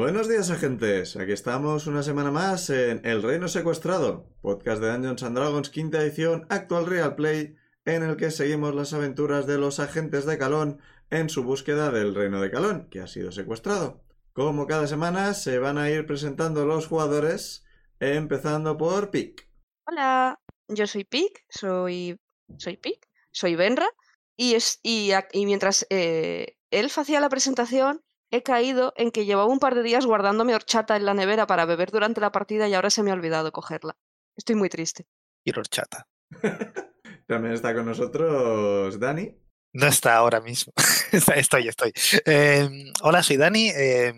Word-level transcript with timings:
Buenos 0.00 0.30
días, 0.30 0.50
agentes. 0.50 1.14
Aquí 1.16 1.32
estamos 1.32 1.86
una 1.86 2.02
semana 2.02 2.30
más 2.30 2.70
en 2.70 3.04
El 3.04 3.22
Reino 3.22 3.48
Secuestrado, 3.48 4.30
podcast 4.40 4.80
de 4.80 4.90
Dungeons 4.90 5.22
and 5.24 5.36
Dragons, 5.36 5.68
quinta 5.68 6.00
edición, 6.00 6.46
actual 6.48 6.86
Real 6.86 7.16
Play, 7.16 7.56
en 7.84 8.02
el 8.04 8.16
que 8.16 8.30
seguimos 8.30 8.74
las 8.74 8.94
aventuras 8.94 9.46
de 9.46 9.58
los 9.58 9.78
agentes 9.78 10.24
de 10.24 10.38
Calón 10.38 10.80
en 11.10 11.28
su 11.28 11.44
búsqueda 11.44 11.90
del 11.90 12.14
Reino 12.14 12.40
de 12.40 12.50
Calón, 12.50 12.88
que 12.90 13.00
ha 13.00 13.06
sido 13.06 13.30
secuestrado. 13.30 14.02
Como 14.32 14.66
cada 14.66 14.86
semana, 14.86 15.34
se 15.34 15.58
van 15.58 15.76
a 15.76 15.90
ir 15.90 16.06
presentando 16.06 16.64
los 16.64 16.86
jugadores, 16.86 17.66
empezando 17.98 18.78
por 18.78 19.10
Pic. 19.10 19.50
Hola, 19.86 20.40
yo 20.68 20.86
soy 20.86 21.04
Pic, 21.04 21.44
soy, 21.50 22.18
soy 22.56 22.78
Pic, 22.78 23.06
soy 23.32 23.54
Benra, 23.54 23.90
y, 24.34 24.54
es, 24.54 24.80
y, 24.82 25.10
y 25.34 25.44
mientras 25.44 25.86
eh, 25.90 26.56
él 26.70 26.90
hacía 26.96 27.20
la 27.20 27.28
presentación, 27.28 28.00
he 28.30 28.42
caído 28.42 28.92
en 28.96 29.10
que 29.10 29.24
llevaba 29.24 29.46
un 29.50 29.58
par 29.58 29.74
de 29.74 29.82
días 29.82 30.06
guardando 30.06 30.44
mi 30.44 30.52
horchata 30.52 30.96
en 30.96 31.04
la 31.04 31.14
nevera 31.14 31.46
para 31.46 31.64
beber 31.64 31.90
durante 31.90 32.20
la 32.20 32.32
partida 32.32 32.68
y 32.68 32.74
ahora 32.74 32.90
se 32.90 33.02
me 33.02 33.10
ha 33.10 33.14
olvidado 33.14 33.52
cogerla. 33.52 33.96
Estoy 34.36 34.56
muy 34.56 34.68
triste. 34.68 35.06
y 35.44 35.50
horchata. 35.58 36.06
También 37.26 37.54
está 37.54 37.74
con 37.74 37.86
nosotros 37.86 38.98
Dani. 38.98 39.36
No 39.72 39.86
está 39.86 40.16
ahora 40.16 40.40
mismo. 40.40 40.72
Estoy, 41.12 41.68
estoy. 41.68 41.92
Eh, 42.24 42.68
hola, 43.02 43.22
soy 43.22 43.36
Dani. 43.36 43.68
eh, 43.70 44.12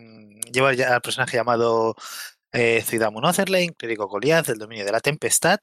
llevo 0.53 0.70
ya 0.72 0.94
al 0.94 1.00
personaje 1.03 1.37
llamado 1.39 1.94
eh, 2.53 2.83
Zuidamun 2.83 3.25
Otherlane, 3.25 3.75
clérigo 3.75 4.09
Goliath, 4.09 4.47
del 4.47 4.59
dominio 4.59 4.84
de 4.84 4.92
la 4.92 5.00
tempestad. 5.00 5.59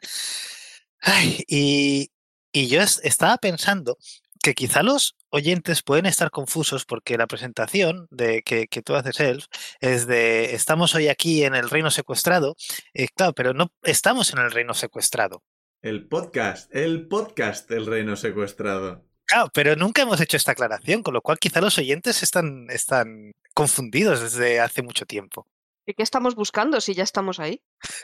Ay, 1.02 1.43
y, 1.47 2.11
y 2.52 2.67
yo 2.67 2.81
es- 2.81 2.99
estaba 3.03 3.37
pensando 3.37 3.97
que 4.41 4.53
quizá 4.53 4.83
los 4.83 5.15
oyentes 5.29 5.81
pueden 5.83 6.05
estar 6.05 6.31
confusos 6.31 6.85
porque 6.85 7.17
la 7.17 7.27
presentación 7.27 8.07
de 8.09 8.41
que, 8.41 8.67
que 8.67 8.81
tú 8.81 8.95
haces, 8.95 9.19
Elf, 9.19 9.45
es 9.79 10.07
de 10.07 10.55
estamos 10.55 10.95
hoy 10.95 11.07
aquí 11.07 11.43
en 11.43 11.55
el 11.55 11.69
reino 11.69 11.91
secuestrado. 11.91 12.55
eh, 12.93 13.07
claro, 13.15 13.33
pero 13.33 13.53
no 13.53 13.71
estamos 13.83 14.31
en 14.33 14.39
el 14.39 14.51
reino 14.51 14.73
secuestrado. 14.73 15.43
El 15.81 16.07
podcast, 16.07 16.73
el 16.75 17.07
podcast 17.07 17.69
del 17.69 17.85
Reino 17.85 18.17
Secuestrado. 18.17 19.05
Claro, 19.25 19.49
pero 19.53 19.77
nunca 19.77 20.01
hemos 20.01 20.19
hecho 20.19 20.35
esta 20.35 20.51
aclaración, 20.51 21.03
con 21.03 21.13
lo 21.13 21.21
cual 21.21 21.39
quizá 21.39 21.61
los 21.61 21.77
oyentes 21.77 22.21
están, 22.21 22.67
están 22.69 23.31
confundidos 23.53 24.21
desde 24.21 24.59
hace 24.59 24.81
mucho 24.81 25.05
tiempo. 25.05 25.47
¿Y 25.85 25.93
qué 25.93 26.03
estamos 26.03 26.35
buscando 26.35 26.81
si 26.81 26.95
ya 26.95 27.03
estamos 27.03 27.39
ahí? 27.39 27.61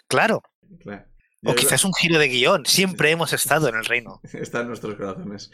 Claro, 0.07 0.41
Claro. 0.79 1.05
O 1.45 1.55
quizás 1.55 1.85
un 1.85 1.93
giro 1.93 2.17
de 2.19 2.27
guion. 2.27 2.65
Siempre 2.65 3.11
hemos 3.11 3.33
estado 3.33 3.69
en 3.69 3.75
el 3.75 3.85
reino. 3.85 4.21
Está 4.33 4.61
en 4.61 4.67
nuestros 4.67 4.95
corazones. 4.95 5.51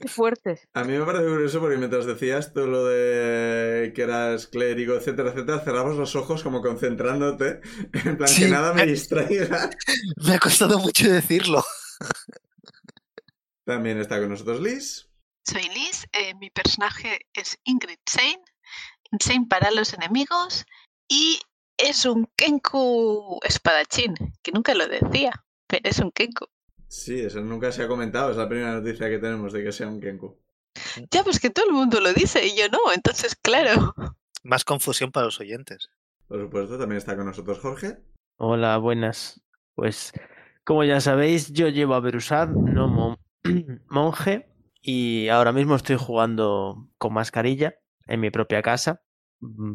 Qué 0.00 0.08
fuerte. 0.08 0.60
A 0.74 0.84
mí 0.84 0.96
me 0.96 1.04
parece 1.04 1.26
curioso 1.26 1.60
porque 1.60 1.76
mientras 1.76 2.06
decías 2.06 2.52
tú 2.52 2.66
lo 2.66 2.86
de 2.86 3.92
que 3.94 4.02
eras 4.02 4.46
clérigo, 4.46 4.94
etcétera, 4.94 5.30
etcétera, 5.30 5.60
cerrabas 5.60 5.96
los 5.96 6.16
ojos 6.16 6.42
como 6.42 6.62
concentrándote, 6.62 7.60
en 7.92 8.16
plan 8.16 8.34
que 8.36 8.48
nada 8.48 8.72
me 8.72 8.86
distraiga. 8.86 9.70
Me 10.26 10.34
ha 10.34 10.38
costado 10.38 10.78
mucho 10.78 11.10
decirlo. 11.10 11.64
También 13.64 13.98
está 13.98 14.18
con 14.18 14.30
nosotros 14.30 14.60
Liz. 14.60 15.08
Soy 15.44 15.68
Liz, 15.68 16.06
eh, 16.12 16.34
mi 16.34 16.50
personaje 16.50 17.26
es 17.34 17.58
Ingrid 17.64 17.98
Sane, 18.06 18.42
Insane 19.10 19.46
para 19.48 19.70
los 19.70 19.92
enemigos 19.92 20.64
y 21.08 21.40
es 21.76 22.04
un 22.04 22.28
Kenku 22.36 23.38
espadachín, 23.44 24.14
que 24.42 24.52
nunca 24.52 24.74
lo 24.74 24.86
decía, 24.86 25.32
pero 25.66 25.88
es 25.88 25.98
un 25.98 26.10
Kenku. 26.12 26.46
Sí, 26.88 27.20
eso 27.20 27.40
nunca 27.40 27.72
se 27.72 27.82
ha 27.82 27.88
comentado, 27.88 28.30
es 28.30 28.36
la 28.36 28.48
primera 28.48 28.72
noticia 28.74 29.08
que 29.08 29.18
tenemos 29.18 29.52
de 29.52 29.64
que 29.64 29.72
sea 29.72 29.88
un 29.88 30.00
Kenku. 30.00 30.38
Ya, 31.10 31.22
pues 31.24 31.40
que 31.40 31.50
todo 31.50 31.66
el 31.66 31.72
mundo 31.72 32.00
lo 32.00 32.12
dice 32.12 32.46
y 32.46 32.56
yo 32.56 32.68
no, 32.68 32.92
entonces 32.94 33.34
claro. 33.34 33.94
Más 34.42 34.64
confusión 34.64 35.10
para 35.12 35.26
los 35.26 35.40
oyentes. 35.40 35.88
Por 36.28 36.40
supuesto, 36.40 36.78
también 36.78 36.98
está 36.98 37.16
con 37.16 37.26
nosotros 37.26 37.58
Jorge. 37.60 37.98
Hola, 38.36 38.76
buenas. 38.78 39.42
Pues, 39.74 40.12
como 40.64 40.84
ya 40.84 41.00
sabéis, 41.00 41.52
yo 41.52 41.68
llevo 41.68 41.94
a 41.94 42.00
Berusad, 42.00 42.48
no 42.48 42.88
mon- 42.88 43.18
monje, 43.88 44.48
y 44.80 45.28
ahora 45.28 45.52
mismo 45.52 45.76
estoy 45.76 45.96
jugando 45.96 46.88
con 46.98 47.12
mascarilla 47.14 47.74
en 48.06 48.20
mi 48.20 48.30
propia 48.30 48.62
casa, 48.62 49.02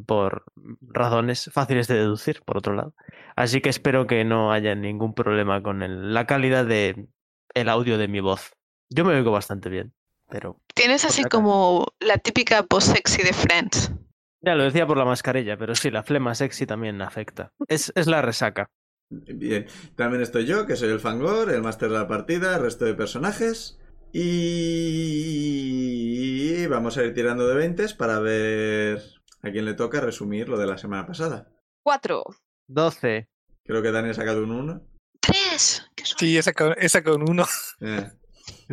por 0.05 0.43
razones 0.81 1.49
fáciles 1.53 1.87
de 1.87 1.95
deducir, 1.95 2.41
por 2.43 2.57
otro 2.57 2.73
lado. 2.73 2.93
Así 3.35 3.61
que 3.61 3.69
espero 3.69 4.07
que 4.07 4.23
no 4.23 4.51
haya 4.51 4.75
ningún 4.75 5.13
problema 5.13 5.61
con 5.61 5.83
el- 5.83 6.13
la 6.13 6.25
calidad 6.25 6.65
de 6.65 7.07
el 7.53 7.69
audio 7.69 7.97
de 7.97 8.07
mi 8.07 8.19
voz. 8.19 8.53
Yo 8.89 9.03
me 9.05 9.13
oigo 9.15 9.31
bastante 9.31 9.69
bien, 9.69 9.93
pero 10.29 10.59
Tienes 10.73 11.03
así 11.05 11.21
acá. 11.21 11.29
como 11.29 11.87
la 11.99 12.17
típica 12.17 12.65
voz 12.69 12.85
sexy 12.85 13.21
de 13.23 13.33
Friends. 13.33 13.91
ya 14.41 14.55
lo 14.55 14.63
decía 14.63 14.87
por 14.87 14.97
la 14.97 15.03
mascarilla, 15.05 15.57
pero 15.57 15.75
sí, 15.75 15.91
la 15.91 16.03
flema 16.03 16.33
sexy 16.35 16.65
también 16.65 17.01
afecta. 17.01 17.51
Es, 17.67 17.91
es 17.95 18.07
la 18.07 18.21
resaca. 18.21 18.69
Bien, 19.09 19.65
también 19.95 20.21
estoy 20.21 20.45
yo, 20.45 20.65
que 20.65 20.75
soy 20.75 20.89
el 20.89 20.99
Fangor, 20.99 21.49
el 21.49 21.61
máster 21.61 21.89
de 21.89 21.95
la 21.97 22.07
partida, 22.07 22.55
el 22.55 22.61
resto 22.61 22.85
de 22.85 22.93
personajes. 22.93 23.79
Y 25.29 26.65
vamos 26.67 26.97
a 26.97 27.03
ir 27.03 27.13
tirando 27.13 27.47
de 27.47 27.55
20 27.55 27.85
para 27.97 28.19
ver 28.19 29.01
a 29.47 29.51
quién 29.51 29.65
le 29.65 29.73
toca 29.73 29.99
resumir 30.01 30.47
lo 30.49 30.57
de 30.57 30.67
la 30.67 30.77
semana 30.77 31.05
pasada. 31.05 31.47
Cuatro. 31.83 32.23
12. 32.67 33.27
Creo 33.63 33.81
que 33.81 33.91
Dani 33.91 34.09
ha 34.09 34.13
sacado 34.13 34.43
un 34.43 34.51
1. 34.51 34.81
¡Tres! 35.21 35.83
Sí, 36.17 36.37
esa 36.37 36.53
con, 36.53 36.73
esa 36.77 37.03
con 37.03 37.29
uno. 37.29 37.45
Eh, 37.81 38.09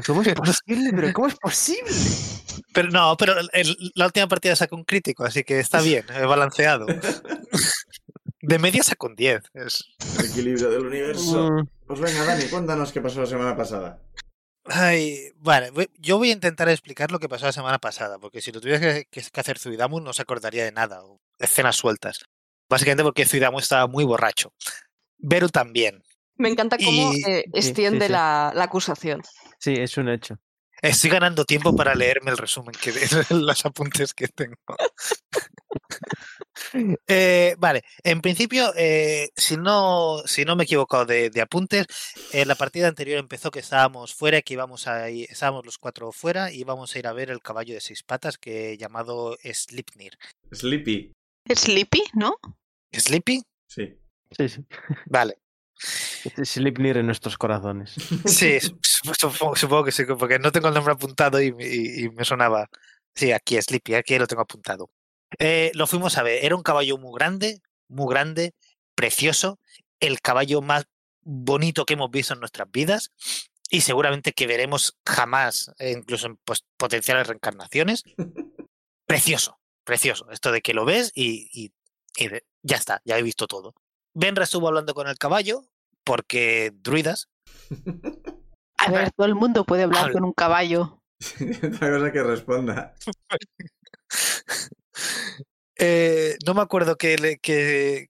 ¿Cómo 0.06 0.22
es 0.22 0.34
posible? 0.34 0.90
¿Pero 0.94 1.12
cómo 1.12 1.26
es 1.28 1.34
posible? 1.36 1.90
Pero 2.72 2.90
no, 2.90 3.16
pero 3.16 3.34
el- 3.52 3.92
la 3.94 4.06
última 4.06 4.28
partida 4.28 4.54
sacó 4.54 4.76
un 4.76 4.84
crítico, 4.84 5.24
así 5.24 5.42
que 5.42 5.58
está 5.58 5.80
bien, 5.80 6.04
he 6.14 6.24
balanceado. 6.26 6.86
De 8.40 8.58
media 8.58 8.82
sacó 8.82 9.06
un 9.08 9.14
10. 9.16 9.42
Es... 9.54 9.84
equilibrio 10.22 10.70
del 10.70 10.86
universo. 10.86 11.50
Mm, 11.50 11.66
Pues 11.86 12.00
venga, 12.00 12.24
Dani, 12.24 12.44
cuéntanos 12.44 12.92
qué 12.92 13.00
pasó 13.00 13.20
la 13.20 13.26
semana 13.26 13.56
pasada. 13.56 14.00
Ay, 14.66 15.30
vale, 15.36 15.70
yo 15.98 16.16
voy 16.18 16.30
a 16.30 16.32
intentar 16.32 16.68
explicar 16.70 17.12
lo 17.12 17.18
que 17.18 17.28
pasó 17.28 17.44
la 17.46 17.52
semana 17.52 17.78
pasada, 17.78 18.18
porque 18.18 18.40
si 18.40 18.50
lo 18.50 18.60
tuviera 18.60 18.80
que, 18.80 19.04
que- 19.10 19.22
que 19.30 19.40
hacer 19.40 19.58
Zuidamu 19.58 20.00
no 20.00 20.12
se 20.14 20.22
acordaría 20.22 20.64
de 20.64 20.72
nada, 20.72 21.04
o 21.04 21.20
escenas 21.38 21.76
sueltas. 21.76 22.20
Básicamente 22.68 23.02
porque 23.02 23.26
Zuidamu 23.26 23.58
estaba 23.58 23.86
muy 23.86 24.04
borracho. 24.04 24.52
Beru 25.18 25.48
también. 25.50 26.02
Me 26.36 26.48
encanta 26.48 26.78
cómo 26.78 27.12
Y- 27.12 27.22
eh, 27.26 27.44
sí, 27.46 27.50
extiende 27.58 28.06
sí. 28.06 28.12
La, 28.12 28.52
la 28.54 28.64
acusación. 28.64 29.22
Sí, 29.58 29.74
es 29.74 29.96
un 29.98 30.08
hecho. 30.08 30.38
Estoy 30.82 31.10
ganando 31.10 31.44
tiempo 31.44 31.74
para 31.76 31.94
leerme 31.94 32.30
el 32.30 32.38
resumen, 32.38 32.74
que 32.74 32.92
los 33.30 33.64
apuntes 33.66 34.14
que 34.14 34.28
tengo. 34.28 34.56
Eh, 37.06 37.56
vale, 37.58 37.82
en 38.02 38.20
principio, 38.20 38.72
eh, 38.76 39.30
si, 39.36 39.56
no, 39.56 40.22
si 40.26 40.44
no 40.44 40.56
me 40.56 40.62
he 40.62 40.66
equivocado 40.66 41.04
de, 41.04 41.30
de 41.30 41.40
apuntes, 41.40 41.86
eh, 42.32 42.44
la 42.46 42.54
partida 42.54 42.88
anterior 42.88 43.18
empezó 43.18 43.50
que 43.50 43.58
estábamos 43.60 44.14
fuera, 44.14 44.40
que 44.42 44.54
íbamos 44.54 44.86
a 44.86 45.10
ir- 45.10 45.26
estábamos 45.30 45.64
los 45.66 45.78
cuatro 45.78 46.12
fuera 46.12 46.52
y 46.52 46.60
íbamos 46.60 46.94
a 46.94 46.98
ir 46.98 47.06
a 47.06 47.12
ver 47.12 47.30
el 47.30 47.40
caballo 47.40 47.74
de 47.74 47.80
seis 47.80 48.02
patas 48.02 48.38
que 48.38 48.72
he 48.72 48.76
llamado 48.78 49.36
Slipnir. 49.42 50.16
Sleepy. 50.52 51.12
Sleepy, 51.54 52.02
¿no? 52.14 52.36
¿Sleepy? 52.92 53.42
Sí. 53.68 53.98
Sí, 54.36 54.48
sí. 54.48 54.64
Vale. 55.06 55.38
Es 56.36 56.50
Slipnir 56.50 56.96
en 56.98 57.06
nuestros 57.06 57.36
corazones. 57.36 57.94
Sí, 58.24 58.58
sup- 58.60 59.14
supongo, 59.18 59.56
supongo 59.56 59.84
que 59.84 59.92
sí, 59.92 60.04
porque 60.18 60.38
no 60.38 60.52
tengo 60.52 60.68
el 60.68 60.74
nombre 60.74 60.94
apuntado 60.94 61.40
y, 61.42 61.52
me- 61.52 61.66
y- 61.66 62.04
y 62.04 62.08
me 62.10 62.24
sonaba. 62.24 62.68
Sí, 63.14 63.32
aquí 63.32 63.60
Sleepy, 63.60 63.94
aquí 63.94 64.18
lo 64.18 64.26
tengo 64.26 64.42
apuntado. 64.42 64.88
Eh, 65.38 65.70
lo 65.74 65.86
fuimos 65.86 66.16
a 66.18 66.22
ver. 66.22 66.44
Era 66.44 66.56
un 66.56 66.62
caballo 66.62 66.98
muy 66.98 67.12
grande, 67.18 67.60
muy 67.88 68.08
grande, 68.12 68.54
precioso, 68.94 69.58
el 70.00 70.20
caballo 70.20 70.62
más 70.62 70.86
bonito 71.22 71.84
que 71.86 71.94
hemos 71.94 72.10
visto 72.10 72.34
en 72.34 72.40
nuestras 72.40 72.70
vidas 72.70 73.10
y 73.70 73.80
seguramente 73.80 74.32
que 74.32 74.46
veremos 74.46 74.96
jamás, 75.06 75.72
eh, 75.78 75.92
incluso 75.92 76.26
en 76.26 76.38
potenciales 76.76 77.26
reencarnaciones. 77.26 78.04
Precioso, 79.06 79.58
precioso. 79.84 80.30
Esto 80.30 80.52
de 80.52 80.60
que 80.60 80.74
lo 80.74 80.84
ves 80.84 81.10
y, 81.14 81.48
y- 81.52 81.72
y 82.16 82.28
de- 82.28 82.44
ya 82.62 82.76
está, 82.76 83.00
ya 83.04 83.18
he 83.18 83.22
visto 83.22 83.46
todo. 83.46 83.74
Benra 84.14 84.44
estuvo 84.44 84.68
hablando 84.68 84.94
con 84.94 85.08
el 85.08 85.18
caballo 85.18 85.64
porque 86.04 86.70
druidas. 86.74 87.28
A 88.76 88.90
ver, 88.90 89.10
todo 89.12 89.26
el 89.26 89.34
mundo 89.34 89.64
puede 89.64 89.82
hablar 89.84 90.02
Habla. 90.04 90.12
con 90.12 90.24
un 90.24 90.32
caballo. 90.32 91.02
Otra 91.62 91.90
cosa 91.90 92.12
que 92.12 92.22
responda. 92.22 92.94
Eh, 95.76 96.36
no 96.46 96.54
me 96.54 96.62
acuerdo 96.62 96.96
que, 96.96 97.16
que, 97.42 98.08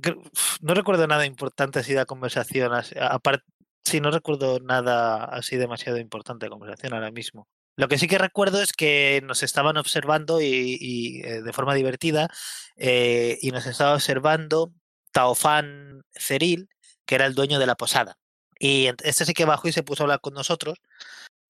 que- 0.00 0.16
no 0.60 0.74
recuerdo 0.74 1.06
nada 1.06 1.26
importante 1.26 1.80
así 1.80 1.90
de 1.92 1.98
la 1.98 2.06
conversación. 2.06 2.72
Aparte, 3.00 3.44
sí, 3.84 4.00
no 4.00 4.10
recuerdo 4.10 4.60
nada 4.60 5.24
así 5.24 5.56
demasiado 5.56 5.98
importante 5.98 6.46
de 6.46 6.50
conversación 6.50 6.94
ahora 6.94 7.10
mismo. 7.10 7.46
Lo 7.76 7.88
que 7.88 7.98
sí 7.98 8.06
que 8.06 8.18
recuerdo 8.18 8.60
es 8.62 8.72
que 8.72 9.20
nos 9.24 9.42
estaban 9.42 9.76
observando 9.76 10.40
y, 10.40 11.22
eh, 11.24 11.42
de 11.42 11.52
forma 11.52 11.74
divertida 11.74 12.28
eh, 12.76 13.38
y 13.40 13.50
nos 13.50 13.66
estaba 13.66 13.94
observando 13.94 14.72
Taofan 15.10 16.02
Ceril, 16.12 16.68
que 17.06 17.14
era 17.16 17.26
el 17.26 17.34
dueño 17.34 17.58
de 17.58 17.66
la 17.66 17.74
posada. 17.74 18.16
Y 18.58 18.88
este 19.02 19.24
sí 19.24 19.32
que 19.34 19.44
bajó 19.46 19.68
y 19.68 19.72
se 19.72 19.82
puso 19.82 20.02
a 20.02 20.04
hablar 20.04 20.20
con 20.20 20.34
nosotros 20.34 20.78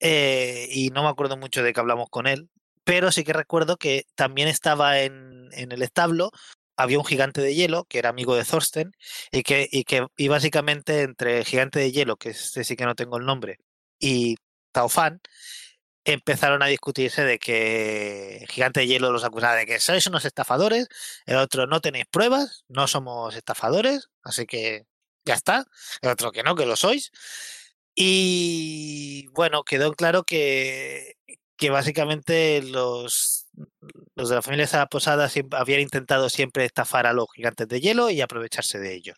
y 0.01 0.91
no 0.93 1.03
me 1.03 1.09
acuerdo 1.09 1.37
mucho 1.37 1.63
de 1.63 1.73
que 1.73 1.81
hablamos 1.81 2.09
con 2.11 2.27
él, 2.27 2.49
pero 2.85 3.13
sí 3.13 3.25
que 3.25 3.33
recuerdo 3.33 3.77
que 3.77 4.07
también 4.15 4.49
estaba 4.49 5.01
en, 5.01 5.49
en 5.53 5.73
el 5.73 5.83
establo, 5.83 6.31
había 6.77 6.99
un 6.99 7.05
gigante 7.05 7.41
de 7.41 7.55
hielo 7.55 7.85
que 7.85 7.99
era 7.99 8.11
amigo 8.11 8.35
de 8.35 8.45
Thorsten 8.45 8.93
y 9.31 9.43
que, 9.43 9.69
y 9.71 9.85
que 9.85 10.07
y 10.17 10.29
básicamente 10.29 11.03
entre 11.03 11.39
el 11.39 11.45
gigante 11.45 11.79
de 11.79 11.93
hielo, 11.93 12.17
que 12.17 12.31
este 12.31 12.65
sí 12.65 12.77
que 12.77 12.87
no 12.87 12.95
tengo 12.95 13.19
el 13.19 13.27
nombre, 13.27 13.59
y 13.99 14.37
Taofan, 14.73 15.21
empezaron 16.05 16.63
a 16.63 16.67
discutirse 16.67 17.25
de 17.25 17.39
que 17.39 18.45
Gigante 18.49 18.81
de 18.81 18.87
Hielo 18.87 19.13
los 19.13 19.25
acusaba 19.25 19.55
de 19.55 19.67
que 19.67 19.81
sois 19.81 20.07
unos 20.07 20.25
estafadores, 20.25 20.89
el 21.27 21.37
otro 21.37 21.67
no 21.67 21.81
tenéis 21.81 22.07
pruebas, 22.11 22.65
no 22.69 22.89
somos 22.89 23.37
estafadores, 23.37 24.09
así 24.23 24.47
que 24.47 24.87
ya 25.25 25.35
está, 25.35 25.67
el 26.01 26.11
otro 26.11 26.33
que 26.33 26.43
no, 26.43 26.57
que 26.57 26.67
lo 26.67 26.77
sois. 26.77 27.13
Y 27.95 29.27
bueno, 29.33 29.65
quedó 29.65 29.93
claro 29.93 30.25
que, 30.25 31.17
que 31.63 31.71
básicamente 31.71 32.61
los, 32.61 33.47
los 34.17 34.29
de 34.29 34.35
la 34.35 34.43
familia 34.43 34.67
Sala 34.67 34.87
Posada 34.87 35.29
siempre, 35.29 35.61
habían 35.61 35.79
intentado 35.79 36.29
siempre 36.29 36.65
estafar 36.65 37.07
a 37.07 37.13
los 37.13 37.29
gigantes 37.33 37.69
de 37.69 37.81
hielo 37.81 38.11
y 38.11 38.21
aprovecharse 38.21 38.81
de 38.81 38.93
ellos. 38.93 39.17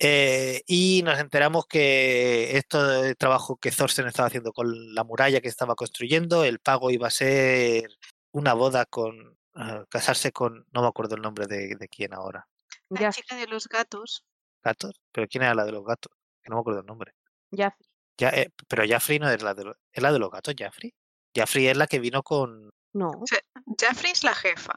Eh, 0.00 0.62
y 0.66 1.02
nos 1.04 1.20
enteramos 1.20 1.66
que 1.68 2.56
esto 2.56 2.84
del 2.84 3.16
trabajo 3.16 3.58
que 3.58 3.70
Thorsten 3.70 4.08
estaba 4.08 4.26
haciendo 4.26 4.52
con 4.52 4.92
la 4.92 5.04
muralla 5.04 5.40
que 5.40 5.46
estaba 5.46 5.76
construyendo, 5.76 6.42
el 6.42 6.58
pago 6.58 6.90
iba 6.90 7.06
a 7.06 7.12
ser 7.12 7.96
una 8.32 8.52
boda 8.52 8.84
con 8.84 9.38
uh, 9.54 9.86
casarse 9.88 10.32
con, 10.32 10.66
no 10.72 10.82
me 10.82 10.88
acuerdo 10.88 11.14
el 11.14 11.22
nombre 11.22 11.46
de, 11.46 11.76
de 11.76 11.88
quién 11.88 12.12
ahora. 12.12 12.48
La 12.88 13.12
chica 13.12 13.36
de 13.36 13.46
los 13.46 13.68
gatos. 13.68 14.24
¿Gatos? 14.64 15.00
¿Pero 15.12 15.28
quién 15.28 15.44
era 15.44 15.54
la 15.54 15.64
de 15.64 15.70
los 15.70 15.84
gatos? 15.84 16.12
Que 16.42 16.50
no 16.50 16.56
me 16.56 16.60
acuerdo 16.62 16.80
el 16.80 16.86
nombre. 16.86 17.12
Ya. 17.52 17.76
Ya, 18.18 18.30
eh, 18.30 18.50
pero 18.66 18.82
Jaffrey 18.84 19.20
no 19.20 19.30
es 19.30 19.40
la 19.44 19.54
de 19.54 19.62
los, 19.62 19.76
¿es 19.92 20.02
la 20.02 20.10
de 20.10 20.18
los 20.18 20.30
gatos, 20.32 20.52
Jaffrey. 20.58 20.92
Jaffrey 21.36 21.66
es 21.68 21.76
la 21.76 21.86
que 21.86 22.00
vino 22.00 22.22
con. 22.22 22.70
No. 22.94 23.10
O 23.10 23.26
sea, 23.26 23.38
Jaffrey 23.80 24.12
es 24.12 24.24
la 24.24 24.34
jefa. 24.34 24.74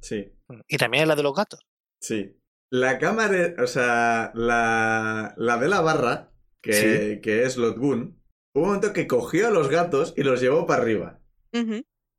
Sí, 0.00 0.30
Y 0.68 0.76
también 0.76 1.02
es 1.02 1.08
la 1.08 1.16
de 1.16 1.22
los 1.22 1.34
gatos. 1.34 1.60
sí. 2.00 2.38
La 2.70 2.98
cámara, 2.98 3.54
o 3.62 3.66
sea, 3.68 4.32
la, 4.34 5.32
la 5.36 5.56
de 5.58 5.68
la 5.68 5.80
barra, 5.80 6.32
que, 6.60 7.20
que 7.22 7.44
es 7.44 7.56
Lotgun, 7.56 8.20
hubo 8.52 8.62
un 8.64 8.66
momento 8.70 8.92
que 8.92 9.06
cogió 9.06 9.46
a 9.46 9.50
los 9.52 9.68
gatos 9.68 10.12
y 10.16 10.24
los 10.24 10.40
llevó 10.40 10.66
para 10.66 10.82
arriba. 10.82 11.20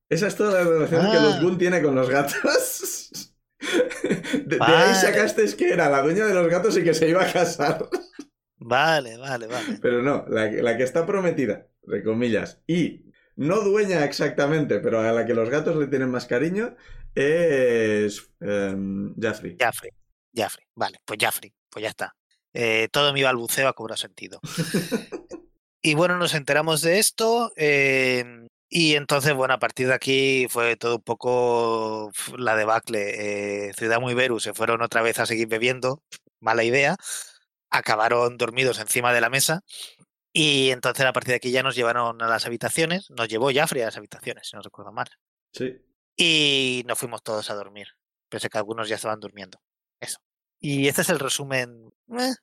Esa 0.10 0.28
es 0.28 0.36
toda 0.38 0.63
la 0.63 0.69
relación 0.69 1.12
que 1.12 1.18
Ah. 1.18 1.22
Lotgun 1.22 1.57
tiene 1.57 1.81
con 1.81 1.94
los 1.96 2.10
gatos. 2.10 3.12
De, 3.60 4.46
de 4.46 4.56
ahí 4.56 4.60
Vale. 4.60 4.96
sacaste 4.96 5.46
que 5.57 5.69
era 5.74 5.90
la 5.90 6.02
dueña 6.02 6.25
de 6.28 6.34
los 6.36 6.48
gatos 6.48 6.78
y 6.78 6.84
que 6.84 6.94
se 6.94 7.10
iba 7.10 7.24
a 7.28 7.31
casar. 7.34 7.90
Vale, 8.57 9.18
vale, 9.18 9.48
vale. 9.48 9.80
Pero 9.81 10.02
no, 10.04 10.25
la, 10.30 10.50
que- 10.52 10.62
la 10.62 10.78
que 10.78 10.84
está 10.84 11.06
prometida, 11.06 11.68
entre 11.84 12.04
comillas, 12.04 12.62
y 12.68 13.05
no 13.36 13.62
dueña 13.62 14.04
exactamente, 14.06 14.80
pero 14.80 15.00
a 15.02 15.12
la 15.12 15.26
que 15.26 15.34
los 15.34 15.50
gatos 15.50 15.76
le 15.76 15.88
tienen 15.88 16.10
más 16.12 16.26
cariño, 16.26 16.76
es 17.14 18.30
em, 18.42 19.14
Jaffrey. 19.20 19.56
Jaffrey. 19.60 19.92
Jaffrey. 20.36 20.66
Vale, 20.76 21.00
pues 21.06 21.20
Jaffrey. 21.22 21.54
Pues 21.70 21.84
ya 21.84 21.90
está. 21.90 22.16
Eh, 22.54 22.88
todo 22.92 23.14
mi 23.14 23.24
balbuceo 23.24 23.68
ha 23.68 23.74
cobrado 23.74 23.98
sentido. 23.98 24.40
Y 25.82 25.94
bueno, 25.94 26.18
nos 26.18 26.34
enteramos 26.34 26.82
de 26.82 26.98
esto. 26.98 27.52
eh, 27.56 28.26
y 28.70 28.96
entonces, 28.96 29.36
bueno, 29.36 29.54
a 29.54 29.60
partir 29.60 29.88
de 29.88 29.94
aquí 29.94 30.48
fue 30.50 30.76
todo 30.78 30.96
un 30.96 31.04
poco 31.04 32.12
la 32.38 32.56
debacle. 32.56 33.68
Eh, 33.70 33.74
Ciudad 33.78 34.00
Muy 34.02 34.16
Veru 34.16 34.40
se 34.40 34.54
fueron 34.56 34.81
otra 34.81 35.04
vez 35.04 35.20
a 35.20 35.28
seguir 35.28 35.48
bebiendo. 35.48 36.02
Mala 36.40 36.64
idea. 36.64 36.98
Acabaron 37.70 38.38
dormidos 38.38 38.80
encima 38.80 39.14
de 39.14 39.22
la 39.22 39.30
mesa. 39.30 39.62
Y 40.38 40.72
entonces 40.72 41.06
a 41.06 41.14
partir 41.14 41.30
de 41.32 41.36
aquí 41.38 41.52
ya 41.52 41.64
nos 41.64 41.76
llevaron 41.76 42.22
a 42.22 42.28
las 42.28 42.46
habitaciones. 42.46 43.10
Nos 43.10 43.30
llevó 43.30 43.50
Jaffrey 43.54 43.82
a 43.84 43.86
las 43.86 43.96
habitaciones, 43.96 44.50
si 44.50 44.58
no 44.58 44.62
recuerdo 44.62 44.92
mal. 44.92 45.08
Sí. 45.54 45.78
Y 46.18 46.84
nos 46.86 47.00
fuimos 47.00 47.24
todos 47.24 47.50
a 47.50 47.54
dormir. 47.56 47.88
Pensé 48.28 48.50
que 48.50 48.58
algunos 48.58 48.90
ya 48.90 48.96
estaban 48.96 49.22
durmiendo. 49.22 49.62
Eso. 50.02 50.18
Y 50.60 50.90
este 50.90 51.04
es 51.04 51.10
el 51.10 51.20
resumen. 51.20 51.94
eh, 52.20 52.34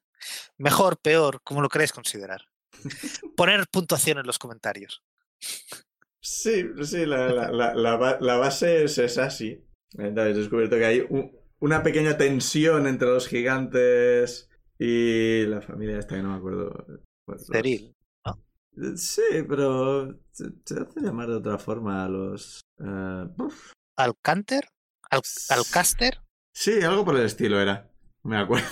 mejor, 0.56 0.98
peor, 1.02 1.42
como 1.44 1.60
lo 1.60 1.68
queréis 1.68 1.92
considerar. 1.92 2.40
Poner 3.36 3.66
puntuación 3.70 4.16
en 4.18 4.26
los 4.26 4.38
comentarios. 4.38 5.02
Sí, 6.20 6.64
sí, 6.84 7.04
la, 7.04 7.28
la- 7.32 7.50
la- 7.50 7.74
la 7.74 7.96
ba- 7.96 8.18
la 8.22 8.36
base 8.36 8.84
es, 8.84 8.96
es 8.96 9.18
así. 9.18 9.62
Habéis 9.98 10.36
descubierto 10.36 10.76
que 10.76 10.84
hay 10.86 11.00
un- 11.10 11.36
una 11.58 11.82
pequeña 11.82 12.16
tensión 12.16 12.86
entre 12.86 13.08
los 13.08 13.28
gigantes 13.28 14.48
y 14.78 15.44
la 15.44 15.60
familia 15.60 15.98
esta 15.98 16.16
que 16.16 16.22
no 16.22 16.30
me 16.30 16.36
acuerdo. 16.38 16.86
Pues, 17.36 17.48
los- 17.48 17.56
Ceril. 17.56 17.94
Sí, 18.96 19.22
pero 19.48 20.18
se, 20.32 20.46
se 20.64 20.80
hace 20.80 21.00
llamar 21.00 21.28
de 21.28 21.34
otra 21.36 21.58
forma 21.58 22.04
a 22.04 22.08
los... 22.08 22.62
eh, 22.78 23.26
uf. 23.38 23.72
Alcánter. 23.96 24.66
Al, 25.10 25.20
Alcaster. 25.50 26.22
Sí, 26.54 26.82
algo 26.82 27.04
por 27.04 27.16
el 27.16 27.26
estilo 27.26 27.60
era. 27.60 27.90
Me 28.22 28.38
acuerdo. 28.38 28.66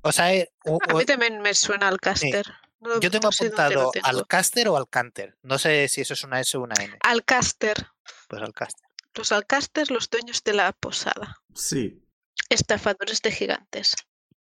O 0.00 0.10
sea, 0.10 0.34
eh, 0.34 0.50
o- 0.64 0.78
A 0.88 0.94
mí 0.94 1.04
también 1.04 1.40
me 1.42 1.52
suena 1.54 1.88
al 1.88 2.00
caster. 2.00 2.46
No- 2.80 2.98
yo 2.98 3.10
tengo 3.10 3.28
no 3.28 3.32
sé 3.32 3.46
apuntado 3.46 3.90
tengo. 3.92 4.06
Alcaster 4.06 4.68
o 4.68 4.76
Alcánter. 4.76 5.38
No 5.42 5.58
sé 5.58 5.86
si 5.88 6.00
eso 6.00 6.14
es 6.14 6.24
una 6.24 6.40
S 6.40 6.56
o 6.56 6.62
una 6.62 6.74
N. 6.82 6.96
Alcaster. 7.02 7.76
Pues 8.28 8.40
Alcaster. 8.42 8.88
Los 9.14 9.30
Alcaster, 9.32 9.90
los 9.90 10.08
dueños 10.08 10.42
de 10.42 10.54
la 10.54 10.72
posada. 10.72 11.42
Sí. 11.54 12.02
estafadores 12.48 13.20
de 13.22 13.30
gigantes. 13.32 13.94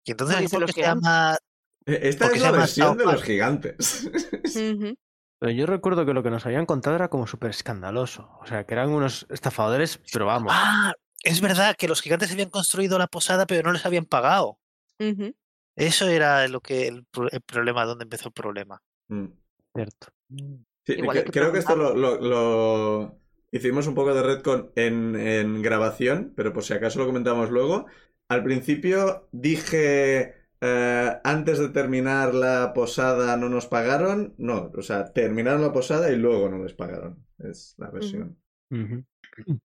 Y 0.06 0.12
entonces, 0.12 0.50
¿por 0.50 0.62
los 0.62 0.70
qué 0.74 0.82
se 0.82 0.88
llama 0.88 1.36
Eh, 1.36 1.46
Esta 1.86 2.26
Porque 2.26 2.38
es 2.38 2.44
la 2.44 2.52
versión 2.52 2.98
de 2.98 3.06
los 3.06 3.24
gigantes. 3.24 4.10
Pero 5.40 5.52
yo 5.54 5.66
recuerdo 5.66 6.06
que 6.06 6.14
lo 6.14 6.22
que 6.22 6.30
nos 6.30 6.46
habían 6.46 6.68
contado 6.68 6.96
era 6.96 7.08
como 7.10 7.26
súper 7.26 7.50
escandaloso. 7.50 8.30
O 8.42 8.46
sea, 8.46 8.66
que 8.66 8.76
eran 8.76 8.92
unos 8.92 9.26
estafadores, 9.32 10.00
pero 10.14 10.28
vamos. 10.28 10.54
Ah, 10.56 10.94
es 11.24 11.42
verdad 11.42 11.76
que 11.76 11.88
los 11.88 12.02
gigantes 12.02 12.32
habían 12.32 12.52
construido 12.52 13.00
la 13.00 13.08
posada, 13.08 13.48
pero 13.48 13.64
no 13.64 13.74
les 13.74 13.84
habían 13.86 14.06
pagado. 14.06 14.60
Eso 15.76 16.08
era 16.08 16.48
lo 16.48 16.62
que 16.62 16.88
el, 16.88 17.06
pro- 17.06 17.32
el 17.32 17.42
problema, 17.42 17.86
donde 17.86 18.04
empezó 18.04 18.28
el 18.28 18.34
problema. 18.34 18.84
Mm. 19.08 19.26
Cierto. 19.74 20.08
Sí, 20.86 20.94
Igual 20.94 21.24
que 21.24 21.32
creo 21.32 21.52
que 21.52 21.58
esto 21.60 21.76
lo, 21.76 21.96
lo- 21.96 22.20
lo 22.22 23.20
hicimos 23.52 23.88
un 23.88 23.96
poco 23.96 24.14
de 24.14 24.22
redcon 24.22 24.72
en, 24.76 25.16
en 25.16 25.62
grabación, 25.64 26.34
pero 26.36 26.54
por 26.54 26.64
si 26.64 26.74
acaso 26.74 27.00
lo 27.00 27.08
comentamos 27.08 27.50
luego. 27.50 27.88
Al 28.30 28.44
principio 28.44 29.28
dije, 29.32 30.36
eh, 30.62 31.18
antes 31.24 31.60
de 31.60 31.70
terminar 31.70 32.34
la 32.34 32.72
posada 32.74 33.36
no 33.38 33.50
nos 33.50 33.68
pagaron. 33.68 34.36
No, 34.38 34.72
o 34.76 34.82
sea, 34.82 35.12
terminaron 35.12 35.62
la 35.62 35.74
posada 35.74 36.12
y 36.12 36.16
luego 36.16 36.50
no 36.50 36.60
les 36.64 36.74
pagaron. 36.74 37.26
Es 37.40 37.76
la 37.78 37.90
versión. 37.90 38.38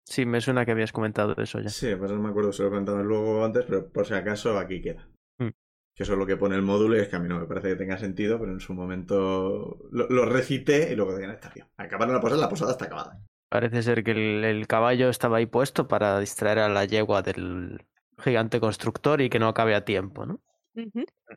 Sí, 0.04 0.26
me 0.26 0.40
suena 0.40 0.64
que 0.64 0.72
habías 0.72 0.92
comentado 0.92 1.34
eso 1.36 1.60
ya. 1.60 1.68
Sí, 1.68 1.94
pues 1.96 2.10
no 2.10 2.20
me 2.20 2.30
acuerdo 2.30 2.52
si 2.52 2.62
lo 2.62 2.70
comentamos 2.70 3.04
luego 3.04 3.40
o 3.40 3.44
antes, 3.44 3.64
pero 3.66 3.88
por 3.90 4.06
si 4.06 4.14
acaso 4.14 4.58
aquí 4.58 4.80
queda. 4.80 5.08
Mm. 5.38 5.48
Que 5.94 6.02
eso 6.02 6.12
es 6.14 6.18
lo 6.18 6.26
que 6.26 6.36
pone 6.36 6.56
el 6.56 6.62
módulo 6.62 6.96
y 6.96 7.00
es 7.00 7.08
que 7.08 7.16
a 7.16 7.18
mí 7.20 7.28
no 7.28 7.40
me 7.40 7.46
parece 7.46 7.68
que 7.68 7.76
tenga 7.76 7.98
sentido, 7.98 8.38
pero 8.38 8.52
en 8.52 8.60
su 8.60 8.74
momento 8.74 9.78
lo, 9.90 10.08
lo 10.08 10.26
recité 10.26 10.92
y 10.92 10.96
luego 10.96 11.16
dije, 11.16 11.30
"Ah, 11.30 11.34
está 11.34 11.50
bien. 11.50 11.66
Acabaron 11.76 12.14
la 12.14 12.20
posada, 12.20 12.40
la 12.40 12.48
posada 12.48 12.72
está 12.72 12.86
acabada. 12.86 13.20
Parece 13.48 13.82
ser 13.82 14.02
que 14.02 14.10
el, 14.10 14.44
el 14.44 14.66
caballo 14.66 15.08
estaba 15.08 15.38
ahí 15.38 15.46
puesto 15.46 15.86
para 15.86 16.18
distraer 16.18 16.58
a 16.58 16.68
la 16.68 16.84
yegua 16.84 17.22
del 17.22 17.84
gigante 18.18 18.60
constructor 18.60 19.20
y 19.20 19.28
que 19.30 19.38
no 19.38 19.48
acabe 19.48 19.74
a 19.74 19.84
tiempo, 19.84 20.26
¿no? 20.26 20.40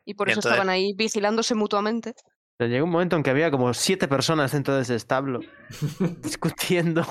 Y 0.04 0.14
por 0.14 0.28
Y 0.28 0.32
eso 0.32 0.40
entonces- 0.40 0.52
estaban 0.52 0.68
ahí 0.68 0.92
vigilándose 0.94 1.54
mutuamente. 1.54 2.14
Pero 2.56 2.70
llegó 2.70 2.84
un 2.84 2.90
momento 2.92 3.16
en 3.16 3.22
que 3.22 3.30
había 3.30 3.50
como 3.50 3.72
siete 3.72 4.06
personas 4.06 4.52
dentro 4.52 4.74
de 4.76 4.82
ese 4.82 4.94
establo 4.94 5.40
discutiendo. 6.22 7.02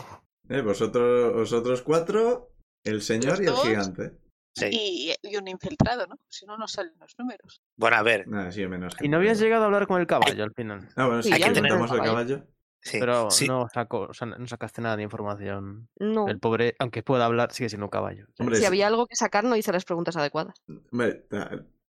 Eh, 0.48 0.62
vosotros, 0.62 1.34
vosotros 1.34 1.82
cuatro, 1.82 2.52
el 2.84 3.02
señor 3.02 3.42
y 3.42 3.48
el 3.48 3.54
gigante. 3.56 4.14
Sí. 4.56 4.66
Y, 4.72 5.14
y 5.22 5.38
un 5.38 5.48
infiltrado, 5.48 6.06
¿no? 6.08 6.16
Si 6.28 6.46
no, 6.46 6.58
no 6.58 6.68
salen 6.68 6.94
los 7.00 7.14
números. 7.18 7.62
Bueno, 7.78 7.98
a 7.98 8.04
ver, 8.04 8.28
Nada, 8.28 8.52
sí, 8.52 8.66
menos. 8.68 8.96
Y 9.00 9.08
no 9.08 9.18
habías 9.18 9.40
llegado 9.40 9.64
a 9.64 9.66
hablar 9.68 9.88
con 9.88 10.02
el 10.02 10.08
caballo 10.08 10.44
al 10.44 10.54
final. 10.54 10.90
Ah, 10.96 11.06
bueno, 11.08 11.24
sí, 11.24 11.32
que 11.32 11.42
contamos 11.42 11.92
el 11.92 12.00
caballo. 12.02 12.46
sí, 12.82 12.98
Pero 13.00 13.32
sí, 13.32 13.48
no 13.48 13.68
sacó, 13.74 14.02
o 14.10 14.14
sea, 14.14 14.28
no 14.28 14.48
sacaste 14.48 14.82
nada 14.82 14.98
de 14.98 15.04
información. 15.04 15.88
No. 16.00 16.28
El 16.28 16.40
pobre, 16.40 16.76
aunque 16.80 17.04
pueda 17.04 17.26
hablar, 17.26 17.54
sigue 17.54 17.70
siendo 17.70 17.86
un 17.86 17.92
caballo. 17.92 18.26
Hombre, 18.40 18.58
Si 18.58 18.66
había 18.66 18.88
algo 18.88 19.06
que 19.08 19.16
sacar, 19.16 19.44
no 19.46 19.56
hice 19.56 19.72
las 19.72 19.86
preguntas 19.86 20.18
adecuadas. 20.18 20.56
hombre, 20.92 21.26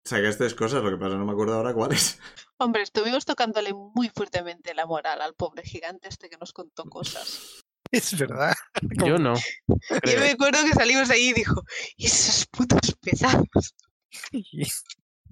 sacaste 0.04 0.54
cosas, 0.54 0.82
lo 0.82 0.90
que 0.90 0.96
pasa 0.96 1.16
no 1.16 1.24
me 1.24 1.32
acuerdo 1.32 1.54
ahora 1.54 1.74
cuáles. 1.74 2.18
Hombre, 2.58 2.82
estuvimos 2.82 3.24
tocándole 3.24 3.72
muy 3.72 4.08
fuertemente 4.08 4.74
la 4.74 4.86
moral 4.86 5.20
al 5.22 5.34
pobre 5.34 5.62
gigante 5.62 6.08
este 6.08 6.28
que 6.28 6.36
nos 6.38 6.52
contó 6.52 6.84
cosas. 6.84 7.64
es 7.90 8.18
verdad. 8.18 8.54
Yo 9.04 9.18
no. 9.18 9.34
Yo 9.66 10.00
creo. 10.00 10.20
me 10.20 10.30
acuerdo 10.30 10.64
que 10.64 10.72
salimos 10.72 11.08
de 11.08 11.14
ahí 11.14 11.28
y 11.28 11.32
dijo, 11.32 11.62
"¿Y 11.96 12.06
esos 12.06 12.46
putos 12.46 12.96
pesados. 13.00 13.74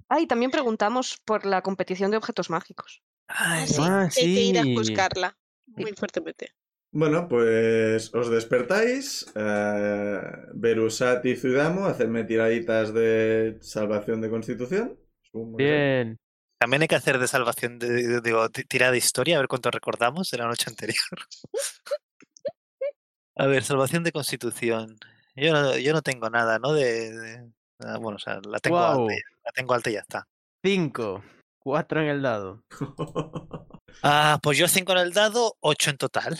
Ah, 0.09 0.21
y 0.21 0.27
también 0.27 0.51
preguntamos 0.51 1.17
por 1.25 1.45
la 1.45 1.61
competición 1.61 2.11
de 2.11 2.17
objetos 2.17 2.49
mágicos. 2.49 3.01
Ay, 3.27 3.67
sí, 3.67 3.81
Ah, 3.81 4.03
hay 4.03 4.09
que 4.09 4.23
ir 4.23 4.59
a 4.59 4.63
buscarla 4.63 5.37
muy 5.65 5.91
fuertemente. 5.93 6.53
Bueno, 6.91 7.27
pues 7.27 8.13
os 8.15 8.29
despertáis. 8.29 9.25
eh, 9.35 10.21
Berusat 10.53 11.25
y 11.25 11.35
Zuidamo, 11.35 11.85
hacedme 11.85 12.23
tiraditas 12.23 12.93
de 12.93 13.57
salvación 13.61 14.21
de 14.21 14.29
constitución. 14.29 14.97
Bien. 15.33 16.17
También 16.59 16.81
hay 16.81 16.87
que 16.87 16.95
hacer 16.95 17.19
de 17.19 17.27
salvación, 17.27 17.77
de, 17.77 17.87
de- 17.89 18.21
digo, 18.21 18.49
ti- 18.49 18.63
tirada 18.63 18.93
de 18.93 18.97
historia, 18.97 19.35
a 19.37 19.39
ver 19.39 19.47
cuánto 19.47 19.69
recordamos 19.69 20.31
de 20.31 20.37
la 20.39 20.47
noche 20.47 20.65
anterior. 20.69 20.95
A 23.39 23.45
ver, 23.45 23.63
salvación 23.63 24.03
de 24.03 24.11
constitución. 24.11 24.97
Yo 25.35 25.53
no, 25.53 25.77
yo 25.77 25.93
no 25.93 26.01
tengo 26.01 26.27
nada, 26.31 26.57
¿no? 26.57 26.73
De, 26.73 27.11
de- 27.15 27.51
ah, 27.81 27.99
bueno, 27.99 28.15
o 28.15 28.19
sea, 28.19 28.39
la 28.49 28.57
tengo 28.59 28.79
alta, 28.79 29.13
y- 29.13 29.19
la 29.45 29.51
tengo 29.53 29.73
alta 29.75 29.89
y 29.91 29.93
ya 29.93 29.99
está. 29.99 30.27
5. 30.63 31.23
4 31.67 32.01
en 32.01 32.07
el 32.07 32.21
dado. 32.21 32.63
Ah, 34.03 34.37
pues 34.43 34.59
yo 34.59 34.67
5 34.67 34.91
en 34.91 34.97
el 34.99 35.11
dado, 35.11 35.55
8 35.59 35.89
en 35.89 35.97
total. 35.97 36.37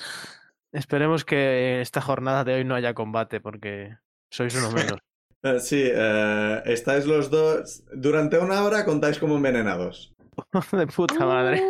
Esperemos 0.72 1.25
que 1.25 1.81
esta 1.81 2.01
jornada 2.01 2.43
de 2.43 2.53
hoy 2.53 2.63
no 2.63 2.75
haya 2.75 2.93
combate 2.93 3.41
porque 3.41 3.98
sois 4.31 4.53
uno 4.55 4.69
menos. 4.74 5.00
Eh, 5.41 5.60
sí, 5.60 5.81
eh, 5.91 6.62
estáis 6.65 7.07
los 7.07 7.31
dos. 7.31 7.84
Durante 7.91 8.38
una 8.38 8.63
hora 8.63 8.86
contáis 8.86 9.17
como 9.17 9.38
envenenados. 9.38 10.13
de 10.72 10.86
puta 10.88 11.25
madre. 11.25 11.63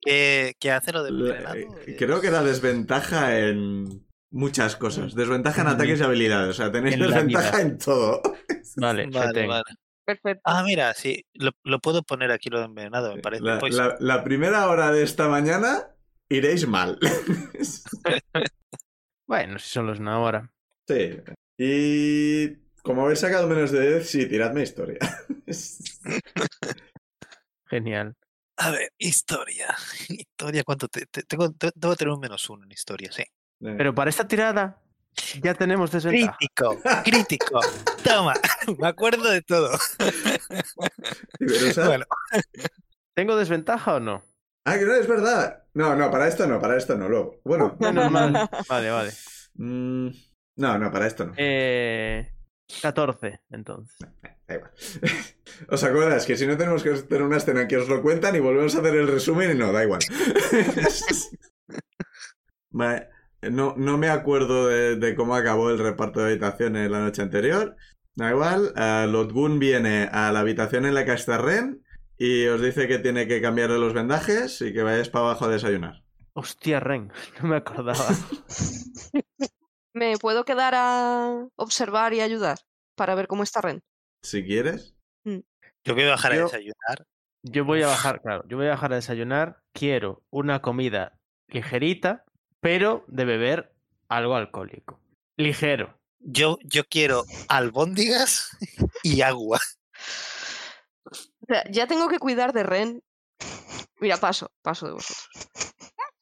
¿Qué, 0.00 0.54
qué 0.58 0.70
hace 0.72 0.92
lo 0.92 1.02
La- 1.02 1.08
envenenado? 1.10 1.56
eh, 1.86 1.96
creo 1.98 2.22
que 2.22 2.30
la 2.30 2.42
desventaja 2.42 3.38
en 3.38 4.02
muchas 4.32 4.76
cosas. 4.76 5.14
Desventaja 5.14 5.60
en 5.60 5.66
ataques 5.68 6.00
y 6.00 6.02
habilidades. 6.04 6.48
O 6.48 6.52
sea, 6.54 6.72
tenéis 6.72 6.94
En 6.94 7.00
la 7.00 7.06
desventaja 7.08 7.60
en 7.60 7.76
todo. 7.78 8.22
Vale, 8.76 9.06
Vale, 9.12 9.46
vale. 9.46 9.64
Perfecto. 10.04 10.42
Ah, 10.44 10.62
mira, 10.64 10.92
sí, 10.94 11.24
lo, 11.34 11.52
lo 11.64 11.78
puedo 11.80 12.02
poner 12.02 12.30
aquí 12.30 12.50
lo 12.50 12.58
de 12.58 12.66
envenenado, 12.66 13.14
me 13.14 13.22
parece. 13.22 13.42
La, 13.42 13.58
Pues, 13.58 13.74
la- 13.74 13.96
la 14.00 14.22
primera 14.24 14.68
hora 14.68 14.90
de 14.92 15.02
esta 15.02 15.28
mañana 15.28 15.94
iréis 16.28 16.66
mal. 16.66 16.98
Bueno, 19.26 19.58
si 19.58 19.68
solo 19.70 19.94
es 19.94 20.00
una 20.00 20.20
hora. 20.20 20.52
sí. 20.88 21.16
Y 21.56 22.56
como 22.82 23.04
habéis 23.04 23.20
sacado 23.20 23.46
menos 23.48 23.70
de 23.72 23.80
10, 23.94 24.08
sí, 24.10 24.26
tiradme 24.28 24.62
historia. 24.62 24.98
Genial. 27.66 28.14
A 28.56 28.70
ver, 28.70 28.92
historia. 28.98 29.74
Historia, 30.08 30.62
¿cuánto? 30.62 30.88
te- 30.88 31.06
te- 31.06 31.22
tengo, 31.22 31.50
te- 31.52 31.72
debo 31.74 31.96
tener 31.96 32.12
un 32.12 32.20
menos 32.20 32.48
uno 32.50 32.64
en 32.64 32.72
historia, 32.72 33.10
sí. 33.10 33.24
Pero 33.60 33.94
para 33.94 34.10
esta 34.10 34.28
tirada 34.28 34.78
ya 35.42 35.54
tenemos 35.54 35.90
desventaja. 35.90 36.36
Crítico, 36.38 36.80
crítico. 37.04 37.60
Toma, 38.02 38.34
me 38.78 38.88
acuerdo 38.88 39.30
de 39.30 39.42
todo. 39.42 39.70
Bueno, 41.84 42.04
¿Tengo 43.14 43.36
desventaja 43.36 43.94
o 43.94 44.00
no? 44.00 44.22
Ah, 44.64 44.78
que 44.78 44.84
no, 44.84 44.94
es 44.94 45.06
verdad. 45.06 45.64
No, 45.74 45.94
no, 45.94 46.10
para 46.10 46.26
esto 46.26 46.46
no, 46.46 46.60
para 46.60 46.76
esto 46.76 46.96
no. 46.96 47.08
Luego. 47.08 47.40
Bueno. 47.44 47.76
Menos 47.80 48.10
mal. 48.10 48.48
Vale, 48.68 48.90
vale. 48.90 49.12
mm, 49.54 50.08
no, 50.56 50.78
no, 50.78 50.90
para 50.90 51.06
esto 51.06 51.26
no. 51.26 51.34
Eh, 51.36 52.32
14, 52.80 53.40
entonces. 53.50 53.96
Da 54.46 54.54
igual. 54.54 54.70
¿Os 55.68 55.84
acordáis 55.84 56.24
que 56.24 56.36
si 56.36 56.46
no 56.46 56.56
tenemos 56.56 56.82
que 56.82 56.90
tener 56.90 57.22
una 57.22 57.36
escena 57.36 57.62
en 57.62 57.68
que 57.68 57.76
os 57.76 57.88
lo 57.88 58.02
cuentan 58.02 58.34
y 58.36 58.40
volvemos 58.40 58.74
a 58.74 58.78
hacer 58.80 58.94
el 58.94 59.08
resumen 59.08 59.52
y 59.52 59.54
no, 59.54 59.72
da 59.72 59.84
igual. 59.84 60.00
Vale, 62.70 63.08
No, 63.50 63.74
no 63.76 63.98
me 63.98 64.08
acuerdo 64.08 64.68
de, 64.68 64.96
de 64.96 65.14
cómo 65.14 65.34
acabó 65.34 65.70
el 65.70 65.78
reparto 65.78 66.20
de 66.20 66.26
habitaciones 66.32 66.90
la 66.90 67.00
noche 67.00 67.22
anterior. 67.22 67.76
Da 68.14 68.30
igual. 68.30 68.72
eh, 68.76 69.06
Lotgun 69.08 69.58
viene 69.58 70.08
a 70.12 70.30
la 70.32 70.40
habitación 70.40 70.86
en 70.86 70.94
la 70.94 71.04
que 71.04 71.12
está 71.12 71.38
Ren 71.38 71.82
y 72.16 72.46
os 72.46 72.60
dice 72.60 72.86
que 72.86 72.98
tiene 72.98 73.26
que 73.26 73.42
cambiarle 73.42 73.78
los 73.78 73.92
vendajes 73.92 74.60
y 74.60 74.72
que 74.72 74.82
vayáis 74.82 75.08
para 75.08 75.26
abajo 75.26 75.46
a 75.46 75.48
desayunar. 75.48 76.02
Hostia, 76.34 76.80
Ren, 76.80 77.12
no 77.42 77.48
me 77.48 77.56
acordaba. 77.56 78.06
¿Me 79.92 80.16
puedo 80.18 80.44
quedar 80.44 80.74
a 80.76 81.46
observar 81.56 82.14
y 82.14 82.20
ayudar 82.20 82.58
para 82.96 83.14
ver 83.14 83.26
cómo 83.28 83.42
está 83.42 83.60
Ren? 83.60 83.82
Si 84.22 84.44
quieres. 84.44 84.94
yo 85.24 85.94
voy 85.94 86.04
a 86.04 86.10
bajar 86.10 86.32
a 86.32 86.36
desayunar. 86.36 87.06
Yo 87.42 87.64
voy 87.64 87.82
a 87.82 87.88
bajar, 87.88 88.22
claro, 88.22 88.42
yo 88.48 88.56
voy 88.56 88.66
a 88.66 88.70
bajar 88.70 88.92
a 88.92 88.96
desayunar. 88.96 89.60
Quiero 89.72 90.22
una 90.30 90.62
comida 90.62 91.18
ligerita, 91.48 92.24
pero 92.64 93.04
de 93.08 93.26
beber 93.26 93.74
algo 94.08 94.34
alcohólico. 94.36 94.98
Ligero. 95.36 96.00
Yo, 96.18 96.56
yo 96.64 96.84
quiero 96.88 97.24
albóndigas 97.48 98.56
y 99.02 99.20
agua. 99.20 99.60
O 101.04 101.46
sea, 101.46 101.62
ya 101.70 101.86
tengo 101.86 102.08
que 102.08 102.18
cuidar 102.18 102.54
de 102.54 102.62
Ren. 102.62 103.02
Mira, 104.00 104.16
paso, 104.16 104.50
paso 104.62 104.86
de 104.86 104.92
vosotros. 104.94 105.28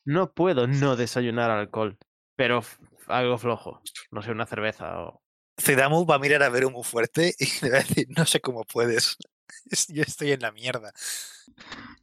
No 0.04 0.32
puedo 0.32 0.66
no 0.66 0.96
desayunar 0.96 1.49
alcohol, 1.52 1.96
pero 2.34 2.64
algo 3.06 3.38
flojo. 3.38 3.80
No 4.11 4.20
sé, 4.20 4.32
una 4.32 4.46
cerveza 4.46 4.99
o... 5.00 5.22
Zidamu 5.61 6.04
va 6.04 6.16
a 6.16 6.18
mirar 6.18 6.42
a 6.42 6.49
Veru 6.49 6.72
muy 6.72 6.82
fuerte 6.82 7.37
y 7.38 7.46
le 7.64 7.70
va 7.70 7.76
a 7.76 7.82
decir, 7.82 8.08
no 8.16 8.26
sé 8.26 8.40
cómo 8.40 8.64
puedes. 8.64 9.16
Es- 9.70 9.87
Yo 9.87 10.02
estoy 10.02 10.32
en 10.32 10.40
la 10.40 10.50
mierda. 10.50 10.92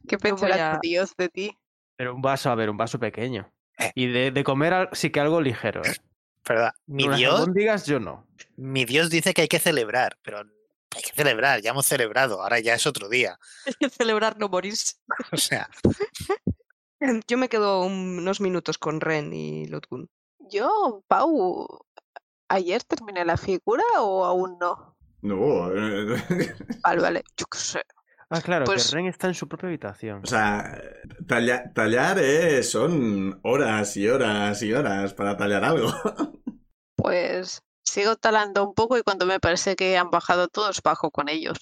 ¿Qué 0.08 0.16
pensará 0.16 0.78
Dios 0.80 1.14
de 1.18 1.28
ti? 1.28 1.58
Pero 1.96 2.14
un 2.14 2.22
vaso, 2.22 2.50
a 2.50 2.54
ver, 2.54 2.70
un 2.70 2.78
vaso 2.78 2.98
pequeño. 2.98 3.52
Eh. 3.80 3.92
Y 3.94 4.06
de, 4.08 4.30
de 4.30 4.44
comer 4.44 4.88
sí 4.92 5.10
que 5.10 5.20
algo 5.20 5.40
ligero, 5.40 5.82
¿eh? 5.84 5.94
¿Verdad? 6.48 6.72
Mi 6.86 7.04
Unas 7.04 7.18
Dios, 7.18 7.34
albóndigas 7.40 7.86
yo 7.86 8.00
no. 8.00 8.26
mi 8.56 8.84
Dios 8.84 9.10
dice 9.10 9.34
que 9.34 9.42
hay 9.42 9.48
que 9.48 9.58
celebrar, 9.58 10.16
pero 10.22 10.38
hay 10.40 11.02
que 11.02 11.12
celebrar, 11.14 11.60
ya 11.60 11.70
hemos 11.70 11.86
celebrado, 11.86 12.42
ahora 12.42 12.58
ya 12.60 12.74
es 12.74 12.86
otro 12.86 13.08
día. 13.08 13.38
Hay 13.66 13.74
que 13.78 13.90
celebrar 13.90 14.36
no 14.38 14.48
morirse. 14.48 14.94
O 15.32 15.36
sea, 15.36 15.68
Yo 17.28 17.38
me 17.38 17.48
quedo 17.48 17.82
un- 17.84 18.18
unos 18.18 18.40
minutos 18.40 18.76
con 18.78 19.00
Ren 19.00 19.32
y 19.32 19.66
Lotgun. 19.68 20.08
Yo, 20.50 21.02
Pau, 21.08 21.66
¿ayer 22.48 22.82
terminé 22.84 23.24
la 23.24 23.36
figura 23.36 23.82
o 23.98 24.24
aún 24.24 24.58
no? 24.58 24.96
No. 25.22 25.70
eh, 25.74 26.54
Vale, 26.82 27.00
vale, 27.00 27.24
yo 27.36 27.46
qué 27.46 27.58
sé. 27.58 27.82
Ah, 28.30 28.40
claro, 28.40 28.64
Pues- 28.64 28.90
que 28.90 28.96
Ren 28.96 29.06
está 29.06 29.26
en 29.26 29.34
su 29.34 29.48
propia 29.48 29.68
habitación. 29.68 30.20
O 30.22 30.26
sea, 30.26 30.80
talla- 31.26 31.72
tallar 31.74 32.18
eh, 32.20 32.62
son 32.62 33.40
horas 33.42 33.96
y 33.96 34.08
horas 34.08 34.62
y 34.62 34.72
horas 34.72 35.14
para 35.14 35.36
tallar 35.36 35.64
algo. 35.64 35.88
Pues 36.96 37.62
sigo 37.82 38.16
talando 38.16 38.62
un 38.62 38.74
poco 38.74 38.98
y 38.98 39.02
cuando 39.02 39.24
me 39.24 39.40
parece 39.40 39.74
que 39.74 39.96
han 39.96 40.10
bajado 40.10 40.48
todos, 40.48 40.82
bajo 40.82 41.10
con 41.10 41.30
ellos. 41.30 41.56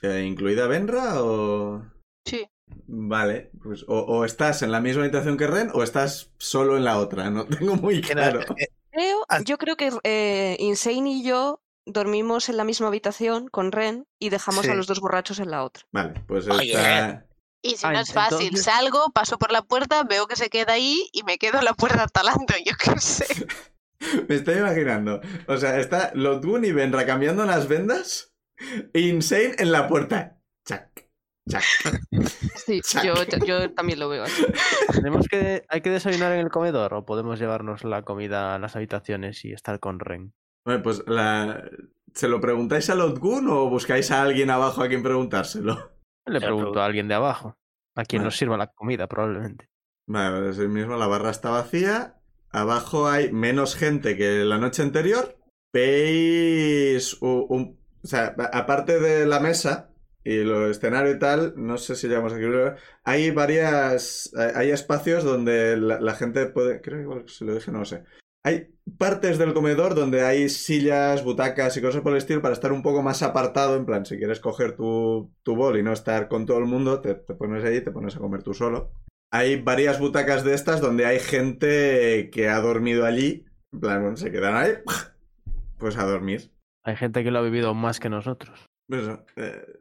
Eh, 0.00 0.24
¿Incluida 0.26 0.66
Benra 0.66 1.22
o...? 1.22 1.84
Sí. 2.24 2.48
Vale, 2.86 3.50
pues 3.62 3.84
o, 3.86 3.98
o 4.00 4.24
estás 4.24 4.62
en 4.62 4.72
la 4.72 4.80
misma 4.80 5.02
habitación 5.02 5.36
que 5.36 5.46
Ren 5.46 5.70
o 5.74 5.82
estás 5.82 6.32
solo 6.38 6.78
en 6.78 6.84
la 6.84 6.98
otra, 6.98 7.28
no 7.30 7.44
tengo 7.46 7.76
muy 7.76 8.00
claro. 8.00 8.40
eh, 8.56 8.68
Creo, 8.90 9.24
yo 9.44 9.58
creo 9.58 9.76
que 9.76 9.90
eh, 10.04 10.56
Insane 10.58 11.10
y 11.10 11.22
yo 11.22 11.61
dormimos 11.86 12.48
en 12.48 12.56
la 12.56 12.64
misma 12.64 12.88
habitación 12.88 13.48
con 13.48 13.72
Ren 13.72 14.06
y 14.18 14.30
dejamos 14.30 14.68
a 14.68 14.74
los 14.74 14.86
dos 14.86 15.00
borrachos 15.00 15.38
en 15.40 15.50
la 15.50 15.64
otra. 15.64 15.84
Vale, 15.92 16.22
pues 16.26 16.48
Oye. 16.48 16.72
está... 16.72 17.26
Y 17.64 17.76
si 17.76 17.86
no 17.86 18.00
es 18.00 18.12
fácil, 18.12 18.48
entonces- 18.48 18.64
salgo, 18.64 19.10
paso 19.14 19.38
por 19.38 19.52
la 19.52 19.62
puerta, 19.62 20.02
veo 20.02 20.26
que 20.26 20.34
se 20.36 20.50
queda 20.50 20.72
ahí 20.72 21.08
y 21.12 21.22
me 21.22 21.38
quedo 21.38 21.58
en 21.60 21.64
la 21.64 21.74
puerta 21.74 22.08
talando, 22.08 22.54
yo 22.64 22.72
qué 22.78 22.98
sé. 23.00 23.26
Me 24.28 24.34
estoy 24.34 24.56
imaginando. 24.58 25.20
O 25.46 25.56
sea, 25.56 25.78
está 25.78 26.10
Lotgun 26.14 26.64
y 26.64 26.72
Benra 26.72 27.06
cambiando 27.06 27.44
las 27.44 27.68
vendas. 27.68 28.34
e 28.92 29.00
Insane 29.00 29.54
en 29.58 29.70
la 29.70 29.86
puerta. 29.86 30.40
Chac, 30.66 31.06
chac. 31.48 31.62
Sí, 32.66 32.80
Chac. 32.80 33.04
yo, 33.04 33.14
yo 33.46 33.72
también 33.74 34.00
lo 34.00 34.08
veo 34.08 34.24
así. 34.24 34.44
¿Tenemos 34.92 35.28
que, 35.28 35.64
¿Hay 35.68 35.82
que 35.82 35.90
desayunar 35.90 36.32
en 36.32 36.40
el 36.40 36.50
comedor 36.50 36.94
o 36.94 37.04
podemos 37.06 37.38
llevarnos 37.38 37.84
la 37.84 38.02
comida 38.02 38.56
a 38.56 38.58
las 38.58 38.74
habitaciones 38.74 39.44
y 39.44 39.52
estar 39.52 39.78
con 39.78 40.00
Ren? 40.00 40.34
Bueno, 40.64 40.82
pues 40.82 41.02
la... 41.06 41.68
¿Se 42.14 42.28
lo 42.28 42.40
preguntáis 42.40 42.90
a 42.90 42.94
Lotgun 42.94 43.48
o 43.48 43.70
buscáis 43.70 44.10
a 44.10 44.22
alguien 44.22 44.50
abajo 44.50 44.82
a 44.82 44.88
quien 44.88 45.02
preguntárselo? 45.02 45.92
Le 46.26 46.40
pregunto 46.40 46.80
a 46.80 46.84
alguien 46.84 47.08
de 47.08 47.14
abajo, 47.14 47.56
a 47.96 48.04
quien 48.04 48.20
Vale. 48.20 48.26
nos 48.26 48.36
sirva 48.36 48.56
la 48.58 48.66
comida 48.66 49.06
probablemente. 49.08 49.68
Vale, 50.06 50.50
es 50.50 50.58
el 50.58 50.68
mismo, 50.68 50.96
la 50.96 51.06
barra 51.06 51.30
está 51.30 51.50
vacía. 51.50 52.20
Abajo 52.50 53.08
hay 53.08 53.32
menos 53.32 53.76
gente 53.76 54.16
que 54.16 54.44
la 54.44 54.58
noche 54.58 54.82
anterior. 54.82 55.38
Veis 55.72 57.20
un, 57.22 57.46
un- 57.48 57.78
o 58.04 58.06
sea, 58.06 58.34
aparte 58.52 59.00
de 59.00 59.26
la 59.26 59.40
mesa 59.40 59.90
y 60.24 60.44
lo 60.44 60.68
escenario 60.68 61.12
y 61.12 61.18
tal, 61.18 61.54
no 61.56 61.78
sé 61.78 61.96
si 61.96 62.08
llegamos 62.08 62.32
a 62.32 62.36
escribirlo, 62.36 62.74
hay 63.04 63.30
varias, 63.30 64.32
hay 64.36 64.50
hay 64.54 64.70
espacios 64.70 65.24
donde 65.24 65.76
la, 65.76 65.98
la 66.00 66.14
gente 66.14 66.46
puede, 66.46 66.80
creo 66.80 66.98
que 66.98 67.02
igual 67.04 67.28
se 67.28 67.44
lo 67.44 67.54
dije, 67.54 67.72
no 67.72 67.80
lo 67.80 67.84
sé. 67.84 68.04
Hay 68.44 68.74
partes 68.98 69.38
del 69.38 69.54
comedor 69.54 69.94
donde 69.94 70.22
hay 70.22 70.48
sillas, 70.48 71.22
butacas 71.24 71.76
y 71.76 71.82
cosas 71.82 72.02
por 72.02 72.12
el 72.12 72.18
estilo 72.18 72.42
para 72.42 72.54
estar 72.54 72.72
un 72.72 72.82
poco 72.82 73.02
más 73.02 73.22
apartado, 73.22 73.76
en 73.76 73.86
plan, 73.86 74.04
si 74.04 74.18
quieres 74.18 74.40
coger 74.40 74.76
tu, 74.76 75.32
tu 75.42 75.54
bol 75.54 75.78
y 75.78 75.82
no 75.82 75.92
estar 75.92 76.28
con 76.28 76.46
todo 76.46 76.58
el 76.58 76.66
mundo, 76.66 77.00
te, 77.00 77.14
te 77.14 77.34
pones 77.34 77.64
ahí 77.64 77.76
y 77.76 77.84
te 77.84 77.92
pones 77.92 78.16
a 78.16 78.20
comer 78.20 78.42
tú 78.42 78.54
solo. 78.54 78.92
Hay 79.32 79.60
varias 79.62 79.98
butacas 79.98 80.44
de 80.44 80.54
estas 80.54 80.80
donde 80.80 81.06
hay 81.06 81.18
gente 81.18 82.30
que 82.30 82.48
ha 82.48 82.60
dormido 82.60 83.06
allí. 83.06 83.46
En 83.72 83.80
plan, 83.80 84.02
bueno, 84.02 84.16
se 84.16 84.30
quedan 84.30 84.56
ahí, 84.56 84.72
pues 85.78 85.96
a 85.96 86.04
dormir. 86.04 86.52
Hay 86.84 86.96
gente 86.96 87.22
que 87.22 87.30
lo 87.30 87.38
ha 87.38 87.42
vivido 87.42 87.74
más 87.74 88.00
que 88.00 88.10
nosotros. 88.10 88.66
Pues 88.88 89.08
eh, 89.36 89.80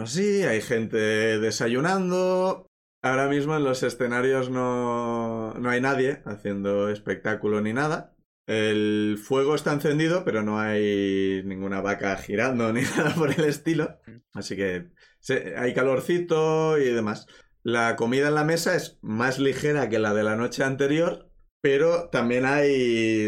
así, 0.00 0.42
hay 0.42 0.60
gente 0.60 0.98
desayunando. 1.40 2.66
Ahora 3.02 3.28
mismo 3.28 3.56
en 3.56 3.64
los 3.64 3.82
escenarios 3.82 4.48
no, 4.50 5.54
no 5.54 5.70
hay 5.70 5.80
nadie 5.80 6.22
haciendo 6.24 6.88
espectáculo 6.88 7.60
ni 7.60 7.72
nada. 7.72 8.14
El 8.46 9.18
fuego 9.22 9.54
está 9.54 9.72
encendido, 9.72 10.24
pero 10.24 10.42
no 10.42 10.60
hay 10.60 11.42
ninguna 11.44 11.80
vaca 11.80 12.16
girando 12.16 12.72
ni 12.72 12.82
nada 12.82 13.14
por 13.14 13.30
el 13.32 13.44
estilo. 13.44 13.98
Así 14.34 14.56
que 14.56 14.90
se- 15.20 15.56
hay 15.56 15.74
calorcito 15.74 16.78
y 16.78 16.84
demás. 16.92 17.26
La 17.64 17.96
comida 17.96 18.28
en 18.28 18.34
la 18.36 18.44
mesa 18.44 18.74
es 18.76 18.98
más 19.02 19.38
ligera 19.38 19.88
que 19.88 19.98
la 19.98 20.14
de 20.14 20.22
la 20.24 20.36
noche 20.36 20.62
anterior, 20.64 21.28
Pero 21.60 22.08
también 22.10 22.44
hay 22.44 22.68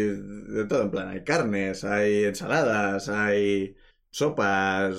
de 0.07 0.65
todo, 0.67 0.83
en 0.83 0.91
plan, 0.91 1.07
hay 1.09 1.23
carnes, 1.23 1.83
hay 1.85 2.25
ensaladas, 2.25 3.07
hay 3.09 3.75
sopas, 4.11 4.97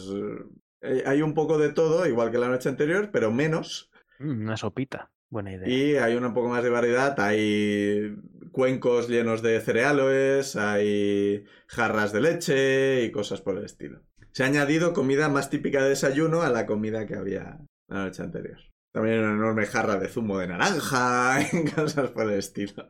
eh, 0.81 1.03
hay 1.07 1.23
un 1.23 1.35
poco 1.35 1.59
de 1.59 1.73
todo, 1.73 2.07
igual 2.07 2.31
que 2.31 2.39
la 2.39 2.49
noche 2.49 2.69
anterior, 2.69 3.11
pero 3.13 3.31
menos. 3.33 3.91
Mm, 4.19 4.43
Una 4.43 4.57
sopita. 4.57 5.11
Buena 5.29 5.53
idea. 5.53 5.69
Y 5.69 5.97
hay 5.97 6.15
un 6.15 6.33
poco 6.33 6.49
más 6.49 6.63
de 6.63 6.71
variedad, 6.71 7.19
hay 7.19 8.17
cuencos 8.53 9.09
llenos 9.09 9.43
de 9.43 9.61
cereales, 9.61 10.55
hay 10.57 11.45
jarras 11.67 12.13
de 12.13 12.21
leche 12.21 13.03
y 13.05 13.11
cosas 13.11 13.41
por 13.41 13.59
el 13.59 13.65
estilo. 13.65 14.03
Se 14.33 14.45
ha 14.45 14.47
añadido 14.47 14.93
comida 14.93 15.29
más 15.29 15.51
típica 15.51 15.83
de 15.83 15.91
desayuno 15.91 16.43
a 16.43 16.51
la 16.51 16.65
comida 16.67 17.07
que 17.07 17.17
había 17.17 17.59
la 17.89 18.05
noche 18.05 18.23
anterior. 18.23 18.59
También 18.93 19.19
una 19.19 19.33
enorme 19.33 19.67
jarra 19.67 19.97
de 19.97 20.09
zumo 20.09 20.39
de 20.39 20.47
naranja 20.47 21.39
y 21.53 21.65
cosas 21.71 22.11
por 22.11 22.31
el 22.31 22.39
estilo. 22.39 22.87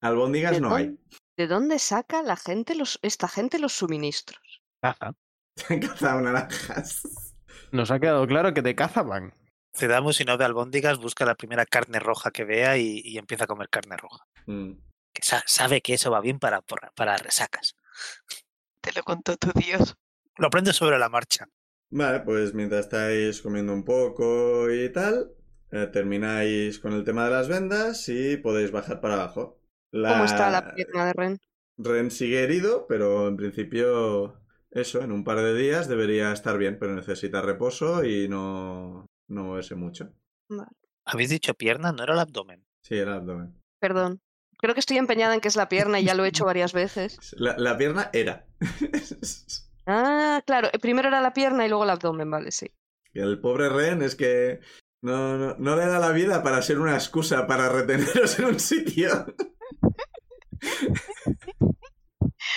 Albóndigas 0.00 0.52
¿De 0.52 0.60
no 0.60 0.74
hay. 0.74 0.84
dónde- 0.86 1.00
¿De 1.38 1.46
dónde 1.46 1.78
saca 1.78 2.22
la 2.22 2.36
gente 2.36 2.74
los, 2.74 2.98
esta 3.02 3.28
gente 3.28 3.58
los 3.60 3.72
suministros? 3.72 4.60
Caza. 4.82 5.14
Han 5.68 5.80
cazado 5.80 6.20
naranjas. 6.20 7.02
Nos 7.72 7.90
ha 7.90 7.98
quedado 8.00 8.26
claro 8.26 8.52
que 8.54 8.62
de 8.62 8.74
caza 8.74 9.02
Ciudadamo, 9.74 10.12
si 10.12 10.24
no 10.24 10.36
de 10.36 10.44
albóndigas, 10.44 10.98
busca 10.98 11.24
la 11.24 11.34
primera 11.36 11.66
carne 11.66 11.98
roja 12.00 12.30
que 12.30 12.44
vea 12.44 12.78
y, 12.78 13.00
y 13.04 13.18
empieza 13.18 13.44
a 13.44 13.46
comer 13.46 13.68
carne 13.68 13.96
roja. 13.96 14.24
Mm. 14.46 14.72
Que 15.12 15.22
sa- 15.22 15.44
sabe 15.46 15.80
que 15.80 15.94
eso 15.94 16.10
va 16.10 16.20
bien 16.20 16.38
para, 16.38 16.60
para, 16.62 16.90
para 16.92 17.16
resacas. 17.16 17.76
Te 18.80 18.92
lo 18.92 19.02
contó 19.02 19.36
tu 19.36 19.52
Dios. 19.58 19.96
Lo 20.36 20.46
aprende 20.48 20.72
sobre 20.72 20.98
la 20.98 21.08
marcha. 21.08 21.48
Vale, 21.90 22.20
pues 22.20 22.54
mientras 22.54 22.86
estáis 22.86 23.40
comiendo 23.40 23.72
un 23.72 23.84
poco 23.84 24.70
y 24.70 24.92
tal, 24.92 25.32
eh, 25.72 25.88
termináis 25.92 26.78
con 26.78 26.92
el 26.92 27.04
tema 27.04 27.24
de 27.24 27.30
las 27.30 27.48
vendas 27.48 28.08
y 28.08 28.36
podéis 28.36 28.70
bajar 28.70 29.00
para 29.00 29.14
abajo. 29.14 29.60
¿Cómo 29.90 30.24
está 30.24 30.50
la 30.50 30.74
pierna 30.74 31.06
de 31.06 31.12
Ren? 31.14 31.38
Ren 31.78 32.10
sigue 32.10 32.42
herido, 32.42 32.86
pero 32.88 33.26
en 33.28 33.36
principio 33.36 34.38
eso, 34.70 35.00
en 35.00 35.12
un 35.12 35.24
par 35.24 35.38
de 35.38 35.54
días 35.54 35.88
debería 35.88 36.32
estar 36.32 36.58
bien, 36.58 36.78
pero 36.78 36.94
necesita 36.94 37.40
reposo 37.40 38.04
y 38.04 38.28
no, 38.28 39.06
no 39.28 39.44
moverse 39.44 39.74
mucho. 39.74 40.12
¿Habéis 41.04 41.30
dicho 41.30 41.54
pierna? 41.54 41.92
¿No 41.92 42.02
era 42.02 42.14
el 42.14 42.18
abdomen? 42.20 42.66
Sí, 42.82 42.96
el 42.96 43.08
abdomen. 43.08 43.54
Perdón. 43.80 44.20
Creo 44.58 44.74
que 44.74 44.80
estoy 44.80 44.96
empeñada 44.98 45.34
en 45.34 45.40
que 45.40 45.48
es 45.48 45.54
la 45.56 45.68
pierna 45.68 46.00
y 46.00 46.04
ya 46.04 46.14
lo 46.14 46.24
he 46.24 46.28
hecho 46.28 46.44
varias 46.46 46.72
veces. 46.72 47.18
La, 47.38 47.56
la 47.58 47.76
pierna 47.78 48.10
era. 48.12 48.46
Ah, 49.90 50.42
claro. 50.44 50.68
eh, 50.70 50.78
Primero 50.78 51.08
era 51.08 51.22
la 51.22 51.32
pierna 51.32 51.64
y 51.64 51.68
luego 51.70 51.84
el 51.84 51.88
abdomen, 51.88 52.30
vale, 52.30 52.50
sí. 52.50 52.70
el 53.14 53.40
pobre 53.40 53.70
Ren 53.70 54.02
es 54.02 54.16
que 54.16 54.60
no, 55.00 55.38
no, 55.38 55.56
no 55.58 55.76
le 55.76 55.86
da 55.86 55.98
la 55.98 56.10
vida 56.12 56.42
para 56.42 56.60
ser 56.60 56.78
una 56.78 56.92
excusa 56.92 57.46
para 57.46 57.70
reteneros 57.70 58.38
en 58.38 58.44
un 58.44 58.60
sitio. 58.60 59.08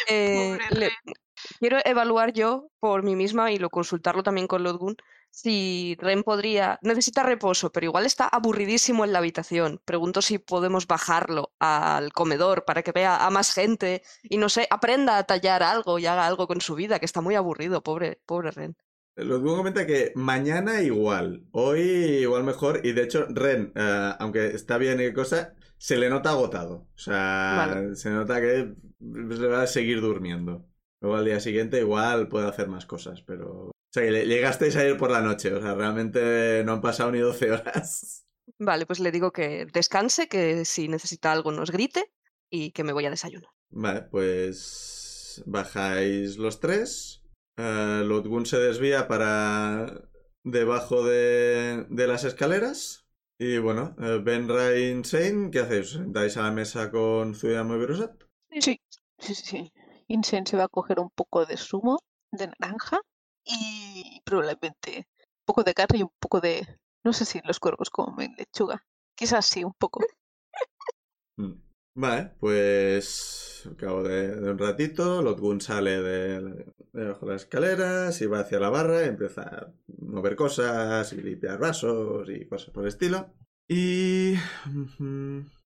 Eh, 0.07 0.57
Pobre 0.59 0.79
le- 0.79 0.89
Ren. 0.89 1.13
quiero 1.59 1.77
evaluar 1.85 2.33
yo 2.33 2.67
por 2.79 3.03
mí 3.03 3.15
misma 3.15 3.51
y 3.51 3.57
lo 3.59 3.69
consultarlo 3.69 4.23
también 4.23 4.47
con 4.47 4.63
Lodgun 4.63 4.95
si 5.31 5.97
Ren 5.99 6.23
podría. 6.23 6.77
Necesita 6.83 7.23
reposo, 7.23 7.71
pero 7.71 7.85
igual 7.85 8.05
está 8.05 8.27
aburridísimo 8.27 9.03
en 9.03 9.13
la 9.13 9.19
habitación. 9.19 9.81
Pregunto 9.85 10.21
si 10.21 10.37
podemos 10.37 10.85
bajarlo 10.85 11.53
al 11.59 12.13
comedor 12.13 12.65
para 12.65 12.83
que 12.83 12.91
vea 12.91 13.25
a 13.25 13.29
más 13.31 13.53
gente 13.53 14.03
y 14.23 14.37
no 14.37 14.49
sé, 14.49 14.67
aprenda 14.69 15.17
a 15.17 15.23
tallar 15.23 15.63
algo 15.63 15.97
y 15.97 16.05
haga 16.05 16.27
algo 16.27 16.47
con 16.47 16.61
su 16.61 16.75
vida, 16.75 16.99
que 16.99 17.05
está 17.05 17.21
muy 17.21 17.35
aburrido, 17.35 17.81
pobre, 17.81 18.21
pobre 18.25 18.51
Ren. 18.51 18.75
Los 19.15 19.41
comenta 19.41 19.85
que 19.85 20.13
mañana 20.15 20.81
igual, 20.81 21.45
hoy 21.51 21.81
igual 21.81 22.43
mejor, 22.43 22.79
y 22.83 22.93
de 22.93 23.03
hecho 23.03 23.25
Ren, 23.29 23.73
eh, 23.75 24.13
aunque 24.19 24.47
está 24.47 24.77
bien 24.77 25.01
y 25.01 25.11
cosa, 25.13 25.53
se 25.77 25.97
le 25.97 26.09
nota 26.09 26.29
agotado. 26.29 26.87
O 26.95 26.97
sea, 26.97 27.55
Vale. 27.57 27.95
se 27.95 28.09
nota 28.09 28.39
que 28.39 28.73
se 28.99 29.47
va 29.47 29.63
a 29.63 29.67
seguir 29.67 29.99
durmiendo. 29.99 30.65
Luego 31.01 31.17
al 31.17 31.25
día 31.25 31.39
siguiente 31.39 31.79
igual 31.79 32.29
puede 32.29 32.47
hacer 32.47 32.67
más 32.67 32.85
cosas, 32.85 33.21
pero... 33.23 33.71
O 33.91 33.93
sea, 33.93 34.03
que 34.03 34.25
llegasteis 34.25 34.75
a 34.77 34.85
ir 34.85 34.97
por 34.97 35.11
la 35.11 35.21
noche, 35.21 35.53
o 35.53 35.61
sea, 35.61 35.73
realmente 35.75 36.63
no 36.65 36.73
han 36.73 36.81
pasado 36.81 37.11
ni 37.11 37.19
12 37.19 37.51
horas. 37.51 38.25
Vale, 38.59 38.85
pues 38.85 38.99
le 38.99 39.11
digo 39.11 39.31
que 39.31 39.65
descanse, 39.65 40.27
que 40.27 40.63
si 40.65 40.87
necesita 40.87 41.31
algo 41.31 41.51
nos 41.51 41.71
grite 41.71 42.11
y 42.49 42.71
que 42.71 42.83
me 42.85 42.93
voy 42.93 43.05
a 43.05 43.09
desayunar. 43.09 43.51
Vale, 43.69 44.01
pues 44.03 45.43
bajáis 45.45 46.37
los 46.37 46.59
tres. 46.59 47.23
Eh, 47.57 48.03
Lotgun 48.05 48.45
se 48.45 48.57
desvía 48.59 49.07
para 49.07 50.09
debajo 50.43 51.03
de, 51.05 51.85
de 51.89 52.07
las 52.07 52.23
escaleras. 52.23 53.05
Y 53.39 53.57
bueno, 53.57 53.95
eh, 53.99 54.19
Benra 54.23 54.71
e 54.71 54.89
Insane, 54.91 55.49
¿qué 55.51 55.59
hacéis? 55.59 55.87
¿Os 55.87 55.93
¿Sentáis 55.93 56.37
a 56.37 56.43
la 56.43 56.51
mesa 56.51 56.91
con 56.91 57.33
Zuidamo 57.35 57.75
y 57.75 57.79
Berusat? 57.79 58.23
Sí, 58.51 58.61
sí, 59.17 59.35
sí, 59.35 59.35
sí. 59.35 59.73
Insane 60.07 60.45
se 60.45 60.57
va 60.57 60.65
a 60.65 60.67
coger 60.69 60.99
un 60.99 61.09
poco 61.09 61.45
de 61.45 61.57
zumo 61.57 61.99
de 62.31 62.47
naranja 62.47 62.99
y 63.43 63.80
probablemente 64.23 65.07
un 65.17 65.45
poco 65.45 65.63
de 65.63 65.73
carne 65.73 65.99
y 65.99 66.03
un 66.03 66.13
poco 66.19 66.39
de... 66.39 66.79
No 67.03 67.13
sé 67.13 67.25
si 67.25 67.41
los 67.43 67.59
cuervos 67.59 67.89
comen 67.89 68.35
lechuga. 68.37 68.85
Quizás 69.15 69.45
sí, 69.45 69.63
un 69.63 69.73
poco. 69.73 70.01
Mm. 71.37 71.53
Vale, 71.95 72.33
pues 72.39 73.63
al 73.65 73.75
cabo 73.77 74.03
de, 74.03 74.49
un 74.49 74.57
ratito, 74.57 75.21
Lotgun 75.21 75.61
sale 75.61 76.01
de, 76.01 76.41
de 76.41 76.65
debajo 76.93 77.25
de 77.25 77.33
las 77.33 77.43
escaleras 77.43 78.21
y 78.21 78.27
va 78.27 78.41
hacia 78.41 78.59
la 78.59 78.69
barra 78.69 79.03
y 79.03 79.09
empieza 79.09 79.41
a 79.43 79.73
mover 79.97 80.35
cosas 80.35 81.11
y 81.13 81.21
limpiar 81.21 81.57
vasos 81.57 82.29
y 82.29 82.45
cosas 82.47 82.69
por 82.71 82.83
el 82.83 82.89
estilo. 82.89 83.33
Y... 83.67 84.35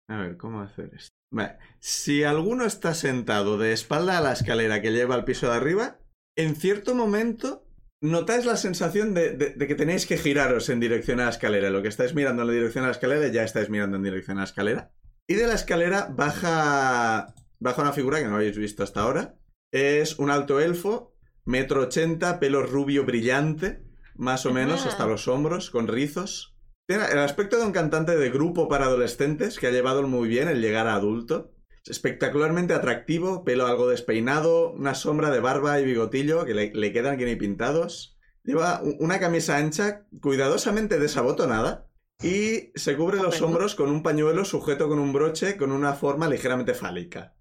A 0.09 0.17
ver, 0.17 0.37
¿cómo 0.37 0.61
hacer 0.61 0.91
esto? 0.93 1.15
Vale, 1.31 1.57
si 1.79 2.23
alguno 2.23 2.65
está 2.65 2.93
sentado 2.93 3.57
de 3.57 3.73
espalda 3.73 4.17
a 4.17 4.21
la 4.21 4.33
escalera 4.33 4.81
que 4.81 4.91
lleva 4.91 5.15
al 5.15 5.25
piso 5.25 5.47
de 5.47 5.55
arriba, 5.55 5.99
en 6.35 6.55
cierto 6.55 6.93
momento 6.93 7.62
notáis 8.03 8.45
la 8.45 8.57
sensación 8.57 9.13
de, 9.13 9.31
de- 9.31 9.53
de 9.55 9.67
que 9.67 9.75
tenéis 9.75 10.05
que 10.05 10.17
giraros 10.17 10.69
en 10.69 10.79
dirección 10.79 11.19
a 11.19 11.25
la 11.25 11.29
escalera. 11.31 11.71
Lo 11.71 11.81
que 11.81 11.87
estáis 11.87 12.13
mirando 12.13 12.43
en 12.43 12.49
la 12.49 12.53
dirección 12.53 12.83
a 12.83 12.87
la 12.87 12.93
escalera, 12.93 13.27
ya 13.29 13.43
estáis 13.43 13.69
mirando 13.69 13.97
en 13.97 14.03
dirección 14.03 14.37
a 14.37 14.41
la 14.41 14.45
escalera. 14.45 14.91
Y 15.27 15.35
de 15.35 15.47
la 15.47 15.53
escalera 15.55 16.09
baja, 16.13 17.33
baja 17.59 17.81
una 17.81 17.93
figura 17.93 18.19
que 18.19 18.27
no 18.27 18.35
habéis 18.35 18.57
visto 18.57 18.83
hasta 18.83 19.01
ahora. 19.01 19.35
Es 19.71 20.19
un 20.19 20.29
alto 20.29 20.59
elfo, 20.59 21.15
metro 21.45 21.81
ochenta, 21.81 22.39
pelo 22.39 22.61
rubio 22.61 23.05
brillante, 23.05 23.83
más 24.15 24.45
o 24.45 24.53
menos 24.53 24.81
Ajá. 24.81 24.89
hasta 24.89 25.07
los 25.07 25.27
hombros, 25.27 25.71
con 25.71 25.87
rizos. 25.87 26.57
Tiene 26.85 27.05
el 27.05 27.19
aspecto 27.19 27.57
de 27.57 27.65
un 27.65 27.71
cantante 27.71 28.17
de 28.17 28.29
grupo 28.29 28.67
para 28.67 28.85
adolescentes 28.85 29.57
que 29.57 29.67
ha 29.67 29.71
llevado 29.71 30.03
muy 30.03 30.27
bien 30.27 30.49
el 30.49 30.61
llegar 30.61 30.87
a 30.87 30.95
adulto. 30.95 31.52
Es 31.83 31.91
espectacularmente 31.91 32.73
atractivo, 32.73 33.43
pelo 33.43 33.67
algo 33.67 33.89
despeinado, 33.89 34.71
una 34.71 34.95
sombra 34.95 35.31
de 35.31 35.39
barba 35.39 35.79
y 35.79 35.85
bigotillo 35.85 36.45
que 36.45 36.53
le, 36.53 36.71
le 36.73 36.93
quedan 36.93 37.17
que 37.17 37.25
ni 37.25 37.35
pintados. 37.35 38.17
Lleva 38.43 38.81
una 38.99 39.19
camisa 39.19 39.57
ancha, 39.57 40.05
cuidadosamente 40.21 40.99
desabotonada, 40.99 41.89
y 42.21 42.71
se 42.75 42.95
cubre 42.95 43.21
los 43.21 43.41
hombros 43.41 43.75
con 43.75 43.89
un 43.89 44.01
pañuelo 44.01 44.45
sujeto 44.45 44.87
con 44.87 44.99
un 44.99 45.11
broche 45.11 45.57
con 45.57 45.71
una 45.71 45.93
forma 45.93 46.29
ligeramente 46.29 46.73
fálica. 46.73 47.35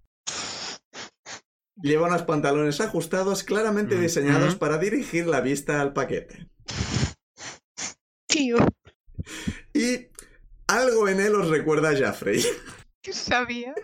Lleva 1.81 2.09
unos 2.09 2.22
pantalones 2.22 2.81
ajustados 2.81 3.44
claramente 3.44 3.96
Mm, 3.96 4.00
diseñados 4.00 4.57
para 4.57 4.78
dirigir 4.78 5.26
la 5.26 5.40
vista 5.40 5.81
al 5.81 5.92
paquete. 5.92 6.50
Tío, 8.26 8.57
Y 9.72 10.09
algo 10.66 11.09
en 11.09 11.20
él 11.20 11.35
os 11.35 11.48
recuerda 11.48 11.90
a 11.90 11.96
Jaffrey. 11.96 12.42
¿qué 13.03 13.12
sabía? 13.12 13.75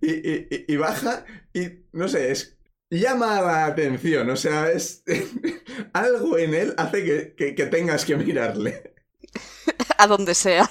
y, 0.00 0.10
y- 0.10 0.48
y- 0.50 0.64
y 0.68 0.76
baja 0.76 1.24
y 1.52 1.84
no 1.92 2.08
sé, 2.08 2.30
es 2.32 2.56
llama 2.90 3.40
la 3.40 3.66
atención, 3.66 4.30
o 4.30 4.36
sea, 4.36 4.70
es 4.70 5.02
algo 5.92 6.38
en 6.38 6.54
él 6.54 6.74
hace 6.78 7.04
que, 7.04 7.34
que- 7.34 7.54
que 7.54 7.66
tengas 7.66 8.04
que 8.04 8.16
mirarle. 8.16 8.94
A 9.98 10.06
donde 10.06 10.34
sea. 10.34 10.70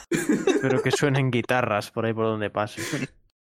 Pero 0.61 0.81
que 0.81 0.91
suenen 0.91 1.29
guitarras 1.31 1.91
por 1.91 2.05
ahí 2.05 2.13
por 2.13 2.25
donde 2.25 2.49
pase. 2.49 2.81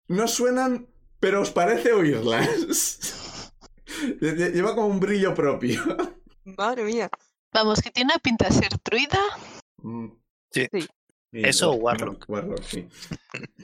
No 0.08 0.28
suenan, 0.28 0.88
pero 1.18 1.40
os 1.40 1.50
parece 1.50 1.92
oírlas. 1.92 3.52
Lle- 4.20 4.36
lle- 4.36 4.52
Lleva 4.52 4.74
como 4.74 4.86
un 4.88 5.00
brillo 5.00 5.34
propio. 5.34 5.82
Madre 6.44 6.84
mía. 6.84 7.10
Vamos, 7.52 7.80
que 7.82 7.90
tiene 7.90 8.12
una 8.12 8.18
pinta 8.22 8.46
de 8.46 8.52
ser 8.52 8.72
druida. 8.84 9.18
Mm. 9.78 10.08
Sí. 10.52 10.68
Sí. 10.72 10.88
Eso 11.32 11.70
o 11.70 11.74
Warlock. 11.74 12.24
Warlock, 12.28 12.62
sí. 12.62 12.88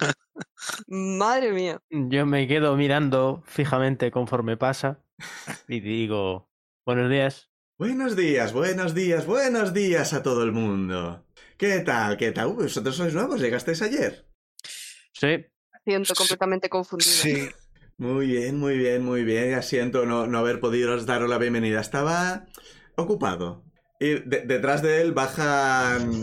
Madre 0.89 1.53
mía. 1.53 1.81
Yo 1.91 2.27
me 2.27 2.47
quedo 2.47 2.77
mirando 2.77 3.43
fijamente 3.47 4.11
conforme 4.11 4.57
pasa 4.57 5.01
y 5.69 5.81
digo, 5.81 6.49
buenos 6.85 7.11
días. 7.11 7.51
Buenos 7.79 8.17
días, 8.17 8.53
buenos 8.53 8.95
días, 8.95 9.27
buenos 9.27 9.75
días 9.75 10.15
a 10.15 10.23
todo 10.23 10.43
el 10.45 10.53
mundo. 10.53 11.27
¿Qué 11.59 11.81
tal? 11.81 12.17
¿Qué 12.17 12.33
tal? 12.33 12.49
Uh, 12.49 12.55
vosotros 12.55 12.97
sois 12.97 13.13
nuevos, 13.15 13.41
llegasteis 13.41 13.83
ayer. 13.83 14.27
Sí, 15.13 15.45
Siento 15.85 16.15
completamente 16.15 16.69
confundida. 16.69 17.09
Sí. 17.11 17.49
Muy 17.99 18.27
bien, 18.27 18.59
muy 18.59 18.77
bien, 18.77 19.05
muy 19.05 19.25
bien. 19.25 19.51
Ya 19.51 19.63
siento 19.63 20.05
no, 20.05 20.27
no 20.27 20.39
haber 20.39 20.59
podido 20.61 20.97
daros 21.05 21.29
la 21.31 21.39
bienvenida. 21.39 21.81
Estaba 21.81 22.47
ocupado. 22.97 23.65
Y 24.01 24.15
de- 24.21 24.43
detrás 24.43 24.83
de 24.83 25.01
él 25.01 25.13
bajan 25.13 26.23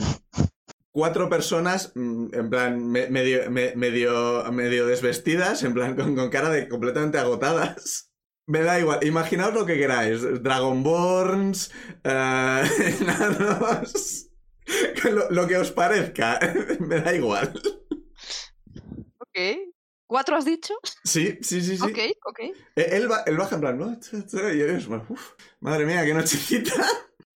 cuatro 0.94 1.28
personas, 1.30 1.92
mm, 1.96 2.28
en 2.34 2.50
plan, 2.50 2.88
me- 2.90 3.10
medio, 3.10 3.52
me- 3.52 3.76
medio, 3.76 4.46
medio 4.54 4.86
desvestidas, 4.88 5.64
en 5.64 5.74
plan, 5.74 5.96
con, 5.98 6.16
con 6.16 6.30
cara 6.30 6.50
de 6.50 6.70
completamente 6.70 7.18
agotadas. 7.18 8.10
Me 8.46 8.62
da 8.62 8.78
igual, 8.78 9.00
imaginaos 9.06 9.54
lo 9.54 9.66
que 9.66 9.78
queráis. 9.78 10.22
Dragonborns, 10.44 11.72
eh, 12.04 12.64
enanos, 13.00 14.30
lo, 15.12 15.30
lo 15.32 15.48
que 15.48 15.56
os 15.58 15.72
parezca, 15.72 16.40
me 16.82 17.00
da 17.00 17.14
igual. 17.16 17.54
Ok. 19.18 19.40
¿Cuatro 20.06 20.36
has 20.36 20.44
dicho? 20.46 20.74
Sí, 21.06 21.38
sí, 21.42 21.62
sí, 21.62 21.78
sí. 21.78 21.84
Ok, 21.84 21.98
ok. 22.26 22.40
Eh, 22.76 22.90
Él, 22.92 23.08
ba- 23.08 23.24
él 23.26 23.38
baja 23.38 23.56
en 23.56 23.62
plan, 23.62 23.78
¿no? 23.78 23.94
Y 23.94 24.64
uf, 25.10 25.32
madre 25.62 25.86
mía, 25.86 26.04
qué 26.06 26.14
nochecita. 26.14 26.74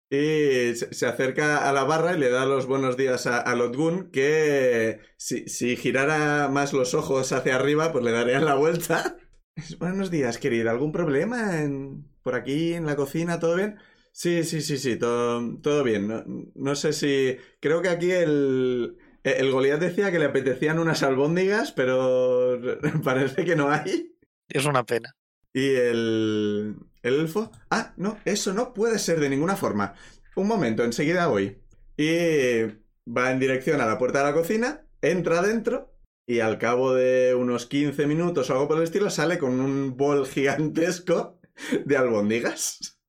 Y 0.10 0.74
se, 0.76 1.06
acerca 1.06 1.68
a 1.68 1.74
la 1.74 1.84
barra 1.84 2.16
y 2.16 2.20
le 2.20 2.30
da 2.30 2.46
los 2.46 2.66
buenos 2.66 2.96
días 2.96 3.28
a, 3.28 3.40
a 3.40 3.56
Lotgun, 3.56 4.10
que 4.10 5.02
si, 5.18 5.50
si 5.50 5.76
girara 5.76 6.48
más 6.48 6.72
los 6.72 6.94
ojos 6.94 7.34
hacia 7.34 7.56
arriba, 7.56 7.92
pues 7.92 8.06
le 8.06 8.12
darían 8.12 8.46
la 8.46 8.56
vuelta. 8.56 9.18
Buenos 9.80 10.12
días, 10.12 10.38
querida. 10.38 10.72
¿Algún 10.72 10.92
problema 10.92 11.62
en, 11.62 12.08
por 12.22 12.36
aquí, 12.36 12.74
en 12.74 12.86
la 12.86 12.96
cocina? 12.96 13.40
¿Todo 13.40 13.56
bien? 13.56 13.78
Sí, 14.12 14.44
sí, 14.44 14.62
sí, 14.62 14.78
sí, 14.78 14.98
todo, 14.98 15.58
todo 15.62 15.84
bien. 15.84 16.08
No, 16.08 16.24
no 16.56 16.76
sé 16.76 16.94
si... 16.94 17.38
Creo 17.60 17.82
que 17.82 17.90
aquí 17.90 18.12
el, 18.12 18.98
el 19.24 19.52
Goliat 19.52 19.80
decía 19.80 20.12
que 20.12 20.20
le 20.20 20.26
apetecían 20.26 20.80
unas 20.80 21.04
albóndigas, 21.04 21.72
pero 21.72 22.60
parece 23.04 23.46
que 23.46 23.56
no 23.56 23.70
hay. 23.70 24.16
Es 24.48 24.66
una 24.66 24.86
pena. 24.86 25.16
¿Y 25.54 25.70
el, 25.76 26.76
el 27.08 27.20
elfo? 27.22 27.52
Ah, 27.70 27.94
no, 27.98 28.18
eso 28.26 28.54
no 28.54 28.74
puede 28.74 29.00
ser 29.00 29.20
de 29.20 29.30
ninguna 29.30 29.56
forma. 29.56 29.96
Un 30.36 30.48
momento, 30.48 30.84
enseguida 30.84 31.28
voy. 31.28 31.60
Y 31.98 32.64
va 33.10 33.32
en 33.32 33.40
dirección 33.40 33.82
a 33.82 33.86
la 33.86 33.98
puerta 33.98 34.20
de 34.20 34.26
la 34.26 34.34
cocina, 34.34 34.86
entra 35.02 35.42
dentro 35.42 35.94
y 36.28 36.42
al 36.42 36.58
cabo 36.60 36.94
de 36.94 37.34
unos 37.36 37.66
15 37.66 38.06
minutos 38.06 38.50
o 38.50 38.54
algo 38.54 38.68
por 38.68 38.78
el 38.78 38.84
estilo 38.84 39.10
sale 39.10 39.38
con 39.38 39.60
un 39.60 39.96
bol 39.98 40.28
gigantesco 40.28 41.40
de 41.86 41.98
albóndigas. 41.98 43.00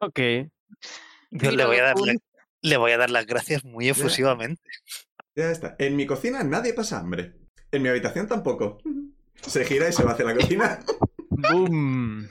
Ok. 0.00 0.20
Yo 1.30 1.50
le 1.50 1.64
voy, 1.66 1.78
a 1.78 1.82
dar, 1.82 1.98
la- 1.98 2.14
le 2.62 2.76
voy 2.76 2.92
a 2.92 2.98
dar 2.98 3.10
las 3.10 3.26
gracias 3.26 3.64
muy 3.64 3.88
efusivamente. 3.88 4.62
Ya 5.34 5.50
está. 5.50 5.74
En 5.78 5.96
mi 5.96 6.06
cocina 6.06 6.42
nadie 6.44 6.72
pasa 6.74 6.98
hambre. 7.00 7.34
En 7.72 7.82
mi 7.82 7.88
habitación 7.88 8.26
tampoco. 8.28 8.78
Se 9.42 9.64
gira 9.64 9.88
y 9.88 9.92
se 9.92 10.04
va 10.04 10.12
hacia 10.12 10.24
la 10.24 10.34
cocina. 10.34 10.78
Boom. 11.38 12.28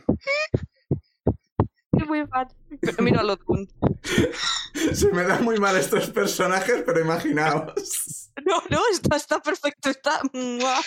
Es 1.93 2.06
muy 2.08 2.26
fan. 2.28 2.48
Pero 2.82 3.04
mira 3.04 3.22
a 3.22 3.24
Lotgun. 3.24 3.67
Se 4.93 5.12
me 5.12 5.24
dan 5.24 5.43
muy 5.43 5.58
mal 5.58 5.76
estos 5.78 6.10
personajes, 6.12 6.84
pero 6.86 7.00
imaginaos. 7.02 8.32
No, 8.46 8.62
no, 8.70 8.82
está, 8.91 9.15
está 9.15 9.39
perfecto. 9.41 9.89
Está. 9.89 10.22
¡mua! 10.34 10.80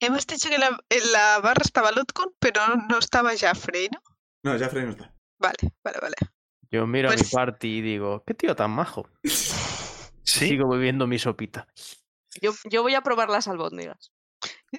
Hemos 0.00 0.26
dicho 0.26 0.48
que 0.48 0.58
la- 0.58 0.78
en 0.90 1.12
la 1.12 1.40
barra 1.40 1.62
estaba 1.64 1.92
Lutcon, 1.92 2.34
pero 2.38 2.60
no 2.88 2.98
estaba 2.98 3.36
Jaffrey, 3.36 3.88
¿no? 3.92 4.00
No, 4.52 4.58
Jeffrey 4.58 4.84
no 4.84 4.90
está. 4.90 5.14
Vale, 5.38 5.72
vale, 5.84 5.98
vale. 6.00 6.16
Yo 6.70 6.86
miro 6.86 7.08
a 7.08 7.12
mi 7.12 7.18
Pues- 7.18 7.30
party 7.30 7.78
y 7.78 7.82
digo, 7.82 8.22
qué 8.26 8.34
tío 8.34 8.54
tan 8.56 8.70
majo. 8.70 9.08
Sí, 10.24 10.48
Sigo 10.50 10.68
bebiendo 10.68 11.06
mi 11.08 11.18
sopita. 11.18 11.66
Yo, 12.40 12.52
yo 12.70 12.82
voy 12.82 12.94
a 12.94 13.02
probar 13.02 13.28
las 13.28 13.48
albóndigas. 13.48 14.12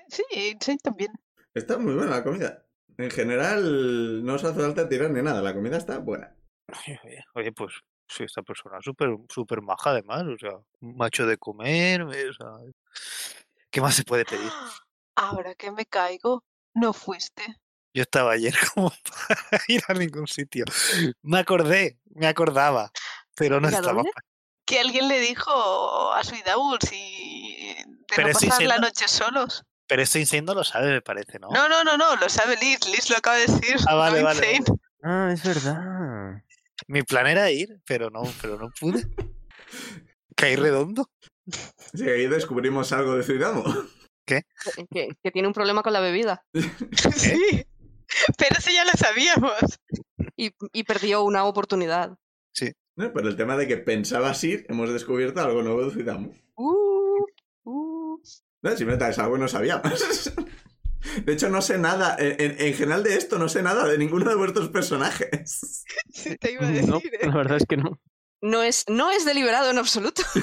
Sí, 0.09 0.23
sí, 0.59 0.77
también. 0.77 1.11
Está 1.53 1.77
muy 1.77 1.93
buena 1.93 2.11
la 2.11 2.23
comida. 2.23 2.65
En 2.97 3.09
general, 3.09 4.23
no 4.23 4.35
os 4.35 4.43
hace 4.43 4.59
falta 4.59 4.87
tirar 4.87 5.09
ni 5.11 5.21
nada. 5.21 5.41
La 5.41 5.53
comida 5.53 5.77
está 5.77 5.97
buena. 5.99 6.35
Oye, 6.67 7.23
oye, 7.35 7.51
pues 7.51 7.73
sí, 8.07 8.23
esta 8.23 8.41
persona 8.41 8.77
es 8.79 8.85
súper 8.85 9.09
súper 9.29 9.61
maja 9.61 9.91
además, 9.91 10.23
o 10.23 10.37
sea, 10.37 10.51
un 10.81 10.95
macho 10.95 11.25
de 11.25 11.37
comer, 11.37 12.03
o 12.03 12.11
sea, 12.11 12.47
¿qué 13.69 13.81
más 13.81 13.95
se 13.95 14.03
puede 14.03 14.25
pedir? 14.25 14.49
Ahora 15.15 15.53
que 15.55 15.71
me 15.71 15.85
caigo, 15.85 16.43
no 16.73 16.93
fuiste. 16.93 17.43
Yo 17.93 18.01
estaba 18.01 18.31
ayer 18.31 18.53
como 18.73 18.89
para 18.89 19.61
ir 19.67 19.83
a 19.87 19.93
ningún 19.93 20.27
sitio. 20.27 20.65
Me 21.21 21.39
acordé, 21.39 21.99
me 22.05 22.27
acordaba, 22.27 22.91
pero 23.35 23.59
no 23.59 23.69
¿Y 23.69 23.73
a 23.73 23.77
estaba. 23.77 23.95
dónde? 23.95 24.11
Que 24.65 24.79
alguien 24.79 25.07
le 25.09 25.19
dijo 25.19 26.13
a 26.13 26.23
su 26.23 26.35
Idaul 26.35 26.79
si 26.81 27.75
de 27.85 27.95
Pero 28.15 28.27
no 28.29 28.33
pasar 28.33 28.61
la 28.63 28.77
noche 28.77 29.07
solos. 29.07 29.63
Pero 29.87 30.01
esto 30.01 30.19
Insane 30.19 30.43
lo 30.43 30.63
sabe, 30.63 30.91
me 30.91 31.01
parece, 31.01 31.39
¿no? 31.39 31.49
No, 31.49 31.67
no, 31.67 31.83
no, 31.83 31.97
no, 31.97 32.15
lo 32.15 32.29
sabe 32.29 32.55
Liz. 32.57 32.79
Liz 32.87 33.09
lo 33.09 33.17
acaba 33.17 33.37
de 33.37 33.47
decir. 33.47 33.75
Ah, 33.87 33.95
vale, 33.95 34.19
no 34.19 34.25
vale, 34.25 34.55
Insane. 34.55 34.79
Ah, 35.03 35.31
es 35.33 35.43
verdad. 35.43 36.43
Mi 36.87 37.03
plan 37.03 37.27
era 37.27 37.51
ir, 37.51 37.81
pero 37.85 38.09
no, 38.09 38.23
pero 38.41 38.57
no 38.57 38.69
pude. 38.79 39.05
Caí 40.35 40.55
redondo. 40.55 41.09
Sí, 41.93 42.07
ahí 42.09 42.27
descubrimos 42.27 42.91
algo 42.91 43.15
de 43.15 43.23
Zuidamo. 43.23 43.63
Que, 44.25 44.41
que 45.21 45.31
tiene 45.31 45.49
un 45.49 45.53
problema 45.53 45.83
con 45.83 45.91
la 45.91 45.99
bebida. 45.99 46.45
Sí. 47.17 47.65
Pero 48.37 48.55
eso 48.57 48.69
ya 48.71 48.85
lo 48.85 48.91
sabíamos. 48.91 49.81
Y, 50.37 50.51
y 50.71 50.83
perdió 50.83 51.23
una 51.23 51.43
oportunidad. 51.43 52.17
No, 52.95 53.11
Pero 53.11 53.27
el 53.27 53.35
tema 53.35 53.57
de 53.57 53.67
que 53.67 53.77
pensabas 53.77 54.43
ir, 54.43 54.65
hemos 54.69 54.91
descubierto 54.93 55.41
algo 55.41 55.63
nuevo 55.63 55.83
de 55.83 55.91
Zuidamo. 55.91 56.31
Uh, 56.55 57.25
uh. 57.63 58.21
No, 58.63 58.69
simplemente 58.71 59.07
es 59.09 59.19
algo 59.19 59.35
que 59.35 59.41
no 59.41 59.47
sabíamos. 59.47 60.33
De 61.25 61.33
hecho, 61.33 61.49
no 61.49 61.61
sé 61.61 61.77
nada. 61.77 62.15
En, 62.17 62.39
en- 62.39 62.55
en 62.61 62.73
general 62.73 63.03
de 63.03 63.15
esto, 63.17 63.37
no 63.37 63.49
sé 63.49 63.61
nada 63.61 63.85
de 63.87 63.97
ninguno 63.97 64.29
de 64.29 64.35
vuestros 64.35 64.69
personajes. 64.69 65.83
Sí, 66.13 66.37
te 66.37 66.53
iba 66.53 66.65
a 66.65 66.71
decir. 66.71 66.89
No, 66.89 66.97
¿eh? 66.99 67.19
la 67.27 67.35
verdad 67.35 67.57
es 67.57 67.65
que 67.67 67.75
no. 67.77 67.99
No 68.41 68.63
es, 68.63 68.85
no 68.87 69.11
es 69.11 69.25
deliberado 69.25 69.69
en 69.69 69.77
absoluto. 69.77 70.21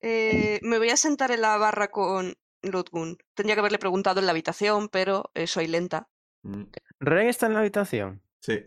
Eh, 0.00 0.58
me 0.62 0.78
voy 0.78 0.90
a 0.90 0.96
sentar 0.96 1.30
en 1.30 1.42
la 1.42 1.56
barra 1.58 1.88
con 1.88 2.34
Lutgun. 2.62 3.18
Tendría 3.34 3.54
que 3.54 3.60
haberle 3.60 3.78
preguntado 3.78 4.18
en 4.20 4.26
la 4.26 4.32
habitación, 4.32 4.88
pero 4.88 5.30
eh, 5.34 5.46
soy 5.46 5.68
lenta. 5.68 6.08
Mm, 6.42 6.64
Ren 6.98 7.28
está 7.28 7.46
en 7.46 7.54
la 7.54 7.60
habitación. 7.60 8.22
Sí. 8.40 8.64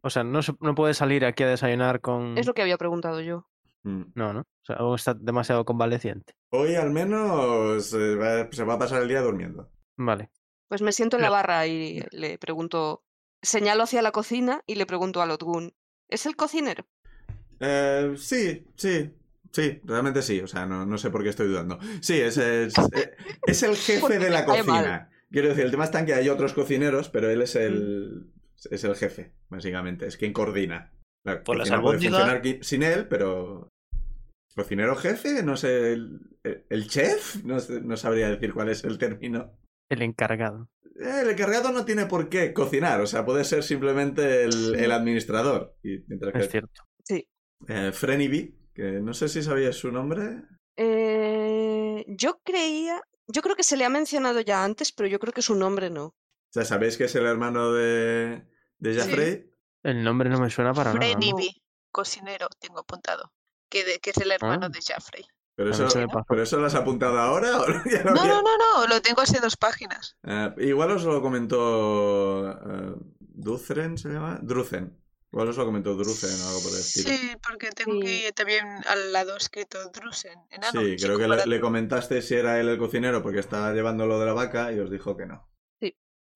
O 0.00 0.08
sea, 0.08 0.24
no, 0.24 0.42
se- 0.42 0.54
no 0.60 0.74
puede 0.74 0.94
salir 0.94 1.24
aquí 1.26 1.42
a 1.42 1.48
desayunar 1.48 2.00
con... 2.00 2.38
Es 2.38 2.46
lo 2.46 2.54
que 2.54 2.62
había 2.62 2.78
preguntado 2.78 3.20
yo. 3.20 3.49
Mm. 3.82 4.02
No, 4.14 4.32
¿no? 4.32 4.40
O 4.40 4.64
sea, 4.64 4.76
aún 4.76 4.94
está 4.94 5.14
demasiado 5.14 5.64
convaleciente. 5.64 6.34
Hoy 6.50 6.74
al 6.74 6.90
menos 6.90 7.92
eh, 7.94 8.14
va- 8.16 8.48
se 8.52 8.64
va 8.64 8.74
a 8.74 8.78
pasar 8.78 9.02
el 9.02 9.08
día 9.08 9.22
durmiendo. 9.22 9.70
Vale. 9.96 10.30
Pues 10.68 10.82
me 10.82 10.92
siento 10.92 11.16
en 11.16 11.22
la 11.22 11.28
No. 11.28 11.32
barra 11.34 11.66
y 11.66 12.04
le 12.12 12.38
pregunto, 12.38 13.04
señalo 13.42 13.82
hacia 13.84 14.02
la 14.02 14.12
cocina 14.12 14.62
y 14.66 14.74
le 14.76 14.86
pregunto 14.86 15.20
a 15.22 15.26
Lotgun, 15.26 15.72
¿es 16.08 16.26
el 16.26 16.36
cocinero? 16.36 16.86
Eh, 17.60 18.14
sí, 18.16 18.66
sí, 18.76 19.12
sí, 19.52 19.80
realmente 19.84 20.22
sí. 20.22 20.40
O 20.40 20.46
sea, 20.46 20.66
no, 20.66 20.86
no 20.86 20.98
sé 20.98 21.10
por 21.10 21.22
qué 21.22 21.30
estoy 21.30 21.48
dudando. 21.48 21.78
Sí, 22.00 22.20
es, 22.20 22.36
es, 22.36 22.74
eh, 22.78 23.16
es 23.46 23.62
el 23.62 23.76
jefe 23.76 24.18
de 24.18 24.30
la 24.30 24.40
me 24.40 24.46
cae 24.46 24.62
mal. 24.62 24.76
cocina. 24.84 25.10
Quiero 25.30 25.48
decir, 25.48 25.64
el 25.64 25.70
tema 25.70 25.84
está 25.84 26.00
en 26.00 26.06
que 26.06 26.14
hay 26.14 26.28
otros 26.28 26.52
cocineros, 26.54 27.08
pero 27.08 27.30
él 27.30 27.40
es 27.42 27.54
el, 27.56 28.30
es 28.70 28.82
el 28.84 28.96
jefe, 28.96 29.32
básicamente. 29.48 30.06
Es 30.06 30.16
quien 30.16 30.32
coordina. 30.32 30.92
La 31.24 31.42
Por 31.44 31.56
las 31.56 31.68
cocina 31.68 31.82
puede 31.82 31.98
albóndigas- 31.98 32.40
funcionar 32.42 32.64
sin 32.64 32.82
él, 32.82 33.08
pero... 33.08 33.68
¿Cocinero 34.54 34.96
jefe? 34.96 35.42
No 35.42 35.56
sé, 35.56 35.92
el, 35.92 36.20
el 36.68 36.88
chef? 36.88 37.42
No, 37.44 37.60
sé- 37.60 37.80
no 37.82 37.96
sabría 37.96 38.28
decir 38.30 38.52
cuál 38.52 38.68
es 38.68 38.82
el 38.84 38.98
término. 38.98 39.56
El 39.88 40.02
encargado. 40.02 40.68
Eh, 41.00 41.20
El 41.22 41.30
encargado 41.30 41.70
no 41.72 41.84
tiene 41.84 42.06
por 42.06 42.28
qué 42.28 42.52
cocinar, 42.52 43.00
o 43.00 43.06
sea, 43.06 43.24
puede 43.24 43.44
ser 43.44 43.62
simplemente 43.62 44.44
el, 44.44 44.74
el 44.74 44.90
administrador. 44.92 45.76
Y 45.82 46.04
mientras 46.08 46.34
Es 46.34 46.46
que 46.46 46.50
cierto. 46.50 46.82
eh, 47.68 47.92
Freniby, 47.92 48.54
que 48.74 49.00
no 49.00 49.14
sé 49.14 49.28
si 49.28 49.42
sabías 49.42 49.76
su 49.76 49.92
nombre. 49.92 50.42
Eh, 50.76 52.04
yo 52.08 52.40
creía, 52.44 53.00
yo 53.28 53.42
creo 53.42 53.54
que 53.56 53.62
se 53.62 53.76
le 53.76 53.84
ha 53.84 53.88
mencionado 53.90 54.40
ya 54.40 54.64
antes, 54.64 54.92
pero 54.92 55.08
yo 55.08 55.18
creo 55.20 55.32
que 55.32 55.42
su 55.42 55.54
nombre 55.54 55.90
no. 55.90 56.06
O 56.06 56.52
sea, 56.52 56.64
¿sabéis 56.64 56.96
que 56.98 57.04
es 57.04 57.14
el 57.14 57.26
hermano 57.26 57.72
de, 57.72 58.42
de 58.78 58.94
Jaffrey? 58.94 59.49
El 59.82 60.02
nombre 60.04 60.28
no 60.28 60.38
me 60.38 60.50
suena 60.50 60.72
para 60.74 60.92
nada. 60.94 61.06
¿no? 61.06 61.20
Freddy 61.20 61.62
cocinero, 61.92 62.48
tengo 62.58 62.80
apuntado. 62.80 63.32
Que, 63.68 63.84
de- 63.84 63.98
que 64.00 64.10
es 64.10 64.16
el 64.18 64.32
hermano 64.32 64.66
Ah. 64.66 64.68
de 64.68 64.80
Jaffrey. 64.82 65.24
Pero 65.56 65.70
eso. 65.70 65.86
¿Pero 66.28 66.42
eso 66.42 66.56
lo 66.58 66.66
has 66.66 66.74
apuntado 66.74 67.18
ahora 67.18 67.58
o 67.60 67.66
ya 67.88 68.02
lo 68.04 68.12
No, 68.14 68.20
había- 68.20 68.32
no, 68.34 68.42
no, 68.42 68.56
no, 68.58 68.86
lo 68.86 69.02
tengo 69.02 69.20
hace 69.22 69.40
dos 69.40 69.56
páginas. 69.56 70.16
Eh, 70.24 70.54
igual 70.58 70.90
os 70.92 71.04
lo 71.04 71.20
comentó 71.20 72.50
eh, 72.50 72.94
Ducren, 73.18 73.98
¿se 73.98 74.08
llama? 74.08 74.38
Druzen. 74.42 74.96
Igual 75.32 75.48
os 75.48 75.56
lo 75.56 75.64
comentó 75.64 75.94
Druzen 75.94 76.40
o 76.42 76.48
algo 76.48 76.62
por 76.62 76.72
el 76.72 76.80
estilo. 76.80 77.08
Sí, 77.10 77.36
porque 77.46 77.70
tengo 77.70 77.92
Sí. 77.92 78.00
que 78.00 78.32
también 78.32 78.66
al 78.88 79.12
lado 79.12 79.36
escrito 79.36 79.78
Drusen, 79.90 80.38
enano. 80.50 80.80
Sí, 80.80 80.96
creo 80.96 81.18
que 81.18 81.28
le, 81.28 81.46
le 81.46 81.60
comentaste 81.60 82.20
si 82.22 82.34
era 82.34 82.58
él 82.58 82.68
el 82.68 82.78
cocinero 82.78 83.22
porque 83.22 83.38
estaba 83.38 83.72
llevando 83.72 84.06
lo 84.06 84.18
de 84.18 84.26
la 84.26 84.32
vaca 84.32 84.72
y 84.72 84.80
os 84.80 84.90
dijo 84.90 85.16
que 85.16 85.26
no. 85.26 85.48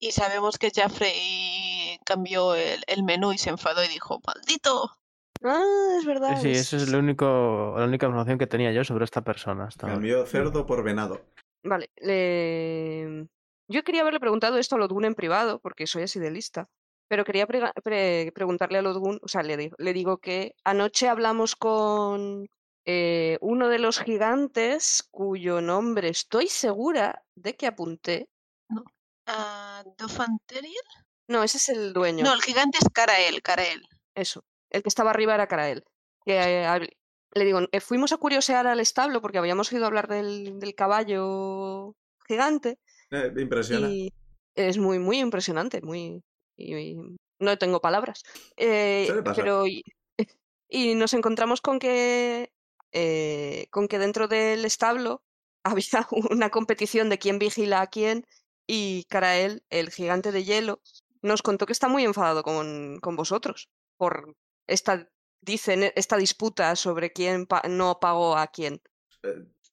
Y 0.00 0.12
sabemos 0.12 0.58
que 0.58 0.70
Jaffrey 0.74 1.12
cambió 2.04 2.54
el, 2.54 2.82
el 2.86 3.02
menú 3.02 3.32
y 3.32 3.38
se 3.38 3.50
enfadó 3.50 3.82
y 3.84 3.88
dijo, 3.88 4.20
¡maldito! 4.26 4.90
Ah, 5.42 5.96
es 5.98 6.06
verdad. 6.06 6.40
Sí, 6.40 6.50
esa 6.52 6.76
es 6.76 6.88
lo 6.88 6.98
único, 6.98 7.74
la 7.76 7.84
única 7.84 8.06
información 8.06 8.38
que 8.38 8.46
tenía 8.46 8.72
yo 8.72 8.84
sobre 8.84 9.04
esta 9.04 9.22
persona. 9.22 9.64
hasta 9.66 9.86
ahora. 9.86 9.96
Cambió 9.96 10.26
cerdo 10.26 10.64
por 10.64 10.82
venado. 10.82 11.20
Vale, 11.62 11.90
le... 11.96 13.26
yo 13.68 13.82
quería 13.84 14.02
haberle 14.02 14.20
preguntado 14.20 14.58
esto 14.58 14.76
a 14.76 14.78
Lotgun 14.78 15.04
en 15.06 15.14
privado, 15.14 15.58
porque 15.60 15.86
soy 15.86 16.02
así 16.04 16.18
de 16.20 16.30
lista. 16.30 16.68
Pero 17.08 17.24
quería 17.24 17.46
pre- 17.46 18.32
preguntarle 18.32 18.78
a 18.78 18.82
Lodgun, 18.82 19.18
o 19.22 19.28
sea, 19.28 19.42
le 19.42 19.56
digo, 19.58 19.76
le 19.78 19.92
digo 19.92 20.16
que 20.18 20.54
anoche 20.64 21.08
hablamos 21.08 21.54
con 21.56 22.46
eh, 22.86 23.36
uno 23.42 23.68
de 23.68 23.78
los 23.78 24.00
gigantes 24.00 25.06
cuyo 25.10 25.60
nombre 25.60 26.08
estoy 26.08 26.48
segura 26.48 27.22
de 27.34 27.54
que 27.56 27.66
apunté. 27.66 28.28
Ah, 29.26 29.84
¿Dofanteriel? 29.98 30.74
No, 31.28 31.42
ese 31.42 31.56
es 31.58 31.68
el 31.70 31.92
dueño. 31.92 32.24
No, 32.24 32.34
el 32.34 32.42
gigante 32.42 32.78
es 32.80 32.88
Carael, 32.92 33.40
Carael. 33.42 33.82
Eso. 34.14 34.44
El 34.70 34.82
que 34.82 34.88
estaba 34.88 35.10
arriba 35.10 35.34
era 35.34 35.46
Carael. 35.46 35.84
Que, 36.24 36.38
eh, 36.64 36.88
le 37.34 37.44
digo, 37.44 37.60
eh, 37.72 37.80
fuimos 37.80 38.12
a 38.12 38.16
curiosear 38.18 38.66
al 38.66 38.80
establo 38.80 39.20
porque 39.20 39.38
habíamos 39.38 39.72
oído 39.72 39.86
hablar 39.86 40.08
del, 40.08 40.58
del 40.58 40.74
caballo 40.74 41.94
gigante 42.26 42.78
Eh, 43.10 43.32
impresiona. 43.38 43.88
y 43.90 44.12
es 44.54 44.78
muy, 44.78 44.98
muy 44.98 45.18
impresionante, 45.18 45.80
muy... 45.82 46.22
y- 46.56 46.74
y 46.76 46.96
no 47.40 47.58
tengo 47.58 47.80
palabras. 47.80 48.22
Eh, 48.56 49.08
pero 49.34 49.66
y, 49.66 49.82
y 50.68 50.94
nos 50.94 51.12
encontramos 51.14 51.60
con 51.60 51.78
que 51.78 52.50
con 53.70 53.88
que 53.88 53.98
dentro 53.98 54.28
del 54.28 54.64
establo 54.64 55.22
había 55.64 56.06
una 56.30 56.50
competición 56.50 57.08
de 57.08 57.18
quién 57.18 57.38
vigila 57.40 57.80
a 57.80 57.88
quién 57.88 58.24
y 58.66 59.04
Carael, 59.08 59.62
el 59.68 59.90
gigante 59.90 60.30
de 60.30 60.44
hielo, 60.44 60.80
nos 61.24 61.42
contó 61.42 61.66
que 61.66 61.72
está 61.72 61.88
muy 61.88 62.04
enfadado 62.04 62.42
con, 62.42 62.98
con 63.00 63.16
vosotros 63.16 63.68
por 63.96 64.36
esta, 64.66 65.08
dicen, 65.40 65.90
esta 65.96 66.16
disputa 66.16 66.76
sobre 66.76 67.12
quién 67.12 67.46
pa- 67.46 67.62
no 67.68 67.98
pagó 68.00 68.36
a 68.36 68.46
quién. 68.48 68.80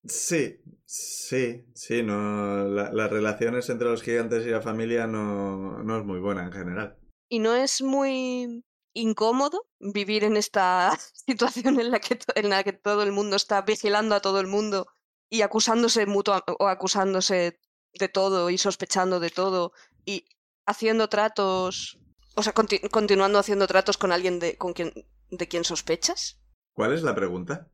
Sí, 0.03 0.57
sí, 0.85 1.65
sí, 1.75 2.01
no, 2.03 2.65
la- 2.65 2.91
las 2.91 3.11
relaciones 3.11 3.69
entre 3.69 3.87
los 3.89 4.01
gigantes 4.01 4.45
y 4.45 4.49
la 4.49 4.61
familia 4.61 5.05
no, 5.07 5.83
no 5.83 5.97
es 5.99 6.05
muy 6.05 6.19
buena 6.19 6.43
en 6.45 6.51
general. 6.51 6.97
Y 7.29 7.39
no 7.39 7.53
es 7.55 7.81
muy 7.81 8.63
incómodo 8.93 9.67
vivir 9.79 10.23
en 10.23 10.37
esta 10.37 10.97
situación 11.13 11.79
en 11.79 11.91
la 11.91 11.99
que, 11.99 12.15
to- 12.15 12.33
en 12.35 12.49
la 12.49 12.63
que 12.63 12.73
todo 12.73 13.03
el 13.03 13.11
mundo 13.11 13.35
está 13.35 13.61
vigilando 13.61 14.15
a 14.15 14.21
todo 14.21 14.39
el 14.39 14.47
mundo 14.47 14.87
y 15.29 15.43
acusándose 15.43 16.05
mutua 16.05 16.43
o 16.59 16.67
acusándose 16.67 17.59
de 17.93 18.09
todo 18.09 18.49
y 18.49 18.57
sospechando 18.57 19.19
de 19.19 19.29
todo 19.29 19.71
y 20.05 20.25
haciendo 20.71 21.07
tratos, 21.09 21.99
o 22.35 22.43
sea, 22.43 22.53
conti- 22.53 22.81
continuando 22.89 23.39
haciendo 23.39 23.67
tratos 23.67 23.97
con 23.97 24.11
alguien 24.11 24.39
de, 24.39 24.57
con 24.57 24.73
quien, 24.73 24.91
de 25.29 25.47
quien 25.47 25.63
sospechas. 25.63 26.41
¿Cuál 26.73 26.93
es 26.93 27.03
la 27.03 27.13
pregunta? 27.15 27.69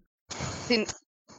Sin- 0.67 0.85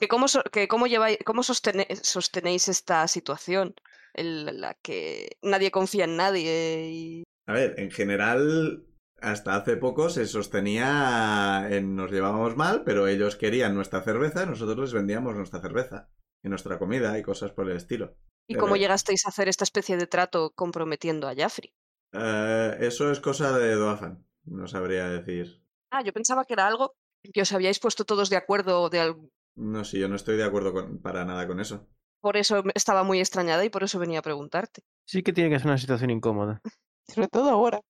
que 0.00 0.08
cómo, 0.08 0.28
so- 0.28 0.42
que 0.52 0.68
cómo, 0.68 0.86
lleváis, 0.86 1.18
cómo 1.24 1.42
sostene- 1.42 1.88
sostenéis 2.02 2.68
esta 2.68 3.06
situación 3.08 3.74
en 4.14 4.60
la 4.60 4.74
que 4.74 5.36
nadie 5.42 5.70
confía 5.70 6.04
en 6.04 6.16
nadie 6.16 6.88
y 6.90 7.22
A 7.46 7.52
ver, 7.52 7.78
en 7.78 7.90
general, 7.90 8.84
hasta 9.20 9.56
hace 9.56 9.76
poco 9.76 10.10
se 10.10 10.26
sostenía 10.26 11.66
en 11.70 11.96
nos 11.96 12.10
llevábamos 12.10 12.56
mal, 12.56 12.84
pero 12.84 13.06
ellos 13.08 13.36
querían 13.36 13.74
nuestra 13.74 14.02
cerveza, 14.02 14.46
nosotros 14.46 14.78
les 14.78 14.92
vendíamos 14.92 15.34
nuestra 15.34 15.60
cerveza 15.60 16.08
y 16.48 16.50
nuestra 16.50 16.78
comida 16.78 17.18
y 17.18 17.22
cosas 17.22 17.52
por 17.52 17.68
el 17.70 17.76
estilo. 17.76 18.16
¿Y 18.48 18.54
cómo 18.56 18.76
Eh, 18.76 18.78
llegasteis 18.80 19.26
a 19.26 19.28
hacer 19.28 19.48
esta 19.48 19.64
especie 19.64 19.96
de 19.96 20.06
trato 20.06 20.52
comprometiendo 20.54 21.28
a 21.28 21.34
Jaffrey? 21.36 21.72
Eh, 22.12 22.76
eso 22.80 23.10
es 23.12 23.20
cosa 23.20 23.56
de 23.58 23.74
Doafan, 23.74 24.24
no 24.44 24.66
sabría 24.66 25.08
decir. 25.08 25.62
Ah, 25.90 26.02
yo 26.02 26.12
pensaba 26.12 26.44
que 26.44 26.54
era 26.54 26.66
algo 26.66 26.94
que 27.32 27.42
os 27.42 27.52
habíais 27.52 27.78
puesto 27.78 28.04
todos 28.04 28.30
de 28.30 28.36
acuerdo, 28.36 28.88
de 28.88 29.00
al- 29.00 29.30
No, 29.56 29.84
sí, 29.84 29.98
yo 29.98 30.08
no 30.08 30.16
estoy 30.16 30.36
de 30.36 30.44
acuerdo 30.44 30.72
con, 30.72 30.98
para 31.02 31.24
nada 31.24 31.46
con 31.46 31.60
eso. 31.60 31.86
por 32.20 32.36
eso 32.36 32.64
estaba 32.74 33.04
muy 33.04 33.20
extrañada 33.20 33.64
y 33.64 33.70
por 33.70 33.84
eso 33.84 33.98
venía 33.98 34.18
a 34.20 34.22
preguntarte. 34.22 34.82
Sí 35.06 35.22
que 35.22 35.32
tiene 35.32 35.50
que 35.50 35.58
ser 35.58 35.68
una 35.68 35.78
situación 35.78 36.10
incómoda. 36.10 36.60
Sobre 37.06 37.28
todo 37.28 37.50
ahora. 37.50 37.80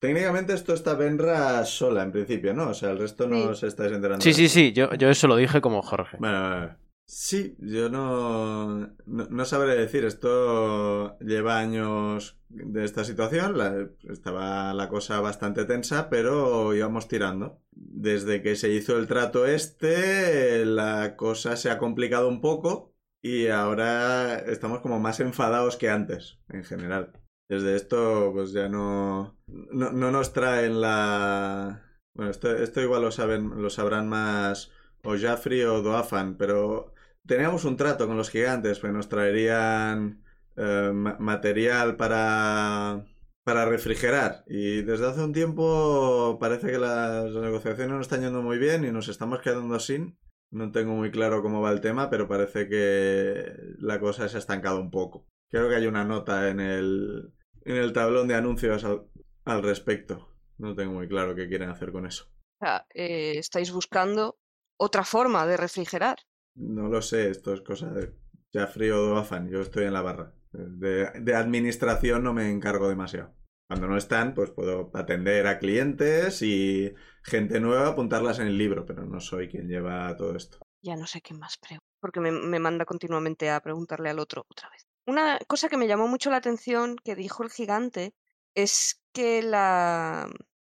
Técnicamente 0.00 0.54
esto 0.54 0.72
está 0.74 0.94
Benra 0.94 1.64
sola 1.66 2.02
en 2.02 2.10
principio, 2.12 2.54
¿no? 2.54 2.70
O 2.70 2.74
sea, 2.74 2.90
el 2.90 2.98
resto 2.98 3.26
no 3.28 3.36
Sí. 3.36 3.42
os 3.48 3.62
estáis 3.62 3.92
enterando. 3.92 4.22
Sí, 4.24 4.32
sí, 4.32 4.48
sí, 4.48 4.72
yo, 4.72 4.92
yo 4.94 5.08
eso 5.10 5.28
lo 5.28 5.36
dije 5.36 5.60
como 5.60 5.82
Jorge. 5.82 6.16
Bueno, 6.18 6.40
bueno, 6.40 6.56
bueno. 6.58 6.76
Sí, 7.12 7.56
yo 7.58 7.88
no, 7.88 8.86
no, 9.04 9.26
no 9.28 9.44
sabré 9.44 9.74
decir. 9.76 10.04
Esto 10.04 11.18
lleva 11.18 11.58
años 11.58 12.38
de 12.48 12.84
esta 12.84 13.02
situación. 13.04 13.58
la- 13.58 13.88
estaba 14.08 14.72
la 14.74 14.88
cosa 14.88 15.20
bastante 15.20 15.64
tensa, 15.64 16.08
pero 16.08 16.72
íbamos 16.74 17.08
tirando. 17.08 17.60
Desde 17.72 18.42
que 18.42 18.54
se 18.54 18.70
hizo 18.72 18.96
el 18.96 19.08
trato 19.08 19.44
este, 19.46 20.64
la 20.64 21.16
cosa 21.16 21.56
se 21.56 21.70
ha 21.70 21.78
complicado 21.78 22.28
un 22.28 22.40
poco 22.40 22.94
y 23.22 23.48
ahora 23.48 24.38
estamos 24.38 24.80
como 24.80 25.00
más 25.00 25.18
enfadados 25.20 25.76
que 25.76 25.90
antes, 25.90 26.38
en 26.48 26.62
general. 26.64 27.12
Desde 27.48 27.74
esto, 27.74 28.30
pues 28.32 28.52
ya 28.52 28.68
no, 28.68 29.36
no, 29.48 29.90
no 29.90 30.10
nos 30.12 30.32
traen 30.32 30.80
la... 30.80 31.82
Bueno, 32.14 32.30
esto, 32.30 32.54
esto 32.56 32.80
igual 32.80 33.02
lo 33.02 33.10
saben, 33.10 33.60
lo 33.60 33.68
sabrán 33.70 34.08
más 34.08 34.70
o 35.02 35.16
Jaffrey 35.18 35.62
o 35.62 35.82
Doafan, 35.82 36.36
pero 36.36 36.92
teníamos 37.30 37.64
un 37.64 37.76
trato 37.76 38.08
con 38.08 38.16
los 38.16 38.28
gigantes, 38.30 38.80
pues 38.80 38.92
nos 38.92 39.08
traerían 39.08 40.24
eh, 40.56 40.90
ma- 40.92 41.16
material 41.20 41.96
para, 41.96 43.04
para 43.44 43.66
refrigerar. 43.66 44.42
Y 44.48 44.82
desde 44.82 45.06
hace 45.06 45.22
un 45.22 45.32
tiempo 45.32 46.38
parece 46.40 46.66
que 46.72 46.78
las 46.78 47.32
negociaciones 47.32 47.94
no 47.94 48.00
están 48.00 48.22
yendo 48.22 48.42
muy 48.42 48.58
bien 48.58 48.84
y 48.84 48.90
nos 48.90 49.06
estamos 49.08 49.40
quedando 49.42 49.78
sin. 49.78 50.18
No 50.50 50.72
tengo 50.72 50.94
muy 50.94 51.12
claro 51.12 51.40
cómo 51.42 51.60
va 51.60 51.70
el 51.70 51.80
tema, 51.80 52.10
pero 52.10 52.26
parece 52.26 52.68
que 52.68 53.52
la 53.78 54.00
cosa 54.00 54.28
se 54.28 54.36
ha 54.36 54.40
estancado 54.40 54.80
un 54.80 54.90
poco. 54.90 55.28
Creo 55.48 55.68
que 55.68 55.76
hay 55.76 55.86
una 55.86 56.04
nota 56.04 56.48
en 56.50 56.58
el, 56.58 57.32
en 57.64 57.76
el 57.76 57.92
tablón 57.92 58.26
de 58.26 58.34
anuncios 58.34 58.82
al, 58.82 59.04
al 59.44 59.62
respecto. 59.62 60.28
No 60.58 60.74
tengo 60.74 60.94
muy 60.94 61.06
claro 61.06 61.36
qué 61.36 61.48
quieren 61.48 61.70
hacer 61.70 61.92
con 61.92 62.06
eso. 62.06 62.24
O 62.60 62.66
eh, 62.94 63.38
estáis 63.38 63.70
buscando 63.70 64.36
otra 64.76 65.04
forma 65.04 65.46
de 65.46 65.56
refrigerar. 65.56 66.18
No 66.60 66.88
lo 66.88 67.00
sé, 67.00 67.30
esto 67.30 67.54
es 67.54 67.62
cosa 67.62 67.90
de 67.90 68.12
Jaffrey 68.52 68.90
o 68.90 68.98
Doafan. 68.98 69.48
Yo 69.48 69.60
estoy 69.60 69.84
en 69.84 69.94
la 69.94 70.02
barra. 70.02 70.34
De, 70.52 71.34
administración 71.34 72.22
no 72.22 72.34
me 72.34 72.50
encargo 72.50 72.88
demasiado. 72.88 73.34
Cuando 73.68 73.86
no 73.86 73.96
están, 73.96 74.34
pues 74.34 74.50
puedo 74.50 74.90
atender 74.94 75.46
a 75.46 75.58
clientes 75.58 76.42
y 76.42 76.92
gente 77.22 77.60
nueva, 77.60 77.88
apuntarlas 77.88 78.40
en 78.40 78.48
el 78.48 78.58
libro, 78.58 78.84
pero 78.84 79.06
no 79.06 79.20
soy 79.20 79.48
quien 79.48 79.68
lleva 79.68 80.14
todo 80.16 80.36
esto. 80.36 80.58
Ya 80.82 80.96
no 80.96 81.06
sé 81.06 81.20
qué 81.20 81.34
más 81.34 81.56
preguntar, 81.58 81.86
porque 82.00 82.20
me, 82.20 82.32
me 82.32 82.58
manda 82.58 82.84
continuamente 82.84 83.48
a 83.48 83.60
preguntarle 83.60 84.10
al 84.10 84.18
otro 84.18 84.44
otra 84.48 84.68
vez. 84.70 84.82
Una 85.06 85.38
cosa 85.46 85.68
que 85.68 85.76
me 85.76 85.86
llamó 85.86 86.08
mucho 86.08 86.30
la 86.30 86.36
atención 86.36 86.96
que 86.96 87.14
dijo 87.14 87.44
el 87.44 87.50
gigante 87.50 88.12
es 88.54 89.00
que 89.12 89.42
la, 89.42 90.28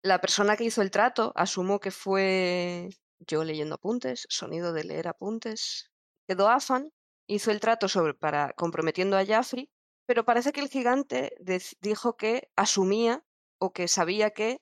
la 0.03 0.21
persona 0.21 0.55
que 0.55 0.65
hizo 0.65 0.81
el 0.81 0.91
trato, 0.91 1.31
asumo 1.35 1.79
que 1.79 1.91
fue 1.91 2.89
yo 3.27 3.43
leyendo 3.43 3.75
apuntes, 3.75 4.25
sonido 4.29 4.73
de 4.73 4.83
leer 4.83 5.07
apuntes, 5.07 5.91
que 6.27 6.35
Doafan 6.35 6.91
hizo 7.27 7.51
el 7.51 7.59
trato 7.59 7.87
sobre, 7.87 8.13
para, 8.13 8.53
comprometiendo 8.53 9.17
a 9.17 9.25
Jaffrey, 9.25 9.69
pero 10.05 10.25
parece 10.25 10.51
que 10.51 10.61
el 10.61 10.69
gigante 10.69 11.35
dijo 11.81 12.17
que 12.17 12.49
asumía 12.55 13.23
o 13.59 13.71
que 13.71 13.87
sabía 13.87 14.31
que 14.31 14.57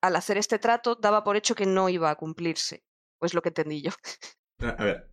al 0.00 0.16
hacer 0.16 0.38
este 0.38 0.58
trato 0.58 0.94
daba 0.94 1.24
por 1.24 1.36
hecho 1.36 1.54
que 1.54 1.66
no 1.66 1.88
iba 1.88 2.10
a 2.10 2.16
cumplirse. 2.16 2.84
Pues 3.18 3.34
lo 3.34 3.42
que 3.42 3.48
entendí 3.48 3.82
yo. 3.82 3.90
A 4.60 4.68
a 4.70 4.84
ver. 4.84 5.10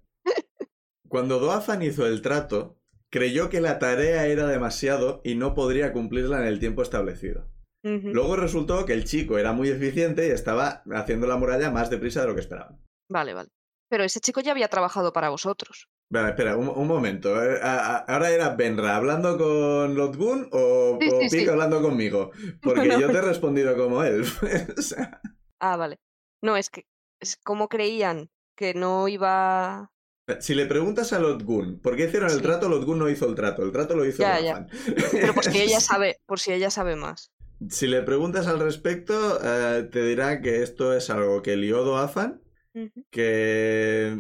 Cuando 1.08 1.40
Doafan 1.40 1.82
hizo 1.82 2.06
el 2.06 2.22
trato, 2.22 2.80
creyó 3.10 3.50
que 3.50 3.62
la 3.62 3.80
tarea 3.80 4.28
era 4.28 4.48
demasiado 4.48 5.22
y 5.24 5.36
no 5.36 5.54
podría 5.54 5.94
cumplirla 5.94 6.40
en 6.40 6.48
el 6.48 6.60
tiempo 6.60 6.82
establecido. 6.82 7.50
Luego 7.86 8.36
resultó 8.36 8.84
que 8.86 8.94
el 8.94 9.04
chico 9.06 9.38
era 9.38 9.54
muy 9.54 9.70
eficiente 9.70 10.28
y 10.28 10.32
estaba 10.32 10.82
haciendo 10.92 11.28
la 11.28 11.38
muralla 11.38 11.70
más 11.70 11.90
deprisa 11.92 12.22
de 12.22 12.28
lo 12.28 12.34
que 12.34 12.42
esperaban. 12.42 12.84
Vale, 13.10 13.34
vale. 13.36 13.50
Pero 13.90 14.04
ese 14.04 14.20
chico 14.20 14.42
ya 14.42 14.52
había 14.54 14.68
trabajado 14.70 15.14
para 15.14 15.30
vosotros. 15.30 15.88
Vale, 16.12 16.30
espera, 16.30 16.58
un, 16.58 16.68
un 16.68 16.88
momento. 16.88 17.30
Eh, 17.44 17.60
¿Ahora 17.62 18.32
era 18.32 18.56
Benra 18.56 18.96
hablando 18.96 19.38
con 19.38 19.94
Lotgun 19.96 20.50
o, 20.52 20.98
Sí, 21.00 21.10
o 21.10 21.20
sí, 21.22 21.28
Pig 21.30 21.42
sí. 21.46 21.48
hablando 21.50 21.82
conmigo? 21.84 22.32
Porque 22.64 22.88
No. 22.88 23.00
yo 23.00 23.12
te 23.12 23.18
he 23.18 23.22
respondido 23.22 23.76
como 23.78 24.04
él. 24.04 24.26
O 24.78 24.82
sea, 24.82 25.22
Ah, 25.60 25.78
vale. 25.78 26.00
No, 26.42 26.58
es 26.58 26.70
que 26.72 26.86
es 27.22 27.38
como 27.44 27.70
creían 27.70 28.30
que 28.58 28.74
no 28.74 29.08
iba. 29.08 29.92
si 30.40 30.56
le 30.56 30.66
preguntas 30.66 31.14
a 31.14 31.20
Lotgun 31.20 31.80
por 31.82 31.96
qué 31.96 32.06
hicieron 32.06 32.32
el 32.32 32.42
trato, 32.42 32.68
Lotgun 32.70 32.98
no 33.00 33.10
hizo 33.10 33.28
el 33.28 33.36
trato. 33.36 33.62
El 33.64 33.72
trato 33.72 33.96
lo 33.96 34.06
hizo 34.06 34.24
Ya, 34.24 34.40
ya. 34.40 34.66
Pero 35.12 35.34
por 35.36 35.44
si 35.44 35.60
ella 35.62 35.80
sabe, 35.80 36.18
por 36.26 36.40
si 36.40 36.52
ella 36.52 36.72
sabe 36.72 36.96
más. 36.96 37.32
Si 37.70 37.88
le 37.88 38.02
preguntas 38.04 38.48
al 38.48 38.60
respecto, 38.60 39.40
eh, 39.44 39.84
te 39.92 40.04
dirá 40.06 40.42
que 40.42 40.62
esto 40.62 40.94
es 40.94 41.10
algo 41.10 41.42
que 41.42 41.56
lió 41.56 41.84
Doafan, 41.84 42.42
Ujú. 42.74 43.06
que, 43.10 44.20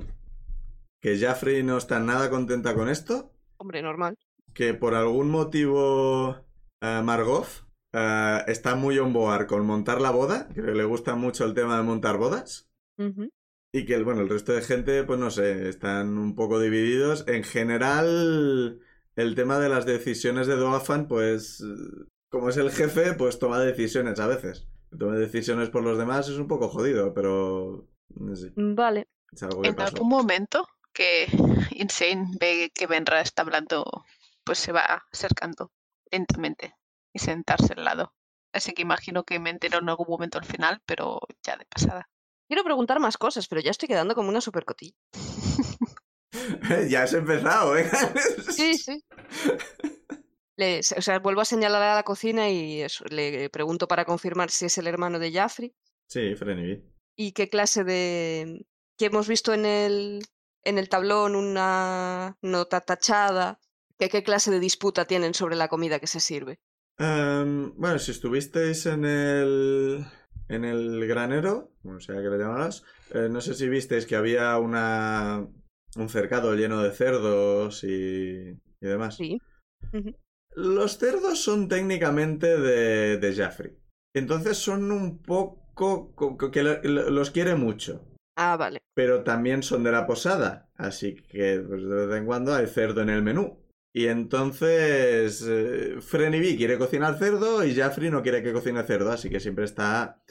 que 1.01 1.17
Jaffrey 1.19 1.61
no 1.63 1.77
está 1.77 1.99
nada 1.99 2.29
contenta 2.29 2.73
con 2.73 2.87
esto, 2.89 3.33
Hombre, 3.57 3.81
normal. 3.81 4.17
que 4.53 4.73
por 4.73 4.95
algún 4.95 5.29
motivo 5.29 6.37
eh, 6.81 7.01
Margot 7.03 7.45
eh, 7.93 8.39
está 8.47 8.75
muy 8.75 8.97
on 8.99 9.11
board 9.13 9.47
con 9.47 9.65
montar 9.65 9.99
la 10.01 10.11
boda, 10.11 10.47
que 10.53 10.61
le 10.61 10.83
gusta 10.85 11.15
mucho 11.15 11.45
el 11.45 11.53
tema 11.53 11.77
de 11.77 11.83
montar 11.83 12.17
bodas. 12.17 12.69
Y 13.73 13.85
que 13.85 14.01
bueno, 14.03 14.21
el 14.21 14.29
resto 14.29 14.53
de 14.53 14.61
gente, 14.61 15.03
pues 15.03 15.19
no 15.19 15.29
sé, 15.29 15.67
están 15.67 16.17
un 16.17 16.33
poco 16.35 16.61
divididos. 16.61 17.25
En 17.27 17.43
general, 17.43 18.79
el 19.17 19.35
tema 19.35 19.59
de 19.59 19.67
las 19.67 19.85
decisiones 19.85 20.47
de 20.47 20.55
Doafan, 20.55 21.09
pues 21.09 21.61
como 22.35 22.49
es 22.49 22.57
el 22.57 22.69
jefe, 22.69 23.13
pues 23.13 23.39
toma 23.39 23.59
decisiones 23.59 24.19
a 24.19 24.27
veces. 24.27 24.67
Toma 24.99 25.15
decisiones 25.15 25.69
por 25.69 25.83
los 25.83 25.97
demás 25.97 26.27
es 26.27 26.37
un 26.37 26.49
poco 26.49 26.67
jodido, 26.67 27.13
pero 27.13 27.87
no 28.09 28.35
sé, 28.35 28.51
Vale. 28.57 29.07
es 29.31 29.41
algo 29.43 29.61
que 29.61 29.69
En 29.69 29.75
pasó. 29.75 29.95
algún 29.95 30.09
momento 30.09 30.67
que 30.93 31.27
Insane 31.71 32.31
ve 32.37 32.71
que 32.75 32.87
Benra 32.87 33.21
está 33.21 33.43
hablando, 33.43 33.85
pues 34.43 34.59
se 34.59 34.73
va 34.73 35.03
acercando 35.13 35.71
lentamente 36.11 36.75
y 37.13 37.19
sentarse 37.19 37.73
al 37.77 37.85
lado. 37.85 38.13
Así 38.53 38.73
que 38.73 38.81
imagino 38.81 39.23
que 39.23 39.39
me 39.39 39.49
entero 39.49 39.79
en 39.79 39.87
algún 39.89 40.07
momento 40.09 40.37
al 40.37 40.45
final, 40.45 40.81
pero 40.85 41.19
ya 41.41 41.55
de 41.55 41.65
pasada. 41.65 42.09
Quiero 42.49 42.63
preguntar 42.65 42.99
más 42.99 43.17
cosas, 43.17 43.47
pero 43.47 43.61
ya 43.61 43.71
estoy 43.71 43.87
quedando 43.87 44.13
como 44.13 44.27
una 44.27 44.41
supercotilla. 44.41 44.95
ya 46.89 47.03
has 47.03 47.13
empezado, 47.13 47.77
¿eh? 47.77 47.89
Sí, 48.51 48.73
sí. 48.75 49.03
Le- 50.57 50.79
o 50.79 51.01
sea, 51.01 51.19
vuelvo 51.19 51.41
a 51.41 51.45
señalar 51.45 51.81
a 51.83 51.95
la 51.95 52.03
cocina 52.03 52.49
y 52.49 52.81
eso, 52.81 53.03
le 53.09 53.49
pregunto 53.49 53.87
para 53.87 54.05
confirmar 54.05 54.49
si 54.51 54.65
es 54.65 54.77
el 54.77 54.87
hermano 54.87 55.19
de 55.19 55.31
Jaffrey 55.31 55.73
Sí, 56.07 56.35
Frenny. 56.35 56.81
y 57.17 57.31
qué 57.33 57.49
clase 57.49 57.83
de... 57.83 58.65
que 58.97 59.05
hemos 59.07 59.27
visto 59.27 59.53
en 59.53 59.65
el, 59.65 60.21
en 60.63 60.77
el 60.77 60.87
tablón 60.89 61.35
una 61.35 62.37
nota 62.41 62.81
tachada, 62.81 63.59
qué 63.97 64.23
clase 64.23 64.51
de 64.51 64.59
disputa 64.59 65.05
tienen 65.05 65.33
sobre 65.33 65.55
la 65.55 65.67
comida 65.67 65.99
que 65.99 66.07
se 66.07 66.19
sirve. 66.19 66.59
Em, 66.97 67.73
bueno, 67.75 67.99
si 67.99 68.11
estuvisteis 68.11 68.85
en 68.85 69.03
el. 69.03 70.05
en 70.47 70.63
el 70.63 71.05
granero, 71.07 71.73
como 71.81 71.99
sea 71.99 72.15
que 72.15 72.29
le 72.29 72.37
llamarás, 72.37 72.83
eh, 73.13 73.27
no 73.29 73.41
sé 73.41 73.53
si 73.53 73.67
visteis 73.67 74.05
que 74.05 74.15
había 74.15 74.57
una. 74.57 75.45
un 75.97 76.09
cercado 76.09 76.53
lleno 76.55 76.81
de 76.81 76.91
cerdos 76.91 77.83
y. 77.83 78.51
y 78.51 78.85
demás. 78.87 79.17
Sí. 79.17 79.41
Ujú. 79.91 80.15
Los 80.55 80.97
cerdos 80.97 81.41
son 81.43 81.67
técnicamente 81.67 82.57
de, 82.57 83.17
de 83.17 83.35
Jaffrey. 83.35 83.77
Entonces 84.15 84.57
son 84.57 84.91
un 84.91 85.21
poco. 85.21 85.63
co- 85.75 86.15
co- 86.15 86.51
que 86.51 86.63
lo- 86.63 86.81
lo- 86.83 87.09
los 87.09 87.31
quiere 87.31 87.55
mucho. 87.55 88.05
Ah, 88.37 88.55
vale. 88.55 88.79
Pero 88.95 89.23
también 89.23 89.61
son 89.61 89.83
de 89.83 89.91
la 89.91 90.07
posada. 90.07 90.69
Así 90.75 91.15
que 91.15 91.59
pues, 91.67 91.83
de 91.83 92.05
vez 92.07 92.17
en 92.17 92.25
cuando 92.25 92.53
hay 92.55 92.67
cerdo 92.67 93.01
en 93.01 93.09
el 93.09 93.21
menú. 93.21 93.59
Y 93.93 94.07
entonces 94.07 95.45
eh, 95.47 95.97
Frenny 96.01 96.39
B 96.39 96.55
quiere 96.57 96.77
cocinar 96.77 97.17
cerdo 97.17 97.63
y 97.65 97.75
Jaffrey 97.75 98.09
no 98.09 98.21
quiere 98.23 98.41
que 98.43 98.51
cocine 98.53 98.83
cerdo, 98.83 99.11
así 99.11 99.29
que 99.29 99.39
siempre 99.39 99.63
está 99.65 100.21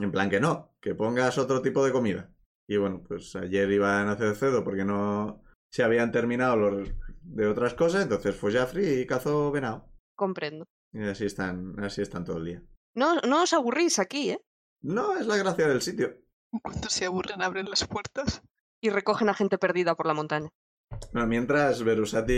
en 0.00 0.12
plan 0.12 0.30
que 0.30 0.38
no, 0.40 0.76
que 0.80 0.94
pongas 0.94 1.38
otro 1.38 1.62
tipo 1.62 1.84
de 1.84 1.90
comida. 1.92 2.30
Y 2.68 2.76
bueno, 2.76 3.02
pues 3.06 3.34
ayer 3.36 3.70
iban 3.70 4.08
a 4.08 4.12
hacer 4.12 4.34
cerdo 4.36 4.62
porque 4.64 4.84
no 4.84 5.42
se 5.72 5.82
habían 5.84 6.12
terminado 6.12 6.56
los 6.56 6.88
de 7.26 7.46
otras 7.46 7.74
cosas, 7.74 8.02
entonces 8.02 8.34
fue 8.34 8.52
Jaffrey 8.52 9.00
y 9.00 9.06
cazó 9.06 9.50
venado. 9.50 9.88
Comprendo. 10.14 10.66
Y 10.92 11.02
así 11.02 11.26
están, 11.26 11.78
así 11.80 12.02
están 12.02 12.24
todo 12.24 12.38
el 12.38 12.44
día. 12.44 12.62
No, 12.94 13.16
no 13.20 13.42
os 13.42 13.52
aburrís 13.52 13.98
aquí, 13.98 14.30
¿eh? 14.30 14.40
No 14.80 15.16
es 15.16 15.26
la 15.26 15.36
gracia 15.36 15.68
del 15.68 15.82
sitio. 15.82 16.16
Cuando 16.62 16.88
se 16.88 17.04
aburren 17.04 17.42
abren 17.42 17.68
las 17.68 17.86
puertas. 17.86 18.42
Y 18.80 18.90
recogen 18.90 19.28
a 19.28 19.34
gente 19.34 19.58
perdida 19.58 19.94
por 19.94 20.06
la 20.06 20.14
montaña. 20.14 20.50
Bueno, 21.12 21.26
mientras 21.26 21.82
Berusati 21.82 22.32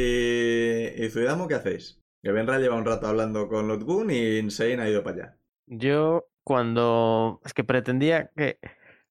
y 0.96 1.10
Zuidamo, 1.10 1.48
¿qué 1.48 1.54
hacéis? 1.54 2.00
Que 2.22 2.32
Benra 2.32 2.58
lleva 2.58 2.76
un 2.76 2.84
rato 2.84 3.06
hablando 3.06 3.48
con 3.48 3.68
Lotgun 3.68 4.10
y 4.10 4.38
Insane 4.38 4.80
ha 4.80 4.88
ido 4.88 5.02
para 5.02 5.16
allá. 5.16 5.38
Yo 5.66 6.28
cuando... 6.44 7.40
Es 7.44 7.54
que 7.54 7.64
pretendía 7.64 8.30
que 8.36 8.58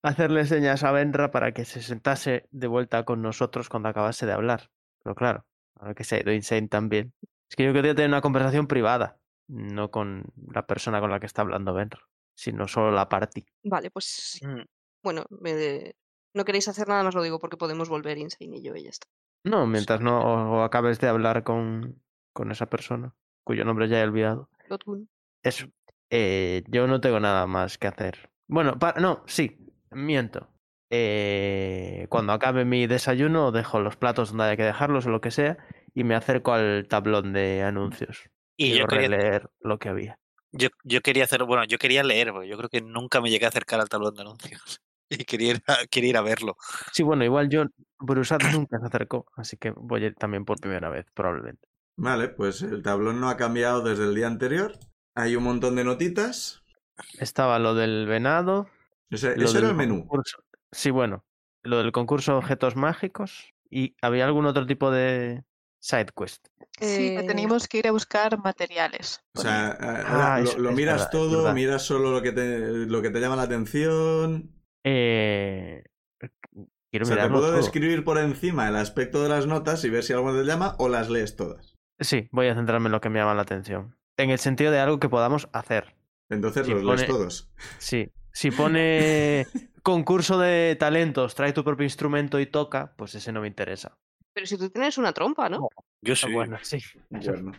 hacerle 0.02 0.46
señas 0.46 0.84
a 0.84 0.92
Benra 0.92 1.32
para 1.32 1.54
que 1.54 1.66
se 1.66 1.82
sentase 1.82 2.48
de 2.52 2.68
vuelta 2.68 3.04
con 3.04 3.22
nosotros 3.22 3.70
cuando 3.70 3.90
acabase 3.90 4.26
de 4.26 4.34
hablar. 4.34 4.72
Pero 5.04 5.16
claro, 5.16 5.46
ahora 5.80 5.94
que 5.94 6.04
se 6.04 6.16
ha 6.16 6.20
ido 6.22 6.32
Insane 6.34 6.68
también. 6.68 7.14
Es 7.50 7.56
que 7.56 7.64
yo 7.66 7.74
quería 7.74 7.96
tener 7.96 8.10
una 8.10 8.22
conversación 8.22 8.68
privada, 8.68 9.20
no 9.48 9.90
con 9.92 10.26
la 10.52 10.66
persona 10.68 11.00
con 11.00 11.10
la 11.12 11.20
que 11.20 11.26
está 11.26 11.42
hablando 11.44 11.74
Benra, 11.74 12.02
sino 12.36 12.68
solo 12.68 12.92
la 12.92 13.08
party. 13.10 13.46
Vale, 13.64 13.90
pues. 13.92 14.40
Mm, 14.44 14.62
bueno, 15.04 15.26
me- 15.30 15.94
no 16.34 16.46
queréis 16.46 16.68
hacer 16.68 16.88
nada 16.88 17.04
más, 17.04 17.16
lo 17.16 17.24
digo 17.24 17.40
porque 17.40 17.58
podemos 17.58 17.90
volver 17.90 18.18
Insane 18.18 18.58
y 18.58 18.62
yo 18.62 18.76
y 18.76 18.84
ya 18.84 18.90
está. 18.90 19.08
No, 19.44 19.66
mientras 19.66 20.02
no 20.02 20.64
acabes 20.64 21.00
de 21.00 21.08
hablar 21.08 21.44
con, 21.44 22.02
con 22.34 22.52
esa 22.52 22.66
persona, 22.70 23.16
cuyo 23.44 23.64
nombre 23.64 23.88
ya 23.88 24.00
he 24.02 24.04
olvidado. 24.04 24.50
Lotgun. 24.68 25.10
Eso. 25.42 25.68
Eh, 26.10 26.64
yo 26.68 26.88
no 26.88 27.00
tengo 27.02 27.20
nada 27.20 27.48
más 27.48 27.78
que 27.78 27.88
hacer. 27.88 28.30
Bueno, 28.48 28.78
pa- 28.78 28.96
no, 29.00 29.24
sí, 29.26 29.58
miento. 29.92 30.50
Eh, 30.90 32.08
cuando 32.10 32.34
acabe 32.34 32.66
mi 32.66 32.88
desayuno, 32.88 33.52
dejo 33.52 33.80
los 33.80 33.96
platos 33.98 34.30
donde 34.30 34.46
haya 34.46 34.58
que 34.58 34.64
dejarlos 34.64 35.06
o 35.06 35.10
lo 35.10 35.22
que 35.22 35.32
sea 35.32 35.58
y 35.94 36.04
me 36.04 36.16
acerco 36.16 36.54
al 36.54 36.88
tablón 36.88 37.34
de 37.34 37.64
anuncios. 37.64 38.30
Y 38.56 38.72
Quiero 38.72 38.84
yo 38.84 38.88
quería, 38.88 39.08
releer 39.10 39.50
lo 39.60 39.78
que 39.80 39.90
había. 39.90 40.20
yo, 40.52 40.70
yo 40.84 41.02
quería 41.02 41.26
hacer, 41.26 41.44
bueno, 41.44 41.64
yo 41.66 41.78
quería 41.78 42.04
leer, 42.04 42.32
porque 42.32 42.48
yo 42.48 42.58
creo 42.58 42.70
que 42.70 42.82
nunca 42.82 43.22
me 43.22 43.30
llegué 43.30 43.46
a 43.46 43.50
acercar 43.50 43.80
al 43.80 43.90
tablón 43.90 44.16
de 44.16 44.22
anuncios. 44.22 44.82
Y 45.10 45.24
quería 45.24 45.52
ir 45.52 45.64
a, 45.68 45.86
quería 45.90 46.10
ir 46.10 46.18
a 46.18 46.22
verlo. 46.22 46.58
Sí, 46.92 47.02
bueno, 47.02 47.24
igual 47.24 47.48
yo, 47.48 47.64
Brusat 47.98 48.44
nunca 48.52 48.78
se 48.78 48.88
acercó, 48.88 49.26
así 49.38 49.56
que 49.56 49.72
voy 49.72 50.04
a 50.04 50.08
ir 50.08 50.16
también 50.16 50.44
por 50.44 50.60
primera 50.60 50.90
vez, 50.90 51.06
probablemente. 51.14 51.66
Vale, 51.96 52.28
pues 52.28 52.62
el 52.62 52.84
tablón 52.84 53.22
no 53.22 53.30
ha 53.30 53.38
cambiado 53.38 53.82
desde 53.82 54.04
el 54.04 54.14
día 54.14 54.28
anterior. 54.28 54.74
Hay 55.16 55.38
un 55.38 55.44
montón 55.46 55.78
de 55.78 55.86
notitas. 55.86 56.62
Estaba 57.20 57.58
lo 57.58 57.74
del 57.74 58.06
venado. 58.06 58.68
Ese, 59.10 59.38
lo 59.38 59.46
ese 59.46 59.60
era 59.60 59.70
el 59.70 59.76
menú. 59.76 60.06
concurso- 60.06 60.44
Sí, 60.72 60.90
bueno, 60.92 61.26
lo 61.64 61.78
del 61.78 61.92
concurso 61.92 62.34
de 62.34 62.38
objetos 62.40 62.76
mágicos 62.76 63.54
y 63.70 63.96
había 64.02 64.26
algún 64.26 64.46
otro 64.46 64.66
tipo 64.66 64.92
de 64.92 65.44
side 65.80 66.08
quest. 66.16 66.48
Sí, 66.80 67.10
que 67.16 67.20
Eh, 67.20 67.24
teníamos 67.28 67.68
que 67.68 67.80
ir 67.80 67.88
a 67.88 67.92
buscar 67.92 68.38
materiales. 68.40 69.22
O 69.36 69.42
sea, 69.42 69.72
eh, 69.72 70.04
Ah, 70.06 70.44
lo, 70.58 70.72
miras 70.72 70.98
verdad, 70.98 71.10
todo, 71.12 71.54
miras 71.54 71.82
solo 71.84 72.12
lo 72.12 72.22
que 72.22 72.32
te, 72.32 72.60
lo 72.88 73.02
que 73.02 73.10
te 73.10 73.20
llama 73.20 73.36
la 73.36 73.44
atención. 73.44 74.52
Eh, 74.84 75.84
quiero 76.92 77.06
O 77.06 77.08
sea, 77.08 77.24
te 77.24 77.30
puedo 77.30 77.48
todo. 77.48 77.58
describir 77.58 78.04
por 78.04 78.18
encima 78.18 78.68
el 78.68 78.76
aspecto 78.76 79.24
de 79.24 79.30
las 79.30 79.48
notas 79.48 79.84
y 79.84 79.90
ver 79.90 80.04
si 80.04 80.14
algo 80.14 80.34
te 80.36 80.44
llama 80.44 80.76
o 80.80 80.90
las 80.90 81.10
lees 81.10 81.36
todas. 81.36 81.76
Sí, 82.00 82.28
voy 82.32 82.48
a 82.48 82.56
centrarme 82.56 82.88
en 82.88 82.92
lo 82.92 83.02
que 83.02 83.10
me 83.10 83.20
llama 83.20 83.34
la 83.34 83.42
atención. 83.42 83.98
En 84.18 84.30
el 84.30 84.40
sentido 84.40 84.72
de 84.72 84.80
algo 84.80 85.00
que 85.00 85.10
podamos 85.10 85.50
hacer. 85.54 85.96
Entonces 86.30 86.66
Si 86.66 86.74
los 86.74 86.84
lees 86.84 87.06
todos. 87.08 87.50
Sí. 87.80 88.12
Si 88.34 88.52
pone 88.52 89.48
concurso 89.88 90.38
de 90.38 90.76
talentos, 90.78 91.34
trae 91.34 91.54
tu 91.54 91.64
propio 91.64 91.86
instrumento 91.86 92.42
y 92.42 92.46
toca, 92.46 92.94
pues 92.98 93.16
ese 93.16 93.32
no 93.32 93.40
me 93.40 93.48
interesa. 93.48 93.98
Pero 94.34 94.46
si 94.46 94.58
tú 94.58 94.70
tienes 94.70 94.98
una 94.98 95.14
trompa, 95.14 95.48
¿no? 95.48 95.70
Yo 96.02 96.14
Ah, 96.14 96.16
sí. 96.18 96.34
Bueno, 96.34 96.58
sí. 96.62 96.78
Bueno. 97.10 97.54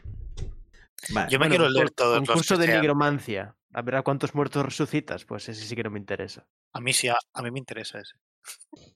Vale. 1.11 1.31
Yo 1.31 1.38
me 1.38 1.47
Bueno, 1.47 1.49
quiero 1.49 1.69
leer 1.71 1.91
todos 1.91 2.19
los 2.19 2.29
Concurso 2.29 2.57
que 2.57 2.61
de 2.61 2.67
sean. 2.67 2.81
nigromancia. 2.81 3.57
A 3.73 3.81
ver 3.83 3.97
a 3.97 4.03
cuántos 4.03 4.35
muertos 4.35 4.62
resucitas. 4.64 5.25
Pues 5.25 5.49
ese 5.49 5.64
sí 5.64 5.75
que 5.75 5.83
no 5.83 5.91
me 5.91 5.99
interesa. 5.99 6.47
A 6.75 6.81
mí 6.81 6.93
sí, 6.93 7.09
a, 7.09 7.17
a 7.33 7.43
mí 7.43 7.51
me 7.51 7.59
interesa 7.61 7.99
ese. 8.01 8.14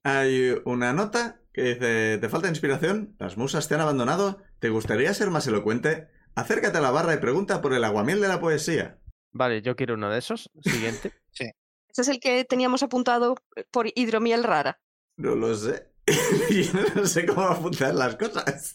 Hay 0.02 0.54
una 0.64 0.92
nota 0.92 1.40
que 1.54 1.62
dice, 1.62 2.18
¿te 2.18 2.28
falta 2.28 2.48
inspiración? 2.48 3.16
¿Las 3.18 3.36
musas 3.38 3.66
te 3.66 3.74
han 3.74 3.80
abandonado? 3.80 4.42
¿Te 4.58 4.68
gustaría 4.68 5.12
ser 5.14 5.30
más 5.30 5.46
elocuente? 5.46 6.08
Acércate 6.34 6.76
a 6.78 6.82
la 6.82 6.90
barra 6.90 7.14
y 7.14 7.18
pregunta 7.18 7.62
por 7.62 7.72
el 7.72 7.84
aguamiel 7.84 8.20
de 8.20 8.28
la 8.28 8.40
poesía. 8.40 8.98
Vale, 9.32 9.62
yo 9.62 9.74
quiero 9.74 9.94
uno 9.94 10.10
de 10.10 10.18
esos. 10.18 10.50
Siguiente. 10.62 11.12
Ese 11.92 12.02
es 12.02 12.08
el 12.08 12.20
que 12.20 12.44
teníamos 12.44 12.82
apuntado 12.82 13.36
eh, 13.54 13.64
por 13.70 13.86
hidromiel 13.94 14.44
rara. 14.44 14.80
No 15.16 15.34
lo 15.34 15.54
sé. 15.54 15.92
Yo 16.50 16.72
no 16.96 17.06
sé 17.06 17.26
cómo 17.26 17.42
apuntar 17.42 17.94
las 17.94 18.16
cosas. 18.16 18.72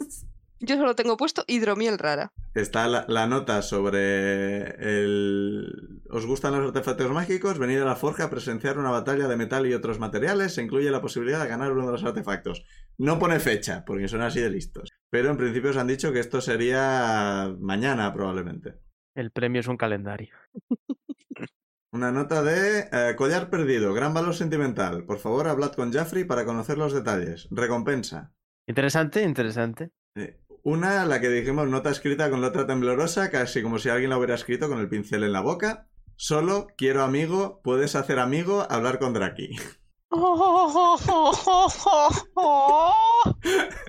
Yo 0.60 0.76
solo 0.76 0.96
tengo 0.96 1.18
puesto 1.18 1.44
hidromiel 1.48 2.00
rara. 2.00 2.32
Está 2.56 2.88
la, 2.88 3.06
la 3.08 3.28
nota 3.28 3.62
sobre 3.62 4.70
el... 5.02 6.02
¿Os 6.10 6.26
gustan 6.26 6.54
los 6.54 6.68
artefactos 6.68 7.12
mágicos? 7.12 7.60
Venid 7.60 7.80
a 7.80 7.86
la 7.86 7.96
forja 7.96 8.24
a 8.26 8.30
presenciar 8.30 8.80
una 8.80 8.90
batalla 8.90 9.28
de 9.28 9.36
metal 9.36 9.68
y 9.68 9.74
otros 9.74 10.00
materiales. 10.00 10.54
Se 10.54 10.64
incluye 10.64 10.90
la 10.90 11.02
posibilidad 11.02 11.44
de 11.44 11.50
ganar 11.50 11.72
uno 11.72 11.86
de 11.86 11.92
los 11.92 12.04
artefactos. 12.04 12.66
No 12.98 13.20
pone 13.20 13.40
fecha, 13.40 13.84
porque 13.86 14.08
son 14.08 14.22
así 14.22 14.40
de 14.40 14.50
listos. 14.50 14.90
Pero 15.10 15.30
en 15.30 15.38
principio 15.38 15.72
os 15.72 15.78
han 15.78 15.88
dicho 15.88 16.12
que 16.12 16.20
esto 16.20 16.42
sería 16.42 17.54
mañana 17.60 18.12
probablemente. 18.14 18.76
El 19.16 19.32
premio 19.32 19.62
es 19.62 19.68
un 19.68 19.78
calendario. 19.78 20.34
Una 21.92 22.12
nota 22.12 22.44
de 22.44 22.90
eh, 22.92 23.16
collar 23.16 23.50
perdido, 23.50 23.94
gran 23.94 24.14
valor 24.14 24.36
sentimental. 24.36 25.06
Por 25.06 25.20
favor, 25.20 25.48
hablad 25.48 25.72
con 25.72 25.94
Jaffrey 25.94 26.26
para 26.26 26.44
conocer 26.44 26.78
los 26.78 26.94
detalles. 26.94 27.48
Recompensa. 27.50 28.34
Interesante, 28.68 29.24
interesante. 29.24 29.92
Eh, 30.16 30.42
una, 30.64 31.06
la 31.06 31.22
que 31.22 31.30
dijimos, 31.30 31.70
nota 31.70 31.90
escrita 31.90 32.30
con 32.30 32.42
letra 32.42 32.68
temblorosa, 32.68 33.30
casi 33.32 33.62
como 33.62 33.80
si 33.80 33.88
alguien 33.88 34.10
la 34.10 34.18
hubiera 34.18 34.36
escrito 34.36 34.68
con 34.68 34.80
el 34.80 34.90
pincel 34.90 35.24
en 35.24 35.32
la 35.32 35.40
boca. 35.40 35.88
Solo, 36.18 36.68
quiero 36.78 37.04
amigo, 37.04 37.62
puedes 37.64 37.96
hacer 37.96 38.20
amigo, 38.20 38.68
hablar 38.70 39.00
con 39.00 39.14
Draki. 39.14 39.56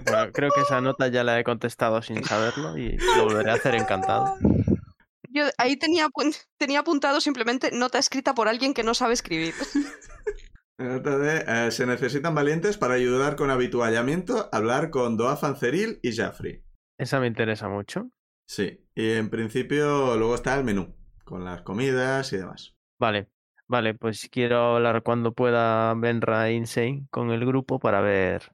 Bueno, 0.04 0.32
creo 0.32 0.50
que 0.52 0.60
esa 0.60 0.80
nota 0.80 1.08
ya 1.08 1.24
la 1.24 1.38
he 1.38 1.44
contestado 1.44 2.00
sin 2.02 2.24
saberlo 2.24 2.76
y 2.76 2.96
lo 3.16 3.24
volveré 3.24 3.50
a 3.50 3.54
hacer 3.54 3.74
encantado. 3.74 4.36
Yo 5.38 5.44
ahí 5.56 5.76
tenía, 5.76 6.08
tenía 6.56 6.80
apuntado 6.80 7.20
simplemente 7.20 7.70
nota 7.72 7.98
escrita 7.98 8.34
por 8.34 8.48
alguien 8.48 8.74
que 8.74 8.82
no 8.82 8.92
sabe 8.92 9.12
escribir. 9.12 9.54
De, 10.78 11.44
eh, 11.46 11.70
se 11.70 11.86
necesitan 11.86 12.34
valientes 12.34 12.76
para 12.76 12.94
ayudar 12.94 13.36
con 13.36 13.50
habituallamiento, 13.50 14.48
hablar 14.52 14.90
con 14.90 15.16
Doa 15.16 15.36
Fanceril 15.36 16.00
y 16.02 16.14
Jaffrey. 16.14 16.62
Esa 16.98 17.20
me 17.20 17.26
interesa 17.26 17.68
mucho. 17.68 18.10
Sí, 18.48 18.84
y 18.94 19.10
en 19.10 19.28
principio 19.28 20.16
luego 20.16 20.34
está 20.34 20.56
el 20.56 20.64
menú, 20.64 20.94
con 21.24 21.44
las 21.44 21.62
comidas 21.62 22.32
y 22.32 22.38
demás. 22.38 22.76
Vale, 22.98 23.28
vale, 23.66 23.94
pues 23.94 24.28
quiero 24.30 24.76
hablar 24.76 25.02
cuando 25.02 25.32
pueda 25.32 25.94
Benra 25.94 26.48
e 26.48 26.54
Insane 26.54 27.06
con 27.10 27.30
el 27.30 27.44
grupo 27.44 27.78
para 27.78 28.00
ver 28.00 28.52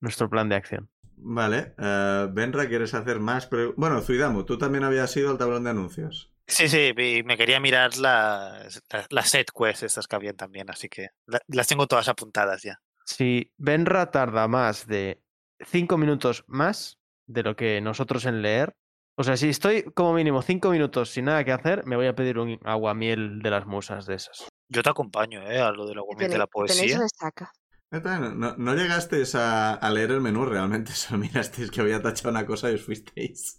nuestro 0.00 0.30
plan 0.30 0.48
de 0.48 0.56
acción. 0.56 0.90
Vale, 1.28 1.74
eh, 1.76 2.28
Benra, 2.30 2.68
¿quieres 2.68 2.94
hacer 2.94 3.18
más? 3.18 3.46
pre- 3.46 3.72
Bueno, 3.76 4.00
Zuidamu, 4.00 4.44
tú 4.44 4.58
también 4.58 4.84
habías 4.84 5.16
ido 5.16 5.28
al 5.30 5.38
tablón 5.38 5.64
de 5.64 5.70
anuncios. 5.70 6.32
Sí, 6.46 6.68
sí, 6.68 6.92
y 6.96 7.24
me 7.24 7.36
quería 7.36 7.58
mirar 7.58 7.96
las, 7.96 8.80
las, 8.92 9.06
las 9.10 9.28
set 9.28 9.50
quests 9.52 9.82
estas 9.82 10.06
que 10.06 10.14
habían 10.14 10.36
también, 10.36 10.70
así 10.70 10.88
que 10.88 11.08
la- 11.26 11.40
las 11.48 11.66
tengo 11.66 11.88
todas 11.88 12.06
apuntadas 12.08 12.62
ya. 12.62 12.80
Si 13.04 13.52
Benra 13.56 14.12
tarda 14.12 14.46
más 14.46 14.86
de 14.86 15.20
cinco 15.64 15.98
minutos 15.98 16.44
más 16.46 16.98
de 17.26 17.42
lo 17.42 17.56
que 17.56 17.80
nosotros 17.80 18.24
en 18.26 18.40
leer, 18.42 18.76
o 19.16 19.24
sea, 19.24 19.36
si 19.36 19.48
estoy 19.48 19.82
como 19.82 20.12
mínimo 20.14 20.42
cinco 20.42 20.70
minutos 20.70 21.10
sin 21.10 21.24
nada 21.24 21.42
que 21.44 21.50
hacer, 21.50 21.84
me 21.86 21.96
voy 21.96 22.06
a 22.06 22.14
pedir 22.14 22.38
un 22.38 22.60
aguamiel 22.62 23.40
de 23.42 23.50
las 23.50 23.66
musas 23.66 24.06
de 24.06 24.14
esas. 24.14 24.46
Yo 24.68 24.82
te 24.84 24.90
acompaño, 24.90 25.42
¿eh? 25.50 25.60
A 25.60 25.72
lo 25.72 25.86
del 25.86 25.98
aguamiel 25.98 26.30
de 26.30 26.38
la 26.38 26.46
poesía. 26.46 26.98
resaca. 26.98 27.46
Neta, 27.46 27.52
No, 27.92 28.74
llegasteis 28.74 29.34
a, 29.34 29.74
a 29.74 29.90
leer 29.90 30.10
el 30.10 30.20
menú 30.20 30.44
realmente, 30.44 30.92
solo 30.92 31.20
mirasteis 31.20 31.70
que 31.70 31.80
había 31.80 32.02
tachado 32.02 32.30
una 32.30 32.46
cosa 32.46 32.70
y 32.70 32.74
os 32.74 32.84
fuisteis. 32.84 33.58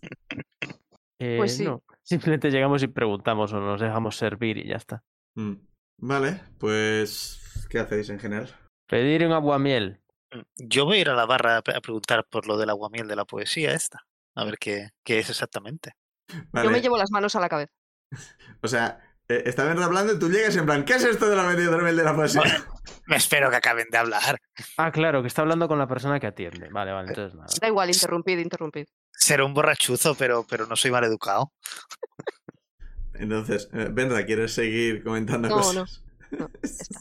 Eh, 1.20 1.38
Pues 1.38 1.58
sí. 1.58 1.66
No, 1.66 1.84
simplemente 2.04 2.52
llegamos 2.52 2.84
y 2.84 2.88
preguntamos 2.88 3.52
o 3.54 3.60
nos 3.60 3.82
dejamos 3.82 4.16
servir 4.18 4.58
y 4.58 4.68
ya 4.70 4.76
está. 4.76 5.04
Mm. 5.36 5.54
Vale, 6.00 6.42
pues... 6.60 7.66
¿Qué 7.70 7.80
hacéis 7.80 8.10
en 8.10 8.20
general? 8.20 8.56
Pedir 8.88 9.26
un 9.26 9.32
aguamiel. 9.34 10.00
Mm, 10.32 10.42
Yo 10.68 10.86
voy 10.86 10.98
a 10.98 11.02
ir 11.02 11.10
a 11.10 11.16
la 11.16 11.26
barra 11.26 11.58
a 11.58 11.62
pre- 11.62 11.76
a 11.76 11.82
preguntar 11.82 12.26
por 12.30 12.48
lo 12.48 12.58
del 12.58 12.70
aguamiel 12.70 13.08
de 13.08 13.16
la 13.16 13.26
poesía 13.26 13.74
esta. 13.74 14.06
A 14.36 14.46
ver 14.46 14.58
qué, 14.60 14.90
qué 15.04 15.20
es 15.20 15.30
exactamente. 15.30 15.94
Vale, 16.52 16.68
Yo 16.68 16.72
me 16.72 16.82
llevo 16.82 16.98
las 16.98 17.12
manos 17.12 17.36
a 17.36 17.40
la 17.40 17.50
cabeza. 17.50 17.72
O 18.62 18.68
sea, 18.68 19.07
eh, 19.30 19.44
está 19.46 19.66
Benra 19.66 19.86
hablando 19.86 20.14
y 20.14 20.20
tú 20.20 20.30
llegas 20.30 20.56
en 20.56 20.66
plan, 20.66 20.86
¿qué 20.86 20.94
es 20.96 21.04
esto 21.04 21.30
de 21.30 21.36
la 21.36 21.44
media 21.44 21.70
de 21.70 22.04
la 22.04 22.16
poesía? 22.16 22.42
Me 23.08 23.16
espero 23.16 23.50
que 23.50 23.56
acaben 23.56 23.88
de 23.90 23.98
hablar. 23.98 24.38
Ah, 24.78 24.92
claro, 24.92 25.22
que 25.22 25.28
está 25.28 25.42
hablando 25.42 25.68
con 25.68 25.80
la 25.80 25.88
persona 25.88 26.20
que 26.20 26.28
atiende. 26.28 26.70
Vale, 26.70 26.92
vale, 26.92 27.10
entonces 27.10 27.36
nada. 27.36 27.48
Da 27.62 27.68
igual, 27.68 27.90
interrumpid, 27.90 28.38
interrumpid. 28.38 28.86
Seré 29.12 29.44
un 29.44 29.54
borrachuzo, 29.54 30.16
pero, 30.16 30.46
pero 30.50 30.68
no 30.68 30.76
soy 30.76 30.92
mal 30.92 31.04
educado. 31.04 31.54
Entonces, 33.14 33.70
eh, 33.74 33.88
Benra, 33.92 34.26
¿quieres 34.26 34.54
seguir 34.54 35.04
comentando 35.04 35.50
No, 35.50 35.56
cosas? 35.56 36.04
no, 36.32 36.38
no, 36.38 36.50
está. 36.62 37.00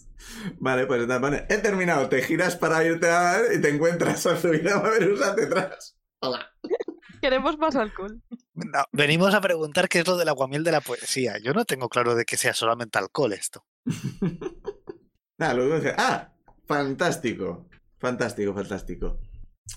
Vale, 0.59 0.87
pues 0.87 1.07
nada, 1.07 1.21
vale. 1.21 1.47
He 1.49 1.59
terminado. 1.59 2.09
Te 2.09 2.23
giras 2.23 2.57
para 2.57 2.83
irte 2.85 3.11
a 3.11 3.39
ver 3.39 3.53
y 3.59 3.61
te 3.61 3.69
encuentras 3.69 4.25
a 4.27 4.37
Zuidama 4.37 4.89
Verusa 4.91 5.35
detrás. 5.35 5.97
Hola. 6.21 6.51
Queremos 7.27 7.59
más 7.59 7.75
alcohol. 7.75 8.23
No, 8.55 8.85
venimos 8.93 9.35
a 9.35 9.41
preguntar 9.41 9.89
qué 9.89 9.99
es 9.99 10.07
lo 10.07 10.17
del 10.17 10.29
aguamiel 10.29 10.63
de 10.63 10.71
la 10.71 10.81
poesía. 10.81 11.39
Yo 11.43 11.53
no 11.53 11.65
tengo 11.65 11.89
claro 11.89 12.15
de 12.15 12.25
que 12.25 12.37
sea 12.37 12.55
solamente 12.55 13.01
alcohol 13.01 13.33
esto. 13.33 13.67
Nada, 15.37 15.55
luego 15.55 15.75
dice, 15.75 15.93
ah, 15.99 16.33
fantástico, 16.69 17.69
fantástico, 17.99 18.55
fantástico. 18.55 19.19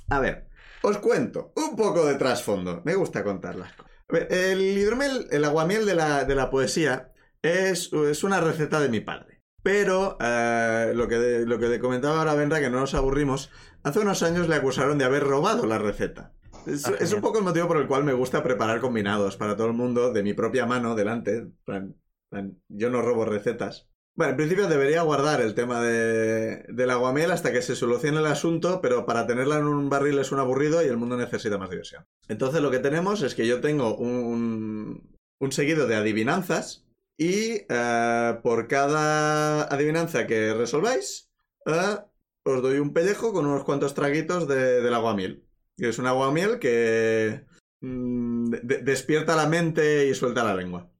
A 0.09 0.19
ver, 0.19 0.47
os 0.83 0.99
cuento 0.99 1.51
un 1.55 1.75
poco 1.75 2.05
de 2.05 2.19
trasfondo. 2.19 2.83
Me 2.85 2.93
gusta 2.93 3.23
contar 3.23 3.55
las 3.55 3.73
cosas. 3.73 3.91
A 4.09 4.13
ver, 4.13 4.27
el 4.31 4.61
hidromel, 4.61 5.25
el 5.31 5.43
aguamiel 5.43 5.87
de 5.87 5.95
la, 5.95 6.25
de 6.25 6.35
la 6.35 6.51
poesía 6.51 7.13
es, 7.41 7.91
es 7.91 8.23
una 8.23 8.39
receta 8.41 8.79
de 8.79 8.89
mi 8.89 8.99
padre. 8.99 9.41
Pero 9.63 10.19
eh, 10.21 10.91
lo, 10.93 11.07
que 11.07 11.45
lo 11.47 11.57
que 11.57 11.79
comentaba 11.79 12.19
ahora 12.19 12.35
Benra, 12.35 12.59
que 12.59 12.69
no 12.69 12.79
nos 12.79 12.93
aburrimos, 12.93 13.49
hace 13.81 13.97
unos 13.97 14.21
años 14.21 14.47
le 14.47 14.53
acusaron 14.53 14.99
de 14.99 15.05
haber 15.05 15.23
robado 15.23 15.65
la 15.65 15.79
receta. 15.79 16.35
Es, 16.65 16.85
Ah, 16.87 16.93
es 16.99 17.13
un 17.13 17.21
poco 17.21 17.39
el 17.39 17.43
motivo 17.43 17.67
por 17.67 17.77
el 17.77 17.87
cual 17.87 18.03
me 18.03 18.13
gusta 18.13 18.43
preparar 18.43 18.79
combinados 18.79 19.37
para 19.37 19.55
todo 19.55 19.67
el 19.67 19.73
mundo 19.73 20.11
de 20.13 20.23
mi 20.23 20.33
propia 20.33 20.65
mano 20.65 20.95
delante. 20.95 21.47
Plan- 21.65 21.95
plan, 22.29 22.61
yo 22.67 22.89
no 22.89 23.01
robo 23.01 23.25
recetas. 23.25 23.87
Bueno, 24.15 24.31
en 24.31 24.37
principio 24.37 24.67
debería 24.67 25.01
guardar 25.03 25.39
el 25.39 25.55
tema 25.55 25.81
de, 25.81 26.65
del 26.67 26.89
aguamiel 26.89 27.31
hasta 27.31 27.53
que 27.53 27.61
se 27.61 27.75
solucione 27.75 28.19
el 28.19 28.25
asunto, 28.25 28.81
pero 28.81 29.05
para 29.05 29.25
tenerla 29.25 29.59
en 29.59 29.65
un 29.65 29.89
barril 29.89 30.19
es 30.19 30.31
un 30.33 30.39
aburrido 30.39 30.83
y 30.83 30.87
el 30.87 30.97
mundo 30.97 31.15
necesita 31.15 31.57
más 31.57 31.69
diversión. 31.69 32.05
Entonces 32.27 32.61
lo 32.61 32.69
que 32.69 32.79
tenemos 32.79 33.21
es 33.21 33.33
que 33.33 33.47
yo 33.47 33.61
tengo 33.61 33.95
un, 33.95 35.17
un 35.39 35.51
seguido 35.53 35.87
de 35.87 35.95
adivinanzas 35.95 36.85
y 37.17 37.61
eh, 37.69 38.39
por 38.43 38.67
cada 38.67 39.63
adivinanza 39.63 40.27
que 40.27 40.53
resolváis, 40.53 41.29
eh, 41.65 41.97
os 42.43 42.61
doy 42.61 42.79
un 42.79 42.93
pellejo 42.93 43.31
con 43.31 43.45
unos 43.45 43.63
cuantos 43.63 43.93
traguitos 43.93 44.47
de- 44.49 44.81
del 44.81 44.93
aguamiel. 44.93 45.45
Que 45.79 45.89
es 45.89 45.97
un 45.99 46.07
aguamiel 46.07 46.59
que 46.59 47.45
mm, 47.81 48.49
de- 48.49 48.81
despierta 48.83 49.35
la 49.35 49.47
mente 49.47 50.07
y 50.07 50.13
suelta 50.15 50.43
la 50.43 50.55
lengua. 50.55 50.91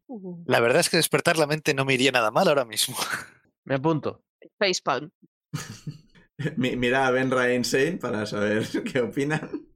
La 0.45 0.59
verdad 0.59 0.79
es 0.79 0.89
que 0.89 0.97
despertar 0.97 1.37
la 1.37 1.45
mente 1.47 1.73
no 1.73 1.85
me 1.85 1.93
iría 1.93 2.11
nada 2.11 2.31
mal 2.31 2.47
ahora 2.47 2.65
mismo. 2.65 2.95
Me 3.65 3.75
apunto. 3.75 4.23
Facepalm. 4.57 5.11
Mi- 6.57 6.75
Mira 6.77 7.05
a 7.05 7.11
Benra 7.11 7.49
e 7.49 7.55
Insane 7.55 7.97
para 7.97 8.25
saber 8.25 8.65
qué 8.91 9.01
opinan. 9.01 9.67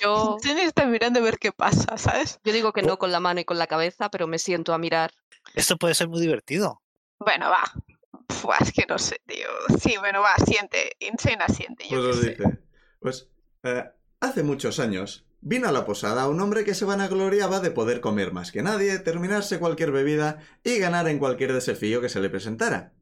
Yo, 0.00 0.36
Jenny 0.42 0.60
está 0.62 0.86
mirando 0.86 1.18
a 1.18 1.22
ver 1.22 1.38
qué 1.38 1.50
pasa, 1.52 1.98
¿sabes? 1.98 2.38
yo 2.44 2.52
digo 2.52 2.72
que 2.72 2.82
no 2.82 2.98
con 2.98 3.10
la 3.10 3.20
mano 3.20 3.40
y 3.40 3.44
con 3.44 3.58
la 3.58 3.66
cabeza, 3.66 4.10
pero 4.10 4.26
me 4.26 4.38
siento 4.38 4.72
a 4.72 4.78
mirar. 4.78 5.10
Esto 5.54 5.76
puede 5.76 5.94
ser 5.94 6.08
muy 6.08 6.20
divertido. 6.20 6.80
Bueno, 7.18 7.50
va. 7.50 7.64
Pua, 8.42 8.56
es 8.60 8.72
que 8.72 8.84
no 8.88 8.98
sé, 8.98 9.20
tío. 9.26 9.48
Sí, 9.80 9.96
bueno, 9.98 10.20
va, 10.20 10.34
asiente. 10.34 10.92
Insane 11.00 11.42
asiente. 11.42 11.84
Yo 11.88 11.96
Pues 12.02 12.16
os 12.16 12.22
sé. 12.22 12.30
dice. 12.30 12.58
Pues 13.00 13.28
eh, 13.64 13.84
hace 14.20 14.42
muchos 14.42 14.78
años 14.78 15.26
vino 15.40 15.68
a 15.68 15.72
la 15.72 15.84
posada 15.84 16.28
un 16.28 16.40
hombre 16.40 16.64
que 16.64 16.74
se 16.74 16.84
vanagloriaba 16.84 17.60
de 17.60 17.70
poder 17.70 18.00
comer 18.00 18.32
más 18.32 18.52
que 18.52 18.62
nadie, 18.62 18.98
terminarse 18.98 19.58
cualquier 19.58 19.92
bebida 19.92 20.38
y 20.64 20.78
ganar 20.78 21.08
en 21.08 21.18
cualquier 21.18 21.52
desafío 21.52 22.00
que 22.00 22.08
se 22.08 22.20
le 22.20 22.30
presentara. 22.30 22.94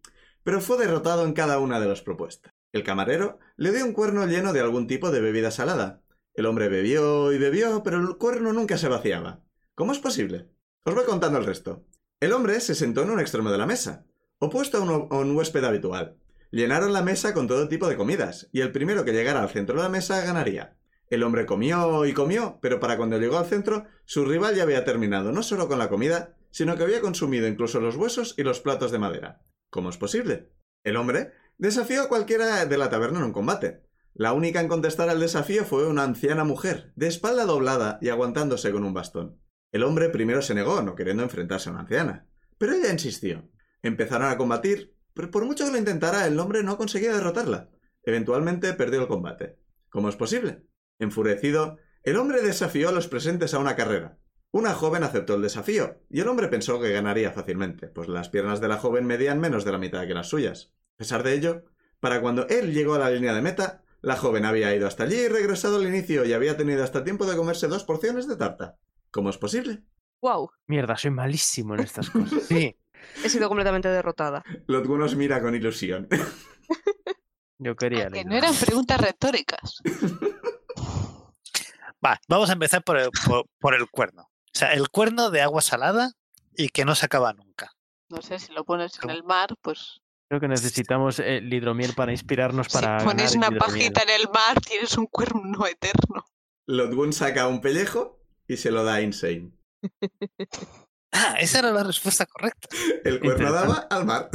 Pero 0.42 0.60
fue 0.60 0.78
derrotado 0.78 1.24
en 1.24 1.32
cada 1.32 1.58
una 1.58 1.80
de 1.80 1.88
las 1.88 2.02
propuestas. 2.02 2.52
El 2.72 2.84
camarero 2.84 3.38
le 3.56 3.72
dio 3.72 3.84
un 3.84 3.92
cuerno 3.92 4.26
lleno 4.26 4.52
de 4.52 4.60
algún 4.60 4.86
tipo 4.86 5.10
de 5.10 5.20
bebida 5.20 5.50
salada. 5.50 6.02
El 6.34 6.46
hombre 6.46 6.68
bebió 6.68 7.32
y 7.32 7.38
bebió, 7.38 7.82
pero 7.82 7.98
el 7.98 8.16
cuerno 8.16 8.52
nunca 8.52 8.76
se 8.76 8.88
vaciaba. 8.88 9.42
¿Cómo 9.74 9.92
es 9.92 9.98
posible? 9.98 10.50
Os 10.84 10.94
voy 10.94 11.04
contando 11.04 11.38
el 11.38 11.46
resto. 11.46 11.86
El 12.20 12.32
hombre 12.32 12.60
se 12.60 12.74
sentó 12.74 13.02
en 13.02 13.10
un 13.10 13.20
extremo 13.20 13.50
de 13.50 13.58
la 13.58 13.66
mesa, 13.66 14.06
opuesto 14.38 14.78
a 14.78 14.80
un, 14.80 15.08
a 15.10 15.16
un 15.16 15.36
huésped 15.36 15.64
habitual. 15.64 16.16
Llenaron 16.50 16.92
la 16.92 17.02
mesa 17.02 17.34
con 17.34 17.46
todo 17.46 17.68
tipo 17.68 17.88
de 17.88 17.96
comidas, 17.96 18.48
y 18.52 18.60
el 18.60 18.72
primero 18.72 19.04
que 19.04 19.12
llegara 19.12 19.42
al 19.42 19.50
centro 19.50 19.76
de 19.76 19.82
la 19.82 19.88
mesa 19.88 20.20
ganaría. 20.22 20.76
El 21.08 21.22
hombre 21.22 21.46
comió 21.46 22.04
y 22.04 22.12
comió, 22.12 22.58
pero 22.60 22.80
para 22.80 22.96
cuando 22.96 23.18
llegó 23.18 23.38
al 23.38 23.46
centro, 23.46 23.84
su 24.04 24.24
rival 24.24 24.56
ya 24.56 24.64
había 24.64 24.84
terminado 24.84 25.32
no 25.32 25.42
solo 25.42 25.68
con 25.68 25.78
la 25.78 25.88
comida, 25.88 26.36
sino 26.50 26.76
que 26.76 26.82
había 26.82 27.00
consumido 27.00 27.46
incluso 27.46 27.80
los 27.80 27.96
huesos 27.96 28.34
y 28.36 28.42
los 28.42 28.60
platos 28.60 28.90
de 28.90 28.98
madera. 28.98 29.42
¿Cómo 29.70 29.90
es 29.90 29.98
posible? 29.98 30.50
El 30.84 30.96
hombre 30.96 31.32
desafió 31.58 32.02
a 32.02 32.08
cualquiera 32.08 32.64
de 32.64 32.78
la 32.78 32.90
taberna 32.90 33.18
en 33.18 33.26
un 33.26 33.32
combate. 33.32 33.82
La 34.14 34.32
única 34.32 34.60
en 34.60 34.68
contestar 34.68 35.10
al 35.10 35.20
desafío 35.20 35.64
fue 35.64 35.86
una 35.86 36.02
anciana 36.02 36.44
mujer, 36.44 36.92
de 36.96 37.06
espalda 37.06 37.44
doblada 37.44 37.98
y 38.00 38.08
aguantándose 38.08 38.72
con 38.72 38.84
un 38.84 38.94
bastón. 38.94 39.40
El 39.72 39.82
hombre 39.82 40.08
primero 40.08 40.42
se 40.42 40.54
negó, 40.54 40.80
no 40.82 40.94
queriendo 40.94 41.22
enfrentarse 41.22 41.68
a 41.68 41.72
una 41.72 41.82
anciana. 41.82 42.26
Pero 42.56 42.72
ella 42.72 42.90
insistió. 42.90 43.50
Empezaron 43.82 44.30
a 44.30 44.38
combatir, 44.38 44.95
pero 45.16 45.30
por 45.30 45.46
mucho 45.46 45.64
que 45.64 45.72
lo 45.72 45.78
intentara, 45.78 46.26
el 46.26 46.38
hombre 46.38 46.62
no 46.62 46.76
conseguía 46.76 47.14
derrotarla. 47.14 47.70
Eventualmente 48.02 48.74
perdió 48.74 49.00
el 49.00 49.08
combate. 49.08 49.58
¿Cómo 49.88 50.10
es 50.10 50.14
posible? 50.14 50.66
Enfurecido, 50.98 51.78
el 52.02 52.18
hombre 52.18 52.42
desafió 52.42 52.90
a 52.90 52.92
los 52.92 53.08
presentes 53.08 53.54
a 53.54 53.58
una 53.58 53.74
carrera. 53.74 54.18
Una 54.52 54.74
joven 54.74 55.02
aceptó 55.02 55.34
el 55.34 55.42
desafío, 55.42 56.02
y 56.10 56.20
el 56.20 56.28
hombre 56.28 56.48
pensó 56.48 56.78
que 56.80 56.92
ganaría 56.92 57.32
fácilmente, 57.32 57.88
pues 57.88 58.08
las 58.08 58.28
piernas 58.28 58.60
de 58.60 58.68
la 58.68 58.76
joven 58.76 59.06
medían 59.06 59.40
menos 59.40 59.64
de 59.64 59.72
la 59.72 59.78
mitad 59.78 60.06
que 60.06 60.14
las 60.14 60.28
suyas. 60.28 60.72
A 60.94 60.98
pesar 60.98 61.22
de 61.22 61.32
ello, 61.32 61.64
para 61.98 62.20
cuando 62.20 62.46
él 62.48 62.74
llegó 62.74 62.94
a 62.94 62.98
la 62.98 63.10
línea 63.10 63.34
de 63.34 63.42
meta, 63.42 63.82
la 64.02 64.16
joven 64.16 64.44
había 64.44 64.74
ido 64.74 64.86
hasta 64.86 65.04
allí 65.04 65.16
y 65.16 65.28
regresado 65.28 65.76
al 65.76 65.86
inicio 65.86 66.26
y 66.26 66.34
había 66.34 66.56
tenido 66.56 66.84
hasta 66.84 67.04
tiempo 67.04 67.26
de 67.26 67.36
comerse 67.36 67.68
dos 67.68 67.84
porciones 67.84 68.28
de 68.28 68.36
tarta. 68.36 68.78
¿Cómo 69.10 69.30
es 69.30 69.38
posible? 69.38 69.82
¡Wow! 70.20 70.50
Mierda, 70.66 70.96
soy 70.96 71.10
malísimo 71.10 71.74
en 71.74 71.80
estas 71.80 72.10
cosas. 72.10 72.42
Sí. 72.44 72.76
He 73.24 73.28
sido 73.28 73.48
completamente 73.48 73.88
derrotada. 73.88 74.44
Lotgun 74.66 75.00
nos 75.00 75.16
mira 75.16 75.40
con 75.40 75.54
ilusión. 75.54 76.08
Yo 77.58 77.74
quería 77.74 78.10
que 78.10 78.24
no 78.24 78.36
eran 78.36 78.54
preguntas 78.54 79.00
retóricas. 79.00 79.80
Va, 82.04 82.20
vamos 82.28 82.50
a 82.50 82.52
empezar 82.52 82.84
por 82.84 82.98
el, 82.98 83.08
por, 83.26 83.46
por 83.58 83.74
el 83.74 83.88
cuerno. 83.88 84.22
O 84.22 84.58
sea, 84.58 84.74
el 84.74 84.90
cuerno 84.90 85.30
de 85.30 85.40
agua 85.40 85.62
salada 85.62 86.12
y 86.54 86.68
que 86.68 86.84
no 86.84 86.94
se 86.94 87.06
acaba 87.06 87.32
nunca. 87.32 87.72
No 88.08 88.22
sé, 88.22 88.38
si 88.38 88.52
lo 88.52 88.64
pones 88.64 88.98
en 89.02 89.10
el 89.10 89.24
mar, 89.24 89.56
pues... 89.62 90.00
Creo 90.28 90.40
que 90.40 90.48
necesitamos 90.48 91.18
el 91.20 91.52
hidromiel 91.52 91.94
para 91.94 92.12
inspirarnos 92.12 92.68
para. 92.68 93.00
si 93.00 93.06
pones 93.06 93.34
ganar 93.34 93.50
una 93.50 93.58
pajita 93.58 94.02
en 94.02 94.10
el 94.10 94.28
mar, 94.28 94.60
tienes 94.60 94.96
un 94.98 95.06
cuerno 95.06 95.66
eterno. 95.66 96.24
Lotgun 96.66 97.12
saca 97.12 97.46
un 97.46 97.60
pellejo 97.60 98.20
y 98.48 98.56
se 98.56 98.72
lo 98.72 98.82
da 98.82 98.94
a 98.94 99.02
Insane. 99.02 99.52
Ah, 101.12 101.36
esa 101.40 101.60
era 101.60 101.70
la 101.72 101.82
respuesta 101.84 102.26
correcta. 102.26 102.68
El 103.04 103.20
cuerno 103.20 103.52
daba 103.52 103.86
al 103.90 104.04
mar. 104.04 104.28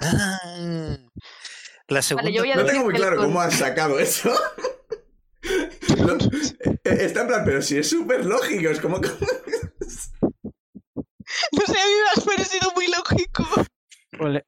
Ah. 0.00 0.38
La 1.88 2.02
segunda. 2.02 2.30
No 2.56 2.64
tengo 2.64 2.84
muy 2.84 2.94
claro 2.94 3.16
con- 3.16 3.26
cómo 3.26 3.40
has 3.40 3.54
sacado 3.54 3.98
eso. 3.98 4.32
Lo- 5.98 6.16
eh, 6.16 6.78
está 6.84 7.22
en 7.22 7.26
plan, 7.28 7.42
pero 7.44 7.62
si 7.62 7.78
es 7.78 7.88
súper 7.88 8.24
lógico, 8.24 8.70
es 8.70 8.80
como... 8.80 8.98
No 8.98 9.08
sé, 11.66 11.80
a 11.80 11.86
mí 11.86 11.92
me 11.94 12.10
ha 12.16 12.24
parecido 12.24 12.72
muy 12.74 12.86
lógico. 12.88 13.44
¿Cuál, 14.18 14.36
e- 14.36 14.46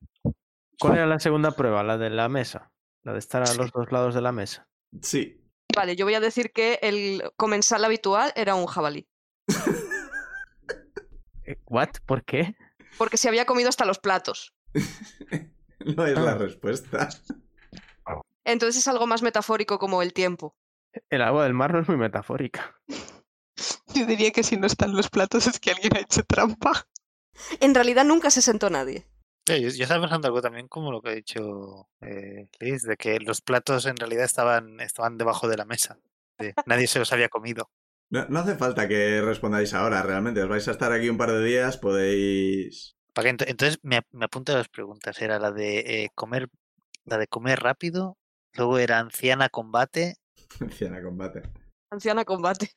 cuál 0.79 0.95
era 0.97 1.07
la 1.07 1.19
segunda 1.21 1.53
prueba? 1.53 1.83
La 1.83 1.97
de 1.99 2.11
la 2.11 2.29
mesa. 2.29 2.73
La 3.05 3.13
de 3.13 3.19
estar 3.19 3.43
a 3.43 3.55
los 3.55 3.71
dos 3.73 3.91
lados 3.91 4.15
de 4.15 4.21
la 4.21 4.33
mesa. 4.33 4.69
Sí. 5.01 5.39
Vale, 5.75 5.97
yo 5.97 6.05
voy 6.05 6.15
a 6.15 6.21
decir 6.21 6.53
que 6.53 6.79
el 6.83 7.23
comensal 7.37 7.85
habitual 7.85 8.33
era 8.37 8.55
un 8.55 8.67
jabalí. 8.67 9.09
Eh, 11.53 11.59
¿What? 11.67 11.91
¿Por 12.07 12.25
qué? 12.25 12.55
Porque 12.99 13.17
se 13.17 13.29
había 13.29 13.45
comido 13.47 13.69
hasta 13.69 13.85
los 13.85 13.99
platos. 13.99 14.55
No 15.97 16.07
es 16.07 16.17
la 16.17 16.33
Ah. 16.33 16.39
respuesta. 16.39 17.09
Entonces 18.45 18.77
es 18.83 18.87
algo 18.89 19.09
más 19.09 19.23
metafórico 19.23 19.81
como 19.81 20.01
el 20.03 20.13
tiempo. 20.13 20.55
El 21.11 21.23
agua 21.23 21.43
del 21.43 21.55
mar 21.55 21.73
no 21.73 21.81
es 21.81 21.89
muy 21.89 21.97
metafórica. 21.97 22.77
Yo 23.95 24.07
diría 24.07 24.31
que 24.31 24.45
si 24.45 24.57
no 24.57 24.69
están 24.69 24.95
los 24.95 25.11
platos 25.11 25.49
es 25.49 25.59
que 25.59 25.73
alguien 25.73 25.97
ha 25.97 26.01
hecho 26.01 26.23
trampa. 26.23 26.87
En 27.61 27.75
realidad 27.75 28.05
nunca 28.05 28.31
se 28.31 28.43
sentó 28.43 28.71
nadie. 28.71 29.07
Yo, 29.47 29.57
yo 29.57 29.83
estaba 29.83 30.03
pensando 30.03 30.29
algo 30.29 30.41
también 30.41 30.69
como 30.69 30.93
lo 30.93 31.03
que 31.03 31.09
ha 31.11 31.15
dicho 31.15 31.89
eh, 32.01 32.47
Liz, 32.61 32.83
de 32.83 32.97
que 32.97 33.19
los 33.19 33.41
platos 33.41 33.87
en 33.87 33.97
realidad 33.97 34.25
estaban, 34.25 34.79
estaban 34.81 35.19
debajo 35.19 35.49
de 35.49 35.57
la 35.57 35.65
mesa. 35.65 35.99
Nadie 36.67 36.87
se 36.87 37.01
los 37.01 37.13
había 37.13 37.29
comido. 37.29 37.71
No, 38.13 38.27
no 38.29 38.41
hace 38.41 38.57
falta 38.57 38.87
que 38.87 39.23
respondáis 39.23 39.73
ahora, 39.73 40.03
realmente. 40.03 40.43
Os 40.43 40.49
vais 40.49 40.69
a 40.69 40.73
estar 40.73 40.93
aquí 40.93 41.09
un 41.09 41.17
par 41.17 41.33
de 41.33 41.43
días, 41.43 41.79
podéis... 41.79 42.95
Entonces 43.15 43.79
me, 43.83 44.03
me 44.11 44.27
apunto 44.27 44.53
a 44.53 44.57
las 44.57 44.69
preguntas. 44.69 45.21
Era 45.23 45.39
la 45.39 45.51
de 45.51 45.79
eh, 45.79 46.11
comer, 46.15 46.49
la 47.07 47.17
de 47.17 47.27
comer 47.27 47.61
rápido, 47.61 48.19
luego 48.53 48.79
era 48.79 48.99
anciana 48.99 49.49
combate 49.49 50.17
Anciana 50.61 51.03
combate. 51.03 51.43
Anciana 51.91 52.25
combate. 52.27 52.71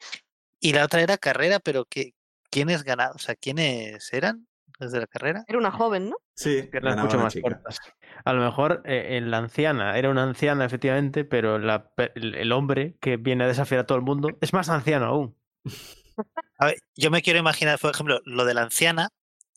y 0.61 0.71
la 0.71 0.85
otra 0.85 1.01
era 1.01 1.17
carrera, 1.17 1.59
pero 1.59 1.83
que, 1.83 2.13
¿quiénes 2.49 2.83
ganaban? 2.83 3.15
O 3.15 3.19
sea, 3.19 3.35
¿quiénes 3.35 4.13
eran 4.13 4.47
los 4.79 4.91
de 4.91 4.99
la 4.99 5.07
carrera? 5.07 5.43
Era 5.47 5.57
una 5.57 5.71
joven, 5.71 6.09
¿no? 6.09 6.17
Sí, 6.35 6.69
ganaba 6.71 7.03
mucho 7.03 7.17
más 7.17 7.33
chica. 7.33 7.49
cortas. 7.49 7.79
A 8.23 8.33
lo 8.33 8.41
mejor 8.43 8.81
eh, 8.85 9.17
en 9.17 9.31
la 9.31 9.37
anciana 9.37 9.97
era 9.97 10.09
una 10.09 10.23
anciana, 10.23 10.65
efectivamente, 10.65 11.23
pero 11.25 11.57
la 11.59 11.89
pe- 11.93 12.11
el 12.15 12.35
el 12.35 12.51
hombre 12.51 12.97
que 12.99 13.17
viene 13.17 13.43
a 13.45 13.47
desafiar 13.47 13.81
a 13.81 13.85
todo 13.85 13.97
el 13.97 14.03
mundo 14.03 14.29
es 14.41 14.51
más 14.53 14.69
anciano 14.69 15.05
aún. 15.05 15.37
A 16.57 16.65
ver, 16.67 16.77
yo 16.95 17.11
me 17.11 17.21
quiero 17.21 17.39
imaginar, 17.39 17.79
por 17.79 17.91
ejemplo, 17.91 18.21
lo 18.25 18.45
de 18.45 18.53
la 18.53 18.61
anciana, 18.63 19.09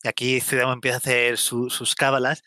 y 0.03 0.07
aquí 0.07 0.39
Ciudadano 0.41 0.73
empieza 0.73 0.97
a 0.97 0.99
hacer 0.99 1.37
su- 1.37 1.69
sus 1.69 1.95
cábalas. 1.95 2.43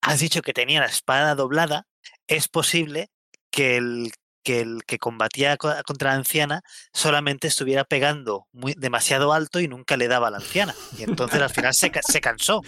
Has 0.00 0.20
dicho 0.20 0.42
que 0.42 0.52
tenía 0.52 0.80
la 0.80 0.86
espada 0.86 1.34
doblada. 1.34 1.86
Es 2.26 2.48
posible 2.48 3.10
que 3.50 3.76
el 3.76 4.12
que, 4.42 4.60
el 4.60 4.84
que 4.86 4.98
combatía 4.98 5.56
co- 5.56 5.72
contra 5.86 6.10
la 6.10 6.16
anciana 6.16 6.62
solamente 6.92 7.48
estuviera 7.48 7.84
pegando 7.84 8.46
muy, 8.52 8.74
demasiado 8.76 9.32
alto 9.32 9.60
y 9.60 9.68
nunca 9.68 9.96
le 9.96 10.08
daba 10.08 10.28
a 10.28 10.30
la 10.30 10.38
anciana. 10.38 10.74
Y 10.96 11.02
entonces 11.02 11.40
al 11.40 11.50
final 11.50 11.74
se, 11.74 11.90
ca- 11.90 12.02
se 12.02 12.20
cansó 12.20 12.62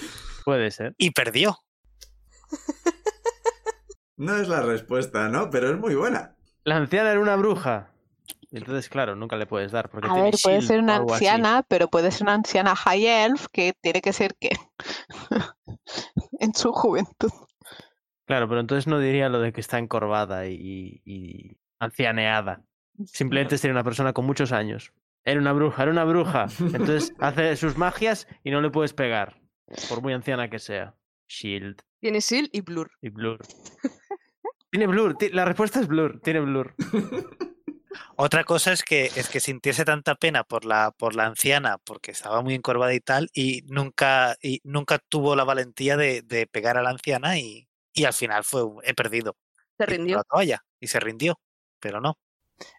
Puede 0.45 0.71
ser. 0.71 0.95
y 0.99 1.11
perdió. 1.11 1.59
No 4.17 4.37
es 4.37 4.49
la 4.49 4.63
respuesta, 4.63 5.29
¿no? 5.29 5.51
Pero 5.51 5.71
es 5.71 5.79
muy 5.79 5.95
buena. 5.95 6.37
La 6.65 6.77
anciana 6.77 7.11
era 7.11 7.21
una 7.21 7.37
bruja. 7.37 7.91
Entonces, 8.53 8.89
claro, 8.89 9.17
nunca 9.17 9.37
le 9.37 9.47
puedes 9.47 9.73
dar. 9.73 9.91
Porque 9.91 10.09
A 10.09 10.15
tiene 10.15 10.31
ver, 10.31 10.35
puede 10.43 10.63
ser 10.63 10.79
una 10.81 10.97
así. 10.97 11.13
anciana, 11.13 11.65
pero 11.67 11.89
puede 11.89 12.11
ser 12.13 12.23
una 12.23 12.35
anciana 12.35 12.77
high 12.77 13.07
elf 13.07 13.47
que 13.53 13.73
tiene 13.81 14.01
que 14.01 14.13
ser 14.13 14.37
que 14.37 14.51
en 16.39 16.55
su 16.55 16.73
juventud. 16.73 17.31
Claro, 18.27 18.49
pero 18.49 18.61
entonces 18.61 18.87
no 18.87 19.01
diría 19.01 19.29
lo 19.29 19.41
de 19.41 19.53
que 19.53 19.61
está 19.61 19.79
encorvada 19.79 20.47
y, 20.47 21.03
y 21.05 21.59
ancianeada. 21.85 22.63
Simplemente 23.07 23.59
sería 23.59 23.73
una 23.75 23.85
persona 23.85 24.13
con 24.13 24.25
muchos 24.27 24.53
años. 24.53 24.93
Era 25.25 25.41
una 25.41 25.53
bruja, 25.53 25.83
era 25.83 25.93
una 25.93 26.05
bruja. 26.05 26.47
Entonces 26.61 27.13
hace 27.19 27.57
sus 27.57 27.77
magias 27.77 28.27
y 28.43 28.51
no 28.51 28.61
le 28.61 28.71
puedes 28.71 28.93
pegar. 28.93 29.41
Por 29.89 30.03
muy 30.03 30.13
anciana 30.13 30.51
que 30.51 30.59
sea. 30.59 30.95
Shield 31.29 31.81
Tiene 32.01 32.21
Seal 32.21 32.51
y 32.53 32.61
Blur. 32.61 32.91
y 33.01 33.09
Blur. 33.09 33.41
Tiene 34.71 34.87
Blur, 34.89 35.17
la 35.33 35.45
respuesta 35.45 35.81
es 35.81 35.87
Blur, 35.87 36.21
tiene 36.21 36.41
Blur. 36.41 36.75
Otra 38.17 38.43
cosa 38.45 38.73
es 38.73 38.83
que 38.83 39.05
es 39.07 39.29
que 39.29 39.39
sintiese 39.39 39.85
tanta 39.85 40.17
pena 40.17 40.43
por 40.45 40.65
la 40.65 40.91
por 40.91 41.15
la 41.15 41.27
anciana 41.27 41.79
porque 41.79 42.11
estaba 42.11 42.43
muy 42.43 42.55
encorvada 42.55 42.93
y 42.93 43.01
tal 43.01 43.29
y 43.33 43.63
nunca 43.67 44.37
y 44.43 44.61
nunca 44.65 44.99
tuvo 44.99 45.37
la 45.37 45.45
valentía 45.45 45.97
de, 45.97 46.23
de 46.23 46.47
pegar 46.49 46.77
a 46.77 46.83
la 46.83 46.91
anciana 46.91 47.39
y, 47.39 47.69
y 47.93 48.05
al 48.05 48.13
final 48.13 48.43
fue 48.45 48.63
he 48.83 48.95
perdido. 48.95 49.37
Se 49.79 49.87
rindió. 49.87 50.17
la 50.17 50.25
toalla 50.25 50.65
y 50.81 50.89
se 50.89 50.99
rindió, 51.01 51.39
pero 51.85 52.01
no. 52.01 52.17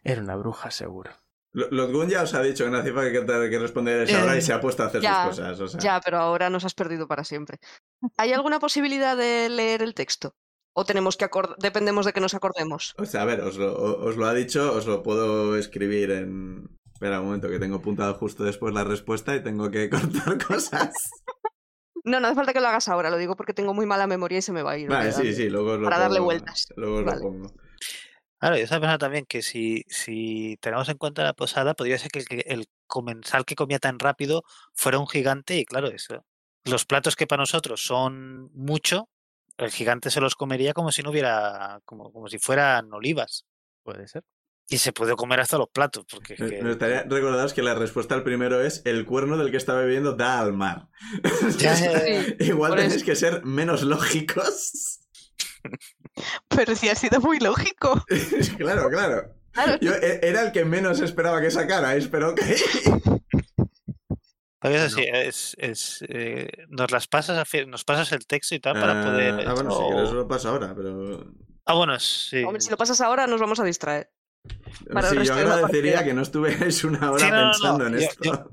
Era 0.03 0.21
una 0.21 0.35
bruja, 0.35 0.71
seguro. 0.71 1.11
Lo- 1.51 1.69
Lotgun 1.69 2.09
ya 2.09 2.23
os 2.23 2.33
ha 2.33 2.41
dicho 2.41 2.65
que 2.65 2.71
no 2.71 2.77
hace 2.77 2.91
falta 2.91 3.49
que, 3.49 3.59
responder 3.59 4.13
ahora 4.15 4.35
y 4.35 4.41
se 4.41 4.51
ha 4.51 4.59
puesto 4.59 4.81
a 4.83 4.87
hacer 4.87 4.99
Ya, 5.01 5.27
sus 5.27 5.29
cosas. 5.39 5.59
O 5.59 5.67
sea. 5.67 5.79
Ya, 5.79 6.01
pero 6.03 6.17
ahora 6.17 6.49
nos 6.49 6.65
has 6.65 6.73
perdido 6.73 7.07
para 7.07 7.23
siempre. 7.23 7.59
¿Hay 8.17 8.33
alguna 8.33 8.59
posibilidad 8.59 9.15
de 9.15 9.47
leer 9.49 9.83
el 9.83 9.93
texto? 9.93 10.33
¿O 10.73 10.85
tenemos 10.85 11.17
que 11.17 11.23
acordar? 11.25 11.55
Dependemos 11.59 12.05
de 12.07 12.13
que 12.13 12.19
nos 12.19 12.33
acordemos. 12.33 12.95
O 12.97 13.05
sea, 13.05 13.21
a 13.21 13.25
ver, 13.25 13.41
os 13.41 13.57
lo, 13.57 13.73
o- 13.73 14.05
os 14.09 14.17
lo 14.17 14.25
ha 14.25 14.33
dicho, 14.33 14.73
os 14.73 14.87
lo 14.87 15.03
puedo 15.03 15.55
escribir 15.55 16.09
en... 16.11 16.67
Espera 16.91 17.19
un 17.19 17.27
momento, 17.27 17.47
que 17.49 17.59
tengo 17.59 17.75
apuntado 17.77 18.13
justo 18.15 18.43
después 18.43 18.73
la 18.73 18.83
respuesta 18.85 19.35
y 19.35 19.43
tengo 19.43 19.69
que 19.69 19.89
cortar 19.91 20.43
cosas. 20.45 20.93
No, 22.03 22.19
no 22.19 22.27
hace 22.27 22.35
falta 22.35 22.53
que 22.53 22.59
lo 22.61 22.67
hagas 22.67 22.87
ahora, 22.89 23.09
lo 23.09 23.17
digo 23.17 23.35
porque 23.35 23.53
tengo 23.53 23.73
muy 23.73 23.85
mala 23.85 24.07
memoria 24.07 24.37
y 24.39 24.41
se 24.41 24.51
me 24.51 24.61
va 24.63 24.71
a 24.71 24.77
ir. 24.77 24.89
Vale, 24.89 25.11
sí, 25.11 25.33
sí, 25.33 25.49
luego 25.49 25.71
os 25.73 25.79
lo 25.79 25.85
Para 25.85 25.99
darle 25.99 26.19
vueltas. 26.19 26.67
Luego 26.75 26.97
os 26.97 27.05
Vale. 27.05 27.17
lo 27.17 27.23
pongo. 27.23 27.47
Claro, 28.45 28.57
yo 28.57 28.63
estaba 28.65 28.81
pensando 28.81 28.99
también 28.99 29.25
que 29.25 29.41
si, 29.41 29.85
si 29.87 30.55
tenemos 30.61 30.87
en 30.89 30.99
cuenta 30.99 31.23
la 31.23 31.33
posada, 31.33 31.73
podría 31.73 31.97
ser 31.97 32.11
que 32.11 32.43
el, 32.45 32.67
comensal 32.85 33.43
que 33.43 33.55
comía 33.55 33.79
tan 33.79 33.97
rápido 33.97 34.43
fuera 34.75 34.99
un 34.99 35.07
gigante 35.07 35.57
y 35.57 35.65
claro, 35.65 35.87
eso. 35.87 36.23
Los 36.63 36.85
platos 36.85 37.15
que 37.15 37.25
para 37.25 37.41
nosotros 37.41 37.83
son 37.83 38.51
mucho, 38.53 39.09
el 39.57 39.71
gigante 39.71 40.11
se 40.11 40.21
los 40.21 40.35
comería 40.35 40.73
como 40.73 40.91
si 40.91 41.01
no 41.01 41.09
hubiera, 41.09 41.79
como, 41.85 42.11
como 42.13 42.27
si 42.27 42.37
fueran 42.37 42.93
olivas. 42.93 43.47
Puede 43.81 44.07
ser. 44.07 44.23
Y 44.69 44.77
se 44.77 44.93
puede 44.93 45.15
comer 45.15 45.39
hasta 45.39 45.57
los 45.57 45.69
platos, 45.69 46.05
porque 46.07 46.35
es 46.35 46.39
Me 46.39 46.49
que- 46.51 46.61
me 46.61 46.69
gustaría 46.69 47.01
recordaros 47.01 47.55
que 47.55 47.63
la 47.63 47.73
respuesta 47.73 48.13
al 48.13 48.21
primero 48.21 48.61
es 48.61 48.83
el 48.85 49.07
cuerno 49.07 49.37
del 49.37 49.49
que 49.49 49.57
está 49.57 49.73
bebiendo 49.73 50.13
da 50.13 50.39
al 50.39 50.53
mar. 50.53 50.89
Ya, 51.57 51.73
ya, 51.73 51.93
ya. 51.93 52.23
Sí, 52.23 52.35
Igual 52.41 52.75
tenéis 52.75 53.03
que 53.03 53.15
ser 53.15 53.43
menos 53.43 53.81
lógicos. 53.81 54.99
Pero 56.49 56.75
sí 56.75 56.89
ha 56.89 56.95
sido 56.95 57.19
muy 57.21 57.39
lógico. 57.39 58.03
claro, 58.57 58.89
claro. 58.89 59.33
Claro, 59.51 59.77
Yo 59.81 59.93
e- 59.93 60.19
era 60.23 60.41
el 60.41 60.51
que 60.51 60.65
menos 60.65 60.99
esperaba 60.99 61.39
que 61.41 61.49
sacara, 61.51 61.93
pero 62.11 62.31
ok. 62.31 62.41
Porque 64.59 64.77
eso 64.77 64.95
sí, 64.97 65.05
es, 65.07 65.55
es, 65.59 66.03
eh, 66.09 66.47
nos 66.69 66.91
las 66.91 67.07
pasas, 67.07 67.37
a 67.37 67.45
fi- 67.45 67.65
nos 67.65 67.83
pasas 67.83 68.11
el 68.13 68.25
texto 68.25 68.55
y 68.55 68.59
tal 68.59 68.73
para 68.79 69.03
poder. 69.03 69.47
Ah, 69.47 69.53
bueno, 69.53 69.71
si 69.71 69.93
os 69.93 70.11
lo 70.13 70.27
paso 70.27 70.49
ahora, 70.49 70.73
pero... 70.75 71.23
Ah, 71.65 71.73
bueno, 71.75 71.99
sí. 71.99 72.43
Hombre, 72.43 72.61
si 72.61 72.69
lo 72.69 72.77
pasas 72.77 72.99
ahora 73.01 73.27
nos 73.27 73.39
vamos 73.39 73.59
a 73.59 73.63
distraer. 73.63 74.09
Para 74.91 75.09
sí, 75.09 75.17
yo 75.23 75.33
agradecería 75.33 76.03
que 76.03 76.13
no 76.13 76.21
estuvierais 76.21 76.83
una 76.83 77.11
hora 77.11 77.23
Sí, 77.25 77.31
no, 77.31 77.37
no, 77.37 77.45
no, 77.45 77.51
pensando 77.51 77.87
en 77.87 77.93
yo- 77.93 77.99
esto. 77.99 78.23
yo- 78.23 78.49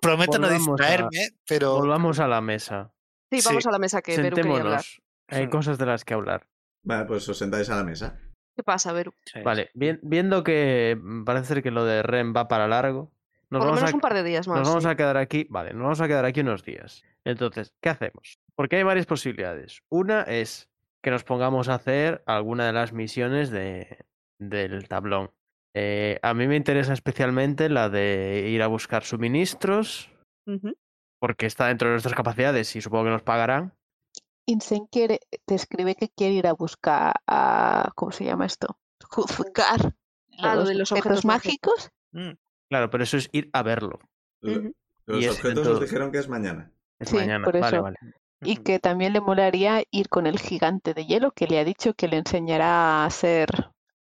Prometo 0.00 0.38
no 0.38 0.46
a- 0.46 0.50
distraerme, 0.50 1.30
pero. 1.46 1.74
Volvamos 1.76 2.18
a 2.20 2.28
la 2.28 2.40
mesa. 2.40 2.92
Sí, 3.30 3.40
vamos 3.44 3.62
Sí. 3.64 3.68
a 3.68 3.72
la 3.72 3.78
mesa 3.78 4.00
que 4.00 4.16
Beru 4.16 4.36
quería 4.36 4.60
hablar. 4.60 4.84
Hay 5.28 5.48
cosas 5.48 5.78
de 5.78 5.86
las 5.86 6.04
que 6.04 6.14
hablar. 6.14 6.46
Vale, 6.82 7.04
pues 7.06 7.28
os 7.28 7.36
sentáis 7.38 7.68
a 7.70 7.76
la 7.76 7.84
mesa. 7.84 8.18
¿Qué 8.56 8.62
pasa, 8.62 8.92
Beru? 8.92 9.12
Sí. 9.24 9.40
Vale, 9.42 9.70
bien- 9.74 10.00
viendo 10.02 10.42
que 10.42 10.98
mm, 11.00 11.24
parece 11.24 11.46
ser 11.46 11.62
que 11.62 11.70
lo 11.70 11.84
de 11.84 12.02
Ren 12.02 12.32
va 12.36 12.48
para 12.48 12.66
largo, 12.66 13.12
nos 13.50 13.60
Por 13.60 13.60
lo 13.60 13.64
vamos 13.66 13.80
menos 13.80 13.92
a 13.92 13.94
un 13.96 14.00
par 14.00 14.14
de 14.14 14.24
días 14.24 14.48
más. 14.48 14.58
Nos 14.58 14.68
vamos 14.68 14.86
a 14.86 14.96
quedar 14.96 15.16
aquí, 15.16 15.46
vale, 15.50 15.72
nos 15.72 15.82
vamos 15.82 16.00
a 16.00 16.08
quedar 16.08 16.24
aquí 16.24 16.40
unos 16.40 16.64
días. 16.64 17.04
Entonces, 17.24 17.72
¿qué 17.80 17.88
hacemos? 17.90 18.38
Porque 18.56 18.76
hay 18.76 18.82
varias 18.82 19.06
posibilidades. 19.06 19.82
Una 19.90 20.22
es 20.22 20.68
que 21.02 21.10
nos 21.10 21.24
pongamos 21.24 21.68
a 21.68 21.74
hacer 21.74 22.22
alguna 22.26 22.66
de 22.66 22.72
las 22.72 22.92
misiones 22.92 23.50
de, 23.50 24.04
del 24.40 24.88
tablón. 24.88 25.30
Eh, 25.74 26.18
a 26.22 26.34
mí 26.34 26.48
me 26.48 26.56
interesa 26.56 26.92
especialmente 26.92 27.68
la 27.68 27.88
de 27.88 28.48
ir 28.48 28.62
a 28.62 28.66
buscar 28.66 29.04
suministros, 29.04 30.10
porque 31.20 31.46
está 31.46 31.66
dentro 31.68 31.88
de 31.88 31.92
nuestras 31.94 32.14
capacidades 32.16 32.74
y 32.74 32.80
supongo 32.80 33.04
que 33.04 33.10
nos 33.10 33.22
pagarán. 33.22 33.72
Insane 34.48 34.88
quiere, 34.90 35.20
te 35.44 35.54
escribe 35.54 35.94
que 35.94 36.08
quiere 36.08 36.34
ir 36.34 36.46
a 36.46 36.52
buscar 36.54 37.14
a. 37.26 37.90
¿Cómo 37.94 38.12
se 38.12 38.24
llama 38.24 38.46
esto? 38.46 38.78
Juzgar. 39.10 39.94
Ah, 40.38 40.54
lo 40.56 40.64
de 40.64 40.74
los 40.74 40.90
objetos 40.92 41.24
mágicos. 41.24 41.90
Mm, 42.12 42.32
Claro, 42.70 42.90
pero 42.90 43.04
eso 43.04 43.16
es 43.16 43.28
ir 43.32 43.48
a 43.52 43.62
verlo. 43.62 43.98
Los 44.40 45.22
Y 45.22 45.28
objetos 45.28 45.54
dentro- 45.54 45.72
os 45.74 45.80
dijeron 45.80 46.12
que 46.12 46.18
es 46.18 46.28
mañana. 46.28 46.70
Es 46.98 47.08
Sí, 47.10 47.16
mañana. 47.16 47.44
por 47.44 47.58
Vale, 47.58 47.76
eso. 47.76 47.82
vale. 47.82 47.96
Y 48.42 48.56
que 48.58 48.78
también 48.78 49.12
le 49.14 49.20
molaría 49.20 49.82
ir 49.90 50.08
con 50.08 50.26
el 50.26 50.38
gigante 50.38 50.94
de 50.94 51.06
hielo 51.06 51.32
que 51.32 51.46
le 51.46 51.58
ha 51.58 51.64
dicho 51.64 51.94
que 51.94 52.08
le 52.08 52.18
enseñará 52.18 53.02
a 53.02 53.06
hacer 53.06 53.48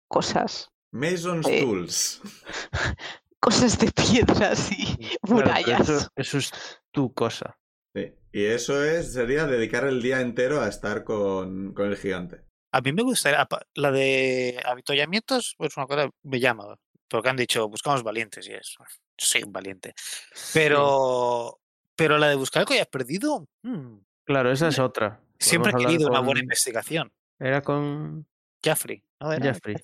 cosas. 0.07 0.69
Mason's 0.91 1.47
Eh. 1.47 1.61
Tools. 1.61 2.21
Cosas 3.39 3.77
de 3.79 3.91
piedras 3.91 4.71
y 4.71 4.95
Claro, 4.97 5.17
murallas. 5.35 5.89
eso, 5.89 6.07
eso 6.15 6.37
es 6.39 6.51
tu 6.91 7.13
cosa. 7.13 7.57
Y 8.37 8.45
eso 8.45 8.83
es, 8.83 9.13
sería 9.13 9.47
dedicar 9.47 9.85
el 9.85 9.99
día 10.01 10.21
entero 10.21 10.61
a 10.61 10.67
estar 10.67 11.03
con, 11.03 11.73
con 11.73 11.87
el 11.87 11.97
gigante. 11.97 12.41
A 12.71 12.81
mí 12.81 12.91
me 12.93 13.01
gustaría. 13.01 13.47
La 13.73 13.91
de 13.91 14.61
avituallamientos, 14.63 15.55
pues 15.57 15.75
una 15.75 15.87
cosa 15.87 16.09
me 16.23 16.39
llama. 16.39 16.75
porque 17.09 17.29
han 17.29 17.35
dicho 17.37 17.67
buscamos 17.67 18.03
valientes 18.03 18.47
y 18.47 18.51
es, 18.53 18.75
soy 19.17 19.41
un 19.43 19.51
valiente. 19.53 19.95
Pero, 20.53 21.59
pero 21.95 22.17
la 22.17 22.27
de 22.29 22.35
buscar 22.35 22.61
el 22.61 22.67
collar 22.67 22.87
perdido, 22.89 23.47
mm, 23.63 23.97
Claro, 24.25 24.51
esa 24.51 24.67
es 24.67 24.77
otra. 24.79 25.19
siempre 25.39 25.71
he 25.71 25.75
querido 25.85 26.09
una 26.09 26.19
buena 26.19 26.41
investigación. 26.41 27.11
Era 27.39 27.61
con 27.61 28.27
Jaffrey, 28.63 29.03
¿no? 29.19 29.31
Era- 29.31 29.45
Jeffrey. 29.53 29.75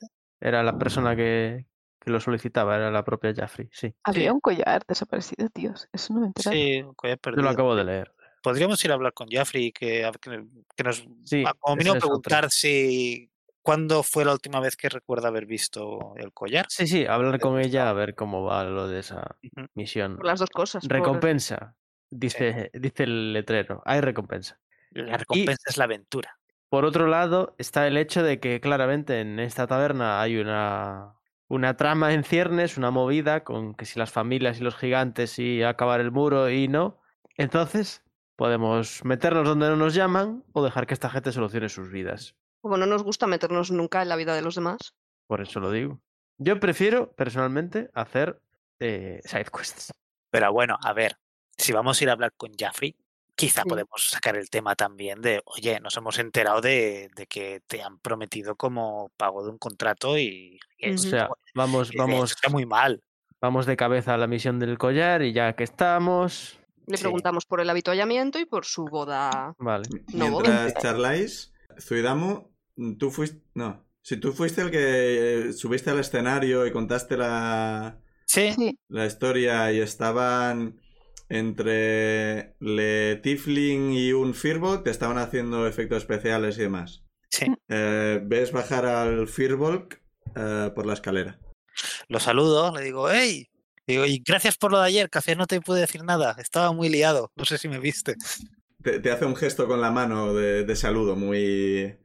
Era 0.42 0.62
la 0.62 0.78
persona 0.78 1.16
que, 1.16 1.66
que 2.00 2.12
lo 2.12 2.20
solicitaba, 2.20 2.76
era 2.76 2.92
la 2.92 3.04
propia 3.06 3.34
Jeffrey, 3.34 3.70
sí. 3.72 3.96
Había 4.04 4.34
un 4.34 4.42
collar 4.42 4.84
desaparecido, 4.88 5.48
tíos. 5.50 5.88
Eso 5.94 6.14
no 6.14 6.20
me 6.22 6.28
enteraba. 6.28 6.54
Sí, 6.56 6.82
un 6.82 6.94
collar 6.96 7.18
Yo 7.18 7.22
perdido. 7.22 7.44
lo 7.44 7.50
acabo 7.50 7.76
de 7.76 7.84
leer. 7.86 8.14
Podríamos 8.44 8.84
ir 8.86 8.92
a 8.92 8.94
hablar 8.96 9.14
con 9.14 9.28
Jaffrey 9.30 9.72
que, 9.72 10.08
que, 10.22 10.44
que 10.76 10.84
nos 10.84 11.04
Sí, 11.24 11.44
a- 11.48 11.54
como 11.56 11.78
mínimo 11.78 11.96
preguntar 11.98 12.52
si 12.52 13.32
cuándo 13.62 14.04
fue 14.04 14.26
la 14.26 14.34
última 14.34 14.60
vez 14.60 14.76
que 14.76 14.90
recuerda 14.90 15.30
haber 15.30 15.46
visto 15.46 16.14
el 16.18 16.32
collar. 16.34 16.66
Sí, 16.70 16.86
sí, 16.86 17.06
hablar 17.06 17.40
con 17.40 17.60
ella 17.60 17.90
a 17.90 17.94
ver 17.94 18.14
cómo 18.14 18.44
va 18.44 18.66
lo 18.66 18.88
de 18.88 19.00
esa 19.00 19.38
misión. 19.74 20.18
Por 20.18 20.26
las 20.26 20.40
dos 20.40 20.50
cosas. 20.50 20.84
por- 20.86 20.92
Recompensa, 20.98 21.76
dice, 22.10 22.70
dice 22.74 23.04
el 23.04 23.34
letrero. 23.34 23.82
Hay 23.86 24.02
recompensa. 24.02 24.60
La 24.92 25.18
recompensa 25.18 25.64
es 25.70 25.78
la 25.78 25.86
aventura. 25.86 26.38
Por 26.70 26.86
otro 26.86 27.08
lado, 27.08 27.56
está 27.58 27.88
el 27.88 27.98
hecho 27.98 28.22
de 28.24 28.40
que 28.40 28.60
claramente 28.60 29.22
en 29.22 29.40
esta 29.40 29.68
taberna 29.68 30.22
hay 30.22 30.38
una, 30.38 31.14
una 31.48 31.78
trama 31.78 32.14
en 32.14 32.24
ciernes, 32.24 32.78
una 32.78 32.92
movida 32.92 33.44
con 33.46 33.74
que 33.76 33.86
si 33.86 33.98
las 34.00 34.12
familias 34.12 34.60
y 34.60 34.64
los 34.64 34.76
gigantes 34.76 35.40
y 35.40 35.64
acabar 35.64 36.02
el 36.02 36.12
muro 36.12 36.50
y 36.50 36.68
no. 36.68 37.00
Entonces, 37.38 38.03
podemos 38.36 39.04
meternos 39.06 39.48
donde 39.48 39.68
no 39.70 39.76
nos 39.76 39.94
llaman 39.94 40.44
o 40.54 40.64
dejar 40.64 40.88
que 40.88 40.94
esta 40.94 41.10
gente 41.10 41.32
solucione 41.32 41.70
sus 41.70 41.90
vidas. 41.92 42.36
Como 42.62 42.78
no 42.78 42.86
nos 42.86 43.04
gusta 43.04 43.28
meternos 43.28 43.72
nunca 43.72 44.02
en 44.02 44.10
la 44.10 44.16
vida 44.16 44.36
de 44.36 44.42
los 44.42 44.56
demás. 44.56 44.96
Por 45.28 45.42
eso 45.42 45.60
lo 45.60 45.72
digo. 45.72 46.00
Yo 46.38 46.60
prefiero, 46.60 47.12
personalmente, 47.14 47.90
hacer 47.94 48.42
eh, 48.80 49.20
side 49.26 49.46
quests. 49.56 49.92
Pero 50.32 50.52
bueno, 50.52 50.78
a 50.82 50.94
ver, 50.94 51.18
si 51.58 51.72
vamos 51.74 52.00
a 52.00 52.04
ir 52.04 52.10
a 52.10 52.14
hablar 52.14 52.34
con 52.36 52.52
Jaffrey, 52.58 52.96
quizá 53.36 53.62
Sí. 53.64 53.70
podemos 53.70 54.10
sacar 54.10 54.36
el 54.36 54.50
tema 54.50 54.76
también 54.76 55.22
de, 55.22 55.42
oye, 55.46 55.80
nos 55.80 55.96
hemos 55.98 56.18
enterado 56.20 56.62
de, 56.62 57.10
de 57.16 57.28
que 57.28 57.62
te 57.68 57.82
han 57.84 58.00
prometido 58.00 58.56
como 58.56 59.12
pago 59.18 59.44
de 59.44 59.52
un 59.52 59.58
contrato 59.58 60.18
y, 60.18 60.60
y 60.78 60.94
O 60.94 60.98
sea, 60.98 61.30
vamos, 61.54 61.90
hecho 61.90 62.00
vamos, 62.00 62.32
está 62.32 62.50
muy 62.50 62.66
mal. 62.66 63.04
vamos 63.42 63.66
de 63.66 63.78
cabeza 63.78 64.14
a 64.16 64.18
la 64.18 64.28
misión 64.28 64.58
del 64.60 64.78
collar 64.78 65.22
y 65.22 65.34
ya 65.34 65.54
que 65.54 65.64
estamos. 65.64 66.60
Le 66.88 66.98
Sí. 66.98 67.04
preguntamos 67.04 67.46
por 67.46 67.62
el 67.62 67.70
habituallamiento 67.70 68.40
y 68.40 68.46
por 68.46 68.66
su 68.66 68.86
boda. 68.86 69.56
Vale. 69.60 69.88
No, 70.14 70.30
Mientras 70.30 70.74
charláis, 70.76 71.54
Zuidamu, 71.80 72.50
tú 72.98 73.10
fuiste. 73.12 73.42
No. 73.54 73.86
Si 74.02 74.18
tú 74.18 74.34
fuiste 74.34 74.62
el 74.62 74.70
que 74.72 75.48
eh, 75.50 75.54
subiste 75.54 75.90
al 75.90 76.00
escenario 76.00 76.66
y 76.68 76.72
contaste 76.72 77.16
la, 77.16 78.00
Sí, 78.26 78.78
la 78.90 79.06
historia 79.06 79.72
y 79.72 79.80
estaban 79.80 80.80
entre 81.30 82.56
Le 82.60 83.16
Tifling 83.18 83.92
y 83.94 84.12
un 84.14 84.34
Firbolg, 84.34 84.84
te 84.84 84.90
estaban 84.92 85.18
haciendo 85.18 85.68
efectos 85.68 86.00
especiales 86.00 86.58
y 86.58 86.62
demás. 86.62 87.04
sí. 87.30 87.46
Eh, 87.70 88.20
ves 88.24 88.52
bajar 88.52 88.86
al 88.86 89.28
Firbolg 89.28 90.00
eh, 90.36 90.72
por 90.76 90.86
la 90.86 90.94
escalera. 90.94 91.40
Lo 92.08 92.20
saludo, 92.20 92.76
le 92.76 92.84
digo, 92.84 93.10
hey, 93.10 93.48
digo, 93.88 94.06
y 94.06 94.22
gracias 94.26 94.58
por 94.58 94.72
lo 94.72 94.80
de 94.80 94.88
ayer, 94.88 95.10
café 95.10 95.36
no 95.36 95.48
te 95.48 95.62
pude 95.62 95.82
decir 95.82 96.04
nada, 96.04 96.36
estaba 96.40 96.72
muy 96.72 96.90
liado, 96.90 97.32
no 97.36 97.46
sé 97.46 97.58
si 97.58 97.68
me 97.68 97.80
viste. 97.80 98.16
Te, 98.82 99.00
te 99.00 99.12
hace 99.12 99.26
un 99.26 99.36
gesto 99.36 99.68
con 99.68 99.82
la 99.82 99.92
mano 99.92 100.34
de, 100.34 100.64
de 100.64 100.76
saludo 100.76 101.16
muy... 101.16 101.98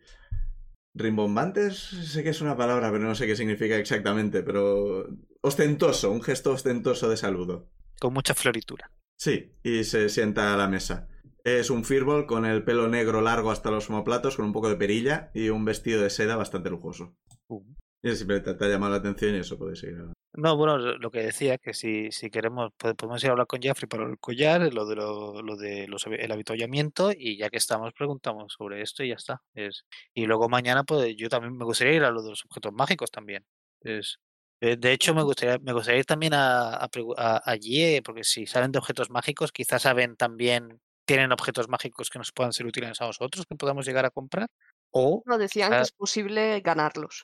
Rimbombantes, 0.94 1.76
sé 1.76 2.24
que 2.24 2.30
es 2.30 2.40
una 2.40 2.56
palabra, 2.56 2.90
pero 2.90 3.04
no 3.04 3.14
sé 3.14 3.26
qué 3.26 3.36
significa 3.36 3.76
exactamente, 3.76 4.42
pero 4.42 5.06
ostentoso, 5.42 6.10
un 6.10 6.22
gesto 6.22 6.50
ostentoso 6.50 7.08
de 7.08 7.16
saludo. 7.16 7.70
Con 8.00 8.14
mucha 8.14 8.34
floritura. 8.34 8.90
Sí, 9.16 9.52
y 9.62 9.84
se 9.84 10.08
sienta 10.08 10.52
a 10.52 10.56
la 10.56 10.66
mesa. 10.66 11.06
Es 11.44 11.70
un 11.70 11.84
Firbolg 11.84 12.26
con 12.26 12.46
el 12.46 12.64
pelo 12.64 12.88
negro 12.88 13.20
largo 13.20 13.52
hasta 13.52 13.70
los 13.70 13.88
omoplatos, 13.90 14.34
con 14.34 14.46
un 14.46 14.52
poco 14.52 14.68
de 14.68 14.76
perilla 14.76 15.30
y 15.34 15.50
un 15.50 15.64
vestido 15.64 16.02
de 16.02 16.10
seda 16.10 16.34
bastante 16.34 16.68
lujoso. 16.68 17.16
Uh. 17.46 17.62
Y 18.02 18.16
simplemente 18.16 18.54
te 18.54 18.64
ha 18.64 18.68
llamado 18.68 18.92
la 18.92 18.98
atención 18.98 19.36
y 19.36 19.38
eso 19.38 19.56
puede 19.56 19.76
seguir. 19.76 20.04
No, 20.41 20.57
bueno, 20.57 20.78
lo 20.78 21.11
que 21.11 21.18
decía, 21.20 21.59
que 21.59 21.74
si, 21.74 22.12
si 22.12 22.30
queremos, 22.30 22.70
pode- 22.78 22.95
podemos 22.95 23.20
ir 23.24 23.28
a 23.30 23.32
hablar 23.32 23.49
con 23.49 23.61
Jeffrey 23.61 23.89
para 23.89 24.05
el 24.05 24.18
collar, 24.20 24.72
lo 24.72 24.86
de, 24.86 24.95
lo, 24.95 25.43
lo 25.43 25.57
de 25.57 25.89
los, 25.89 26.07
el 26.07 26.30
habituallamiento, 26.30 27.11
y 27.12 27.36
ya 27.36 27.51
que 27.51 27.57
estamos, 27.57 27.93
preguntamos 27.93 28.53
sobre 28.57 28.80
esto 28.82 29.03
y 29.03 29.09
ya 29.09 29.16
está. 29.16 29.43
Es, 29.53 29.84
y 30.14 30.26
luego 30.26 30.49
mañana, 30.49 30.84
pues 30.84 31.16
yo 31.16 31.28
también 31.28 31.57
me 31.57 31.64
gustaría 31.64 31.95
ir 31.95 32.05
a 32.05 32.12
lo 32.12 32.22
de 32.22 32.30
los 32.30 32.45
objetos 32.45 32.72
mágicos 32.72 33.11
también. 33.11 33.47
Es, 33.80 34.18
eh, 34.61 34.76
de 34.76 34.93
hecho, 34.93 35.12
me 35.12 35.24
gustaría, 35.24 35.59
me 35.59 35.72
gustaría 35.72 35.99
ir 36.01 36.07
también 36.07 36.34
a, 36.34 36.74
a, 36.74 36.89
a- 37.16 37.43
allí, 37.51 37.82
eh, 37.97 38.03
porque 38.05 38.22
si 38.22 38.47
saben 38.47 38.70
de 38.70 38.78
objetos 38.78 39.11
mágicos, 39.11 39.51
quizás 39.51 39.82
saben 39.82 40.14
también, 40.16 40.80
tienen 41.05 41.32
objetos 41.32 41.68
mágicos 41.68 42.11
que 42.11 42.18
nos 42.20 42.30
puedan 42.30 42.53
ser 42.53 42.64
útiles 42.66 43.01
a 43.01 43.07
nosotros, 43.07 43.45
que 43.47 43.57
podamos 43.57 43.86
llegar 43.86 44.05
a 44.07 44.11
comprar. 44.11 44.47
O 44.93 45.24
No 45.26 45.39
decían 45.39 45.76
que 45.76 45.84
es 45.84 45.93
posible 45.93 46.61
ganarlos. 46.61 47.22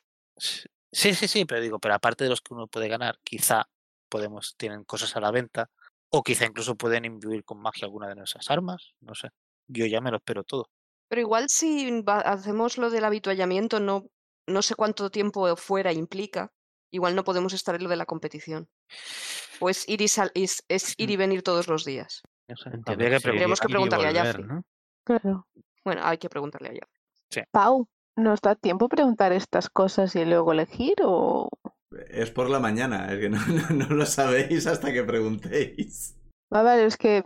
Sí, 0.94 1.12
sí, 1.14 1.26
sí, 1.28 1.44
pero 1.44 1.60
digo, 1.60 1.78
pero 1.78 1.94
aparte 1.94 2.24
de 2.24 2.30
los 2.30 2.40
que 2.40 2.54
uno 2.54 2.66
puede 2.68 2.88
ganar, 2.88 3.18
quizá 3.24 3.68
podemos, 4.08 4.54
tienen 4.56 4.84
cosas 4.84 5.16
a 5.16 5.20
la 5.20 5.30
venta, 5.30 5.68
o 6.10 6.22
quizá 6.22 6.44
incluso 6.46 6.76
pueden 6.76 7.04
imbuir 7.04 7.44
con 7.44 7.60
magia 7.60 7.86
alguna 7.86 8.08
de 8.08 8.14
nuestras 8.14 8.50
armas, 8.50 8.92
no 9.00 9.14
sé. 9.14 9.30
Yo 9.66 9.86
ya 9.86 10.00
me 10.00 10.10
lo 10.10 10.18
espero 10.18 10.44
todo. 10.44 10.70
Pero 11.08 11.20
igual 11.20 11.48
si 11.48 12.00
va- 12.02 12.20
hacemos 12.20 12.78
lo 12.78 12.90
del 12.90 13.04
habituallamiento, 13.04 13.80
no, 13.80 14.04
no 14.46 14.62
sé 14.62 14.74
cuánto 14.76 15.10
tiempo 15.10 15.56
fuera 15.56 15.92
implica, 15.92 16.52
igual 16.92 17.16
no 17.16 17.24
podemos 17.24 17.52
estar 17.52 17.74
en 17.74 17.82
lo 17.82 17.88
de 17.88 17.96
la 17.96 18.06
competición. 18.06 18.68
Pues 19.58 19.88
ir 19.88 20.00
y 20.00 20.08
sal- 20.08 20.30
es, 20.34 20.62
es 20.68 20.94
ir 20.96 21.10
y 21.10 21.16
venir 21.16 21.42
todos 21.42 21.66
los 21.66 21.84
días. 21.84 22.22
No 22.48 22.56
sé, 22.56 22.70
que 22.70 23.20
sí, 23.20 23.28
preguntarle 23.68 24.08
a 24.08 24.12
Jaffrey. 24.14 24.44
¿no? 24.46 24.62
claro. 25.02 25.48
Bueno, 25.84 26.02
hay 26.04 26.18
que 26.18 26.28
preguntarle 26.30 26.68
a 26.68 26.72
ella. 26.72 26.88
Pau, 27.50 27.88
¿nos 28.16 28.40
da 28.40 28.54
tiempo 28.54 28.88
preguntar 28.88 29.32
estas 29.32 29.68
cosas 29.68 30.14
y 30.16 30.24
luego 30.24 30.52
elegir 30.52 30.94
o...? 31.04 31.48
Es 32.10 32.30
por 32.30 32.50
la 32.50 32.58
mañana, 32.60 33.12
es 33.12 33.20
que 33.20 33.28
no, 33.28 33.38
no- 33.46 33.86
no 33.86 33.94
lo 33.94 34.06
sabéis 34.06 34.66
hasta 34.66 34.92
que 34.92 35.02
preguntéis. 35.04 36.16
A 36.50 36.62
ver, 36.62 36.80
es 36.80 36.96
que 36.96 37.22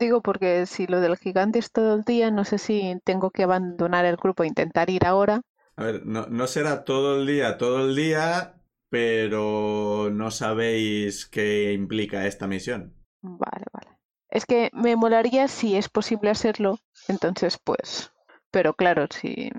digo 0.00 0.20
porque 0.22 0.66
si 0.66 0.86
lo 0.86 1.00
del 1.00 1.16
gigante 1.16 1.58
es 1.58 1.70
todo 1.72 1.94
el 1.94 2.02
día, 2.02 2.30
no 2.30 2.44
sé 2.44 2.58
si 2.58 2.98
tengo 3.04 3.30
que 3.30 3.42
abandonar 3.44 4.04
el 4.04 4.16
grupo 4.16 4.42
e 4.42 4.48
intentar 4.48 4.90
ir 4.90 5.06
ahora. 5.06 5.40
A 5.76 5.84
ver, 5.84 6.06
no, 6.06 6.26
no 6.26 6.46
será 6.46 6.84
todo 6.84 7.20
el 7.20 7.26
día, 7.26 7.58
todo 7.58 7.86
el 7.86 7.94
día, 7.94 8.54
pero 8.90 10.08
no 10.10 10.30
sabéis 10.30 11.26
qué 11.26 11.72
implica 11.74 12.26
esta 12.26 12.46
misión. 12.46 12.94
Vale, 13.22 13.66
vale. 13.72 13.98
Es 14.30 14.46
que 14.46 14.70
me 14.72 14.96
molaría 14.96 15.48
si 15.48 15.76
es 15.76 15.88
posible 15.88 16.30
hacerlo, 16.30 16.78
entonces 17.08 17.58
pues... 17.62 18.12
Pero 18.50 18.74
claro, 18.74 19.06
si... 19.10 19.50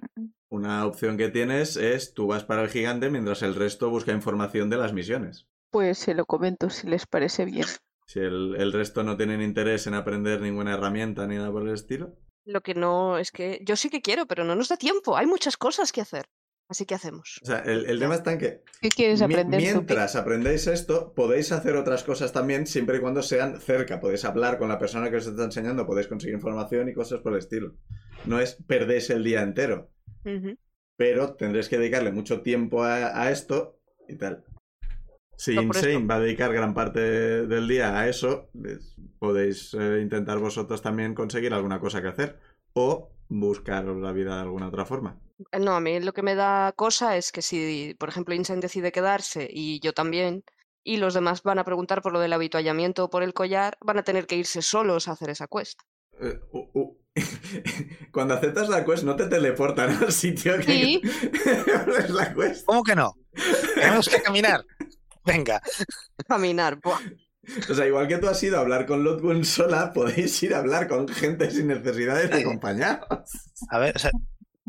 Una 0.50 0.86
opción 0.86 1.18
que 1.18 1.30
tienes 1.30 1.76
es 1.76 2.14
tú 2.14 2.28
vas 2.28 2.46
para 2.46 2.64
el 2.64 2.70
gigante 2.70 3.10
mientras 3.10 3.42
el 3.42 3.56
resto 3.56 3.90
busca 3.90 4.14
información 4.14 4.70
de 4.70 4.78
las 4.78 4.94
misiones. 4.94 5.48
Pues 5.72 5.98
se 5.98 6.14
lo 6.14 6.26
comento 6.26 6.70
si 6.70 6.88
les 6.88 7.06
parece 7.06 7.46
bien. 7.46 7.66
Si 8.06 8.20
el, 8.20 8.56
el 8.58 8.72
resto 8.72 9.04
no 9.04 9.18
tienen 9.18 9.42
interés 9.42 9.86
en 9.88 9.94
aprender 9.94 10.40
ninguna 10.40 10.76
herramienta 10.76 11.28
ni 11.28 11.36
nada 11.36 11.52
por 11.52 11.68
el 11.68 11.74
estilo. 11.74 12.16
Lo 12.46 12.62
que 12.62 12.74
no 12.74 13.18
es 13.18 13.32
que 13.32 13.60
yo 13.66 13.76
sí 13.76 13.90
que 13.90 14.02
quiero, 14.02 14.26
pero 14.26 14.46
no 14.46 14.56
nos 14.56 14.70
da 14.70 14.78
tiempo. 14.78 15.18
Hay 15.18 15.26
muchas 15.28 15.58
cosas 15.58 15.92
que 15.92 16.00
hacer. 16.00 16.26
Así 16.70 16.86
que 16.86 16.96
hacemos. 16.96 17.40
O 17.44 17.46
sea, 17.46 17.60
el, 17.60 17.86
el 17.86 18.00
tema 18.00 18.16
está 18.16 18.34
en 18.34 18.40
que 18.40 18.64
¿Qué 18.82 18.90
quieres 18.90 19.22
aprender 19.22 19.62
tú, 19.62 19.66
mientras 19.66 20.18
aprendéis 20.18 20.68
esto, 20.68 21.14
podéis 21.14 21.54
hacer 21.54 21.78
otras 21.78 22.04
cosas 22.04 22.34
también 22.34 22.68
siempre 22.68 22.98
y 22.98 23.00
cuando 23.00 23.22
sean 23.22 23.62
cerca. 23.62 24.02
Podéis 24.02 24.26
hablar 24.26 24.58
con 24.58 24.68
la 24.68 24.78
persona 24.78 25.10
que 25.10 25.18
os 25.18 25.28
está 25.28 25.46
enseñando, 25.46 25.86
podéis 25.86 26.08
conseguir 26.08 26.36
información 26.36 26.90
y 26.90 26.94
cosas 26.94 27.22
por 27.22 27.34
el 27.34 27.40
estilo. 27.40 27.76
No 28.26 28.40
es 28.40 28.58
perdéis 28.68 29.10
el 29.10 29.24
día 29.24 29.44
entero, 29.44 29.92
Pero 30.98 31.36
tendréis 31.36 31.70
que 31.70 31.78
dedicarle 31.78 32.12
mucho 32.12 32.42
tiempo 32.42 32.84
a, 32.84 33.22
a 33.22 33.32
esto 33.32 33.80
y 34.08 34.16
tal. 34.16 34.44
Si 35.38 35.54
No, 35.56 35.62
Insane 35.62 36.06
va 36.08 36.16
a 36.16 36.20
dedicar 36.20 36.52
gran 36.52 36.74
parte 36.74 37.00
del 37.00 37.68
día 37.68 38.00
a 38.00 38.10
eso, 38.10 38.50
pues, 38.60 38.96
podéis 39.20 39.74
eh, 39.76 40.00
intentar 40.02 40.40
vosotros 40.40 40.82
también 40.82 41.14
conseguir 41.14 41.54
alguna 41.54 41.80
cosa 41.80 42.02
que 42.02 42.08
hacer 42.08 42.40
o 42.74 43.12
buscaros 43.30 43.98
la 44.02 44.12
vida 44.14 44.36
de 44.36 44.42
alguna 44.42 44.70
otra 44.70 44.86
forma. 44.86 45.20
Eh, 45.52 45.60
No, 45.60 45.76
a 45.76 45.80
mí 45.80 46.00
lo 46.00 46.14
que 46.14 46.24
me 46.24 46.34
da 46.34 46.74
cosa 46.76 47.18
es 47.18 47.32
que 47.32 47.44
si, 47.44 47.96
por 48.00 48.10
ejemplo, 48.10 48.34
Insane 48.34 48.62
decide 48.62 48.92
quedarse 48.92 49.48
y 49.50 49.80
yo 49.80 49.94
también, 49.94 50.44
y 50.84 50.98
los 50.98 51.14
demás 51.14 51.44
van 51.44 51.60
a 51.60 51.66
preguntar 51.66 52.02
por 52.02 52.14
lo 52.14 52.20
del 52.20 52.34
habituallamiento 52.34 53.06
o 53.06 53.10
por 53.10 53.22
el 53.22 53.34
collar, 53.34 53.78
van 53.80 54.00
a 54.00 54.04
tener 54.04 54.26
que 54.26 54.38
irse 54.38 54.64
solos 54.64 55.08
a 55.08 55.12
hacer 55.12 55.30
esa 55.30 55.48
quest. 55.48 55.80
Eh, 56.20 56.40
uh, 56.52 56.68
uh. 56.74 56.98
Cuando 58.12 58.34
aceptas 58.36 58.70
la 58.70 58.86
quest 58.86 59.04
no 59.04 59.16
te 59.16 59.26
teleportan 59.28 59.92
al 60.04 60.12
sitio 60.12 60.58
que 60.58 60.64
Sí. 60.64 61.02
es 62.00 62.10
la 62.10 62.34
quest. 62.34 62.66
¿Cómo 62.66 62.84
que 62.84 62.96
no? 62.96 63.16
Tenemos 63.76 64.08
que 64.10 64.22
caminar. 64.22 64.66
Venga, 65.26 65.62
Caminar. 66.28 66.80
buah. 66.82 67.00
O 67.70 67.74
sea, 67.74 67.86
igual 67.88 68.08
que 68.08 68.18
tú 68.18 68.28
has 68.28 68.42
ido 68.44 68.58
a 68.58 68.62
hablar 68.62 68.86
con 68.86 69.04
Lotgun 69.04 69.46
sola, 69.46 69.94
podéis 69.94 70.42
ir 70.44 70.54
a 70.54 70.60
hablar 70.60 70.88
con 70.88 71.08
gente 71.08 71.50
sin 71.52 71.68
necesidad 71.68 72.22
de 72.22 72.42
acompañaros. 72.42 73.08
a 73.70 73.80
ver, 73.80 73.96
o 73.96 74.00
sea, 74.00 74.12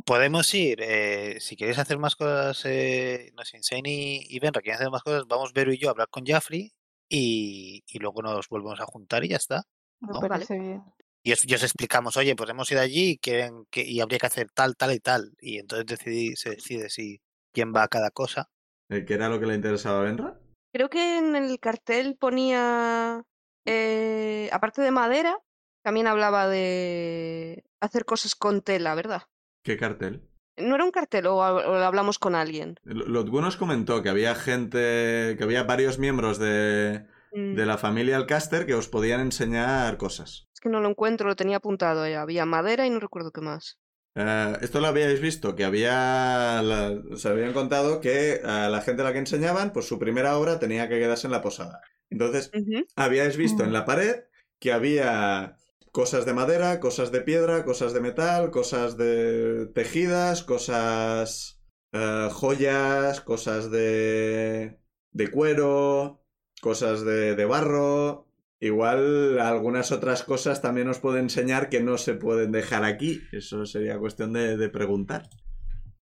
Podemos 0.06 0.54
ir, 0.54 0.78
eh, 0.80 1.36
si 1.40 1.56
queréis 1.56 1.78
hacer 1.78 1.98
más 1.98 2.14
cosas, 2.16 2.62
eh, 2.66 3.30
no 3.36 3.44
sé, 3.44 3.56
Insane 3.58 3.90
y, 3.90 4.26
y 4.28 4.38
Benra 4.38 4.62
quieren 4.62 4.76
hacer 4.80 4.90
más 4.90 5.02
cosas, 5.02 5.24
vamos 5.28 5.52
Vero 5.52 5.72
y 5.72 5.76
yo 5.78 5.88
a 5.88 5.90
hablar 5.90 6.08
con 6.08 6.24
Jaffrey 6.24 6.72
y, 7.08 7.82
y 7.86 7.98
luego 7.98 8.22
nos 8.22 8.48
volvemos 8.48 8.80
a 8.80 8.86
juntar 8.86 9.24
y 9.24 9.28
ya 9.30 9.36
está. 9.36 9.64
Me 10.00 10.12
No, 10.12 10.20
parece 10.20 10.56
bien. 10.58 10.82
Y 11.22 11.32
os, 11.32 11.44
y 11.44 11.54
os 11.54 11.62
explicamos, 11.62 12.16
oye, 12.16 12.34
pues 12.36 12.48
hemos 12.50 12.70
ido 12.70 12.80
allí 12.80 13.10
y, 13.10 13.18
quieren 13.18 13.64
que, 13.70 13.82
y 13.82 14.00
habría 14.00 14.18
que 14.18 14.26
hacer 14.26 14.48
tal, 14.54 14.76
tal 14.76 14.92
y 14.92 15.00
tal. 15.00 15.32
Y 15.40 15.58
entonces 15.58 15.86
decidí, 15.86 16.36
se 16.36 16.50
decide 16.50 16.88
si 16.90 17.20
quién 17.52 17.72
va 17.74 17.82
a 17.84 17.88
cada 17.88 18.10
cosa. 18.10 18.48
Eh, 18.90 19.04
¿Qué 19.04 19.14
era 19.14 19.28
lo 19.28 19.38
que 19.40 19.46
le 19.46 19.54
interesaba 19.54 20.00
a 20.00 20.04
Benra? 20.04 20.40
Creo 20.72 20.88
que 20.88 21.18
en 21.18 21.34
el 21.34 21.58
cartel 21.60 22.16
ponía, 22.18 23.22
eh, 23.66 24.48
aparte 24.52 24.82
de 24.82 24.90
madera, 24.90 25.38
también 25.82 26.06
hablaba 26.06 26.46
de 26.48 27.64
hacer 27.80 28.04
cosas 28.04 28.34
con 28.34 28.62
tela, 28.62 28.94
¿verdad? 28.94 29.22
¿Qué 29.64 29.76
cartel? 29.76 30.22
¿No 30.56 30.74
era 30.74 30.84
un 30.84 30.90
cartel 30.90 31.26
o, 31.26 31.40
hab- 31.42 31.64
o 31.66 31.72
lo 31.72 31.84
hablamos 31.84 32.18
con 32.18 32.34
alguien? 32.34 32.76
Lotgu 32.84 33.40
nos 33.40 33.56
comentó 33.56 34.02
que 34.02 34.08
había 34.08 34.34
gente, 34.34 35.34
que 35.38 35.44
había 35.44 35.62
varios 35.62 35.98
miembros 35.98 36.38
de, 36.38 37.06
Mm, 37.32 37.54
de 37.54 37.66
la 37.66 37.78
familia 37.78 38.16
Alcaster 38.16 38.66
que 38.66 38.74
os 38.74 38.88
podían 38.88 39.20
enseñar 39.20 39.96
cosas. 39.98 40.48
Es 40.54 40.60
que 40.60 40.68
no 40.68 40.80
lo 40.80 40.88
encuentro, 40.88 41.28
lo 41.28 41.36
tenía 41.36 41.58
apuntado 41.58 42.06
ya. 42.08 42.22
Había 42.22 42.46
madera 42.46 42.86
y 42.86 42.90
no 42.90 43.00
recuerdo 43.00 43.30
qué 43.32 43.40
más. 43.40 43.78
Eh, 44.14 44.56
esto 44.62 44.80
lo 44.80 44.88
habíais 44.88 45.20
visto, 45.20 45.54
que 45.54 45.64
había, 45.64 46.60
la- 46.62 46.98
os 47.12 47.24
habían 47.26 47.52
contado 47.52 48.00
que 48.00 48.40
a 48.44 48.68
la 48.68 48.80
gente 48.80 49.02
a 49.02 49.04
la 49.04 49.12
que 49.12 49.18
enseñaban, 49.20 49.72
pues 49.72 49.86
su 49.86 49.98
primera 49.98 50.36
obra 50.38 50.58
tenía 50.58 50.88
que 50.88 50.98
quedarse 50.98 51.26
en 51.26 51.32
la 51.32 51.42
posada. 51.42 51.80
Entonces, 52.10 52.50
habíais 52.96 53.36
visto 53.36 53.62
Mm. 53.62 53.66
en 53.66 53.72
la 53.74 53.84
pared 53.84 54.16
que 54.58 54.72
había 54.72 55.56
cosas 55.92 56.24
de 56.26 56.32
madera, 56.34 56.80
cosas 56.80 57.12
de 57.12 57.20
piedra, 57.20 57.64
cosas 57.64 57.92
de 57.92 58.00
metal, 58.00 58.50
cosas 58.50 58.96
de 58.96 59.66
tejidas, 59.74 60.42
cosas 60.42 61.60
eh, 61.92 62.28
joyas, 62.32 63.20
cosas 63.22 63.70
de, 63.70 64.78
de 65.12 65.30
cuero, 65.30 66.22
cosas 66.60 67.04
de, 67.04 67.34
de 67.34 67.44
barro. 67.44 68.26
Igual 68.60 69.38
algunas 69.38 69.92
otras 69.92 70.24
cosas 70.24 70.60
también 70.60 70.88
os 70.88 70.98
puedo 70.98 71.16
enseñar 71.18 71.68
que 71.68 71.80
no 71.80 71.96
se 71.96 72.14
pueden 72.14 72.50
dejar 72.50 72.84
aquí. 72.84 73.22
Eso 73.30 73.64
sería 73.66 73.98
cuestión 73.98 74.32
de, 74.32 74.56
de 74.56 74.68
preguntar. 74.68 75.28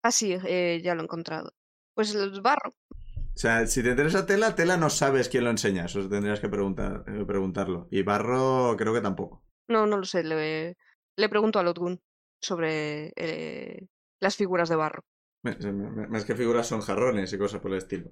Ah, 0.03 0.11
sí, 0.11 0.35
eh, 0.45 0.81
ya 0.83 0.93
lo 0.93 1.01
he 1.01 1.03
encontrado. 1.05 1.53
Pues 1.95 2.13
el 2.13 2.41
barro. 2.41 2.71
O 2.89 3.37
sea, 3.37 3.65
si 3.65 3.81
te 3.81 3.91
interesa 3.91 4.25
tela, 4.25 4.55
tela 4.55 4.77
no 4.77 4.89
sabes 4.89 5.29
quién 5.29 5.45
lo 5.45 5.49
enseña. 5.49 5.85
Eso 5.85 6.07
tendrías 6.09 6.41
que 6.41 6.49
preguntar, 6.49 7.05
eh, 7.07 7.23
preguntarlo. 7.25 7.87
Y 7.89 8.03
barro 8.03 8.75
creo 8.77 8.93
que 8.93 9.01
tampoco. 9.01 9.43
No, 9.69 9.87
no 9.87 9.97
lo 9.97 10.03
sé. 10.03 10.23
Le, 10.23 10.75
le 11.17 11.29
pregunto 11.29 11.59
a 11.59 11.63
Lotgun 11.63 12.01
sobre 12.41 13.13
eh, 13.15 13.87
las 14.21 14.35
figuras 14.35 14.67
de 14.67 14.75
barro. 14.75 15.05
Más 15.43 16.25
que 16.25 16.35
figuras 16.35 16.67
son 16.67 16.81
jarrones 16.81 17.31
y 17.31 17.37
cosas 17.37 17.61
por 17.61 17.71
el 17.71 17.77
estilo. 17.77 18.11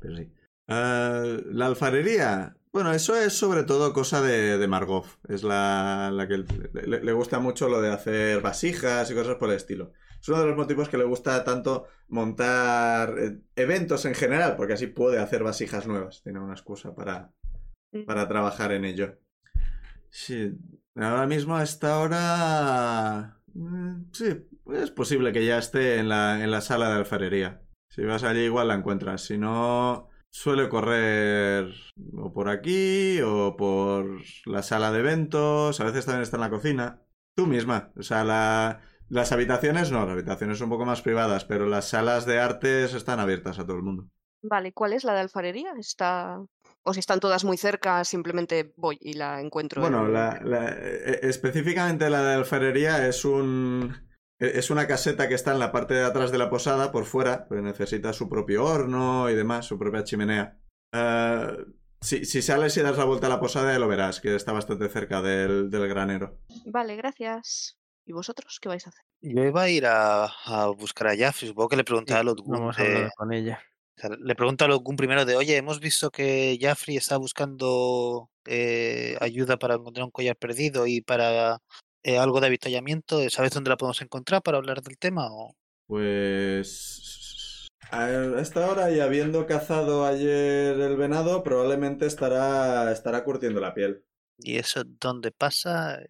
Pero 0.00 0.16
sí. 0.16 0.32
Ah, 0.68 1.24
la 1.46 1.66
alfarería. 1.66 2.56
Bueno, 2.72 2.92
eso 2.92 3.16
es 3.16 3.32
sobre 3.32 3.62
todo 3.64 3.92
cosa 3.92 4.20
de, 4.20 4.58
de 4.58 4.68
Margov. 4.68 5.06
Es 5.28 5.42
la, 5.44 6.10
la 6.12 6.28
que 6.28 6.44
le, 6.74 7.12
gusta 7.12 7.38
mucho 7.38 7.68
lo 7.68 7.80
de 7.80 7.90
hacer 7.92 8.40
vasijas 8.42 9.10
y 9.10 9.14
cosas 9.14 9.36
por 9.36 9.48
el 9.48 9.56
estilo. 9.56 9.92
Es 10.20 10.28
uno 10.28 10.40
de 10.40 10.46
los 10.48 10.56
motivos 10.56 10.88
que 10.88 10.98
le 10.98 11.04
gusta 11.04 11.42
tanto 11.44 11.86
montar 12.08 13.18
eh, 13.18 13.38
eventos 13.54 14.04
en 14.04 14.14
general, 14.14 14.56
porque 14.56 14.74
así 14.74 14.88
puede 14.88 15.18
hacer 15.18 15.42
vasijas 15.42 15.86
nuevas. 15.86 16.22
Tiene 16.22 16.40
una 16.40 16.52
excusa 16.54 16.94
para, 16.94 17.32
para 18.06 18.28
trabajar 18.28 18.72
en 18.72 18.84
ello. 18.84 19.18
Sí, 20.10 20.52
ahora 20.94 21.26
mismo 21.26 21.56
a 21.56 21.62
esta 21.62 21.98
hora... 21.98 23.40
mm, 23.54 24.10
Sí, 24.12 24.46
es 24.74 24.90
posible 24.90 25.32
que 25.32 25.44
ya 25.44 25.58
esté 25.58 25.98
en 25.98 26.08
la, 26.08 26.42
en 26.42 26.50
la 26.50 26.60
sala 26.60 26.88
de 26.90 26.96
alfarería. 26.96 27.62
Si 27.88 28.02
vas 28.04 28.24
allí 28.24 28.40
igual 28.40 28.68
la 28.68 28.74
encuentras. 28.74 29.22
Si 29.22 29.38
no, 29.38 30.08
suele 30.36 30.68
correr 30.68 31.72
o 32.14 32.32
por 32.32 32.48
aquí 32.50 33.20
o 33.24 33.56
por 33.56 34.20
la 34.44 34.62
sala 34.62 34.92
de 34.92 35.00
eventos. 35.00 35.80
A 35.80 35.84
veces 35.84 36.04
también 36.04 36.22
está 36.22 36.36
en 36.36 36.42
la 36.42 36.50
cocina. 36.50 37.02
Tú 37.34 37.46
misma. 37.46 37.92
O 37.96 38.02
sea, 38.02 38.22
la- 38.22 38.80
las 39.08 39.32
habitaciones 39.32 39.90
no, 39.92 40.00
las 40.04 40.10
habitaciones 40.12 40.58
son 40.58 40.66
un 40.66 40.70
poco 40.72 40.84
más 40.84 41.00
privadas, 41.00 41.44
pero 41.44 41.66
las 41.66 41.88
salas 41.88 42.26
de 42.26 42.38
artes 42.38 42.92
están 42.92 43.18
abiertas 43.20 43.58
a 43.58 43.64
todo 43.66 43.76
el 43.76 43.82
mundo. 43.82 44.08
Vale, 44.42 44.72
¿cuál 44.72 44.92
es 44.92 45.04
la 45.04 45.14
de 45.14 45.20
alfarería? 45.20 45.72
Está... 45.78 46.38
O 46.82 46.92
si 46.92 47.00
están 47.00 47.18
todas 47.18 47.42
muy 47.44 47.56
cerca, 47.56 48.04
simplemente 48.04 48.72
voy 48.76 48.98
y 49.00 49.14
la 49.14 49.40
encuentro. 49.40 49.80
Bueno, 49.80 50.06
en- 50.06 50.12
la- 50.12 50.40
la- 50.44 50.68
eh, 50.68 51.20
específicamente 51.22 52.10
la 52.10 52.22
de 52.22 52.34
alfarería 52.34 53.08
es 53.08 53.24
un 53.24 53.92
e- 53.92 54.05
es 54.38 54.70
una 54.70 54.86
caseta 54.86 55.28
que 55.28 55.34
está 55.34 55.52
en 55.52 55.58
la 55.58 55.72
parte 55.72 55.94
de 55.94 56.04
atrás 56.04 56.30
de 56.30 56.38
la 56.38 56.50
posada, 56.50 56.92
por 56.92 57.04
fuera, 57.04 57.46
pero 57.48 57.62
necesita 57.62 58.12
su 58.12 58.28
propio 58.28 58.64
horno 58.64 59.30
y 59.30 59.34
demás, 59.34 59.66
su 59.66 59.78
propia 59.78 60.04
chimenea. 60.04 60.58
Eh, 60.92 61.56
si, 62.00 62.24
si 62.24 62.42
sales 62.42 62.76
y 62.76 62.82
das 62.82 62.98
la 62.98 63.04
vuelta 63.04 63.26
a 63.26 63.30
la 63.30 63.40
posada 63.40 63.72
ya 63.72 63.78
lo 63.78 63.88
verás, 63.88 64.20
que 64.20 64.34
está 64.34 64.52
bastante 64.52 64.88
cerca 64.88 65.22
del, 65.22 65.70
del 65.70 65.88
granero. 65.88 66.38
Vale, 66.66 66.96
gracias. 66.96 67.78
¿Y 68.04 68.12
vosotros 68.12 68.58
qué 68.60 68.68
vais 68.68 68.86
a 68.86 68.90
hacer? 68.90 69.02
Yo 69.22 69.42
iba 69.42 69.62
a 69.62 69.68
ir 69.70 69.86
a, 69.86 70.26
a 70.26 70.66
buscar 70.68 71.08
a 71.08 71.16
Jaffrey, 71.16 71.48
supongo 71.48 71.70
que 71.70 71.76
le 71.76 71.84
preguntaba 71.84 72.20
a 72.20 72.22
Lotgun. 72.22 72.52
Vamos 72.58 72.78
a 72.78 72.82
de- 72.82 72.94
hablar 72.96 73.10
con 73.16 73.32
ella. 73.32 73.60
o 73.96 74.00
sea, 74.00 74.10
le 74.10 74.34
pregunto 74.36 74.64
a 74.64 74.68
Lotgun 74.68 74.94
primero 74.96 75.24
de, 75.24 75.34
oye, 75.36 75.56
hemos 75.56 75.80
visto 75.80 76.10
que 76.10 76.56
Jaffrey 76.60 76.96
está 76.98 77.16
buscando 77.16 78.30
eh, 78.44 79.16
ayuda 79.20 79.56
para 79.58 79.74
encontrar 79.74 80.04
un 80.04 80.10
collar 80.12 80.36
perdido 80.36 80.86
y 80.86 81.00
para 81.00 81.58
eh, 82.06 82.18
algo 82.18 82.40
de 82.40 82.46
avituallamiento. 82.46 83.28
¿Sabes 83.30 83.50
dónde 83.50 83.70
la 83.70 83.76
podemos 83.76 84.00
encontrar 84.00 84.40
para 84.40 84.58
hablar 84.58 84.80
del 84.80 84.96
tema? 84.96 85.26
O... 85.28 85.56
Pues 85.88 87.68
a 87.90 88.40
esta 88.40 88.70
hora 88.70 88.92
y 88.92 89.00
habiendo 89.00 89.44
cazado 89.46 90.06
ayer 90.06 90.78
el 90.78 90.96
venado, 90.96 91.42
probablemente 91.42 92.06
estará, 92.06 92.92
estará 92.92 93.24
curtiendo 93.24 93.60
la 93.60 93.74
piel. 93.74 94.04
¿Y 94.38 94.56
eso 94.56 94.84
dónde 94.84 95.32
pasa? 95.32 96.00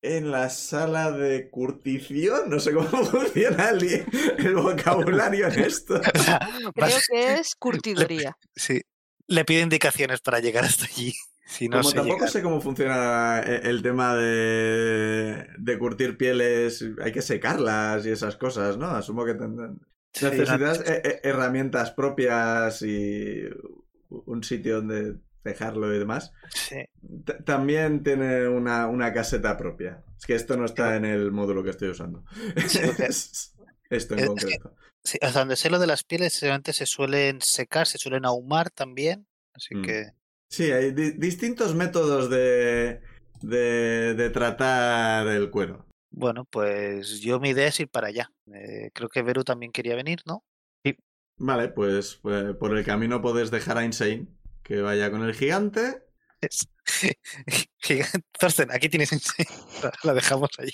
En 0.00 0.30
la 0.30 0.48
sala 0.48 1.10
de 1.10 1.50
curtición, 1.50 2.48
no 2.48 2.60
sé 2.60 2.72
cómo 2.72 2.88
funciona 3.04 3.70
el, 3.70 4.04
el 4.38 4.54
vocabulario 4.54 5.48
en 5.48 5.58
esto. 5.58 6.00
Creo 6.74 6.98
que 7.10 7.34
es 7.34 7.54
curtiduría. 7.58 8.36
sí, 8.54 8.80
le 9.26 9.44
pido 9.44 9.62
indicaciones 9.62 10.20
para 10.20 10.38
llegar 10.38 10.64
hasta 10.64 10.84
allí. 10.84 11.12
Si 11.44 11.68
no 11.68 11.78
Como 11.78 11.90
sé 11.90 11.96
tampoco 11.96 12.16
llegar. 12.18 12.30
sé 12.30 12.42
cómo 12.42 12.60
funciona 12.60 13.40
e- 13.40 13.68
el 13.68 13.82
tema 13.82 14.14
de, 14.16 15.46
de 15.58 15.78
curtir 15.78 16.16
pieles, 16.16 16.84
hay 17.02 17.12
que 17.12 17.22
secarlas 17.22 18.06
y 18.06 18.10
esas 18.10 18.36
cosas, 18.36 18.78
¿no? 18.78 18.86
Asumo 18.86 19.24
que 19.24 19.34
tendrán... 19.34 19.80
Sí, 20.12 20.24
no- 20.26 20.30
Necesitas 20.30 20.80
eh, 20.80 21.02
eh, 21.04 21.20
herramientas 21.24 21.90
propias 21.90 22.82
y 22.82 23.42
un 24.08 24.44
sitio 24.44 24.76
donde 24.76 25.16
dejarlo 25.44 25.92
y 25.94 25.98
demás. 25.98 26.32
sí. 26.54 26.84
También 27.44 28.02
tiene 28.04 28.46
una, 28.46 28.86
una 28.86 29.12
caseta 29.12 29.56
propia. 29.56 30.04
Es 30.16 30.24
que 30.26 30.34
esto 30.36 30.56
no 30.56 30.64
está 30.64 30.94
en 30.96 31.04
el 31.04 31.32
módulo 31.32 31.64
que 31.64 31.70
estoy 31.70 31.88
usando. 31.88 32.24
Sí, 32.68 32.78
esto 33.90 34.14
en 34.14 34.20
es 34.20 34.26
que- 34.26 34.26
concreto. 34.26 34.76
Sí, 35.04 35.18
hasta 35.20 35.40
donde 35.40 35.56
sé 35.56 35.68
lo 35.68 35.80
de 35.80 35.88
las 35.88 36.04
pieles, 36.04 36.32
seguramente 36.34 36.72
se 36.72 36.86
suelen 36.86 37.40
secar, 37.40 37.88
se 37.88 37.98
suelen 37.98 38.24
ahumar 38.24 38.70
también. 38.70 39.26
Así 39.52 39.74
Mm. 39.74 39.82
que 39.82 40.06
Sí, 40.52 40.70
hay 40.70 40.92
di- 40.92 41.12
distintos 41.12 41.74
métodos 41.74 42.28
de, 42.28 43.00
de, 43.40 44.14
de 44.14 44.30
tratar 44.30 45.26
el 45.28 45.50
cuero. 45.50 45.86
Bueno, 46.10 46.44
pues 46.44 47.20
yo 47.20 47.40
mi 47.40 47.50
idea 47.50 47.68
es 47.68 47.80
ir 47.80 47.88
para 47.88 48.08
allá. 48.08 48.30
Eh, 48.54 48.90
creo 48.92 49.08
que 49.08 49.22
Beru 49.22 49.44
también 49.44 49.72
quería 49.72 49.96
venir, 49.96 50.20
¿no? 50.26 50.44
Vale, 51.38 51.68
pues 51.70 52.20
eh, 52.24 52.52
por 52.60 52.76
el 52.76 52.84
camino 52.84 53.22
puedes 53.22 53.50
dejar 53.50 53.78
a 53.78 53.84
Insane 53.84 54.26
que 54.62 54.82
vaya 54.82 55.10
con 55.10 55.22
el 55.22 55.34
gigante. 55.34 56.02
Es- 56.42 56.68
Gigante- 57.82 58.22
Thorsten, 58.38 58.70
aquí 58.72 58.90
tienes 58.90 59.10
Insane. 59.12 59.48
La- 60.04 60.12
dejamos 60.12 60.50
allí. 60.58 60.72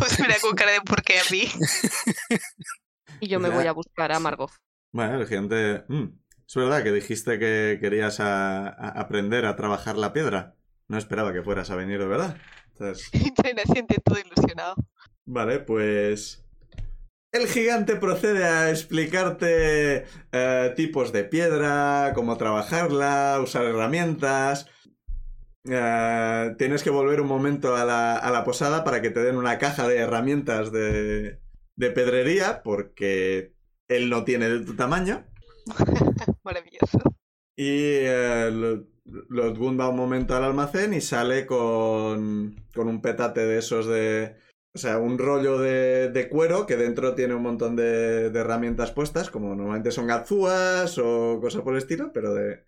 Os 0.00 0.20
mira 0.20 0.36
con 0.40 0.54
cara 0.54 0.70
de 0.70 0.80
por 0.82 1.02
qué 1.02 1.18
a 1.18 1.22
mí. 1.32 1.48
Y 3.20 3.26
yo 3.26 3.40
me 3.40 3.48
voy 3.50 3.66
a 3.66 3.72
buscar 3.72 4.12
a 4.12 4.20
Margot. 4.20 4.52
Bueno, 4.92 5.20
el 5.20 5.26
gigante... 5.26 5.82
mm, 5.88 6.06
es 6.48 6.54
verdad 6.56 6.82
que 6.82 6.92
dijiste 6.92 7.38
que 7.38 7.78
querías 7.80 8.20
a- 8.20 8.68
a 8.68 8.88
aprender 9.00 9.44
a 9.46 9.56
trabajar 9.56 9.96
la 9.96 10.12
piedra. 10.12 10.54
No 10.88 10.96
esperaba 10.98 11.32
que 11.32 11.42
fueras 11.42 11.70
a 11.70 11.76
venir 11.76 11.98
de 11.98 12.06
verdad. 12.06 12.36
Entonces, 12.72 13.10
siente 13.72 13.96
todo 14.02 14.18
ilusionado. 14.18 14.74
Vale, 15.26 15.60
pues... 15.60 16.44
El 17.30 17.46
gigante 17.46 17.96
procede 17.96 18.44
a 18.46 18.70
explicarte 18.70 20.06
eh, 20.32 20.72
tipos 20.76 21.12
de 21.12 21.24
piedra, 21.24 22.12
cómo 22.14 22.38
trabajarla, 22.38 23.38
usar 23.42 23.66
herramientas. 23.66 24.66
Eh, 25.70 26.54
tienes 26.56 26.82
que 26.82 26.88
volver 26.88 27.20
un 27.20 27.28
momento 27.28 27.76
a 27.76 27.84
la, 27.84 28.16
a 28.16 28.30
la 28.30 28.44
posada 28.44 28.82
para 28.82 29.02
que 29.02 29.10
te 29.10 29.20
den 29.20 29.36
una 29.36 29.58
caja 29.58 29.86
de 29.86 29.98
herramientas 29.98 30.72
de, 30.72 31.38
de 31.76 31.90
pedrería, 31.90 32.62
porque 32.62 33.52
él 33.88 34.08
no 34.08 34.24
tiene 34.24 34.48
de 34.48 34.64
tu 34.64 34.74
tamaño. 34.74 35.26
Maravilloso. 36.44 36.98
Y 37.56 37.66
eh, 38.06 38.50
Lo- 38.50 39.54
va 39.76 39.88
un 39.88 39.96
momento 39.96 40.36
al 40.36 40.44
almacén 40.44 40.94
y 40.94 41.00
sale 41.00 41.46
con, 41.46 42.56
con 42.74 42.88
un 42.88 43.00
petate 43.00 43.40
de 43.46 43.58
esos 43.58 43.86
de... 43.86 44.36
o 44.74 44.78
sea, 44.78 44.98
un 44.98 45.18
rollo 45.18 45.58
de, 45.58 46.10
de 46.10 46.28
cuero 46.28 46.66
que 46.66 46.76
dentro 46.76 47.14
tiene 47.14 47.34
un 47.34 47.42
montón 47.42 47.74
de, 47.74 48.30
de 48.30 48.38
herramientas 48.38 48.92
puestas, 48.92 49.30
como 49.30 49.54
normalmente 49.54 49.90
son 49.90 50.06
gazúas 50.06 50.98
o 50.98 51.40
cosas 51.40 51.62
por 51.62 51.72
el 51.72 51.78
estilo, 51.78 52.12
pero 52.12 52.34
de 52.34 52.64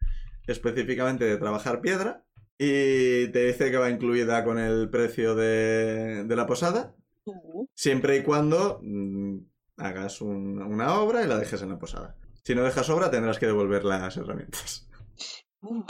específicamente 0.46 1.24
de 1.24 1.36
trabajar 1.36 1.80
piedra. 1.80 2.24
Y 2.59 3.28
te 3.28 3.46
dice 3.46 3.70
que 3.70 3.78
va 3.78 3.90
incluida 3.90 4.44
con 4.44 4.59
el 4.59 4.90
precio 4.90 5.34
de, 5.34 6.24
de 6.24 6.36
la 6.36 6.46
posada, 6.46 6.94
Uh, 7.26 7.66
siempre 7.74 8.16
y 8.16 8.22
cuando 8.22 8.80
mm, 8.82 9.36
hagas 9.76 10.22
un- 10.22 10.61
una 10.62 10.94
obra 11.01 11.22
y 11.22 11.28
la 11.28 11.36
dejes 11.38 11.61
en 11.62 11.68
la 11.68 11.78
posada. 11.78 12.16
Si 12.43 12.55
no 12.55 12.62
dejas 12.62 12.88
obra, 12.88 13.11
tendrás 13.11 13.38
que 13.38 13.47
devolver 13.47 13.84
las 13.84 14.16
herramientas. 14.16 14.88
uh, 15.62 15.84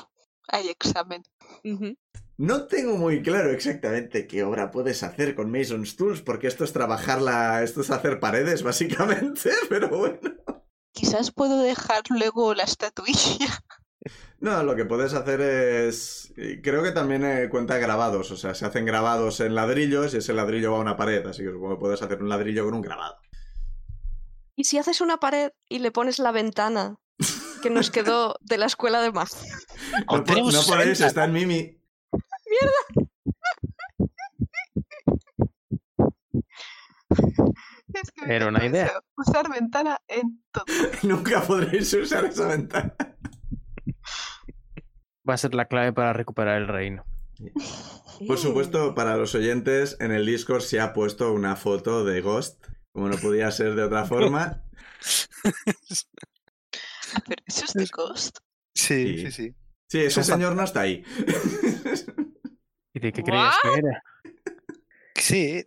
hay 0.49 0.69
examen. 0.69 1.23
No 2.37 2.67
tengo 2.67 2.97
muy 2.97 3.23
claro 3.23 3.51
exactamente 3.51 4.27
qué 4.27 4.43
obra 4.45 4.71
puedes 4.71 5.03
hacer 5.03 5.35
con 5.35 5.51
Mason's 5.51 5.97
Tools, 5.97 6.23
porque 6.23 6.47
esto 6.47 6.65
es 6.65 6.73
trabajar 6.73 7.21
la. 7.21 7.63
esto 7.63 7.83
es 7.83 7.91
hacer 7.91 8.19
paredes, 8.19 8.63
básicamente, 8.63 9.51
pero 9.69 9.89
bueno. 9.89 10.19
Quizás 10.93 11.31
puedo 11.31 11.61
dejar 11.63 12.03
luego 12.09 12.55
la 12.55 12.65
estatuilla. 12.65 13.63
No, 14.41 14.63
lo 14.63 14.75
que 14.75 14.87
puedes 14.87 15.13
hacer 15.13 15.43
es. 15.43 16.33
Creo 16.63 16.83
que 16.83 16.93
también 16.93 17.25
eh, 17.25 17.49
cuenta 17.51 17.77
grabados, 17.77 18.31
o 18.31 18.37
sea, 18.39 18.55
se 18.55 18.65
hacen 18.65 18.87
grabados 18.87 19.41
en 19.41 19.55
ladrillos 19.55 20.15
y 20.15 20.17
ese 20.17 20.33
ladrillo 20.33 20.73
va 20.73 20.79
a 20.79 20.81
una 20.81 20.97
pared, 20.97 21.27
así 21.27 21.43
que 21.43 21.51
supongo 21.51 21.75
que 21.75 21.81
puedes 21.81 22.01
hacer 22.01 22.23
un 22.23 22.31
ladrillo 22.31 22.65
con 22.65 22.73
un 22.73 22.81
grabado. 22.81 23.17
¿Y 24.57 24.65
si 24.65 24.79
haces 24.79 25.01
una 25.01 25.19
pared 25.19 25.53
y 25.69 25.79
le 25.79 25.91
pones 25.91 26.19
la 26.19 26.33
ventana 26.33 26.97
que 27.63 27.71
nos 27.71 27.91
quedó 27.91 28.37
de 28.41 28.59
la 28.59 28.67
escuela 28.67 29.01
de 29.03 29.13
magia? 29.13 29.39
No, 30.11 30.19
po- 30.19 30.25
tenemos 30.25 30.55
no 30.55 30.61
esa 30.61 30.73
podéis, 30.73 30.99
ventana. 31.01 31.09
está 31.09 31.25
en 31.25 31.33
Mimi. 31.33 31.81
Es 37.95 38.11
que 38.13 38.33
Era 38.35 38.49
una 38.49 38.65
idea. 38.65 38.93
Usar 39.17 39.51
ventana 39.51 39.99
en 40.09 40.43
todo. 40.53 40.65
Nunca 41.03 41.43
podréis 41.43 41.93
usar 41.95 42.25
esa 42.27 42.47
ventana. 42.49 42.95
Va 45.29 45.35
a 45.35 45.39
ser 45.39 45.55
la 45.55 45.67
clave 45.67 45.93
para 45.93 46.13
recuperar 46.13 46.59
el 46.61 46.69
reino. 46.69 47.05
Por 48.27 48.39
supuesto, 48.39 48.95
para 48.95 49.17
los 49.17 49.35
oyentes, 49.35 49.97
en 50.01 50.13
el 50.13 50.27
Discord 50.27 50.61
se 50.63 50.81
ha 50.81 50.93
puesto 50.93 51.33
una 51.33 51.57
foto 51.57 52.05
de 52.05 52.21
Ghost, 52.21 52.63
como 52.93 53.09
no 53.09 53.17
podía 53.19 53.51
ser 53.51 53.75
de 53.75 53.83
otra 53.85 54.05
forma. 54.05 54.63
Ah, 55.45 55.53
Pero 57.27 57.43
eso 57.47 57.65
es 57.65 57.73
de 57.75 57.87
Ghost. 57.87 58.39
Sí, 58.75 59.17
Sí. 59.19 59.19
sí, 59.27 59.33
sí. 59.33 59.55
Sí, 59.89 59.99
ese 60.01 60.23
señor 60.23 60.55
no 60.55 60.63
está 60.63 60.83
ahí. 60.83 61.05
¿Y 62.95 63.01
de 63.01 63.13
qué 63.13 63.23
creías 63.25 63.57
que 63.63 63.79
era? 63.79 64.03
Sí, 65.17 65.65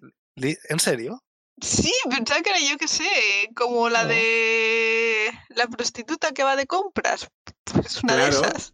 ¿en 0.70 0.80
serio? 0.80 1.22
Sí, 1.62 1.92
pensaba 2.10 2.42
que 2.42 2.50
era 2.52 2.60
yo 2.60 2.78
que 2.78 2.88
sé, 2.88 3.04
como 3.56 3.90
la 3.90 4.04
No. 4.04 4.10
de 4.10 5.32
la 5.50 5.68
prostituta 5.68 6.32
que 6.32 6.44
va 6.44 6.56
de 6.56 6.66
compras. 6.68 7.28
Pues 7.74 8.04
una 8.04 8.16
de 8.16 8.30
esas. 8.30 8.74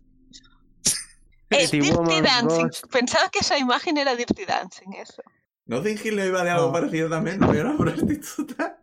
Es 1.50 1.72
Dirty 1.72 1.91
Woman 1.91 2.24
Dancing. 2.24 2.68
Ghost. 2.68 2.86
Pensaba 2.91 3.30
que 3.32 3.39
esa 3.39 3.58
imagen 3.58 3.97
era 3.97 4.16
Dirty 4.16 4.45
Dancing, 4.45 4.93
eso. 4.93 5.24
¿Notting 5.70 5.99
Hill 6.03 6.15
no 6.17 6.26
iba 6.26 6.43
de 6.43 6.49
algo 6.49 6.67
No. 6.67 6.72
parecido 6.74 7.09
también? 7.09 7.39
¿No 7.39 7.47
había 7.49 7.63
una 7.65 7.78
prostituta? 7.78 8.80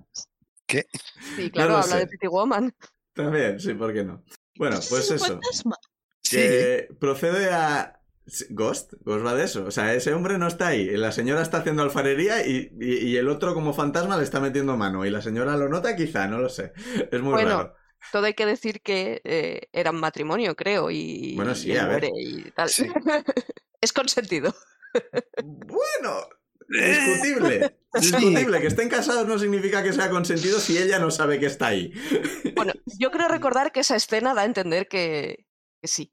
Sí, 1.37 1.51
claro, 1.51 1.71
lo 1.73 1.77
habla 1.79 1.97
de. 1.97 2.07
Pretty 2.07 2.27
Woman. 2.29 2.75
También, 3.13 3.61
sí, 3.61 3.75
¿por 3.75 3.93
qué 3.93 4.05
no? 4.05 4.23
Bueno, 4.57 4.77
¿Ese 4.79 4.89
pues 4.91 5.03
es 5.05 5.11
un 5.11 5.17
eso. 5.17 5.27
fantasma? 5.35 5.77
Sí. 6.23 6.37
Que 6.37 6.89
procede 6.99 7.51
a... 7.53 7.93
Ghost, 8.51 8.95
Ghost 9.05 9.25
va 9.25 9.35
de 9.35 9.45
eso. 9.45 9.65
O 9.65 9.71
sea, 9.71 9.95
ese 9.95 10.13
hombre 10.13 10.37
no 10.39 10.49
está 10.49 10.69
ahí. 10.69 10.87
La 10.97 11.13
señora 11.13 11.43
está 11.43 11.59
haciendo 11.59 11.83
alfarería 11.83 12.45
y, 12.47 12.73
y- 12.81 13.07
y 13.11 13.17
el 13.17 13.29
otro 13.29 13.55
como 13.55 13.73
fantasma 13.73 14.17
le 14.17 14.25
está 14.25 14.41
metiendo 14.41 14.77
mano. 14.77 15.05
Y 15.07 15.11
la 15.11 15.23
señora 15.23 15.57
lo 15.57 15.69
nota 15.69 15.95
quizá, 15.95 16.27
no 16.27 16.39
lo 16.39 16.49
sé. 16.49 16.73
Es 17.13 17.21
muy 17.23 17.33
Bueno, 17.35 17.51
raro. 17.59 17.75
Todo 18.13 18.27
hay 18.27 18.35
que 18.35 18.47
decir 18.47 18.81
que 18.83 19.21
eh, 19.25 19.69
eran 19.73 19.97
matrimonio, 19.97 20.57
creo, 20.57 20.91
y, 20.91 21.35
Bueno, 21.37 21.55
sí, 21.55 21.69
y 21.73 21.77
a 21.77 21.87
ver. 21.87 22.05
y 22.17 22.51
tal. 22.51 22.69
Sí. 22.69 22.87
es 23.81 23.93
consentido. 23.93 24.53
Bueno, 25.45 26.29
discutible. 26.69 27.77
Discutible. 27.97 28.61
Que 28.61 28.67
estén 28.67 28.89
casados 28.91 29.27
no 29.27 29.39
significa 29.39 29.83
que 29.83 29.93
sea 29.93 30.11
consentido 30.11 30.61
si 30.61 30.77
ella 30.77 30.99
no 30.99 31.11
sabe 31.11 31.39
que 31.41 31.47
está 31.47 31.69
ahí. 31.69 31.93
Bueno, 32.55 32.73
yo 32.99 33.11
creo 33.11 33.29
recordar 33.29 33.71
que 33.73 33.81
esa 33.81 33.97
escena 33.97 34.33
da 34.35 34.43
a 34.43 34.45
entender 34.47 34.89
que, 34.89 35.47
que 35.83 35.89
sí. 35.89 36.11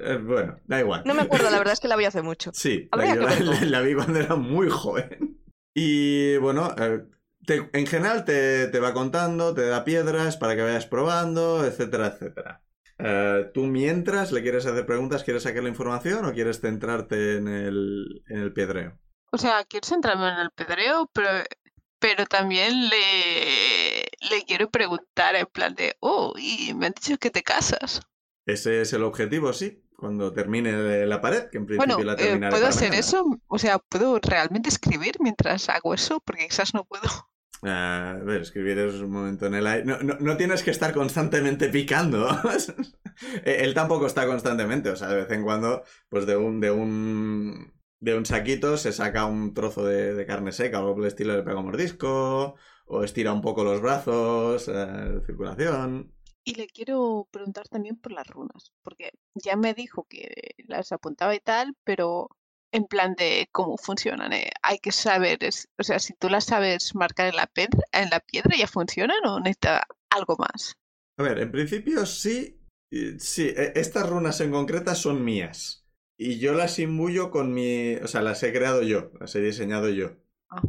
Eh, 0.00 0.18
bueno, 0.22 0.58
da 0.66 0.80
igual. 0.80 1.02
No 1.06 1.14
me 1.14 1.22
acuerdo, 1.22 1.48
la 1.50 1.58
verdad 1.58 1.72
es 1.74 1.80
que 1.80 1.88
la 1.88 1.96
vi 1.96 2.04
hace 2.04 2.20
mucho. 2.22 2.50
Sí, 2.54 2.88
la, 2.94 3.14
yo 3.14 3.20
la, 3.22 3.26
verlo. 3.28 3.52
la- 3.52 3.64
la 3.64 3.80
vi 3.80 3.94
cuando 3.94 4.18
era 4.18 4.34
muy 4.36 4.68
joven. 4.68 5.38
Y 5.74 6.36
bueno, 6.38 6.74
eh, 6.78 7.02
te- 7.46 7.70
en 7.72 7.86
general 7.86 8.24
te, 8.24 8.66
te 8.68 8.78
va 8.80 8.92
contando, 8.92 9.54
te 9.54 9.66
da 9.66 9.84
piedras 9.84 10.36
para 10.36 10.54
que 10.56 10.62
vayas 10.62 10.86
probando, 10.86 11.64
etcétera, 11.64 12.08
etcétera. 12.08 12.62
Eh, 12.98 13.50
¿Tú 13.54 13.64
mientras 13.66 14.32
le 14.32 14.42
quieres 14.42 14.66
hacer 14.66 14.84
preguntas, 14.86 15.22
quieres 15.24 15.44
sacar 15.44 15.62
la 15.62 15.68
información 15.70 16.24
o 16.26 16.32
quieres 16.34 16.60
centrarte 16.60 17.36
en 17.36 17.48
el, 17.48 18.22
en 18.28 18.38
el 18.40 18.52
piedreo? 18.52 18.98
O 19.30 19.38
sea, 19.38 19.64
quiero 19.64 19.86
centrarme 19.86 20.28
en 20.28 20.38
el 20.40 20.50
pedreo, 20.50 21.10
pero, 21.12 21.28
pero 21.98 22.26
también 22.26 22.88
le, 22.88 24.02
le 24.30 24.44
quiero 24.46 24.70
preguntar 24.70 25.36
en 25.36 25.46
plan 25.46 25.74
de, 25.74 25.96
oh, 26.00 26.34
y 26.38 26.74
me 26.74 26.86
han 26.86 26.92
dicho 26.94 27.18
que 27.18 27.30
te 27.30 27.42
casas. 27.42 28.00
Ese 28.46 28.80
es 28.80 28.92
el 28.92 29.04
objetivo, 29.04 29.52
sí. 29.52 29.84
Cuando 29.96 30.32
termine 30.32 31.06
la 31.06 31.20
pared, 31.20 31.50
que 31.50 31.58
en 31.58 31.66
principio 31.66 31.96
Bueno, 31.96 32.04
la 32.04 32.16
eh, 32.16 32.16
terminaré 32.16 32.50
¿puedo 32.50 32.66
hacer 32.66 32.90
mañana. 32.90 33.00
eso? 33.00 33.24
O 33.46 33.58
sea, 33.58 33.78
¿puedo 33.78 34.18
realmente 34.20 34.68
escribir 34.68 35.16
mientras 35.20 35.68
hago 35.68 35.92
eso? 35.94 36.20
Porque 36.20 36.46
quizás 36.48 36.72
no 36.74 36.84
puedo. 36.84 37.08
A 37.62 38.16
ver, 38.22 38.42
escribir 38.42 38.78
es 38.78 38.94
un 39.00 39.10
momento 39.10 39.46
en 39.46 39.54
el 39.54 39.66
aire. 39.66 39.84
No, 39.84 39.98
no, 39.98 40.16
no 40.20 40.36
tienes 40.36 40.62
que 40.62 40.70
estar 40.70 40.92
constantemente 40.94 41.68
picando. 41.68 42.28
Eh, 43.44 43.64
Él 43.64 43.74
tampoco 43.74 44.06
está 44.06 44.28
constantemente. 44.28 44.90
O 44.90 44.96
sea, 44.96 45.08
de 45.08 45.16
vez 45.16 45.30
en 45.32 45.42
cuando, 45.42 45.82
pues 46.08 46.24
de 46.24 46.36
un, 46.36 46.60
de 46.60 46.70
un, 46.70 47.72
de 48.00 48.16
un 48.16 48.26
saquito 48.26 48.76
se 48.76 48.92
saca 48.92 49.26
un 49.26 49.54
trozo 49.54 49.84
de, 49.84 50.14
de 50.14 50.26
carne 50.26 50.52
seca 50.52 50.78
o 50.78 50.82
algo 50.82 50.94
por 50.94 51.04
el 51.04 51.08
estilo, 51.08 51.36
le 51.36 51.42
pega 51.42 51.58
un 51.60 51.66
mordisco, 51.66 52.56
o 52.86 53.04
estira 53.04 53.32
un 53.32 53.42
poco 53.42 53.64
los 53.64 53.80
brazos, 53.80 54.68
eh, 54.68 55.20
circulación. 55.26 56.12
Y 56.44 56.54
le 56.54 56.66
quiero 56.66 57.28
preguntar 57.30 57.68
también 57.68 57.96
por 57.96 58.10
las 58.12 58.26
runas, 58.26 58.72
porque 58.82 59.12
ya 59.34 59.54
me 59.56 59.72
dijo 59.74 60.04
que 60.08 60.54
las 60.66 60.90
apuntaba 60.92 61.34
y 61.34 61.40
tal, 61.40 61.76
pero 61.84 62.30
en 62.72 62.86
plan 62.86 63.14
de 63.14 63.48
cómo 63.52 63.76
funcionan. 63.78 64.32
eh, 64.32 64.50
Hay 64.62 64.78
que 64.78 64.90
saber, 64.92 65.44
es- 65.44 65.68
o 65.78 65.82
sea, 65.84 65.98
si 66.00 66.14
tú 66.14 66.28
las 66.28 66.44
sabes 66.46 66.94
marcar 66.94 67.28
en 67.28 67.36
la, 67.36 67.46
pedra, 67.46 67.80
en 67.92 68.10
la 68.10 68.20
piedra, 68.20 68.56
¿ya 68.56 68.66
funcionan 68.66 69.18
o 69.26 69.38
necesita 69.40 69.86
algo 70.10 70.36
más? 70.38 70.76
A 71.18 71.22
ver, 71.22 71.38
en 71.40 71.50
principio 71.52 72.06
sí. 72.06 72.54
Sí, 73.18 73.48
e- 73.48 73.72
estas 73.76 74.08
runas 74.08 74.40
en 74.40 74.50
concretas 74.50 74.98
son 74.98 75.22
mías. 75.24 75.86
Y 76.20 76.40
yo 76.40 76.52
las 76.52 76.80
imbuyo 76.80 77.30
con 77.30 77.54
mi. 77.54 77.94
O 77.96 78.08
sea, 78.08 78.22
las 78.22 78.42
he 78.42 78.52
creado 78.52 78.82
yo, 78.82 79.12
las 79.20 79.34
he 79.36 79.40
diseñado 79.40 79.88
yo. 79.88 80.16
Ah. 80.50 80.62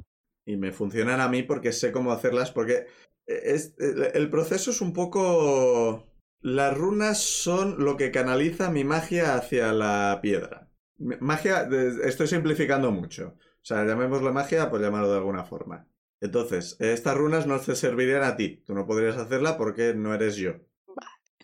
Y 0.45 0.57
me 0.57 0.71
funcionan 0.71 1.19
a 1.21 1.27
mí 1.27 1.41
porque 1.41 1.71
sé 1.71 1.91
cómo 1.91 2.11
hacerlas. 2.11 2.51
Porque 2.51 2.85
es, 3.25 3.73
el 3.79 4.11
el 4.13 4.29
proceso 4.29 4.69
es 4.69 4.79
un 4.79 4.93
poco. 4.93 6.07
Las 6.41 6.77
runas 6.77 7.17
son 7.17 7.83
lo 7.83 7.97
que 7.97 8.11
canaliza 8.11 8.69
mi 8.69 8.83
magia 8.83 9.35
hacia 9.35 9.73
la 9.73 10.19
piedra. 10.21 10.69
Magia, 10.97 11.67
estoy 12.03 12.27
simplificando 12.27 12.91
mucho. 12.91 13.35
O 13.39 13.65
sea, 13.65 13.83
llamémoslo 13.85 14.31
magia, 14.31 14.69
pues 14.69 14.81
llamarlo 14.81 15.11
de 15.11 15.17
alguna 15.17 15.43
forma. 15.43 15.87
Entonces, 16.21 16.77
estas 16.79 17.17
runas 17.17 17.47
no 17.47 17.59
te 17.59 17.75
servirían 17.75 18.23
a 18.23 18.35
ti. 18.35 18.63
Tú 18.65 18.73
no 18.73 18.85
podrías 18.85 19.17
hacerla 19.17 19.57
porque 19.57 19.93
no 19.93 20.13
eres 20.13 20.35
yo. 20.35 20.53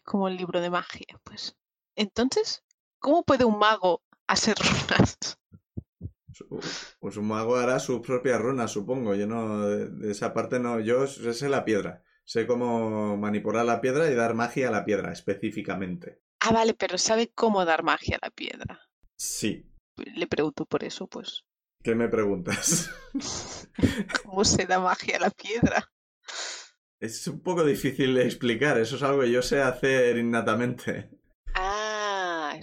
Como 0.03 0.27
el 0.27 0.37
libro 0.37 0.61
de 0.61 0.69
magia, 0.69 1.19
pues. 1.23 1.57
Entonces, 1.95 2.64
¿cómo 3.05 3.23
puede 3.23 3.45
un 3.45 3.59
mago 3.59 4.01
hacer 4.25 4.57
runas? 4.57 5.37
Pues 6.99 7.17
un 7.17 7.27
mago 7.27 7.55
hará 7.55 7.77
sus 7.79 8.01
propias 8.01 8.41
runas, 8.41 8.71
supongo. 8.71 9.13
Yo 9.13 9.27
no, 9.27 9.67
de 9.67 10.11
esa 10.11 10.33
parte 10.33 10.59
no. 10.59 10.79
Yo 10.79 11.05
sé 11.05 11.47
la 11.47 11.63
piedra. 11.63 12.03
Sé 12.23 12.47
cómo 12.47 13.15
manipular 13.15 13.63
la 13.63 13.79
piedra 13.79 14.09
y 14.09 14.15
dar 14.15 14.33
magia 14.33 14.69
a 14.69 14.71
la 14.71 14.85
piedra, 14.85 15.11
específicamente. 15.11 16.23
Ah, 16.39 16.51
vale, 16.51 16.73
pero 16.73 16.97
sabe 16.97 17.31
cómo 17.33 17.63
dar 17.63 17.83
magia 17.83 18.17
a 18.19 18.25
la 18.25 18.31
piedra. 18.31 18.81
Sí. 19.15 19.69
Le 19.97 20.25
pregunto 20.25 20.65
por 20.65 20.83
eso, 20.83 21.05
pues. 21.05 21.45
¿Qué 21.83 21.93
me 21.93 22.09
preguntas? 22.09 22.89
¿Cómo 24.23 24.43
se 24.43 24.65
da 24.65 24.79
magia 24.79 25.17
a 25.17 25.19
la 25.19 25.29
piedra? 25.29 25.91
Es 26.99 27.27
un 27.27 27.41
poco 27.41 27.63
difícil 27.63 28.15
de 28.15 28.25
explicar. 28.25 28.79
Eso 28.79 28.95
es 28.95 29.03
algo 29.03 29.21
que 29.21 29.31
yo 29.31 29.43
sé 29.43 29.61
hacer 29.61 30.17
innatamente. 30.17 31.11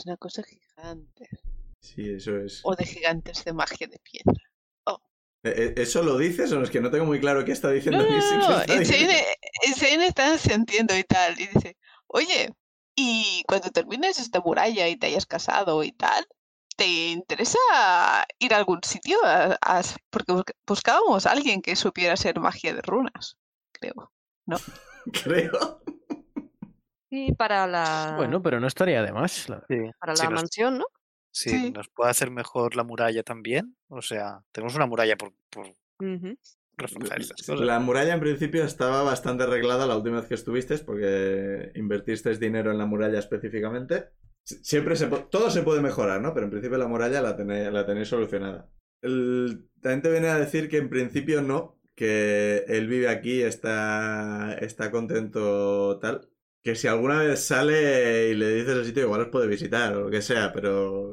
Es 0.02 0.06
una 0.06 0.16
cosa 0.16 0.42
gigante. 0.42 1.28
Sí, 1.80 2.10
eso 2.10 2.36
es. 2.38 2.60
O 2.64 2.74
de 2.74 2.84
gigantes 2.84 3.44
de 3.44 3.52
magia 3.52 3.86
de 3.86 4.00
piedra. 4.00 4.42
Eh, 5.44 5.54
eh, 5.56 5.74
¿Eso 5.76 6.02
lo 6.02 6.18
dices 6.18 6.50
o 6.52 6.60
es 6.62 6.70
que 6.70 6.80
no 6.80 6.90
tengo 6.90 7.04
muy 7.04 7.20
claro 7.20 7.44
qué 7.44 7.52
está 7.52 7.68
No, 7.68 7.74
diciendo? 7.74 8.02
no, 8.02 8.08
no, 8.08 8.48
no. 8.48 8.60
está 8.60 8.78
diciendo? 8.80 9.12
Insane, 9.12 9.26
Insane 9.66 10.06
está 10.06 10.38
sintiendo 10.38 10.96
y 10.96 11.04
tal. 11.04 11.38
Y 11.40 11.46
dice, 11.46 11.76
oye, 12.08 12.52
y 12.96 13.44
cuando 13.46 13.70
termines 13.70 14.18
esta 14.18 14.40
muralla 14.40 14.88
y 14.88 14.96
te 14.96 15.06
hayas 15.06 15.26
casado 15.26 15.84
y 15.84 15.92
tal, 15.92 16.26
¿te 16.76 16.86
interesa 17.10 17.58
ir 18.40 18.54
a 18.54 18.56
algún 18.56 18.80
sitio? 18.82 19.18
A- 19.24 19.56
a- 19.62 19.82
porque 20.10 20.32
buscábamos 20.66 21.26
a 21.26 21.30
alguien 21.32 21.62
que 21.62 21.76
supiera 21.76 22.14
hacer 22.14 22.40
magia 22.40 22.74
de 22.74 22.82
runas, 22.82 23.36
creo. 23.72 24.12
Creo. 25.24 25.80
Y 27.14 27.34
para 27.34 27.66
la, 27.66 28.14
Bueno, 28.16 28.42
pero 28.42 28.58
no 28.58 28.66
estaría 28.66 29.02
de 29.02 29.12
más. 29.12 29.46
la- 29.50 29.62
Sí, 29.68 29.76
para 30.00 30.14
la 30.14 30.30
mansión, 30.30 30.78
¿no? 30.78 30.86
sí, 31.30 31.50
Sí. 31.50 31.70
nos 31.70 31.88
puede 31.90 32.10
hacer 32.10 32.30
mejor 32.30 32.74
la 32.74 32.84
muralla 32.84 33.22
también. 33.22 33.76
O 33.88 34.00
sea, 34.00 34.40
tenemos 34.50 34.74
una 34.76 34.86
muralla 34.86 35.14
por, 35.18 35.34
por 35.50 35.66
Ujú. 36.00 36.38
reforzar 36.78 37.20
estas 37.20 37.46
cosas. 37.46 37.66
La 37.66 37.78
muralla 37.80 38.14
en 38.14 38.20
principio 38.20 38.64
estaba 38.64 39.02
bastante 39.02 39.42
arreglada 39.44 39.86
la 39.86 39.96
última 39.96 40.20
vez 40.20 40.26
que 40.26 40.34
estuviste 40.34 40.78
porque 40.78 41.70
invertiste 41.74 42.34
dinero 42.38 42.70
en 42.70 42.78
la 42.78 42.86
muralla 42.86 43.18
específicamente. 43.18 44.08
Si- 44.44 44.64
Siempre 44.64 44.96
se 44.96 45.06
todo 45.06 45.50
se 45.50 45.62
puede 45.62 45.82
mejorar, 45.82 46.22
¿no? 46.22 46.32
Pero 46.32 46.44
en 46.46 46.50
principio 46.50 46.78
la 46.78 46.88
muralla 46.88 47.20
la 47.20 47.36
tenéis, 47.36 47.70
la 47.70 47.84
tenéis 47.84 48.08
solucionada. 48.08 48.70
El, 49.02 49.68
también 49.82 50.00
te 50.00 50.10
viene 50.10 50.28
a 50.28 50.38
decir 50.38 50.70
que 50.70 50.78
en 50.78 50.88
principio 50.88 51.42
no, 51.42 51.78
que 51.94 52.64
él 52.68 52.88
vive 52.88 53.08
aquí, 53.08 53.42
está, 53.42 54.54
está 54.60 54.90
contento 54.90 55.98
tal. 55.98 56.30
Que 56.62 56.74
si 56.76 56.86
alguna 56.86 57.18
vez 57.18 57.44
sale 57.44 58.28
y 58.30 58.34
le 58.34 58.54
dices 58.54 58.76
el 58.76 58.84
sitio, 58.84 59.02
igual 59.04 59.22
os 59.22 59.28
puede 59.28 59.48
visitar 59.48 59.96
o 59.96 60.02
lo 60.02 60.10
que 60.10 60.22
sea, 60.22 60.52
pero 60.52 61.12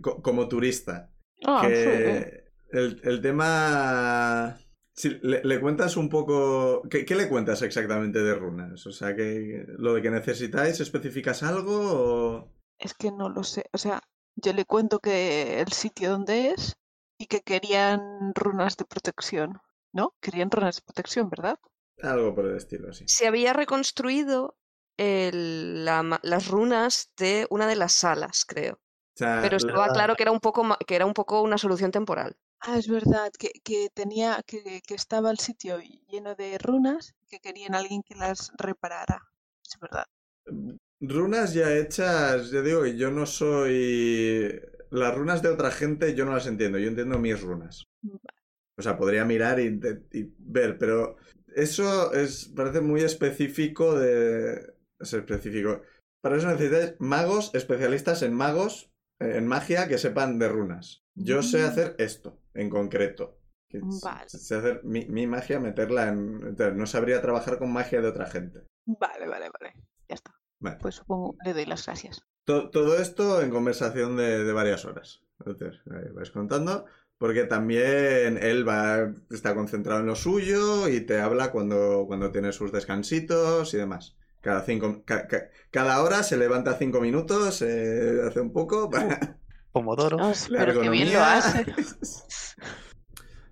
co- 0.00 0.22
como 0.22 0.48
turista 0.48 1.10
Ah, 1.46 1.62
sí, 1.64 1.68
que 1.68 2.44
el, 2.70 3.00
el 3.02 3.20
tema... 3.20 4.56
si 4.92 5.18
le, 5.22 5.42
le 5.44 5.60
cuentas 5.60 5.96
un 5.96 6.08
poco... 6.08 6.82
¿qué, 6.88 7.04
qué 7.04 7.16
le 7.16 7.28
cuentas 7.28 7.62
exactamente 7.62 8.22
de 8.22 8.34
runas? 8.34 8.86
O 8.86 8.92
sea, 8.92 9.14
que 9.16 9.64
lo 9.78 9.94
de 9.94 10.02
que 10.02 10.10
necesitáis, 10.10 10.78
¿especificas 10.80 11.42
algo 11.42 11.74
o...? 11.76 12.52
Es 12.78 12.94
que 12.94 13.10
no 13.10 13.28
lo 13.28 13.42
sé. 13.42 13.64
O 13.72 13.78
sea, 13.78 14.00
yo 14.36 14.52
le 14.52 14.64
cuento 14.64 15.00
que 15.00 15.60
el 15.60 15.72
sitio 15.72 16.10
donde 16.10 16.50
es 16.50 16.74
y 17.18 17.26
que 17.26 17.40
querían 17.40 18.32
runas 18.34 18.76
de 18.76 18.84
protección. 18.84 19.58
¿No? 19.92 20.14
Querían 20.20 20.50
runas 20.50 20.76
de 20.76 20.82
protección, 20.82 21.30
¿verdad? 21.30 21.56
Algo 22.02 22.34
por 22.34 22.46
el 22.46 22.56
estilo, 22.56 22.90
así. 22.90 23.04
Se 23.06 23.28
había 23.28 23.52
reconstruido 23.52 24.56
el- 24.96 25.84
la 25.84 26.02
ma- 26.02 26.20
las 26.22 26.48
runas 26.48 27.10
de 27.16 27.46
una 27.50 27.66
de 27.66 27.76
las 27.76 27.92
salas, 27.92 28.44
creo. 28.46 28.74
O 28.74 29.16
sea, 29.16 29.42
Pero 29.42 29.56
estaba 29.56 29.86
la- 29.86 29.92
claro 29.92 30.14
que 30.16 30.22
era 30.24 30.32
un 30.32 30.40
poco, 30.40 30.62
que 30.86 30.96
era 30.96 31.06
un 31.06 31.14
poco 31.14 31.42
una 31.42 31.58
solución 31.58 31.90
temporal. 31.92 32.36
Ah, 32.60 32.76
es 32.78 32.88
verdad, 32.88 33.30
que, 33.38 33.50
que 33.62 33.90
tenía, 33.94 34.42
que, 34.44 34.80
que 34.86 34.94
estaba 34.94 35.30
el 35.30 35.38
sitio 35.38 35.78
lleno 36.08 36.34
de 36.34 36.58
runas 36.58 37.14
y 37.22 37.26
que 37.28 37.38
querían 37.38 37.76
alguien 37.76 38.02
que 38.02 38.16
las 38.16 38.50
reparara. 38.58 39.22
Es 39.64 39.78
verdad. 39.78 40.06
Runas 41.00 41.52
ya 41.54 41.72
hechas, 41.76 42.50
ya 42.50 42.62
digo, 42.62 42.86
yo 42.86 43.10
no 43.10 43.26
soy... 43.26 44.60
Las 44.90 45.14
runas 45.14 45.42
de 45.42 45.48
otra 45.48 45.70
gente 45.70 46.14
yo 46.14 46.24
no 46.24 46.32
las 46.34 46.46
entiendo, 46.46 46.78
yo 46.78 46.88
entiendo 46.88 47.18
mis 47.18 47.40
runas. 47.40 47.84
O 48.76 48.82
sea, 48.82 48.96
podría 48.98 49.24
mirar 49.24 49.60
y, 49.60 49.80
y 50.12 50.34
ver, 50.38 50.78
pero 50.78 51.16
eso 51.56 52.12
es, 52.14 52.46
parece 52.56 52.80
muy 52.82 53.02
específico 53.02 53.98
de... 53.98 54.73
Es 55.00 55.12
específico. 55.12 55.82
Para 56.22 56.36
eso 56.36 56.48
necesitáis 56.48 56.94
magos, 56.98 57.50
especialistas 57.54 58.22
en 58.22 58.32
magos, 58.34 58.90
eh, 59.20 59.34
en 59.36 59.46
magia, 59.46 59.88
que 59.88 59.98
sepan 59.98 60.38
de 60.38 60.48
runas. 60.48 61.02
Yo 61.14 61.42
sé 61.42 61.62
Mm. 61.62 61.66
hacer 61.66 61.94
esto, 61.98 62.40
en 62.54 62.70
concreto. 62.70 63.38
Vale. 64.02 64.28
Sé 64.28 64.54
hacer 64.54 64.80
mi, 64.84 65.04
mi 65.06 65.26
magia, 65.26 65.58
meterla 65.58 66.08
en... 66.08 66.40
entonces, 66.46 66.76
no 66.76 66.86
sabría 66.86 67.20
trabajar 67.20 67.58
con 67.58 67.72
magia 67.72 68.00
de 68.00 68.08
otra 68.08 68.26
gente. 68.26 68.60
Vale, 68.86 69.26
vale, 69.26 69.50
vale. 69.60 69.74
Ya 70.08 70.14
está. 70.14 70.32
Vale. 70.60 70.78
Pues 70.80 70.94
supongo, 70.94 71.34
le 71.44 71.52
doy 71.54 71.66
las 71.66 71.84
gracias. 71.84 72.22
To- 72.46 72.70
todo 72.70 72.96
esto 72.98 73.42
en 73.42 73.50
conversación 73.50 74.16
de, 74.16 74.44
de 74.44 74.52
varias 74.52 74.84
horas. 74.84 75.22
Entonces, 75.44 75.80
ahí 75.90 76.08
vais 76.12 76.30
contando. 76.30 76.86
Porque 77.18 77.44
también 77.44 78.38
él 78.42 78.68
va, 78.68 79.12
está 79.30 79.54
concentrado 79.54 80.00
en 80.00 80.06
lo 80.06 80.14
suyo 80.16 80.88
y 80.88 81.00
te 81.00 81.20
habla 81.20 81.50
cuando, 81.52 82.04
cuando 82.06 82.30
tiene 82.32 82.52
sus 82.52 82.70
descansitos 82.72 83.72
y 83.72 83.76
demás. 83.76 84.16
Cada, 84.44 84.60
cinco, 84.62 85.02
ca- 85.06 85.26
ca- 85.26 85.48
cada 85.70 86.02
hora 86.02 86.22
se 86.22 86.36
levanta 86.36 86.74
cinco 86.76 87.00
minutos, 87.00 87.62
eh, 87.62 88.20
hace 88.28 88.40
un 88.42 88.52
poco 88.52 88.90
para 88.90 89.38
Pomodoro. 89.72 90.18
La 90.50 90.58
pero 90.58 90.82
que 90.82 90.90
bien 90.90 91.12
lo 91.14 91.18
ergonomía. 91.18 91.36
hace. 91.38 91.64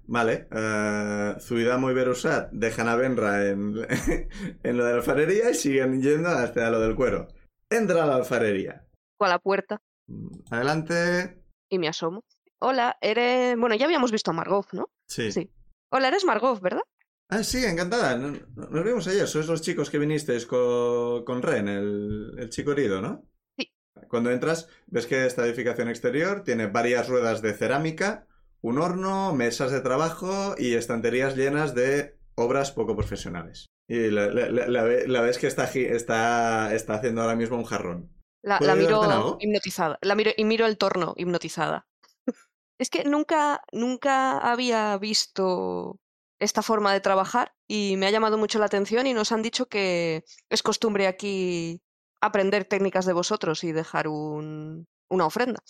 Vale, 0.07 0.49
eh, 0.51 1.35
Zuidamo 1.41 1.91
y 1.91 1.95
Berusat 1.95 2.51
dejan 2.53 2.89
a 2.89 2.97
Benra 2.97 3.47
en, 3.49 3.75
en 4.63 4.77
lo 4.77 4.85
de 4.85 4.91
la 4.91 4.97
alfarería 4.99 5.51
y 5.51 5.55
siguen 5.55 6.03
yendo 6.03 6.29
hasta 6.29 6.69
lo 6.71 6.81
del 6.81 6.95
cuero. 6.95 7.29
Entra 7.71 8.03
a 8.03 8.07
la 8.07 8.17
alfarería. 8.17 8.87
A 9.19 9.29
la 9.29 9.39
puerta 9.39 9.81
Adelante. 10.51 11.43
y 11.71 11.79
me 11.79 11.89
asomo. 11.89 12.23
Hola, 12.61 12.97
eres... 13.01 13.57
Bueno, 13.57 13.75
ya 13.77 13.87
habíamos 13.87 14.13
visto 14.13 14.31
a 14.31 14.35
Margot, 14.35 14.67
¿no? 14.73 14.91
Sí. 15.09 15.33
Sí. 15.33 15.51
Hola, 15.91 16.09
eres 16.09 16.25
Margot, 16.25 16.61
¿verdad? 16.61 16.83
Ah, 17.29 17.43
sí, 17.43 17.65
encantada. 17.65 18.17
No- 18.19 18.33
no- 18.55 18.67
Nos 18.69 18.85
vimos 18.85 19.07
ayer. 19.09 19.27
Sois 19.27 19.47
los 19.49 19.63
chicos 19.63 19.91
que 19.91 19.99
vinisteis 19.99 20.47
con, 20.47 21.25
con 21.25 21.43
Ren, 21.43 21.69
el, 21.69 22.35
el 22.39 22.51
chico 22.51 22.73
herido, 22.73 23.01
¿no? 23.01 23.25
Sí. 23.59 23.73
Cuando 24.09 24.31
entras, 24.31 24.69
ves 24.87 25.07
que 25.07 25.25
esta 25.27 25.47
edificación 25.47 25.89
exterior 25.89 26.43
tiene 26.45 26.67
varias 26.67 27.09
ruedas 27.09 27.41
de 27.41 27.55
cerámica, 27.55 28.27
un 28.61 28.79
horno, 28.79 29.35
mesas 29.35 29.71
de 29.73 29.81
trabajo 29.81 30.55
y 30.59 30.75
estanterías 30.75 31.35
llenas 31.37 31.75
de 31.75 32.19
obras 32.35 32.71
poco 32.73 32.95
profesionales. 32.97 33.67
Y 33.89 34.11
la, 34.11 34.27
la- 34.29 34.51
la- 34.51 34.69
la 34.69 34.83
ve- 34.85 35.09
la 35.09 35.21
ves 35.23 35.39
que 35.39 35.47
está, 35.47 35.65
está, 35.65 36.75
está 36.75 36.95
haciendo 36.95 37.23
ahora 37.23 37.35
mismo 37.37 37.57
un 37.57 37.65
jarrón. 37.65 38.13
La, 38.45 38.59
¿Puedo 38.59 38.75
la 38.75 38.79
ayudarte 38.79 39.05
en 39.07 39.11
miro 39.11 39.37
hipnotizada. 39.41 39.99
La 40.03 40.15
miro, 40.15 40.31
y 40.37 40.45
miro 40.45 40.67
el 40.67 40.77
torno 40.77 41.15
hipnotizada. 41.17 41.87
es 42.79 42.91
que 42.91 43.05
nunca, 43.05 43.63
nunca 43.73 44.39
había 44.39 44.99
visto 44.99 45.99
esta 46.43 46.63
forma 46.63 46.93
de 46.93 47.01
trabajar 47.01 47.53
y 47.69 47.97
me 47.97 48.07
ha 48.07 48.11
llamado 48.11 48.37
mucho 48.39 48.59
la 48.59 48.67
atención 48.67 49.07
y 49.07 49.15
nos 49.15 49.33
han 49.33 49.43
dicho 49.43 49.67
que 49.67 50.25
es 50.51 50.63
costumbre 50.63 51.07
aquí 51.07 51.81
aprender 52.21 52.65
técnicas 52.65 53.07
de 53.07 53.13
vosotros 53.13 53.65
y 53.65 53.73
dejar 53.73 54.09
un, 54.09 54.87
una 55.11 55.27
ofrenda. 55.27 55.61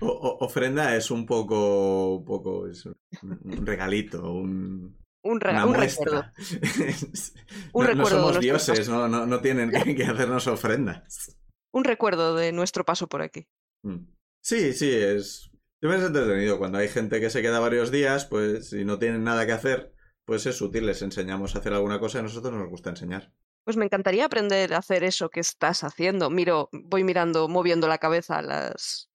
O- 0.00 0.06
o- 0.08 0.44
ofrenda 0.44 0.96
es 0.96 1.10
un 1.10 1.26
poco, 1.26 2.16
un 2.16 2.24
poco 2.24 2.66
es 2.66 2.86
un 2.86 3.66
regalito, 3.66 4.32
un, 4.32 4.96
Un, 5.22 5.40
rega- 5.40 5.66
un 5.66 5.74
recuerdo. 5.74 6.24
Un 7.72 7.84
no, 7.84 7.90
recuerdo 7.92 8.08
somos 8.28 8.40
dioses, 8.40 8.88
no, 8.88 9.08
no, 9.08 9.26
no 9.26 9.40
tienen 9.40 9.70
que, 9.70 9.94
que 9.94 10.04
hacernos 10.04 10.46
ofrendas. 10.46 11.36
Un 11.72 11.84
recuerdo 11.84 12.34
de 12.34 12.52
nuestro 12.52 12.84
paso 12.84 13.06
por 13.08 13.20
aquí. 13.22 13.46
Mm. 13.84 14.06
Sí, 14.42 14.72
sí, 14.72 14.90
es. 14.90 15.49
Siempre 15.80 15.98
es 15.98 16.06
entretenido. 16.06 16.58
Cuando 16.58 16.78
hay 16.78 16.88
gente 16.88 17.20
que 17.20 17.30
se 17.30 17.42
queda 17.42 17.58
varios 17.58 17.90
días, 17.90 18.26
pues 18.26 18.68
si 18.70 18.84
no 18.84 18.98
tienen 18.98 19.24
nada 19.24 19.46
que 19.46 19.52
hacer, 19.52 19.92
pues 20.24 20.46
es 20.46 20.60
útil, 20.60 20.86
les 20.86 21.02
enseñamos 21.02 21.54
a 21.54 21.58
hacer 21.58 21.72
alguna 21.72 21.98
cosa 21.98 22.18
y 22.18 22.20
a 22.20 22.24
nosotros 22.24 22.52
nos 22.52 22.68
gusta 22.68 22.90
enseñar. 22.90 23.32
Pues 23.64 23.76
me 23.76 23.84
encantaría 23.86 24.24
aprender 24.26 24.74
a 24.74 24.78
hacer 24.78 25.04
eso 25.04 25.28
que 25.30 25.40
estás 25.40 25.84
haciendo. 25.84 26.30
Miro, 26.30 26.68
voy 26.72 27.04
mirando, 27.04 27.48
moviendo 27.48 27.88
la 27.88 27.98
cabeza 27.98 28.42
las, 28.42 29.10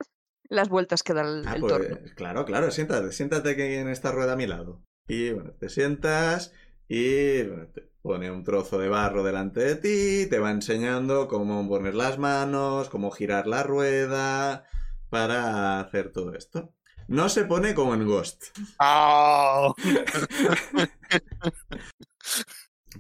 las 0.50 0.70
vueltas 0.70 1.04
que 1.04 1.14
da 1.14 1.22
el, 1.22 1.44
Ah, 1.46 1.56
el 1.56 1.62
pues 1.62 1.74
torno. 1.74 1.98
claro, 2.16 2.46
claro, 2.46 2.72
siéntate, 2.72 3.12
siéntate 3.12 3.52
aquí 3.52 3.62
en 3.62 3.90
esta 3.90 4.12
rueda 4.12 4.34
a 4.34 4.38
mi 4.38 4.48
lado. 4.48 4.84
Y 5.08 5.32
bueno, 5.32 5.52
te 5.60 5.70
sientas 5.70 6.52
y 6.88 7.44
bueno, 7.44 7.68
te 7.74 7.92
pone 8.02 8.32
un 8.32 8.44
trozo 8.44 8.78
de 8.78 8.90
barro 8.90 9.24
delante 9.24 9.60
de 9.62 9.76
ti, 9.76 10.30
te 10.30 10.40
va 10.40 10.52
enseñando 10.52 11.28
cómo 11.28 11.68
poner 11.68 11.96
las 11.96 12.18
manos, 12.18 12.90
cómo 12.90 13.12
girar 13.12 13.48
la 13.48 13.64
rueda 13.64 14.66
para 15.10 15.80
hacer 15.80 16.12
todo 16.12 16.34
esto. 16.34 16.74
No 17.08 17.30
se 17.30 17.46
pone 17.46 17.76
como 17.76 17.94
en 17.94 18.08
Ghost, 18.08 18.46
¡Oh! 18.80 19.76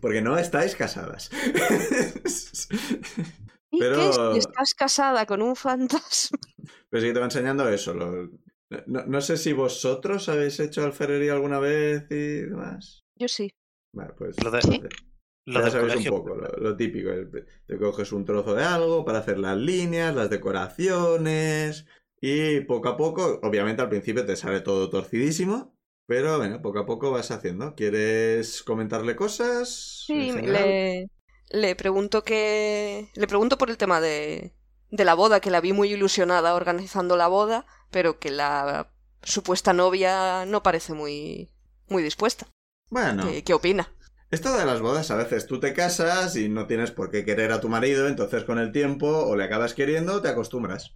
porque 0.01 0.21
no 0.21 0.37
estáis 0.37 0.75
casadas. 0.75 1.29
¿Y 3.71 3.79
qué 3.79 3.89
pero- 3.89 4.33
si 4.33 4.39
estás 4.39 4.73
casada 4.73 5.25
con 5.25 5.41
un 5.41 5.55
fantasma? 5.55 6.37
Pero 6.89 7.01
sí 7.01 7.07
que 7.07 7.13
te 7.13 7.19
va 7.19 7.25
enseñando 7.25 7.67
eso. 7.69 7.93
lo- 7.93 8.29
No, 8.87 9.05
no 9.05 9.21
sé 9.21 9.37
si 9.37 9.53
vosotros 9.53 10.27
habéis 10.29 10.59
hecho 10.59 10.83
alfarería 10.83 11.33
alguna 11.33 11.59
vez 11.59 12.05
y 12.09 12.41
demás. 12.41 13.03
Yo 13.15 13.27
sí. 13.27 13.53
Vale, 13.93 14.13
pues 14.17 14.41
Lo 14.43 14.51
de- 14.51 14.61
Sí. 14.61 14.81
Lo 15.45 15.61
ya 15.61 15.79
colegio. 15.79 15.99
un 16.11 16.17
poco, 16.23 16.35
lo, 16.35 16.47
lo 16.57 16.75
típico. 16.75 17.09
el- 17.11 17.45
Te 17.67 17.77
coges 17.77 18.11
un 18.11 18.25
trozo 18.25 18.55
de 18.55 18.63
algo 18.63 19.05
para 19.05 19.19
hacer 19.19 19.37
las 19.39 19.57
líneas, 19.57 20.15
las 20.15 20.29
decoraciones 20.29 21.85
y 22.21 22.61
poco 22.61 22.89
a 22.89 22.97
poco, 22.97 23.39
obviamente 23.43 23.81
al 23.81 23.89
principio 23.89 24.25
te 24.25 24.35
sale 24.35 24.61
todo 24.61 24.89
torcidísimo, 24.89 25.75
pero 26.07 26.37
bueno, 26.37 26.61
poco 26.61 26.79
a 26.79 26.85
poco 26.85 27.11
vas 27.11 27.31
haciendo. 27.31 27.75
¿Quieres 27.75 28.63
comentarle 28.63 29.15
cosas? 29.15 30.05
Sí, 30.07 30.31
le, 30.41 31.09
le 31.49 31.75
pregunto 31.75 32.23
que. 32.23 33.09
Le 33.15 33.27
pregunto 33.27 33.57
por 33.57 33.69
el 33.69 33.77
tema 33.77 34.01
de, 34.01 34.53
de 34.91 35.05
la 35.05 35.13
boda, 35.15 35.39
que 35.39 35.49
la 35.51 35.61
vi 35.61 35.73
muy 35.73 35.91
ilusionada 35.93 36.53
organizando 36.55 37.15
la 37.17 37.27
boda, 37.27 37.65
pero 37.91 38.19
que 38.19 38.29
la 38.31 38.91
supuesta 39.23 39.73
novia 39.73 40.45
no 40.45 40.61
parece 40.63 40.93
muy, 40.93 41.49
muy 41.89 42.03
dispuesta. 42.03 42.47
Bueno, 42.89 43.23
¿Qué, 43.23 43.43
qué 43.43 43.53
opina? 43.55 43.91
Esto 44.31 44.57
de 44.57 44.65
las 44.65 44.81
bodas, 44.81 45.11
a 45.11 45.15
veces 45.15 45.45
tú 45.47 45.59
te 45.59 45.73
casas 45.73 46.35
y 46.35 46.49
no 46.49 46.67
tienes 46.67 46.91
por 46.91 47.11
qué 47.11 47.23
querer 47.23 47.51
a 47.51 47.61
tu 47.61 47.69
marido, 47.69 48.07
entonces 48.07 48.43
con 48.43 48.59
el 48.59 48.71
tiempo 48.71 49.07
o 49.07 49.35
le 49.35 49.43
acabas 49.43 49.73
queriendo 49.73 50.15
o 50.15 50.21
te 50.21 50.29
acostumbras. 50.29 50.95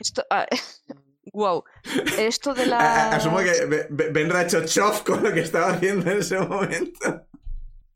Esto, 0.00 0.24
ah, 0.30 0.46
Wow. 1.32 1.64
Esto 2.18 2.54
de 2.54 2.66
la. 2.66 3.12
Asumo 3.12 3.38
que 3.38 4.42
hecho 4.42 4.64
chof 4.64 5.02
con 5.02 5.22
lo 5.22 5.32
que 5.32 5.40
estaba 5.40 5.72
haciendo 5.72 6.10
en 6.10 6.18
ese 6.18 6.38
momento. 6.38 7.26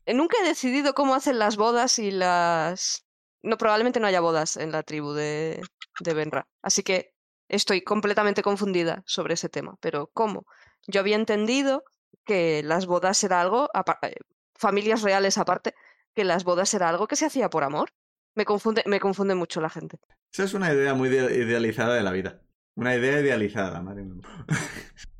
Nunca 0.07 0.37
he 0.41 0.47
decidido 0.47 0.93
cómo 0.93 1.15
hacen 1.15 1.39
las 1.39 1.57
bodas 1.57 1.99
y 1.99 2.11
las. 2.11 3.05
No, 3.41 3.57
probablemente 3.57 3.99
no 3.99 4.07
haya 4.07 4.21
bodas 4.21 4.57
en 4.57 4.71
la 4.71 4.83
tribu 4.83 5.13
de, 5.13 5.61
de 5.99 6.13
Benra. 6.13 6.47
Así 6.61 6.83
que 6.83 7.13
estoy 7.47 7.81
completamente 7.81 8.41
confundida 8.41 9.03
sobre 9.05 9.35
ese 9.35 9.49
tema. 9.49 9.75
Pero 9.81 10.09
¿cómo? 10.13 10.45
Yo 10.87 10.99
había 10.99 11.15
entendido 11.15 11.83
que 12.25 12.63
las 12.63 12.85
bodas 12.85 13.23
era 13.23 13.41
algo, 13.41 13.69
eh, 14.01 14.15
familias 14.57 15.01
reales 15.01 15.37
aparte, 15.37 15.73
que 16.13 16.23
las 16.23 16.43
bodas 16.43 16.73
era 16.73 16.89
algo 16.89 17.07
que 17.07 17.15
se 17.15 17.25
hacía 17.25 17.49
por 17.49 17.63
amor. 17.63 17.89
Me 18.35 18.45
confunde, 18.45 18.83
me 18.85 18.99
confunde 18.99 19.35
mucho 19.35 19.61
la 19.61 19.69
gente. 19.69 19.97
Esa 20.31 20.43
es 20.43 20.53
una 20.53 20.73
idea 20.73 20.93
muy 20.93 21.09
ide- 21.09 21.35
idealizada 21.37 21.95
de 21.95 22.03
la 22.03 22.11
vida. 22.11 22.41
Una 22.75 22.95
idea 22.95 23.19
idealizada, 23.21 23.81
madre 23.81 24.03
mía. 24.03 24.23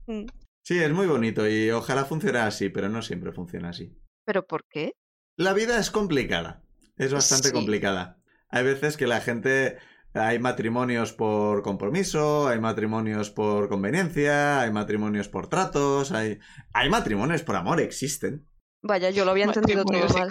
Mm. 0.08 0.26
Sí, 0.64 0.80
es 0.82 0.92
muy 0.92 1.08
bonito 1.08 1.48
y 1.48 1.72
ojalá 1.72 2.06
funcione 2.06 2.40
así, 2.40 2.70
pero 2.70 2.90
no 2.90 3.02
siempre 3.02 3.32
funciona 3.32 3.70
así. 3.70 3.98
¿Pero 4.26 4.46
por 4.46 4.66
qué? 4.70 4.94
La 5.38 5.54
vida 5.54 5.80
es 5.80 5.92
complicada. 5.92 6.64
Es 6.98 7.14
bastante 7.14 7.50
Sí. 7.50 7.54
complicada. 7.54 8.18
Hay 8.50 8.64
veces 8.64 8.98
que 8.98 9.08
la 9.08 9.22
gente. 9.22 9.78
Hay 10.14 10.40
matrimonios 10.40 11.12
por 11.12 11.62
compromiso, 11.62 12.48
hay 12.48 12.60
matrimonios 12.62 13.32
por 13.32 13.68
conveniencia, 13.68 14.62
hay 14.62 14.72
matrimonios 14.72 15.28
por 15.28 15.48
tratos, 15.50 16.12
hay. 16.14 16.40
Hay 16.74 16.90
matrimonios 16.90 17.44
por 17.44 17.58
amor, 17.58 17.82
existen. 17.82 18.48
Vaya, 18.88 19.10
yo 19.10 19.26
lo 19.26 19.32
había 19.32 19.46
entendido 19.46 19.84
todo 19.84 20.08
mal. 20.10 20.30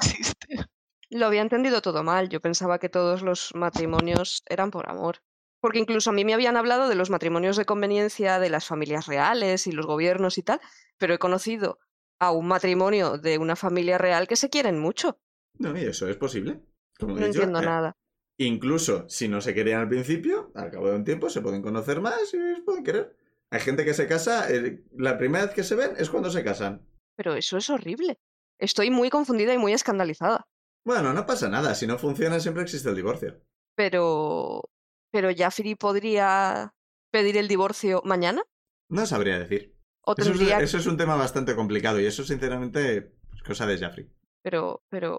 Lo 1.10 1.26
había 1.26 1.42
entendido 1.42 1.82
todo 1.82 2.04
mal. 2.04 2.28
Yo 2.28 2.40
pensaba 2.40 2.78
que 2.78 2.88
todos 2.88 3.22
los 3.22 3.52
matrimonios 3.54 4.44
eran 4.46 4.70
por 4.70 4.88
amor. 4.88 5.22
Porque 5.60 5.80
incluso 5.80 6.10
a 6.10 6.12
mí 6.12 6.24
me 6.24 6.34
habían 6.34 6.56
hablado 6.56 6.88
de 6.88 6.94
los 6.94 7.10
matrimonios 7.10 7.56
de 7.56 7.64
conveniencia 7.64 8.38
de 8.38 8.50
las 8.50 8.64
familias 8.66 9.06
reales 9.06 9.66
y 9.66 9.72
los 9.72 9.86
gobiernos 9.86 10.38
y 10.38 10.44
tal, 10.44 10.60
pero 10.98 11.14
he 11.14 11.18
conocido 11.18 11.80
a 12.20 12.30
un 12.30 12.46
matrimonio 12.46 13.18
de 13.18 13.38
una 13.38 13.56
familia 13.56 13.98
real 13.98 14.28
que 14.28 14.36
se 14.36 14.50
quieren 14.50 14.78
mucho. 14.78 15.18
No, 15.58 15.76
y 15.76 15.82
eso 15.82 16.08
es 16.08 16.16
posible. 16.16 16.60
Como 16.98 17.14
No 17.14 17.26
dicho, 17.26 17.40
entiendo 17.40 17.60
eh, 17.60 17.66
nada. 17.66 17.96
Incluso 18.38 19.08
si 19.08 19.26
no 19.26 19.40
se 19.40 19.52
querían 19.52 19.80
al 19.80 19.88
principio, 19.88 20.52
al 20.54 20.70
cabo 20.70 20.90
de 20.90 20.96
un 20.96 21.04
tiempo 21.04 21.28
se 21.28 21.40
pueden 21.40 21.62
conocer 21.62 22.00
más 22.00 22.22
y 22.22 22.26
se 22.26 22.62
pueden 22.64 22.84
querer. 22.84 23.16
Hay 23.50 23.60
gente 23.60 23.84
que 23.84 23.94
se 23.94 24.06
casa, 24.06 24.48
eh, 24.48 24.84
la 24.96 25.18
primera 25.18 25.46
vez 25.46 25.54
que 25.54 25.64
se 25.64 25.74
ven 25.74 25.92
es 25.96 26.08
cuando 26.08 26.30
se 26.30 26.44
casan. 26.44 26.86
Pero 27.16 27.34
eso 27.34 27.56
es 27.56 27.68
horrible. 27.68 28.20
Estoy 28.58 28.90
muy 28.90 29.10
confundida 29.10 29.52
y 29.54 29.58
muy 29.58 29.72
escandalizada. 29.72 30.46
Bueno, 30.84 31.12
no 31.12 31.26
pasa 31.26 31.48
nada, 31.48 31.74
si 31.74 31.86
no 31.86 31.98
funciona 31.98 32.40
siempre 32.40 32.62
existe 32.62 32.88
el 32.88 32.96
divorcio. 32.96 33.40
Pero. 33.74 34.62
Pero 35.10 35.30
Jaffrey 35.34 35.74
podría 35.74 36.74
pedir 37.10 37.36
el 37.36 37.48
divorcio 37.48 38.02
mañana. 38.04 38.42
No 38.88 39.06
sabría 39.06 39.38
decir. 39.38 39.74
O 40.06 40.14
Eso 40.16 40.32
es, 40.32 40.40
eso 40.40 40.78
es 40.78 40.86
un 40.86 40.96
tema 40.96 41.16
bastante 41.16 41.54
complicado 41.54 41.98
y 42.00 42.06
eso 42.06 42.24
sinceramente 42.24 43.12
es 43.32 43.42
cosa 43.42 43.66
de 43.66 43.78
Jaffrey. 43.78 44.10
Pero, 44.42 44.82
pero 44.90 45.18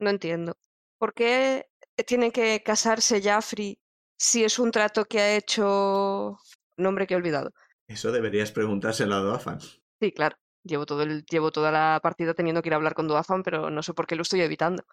no 0.00 0.10
entiendo. 0.10 0.56
¿Por 0.98 1.14
qué 1.14 1.66
tiene 2.06 2.32
que 2.32 2.62
casarse 2.64 3.22
Jaffrey 3.22 3.78
si 4.18 4.42
es 4.42 4.58
un 4.58 4.72
trato 4.72 5.04
que 5.04 5.20
ha 5.20 5.36
hecho 5.36 6.38
nombre 6.76 7.06
que 7.06 7.14
he 7.14 7.16
olvidado? 7.16 7.52
Eso 7.86 8.10
deberías 8.10 8.50
preguntárselo 8.50 9.14
a 9.14 9.20
Doafan. 9.20 9.60
Sí, 9.60 10.10
claro. 10.12 10.36
Llevo 10.64 10.86
todo 10.86 11.02
el, 11.02 11.24
llevo 11.26 11.50
toda 11.52 11.70
la 11.70 12.00
partida 12.02 12.34
teniendo 12.34 12.62
que 12.62 12.70
ir 12.70 12.72
a 12.72 12.76
hablar 12.76 12.94
con 12.94 13.06
Doafan, 13.06 13.42
pero 13.42 13.70
no 13.70 13.82
sé 13.82 13.92
por 13.94 14.06
qué 14.06 14.16
lo 14.16 14.22
estoy 14.22 14.40
evitando. 14.40 14.84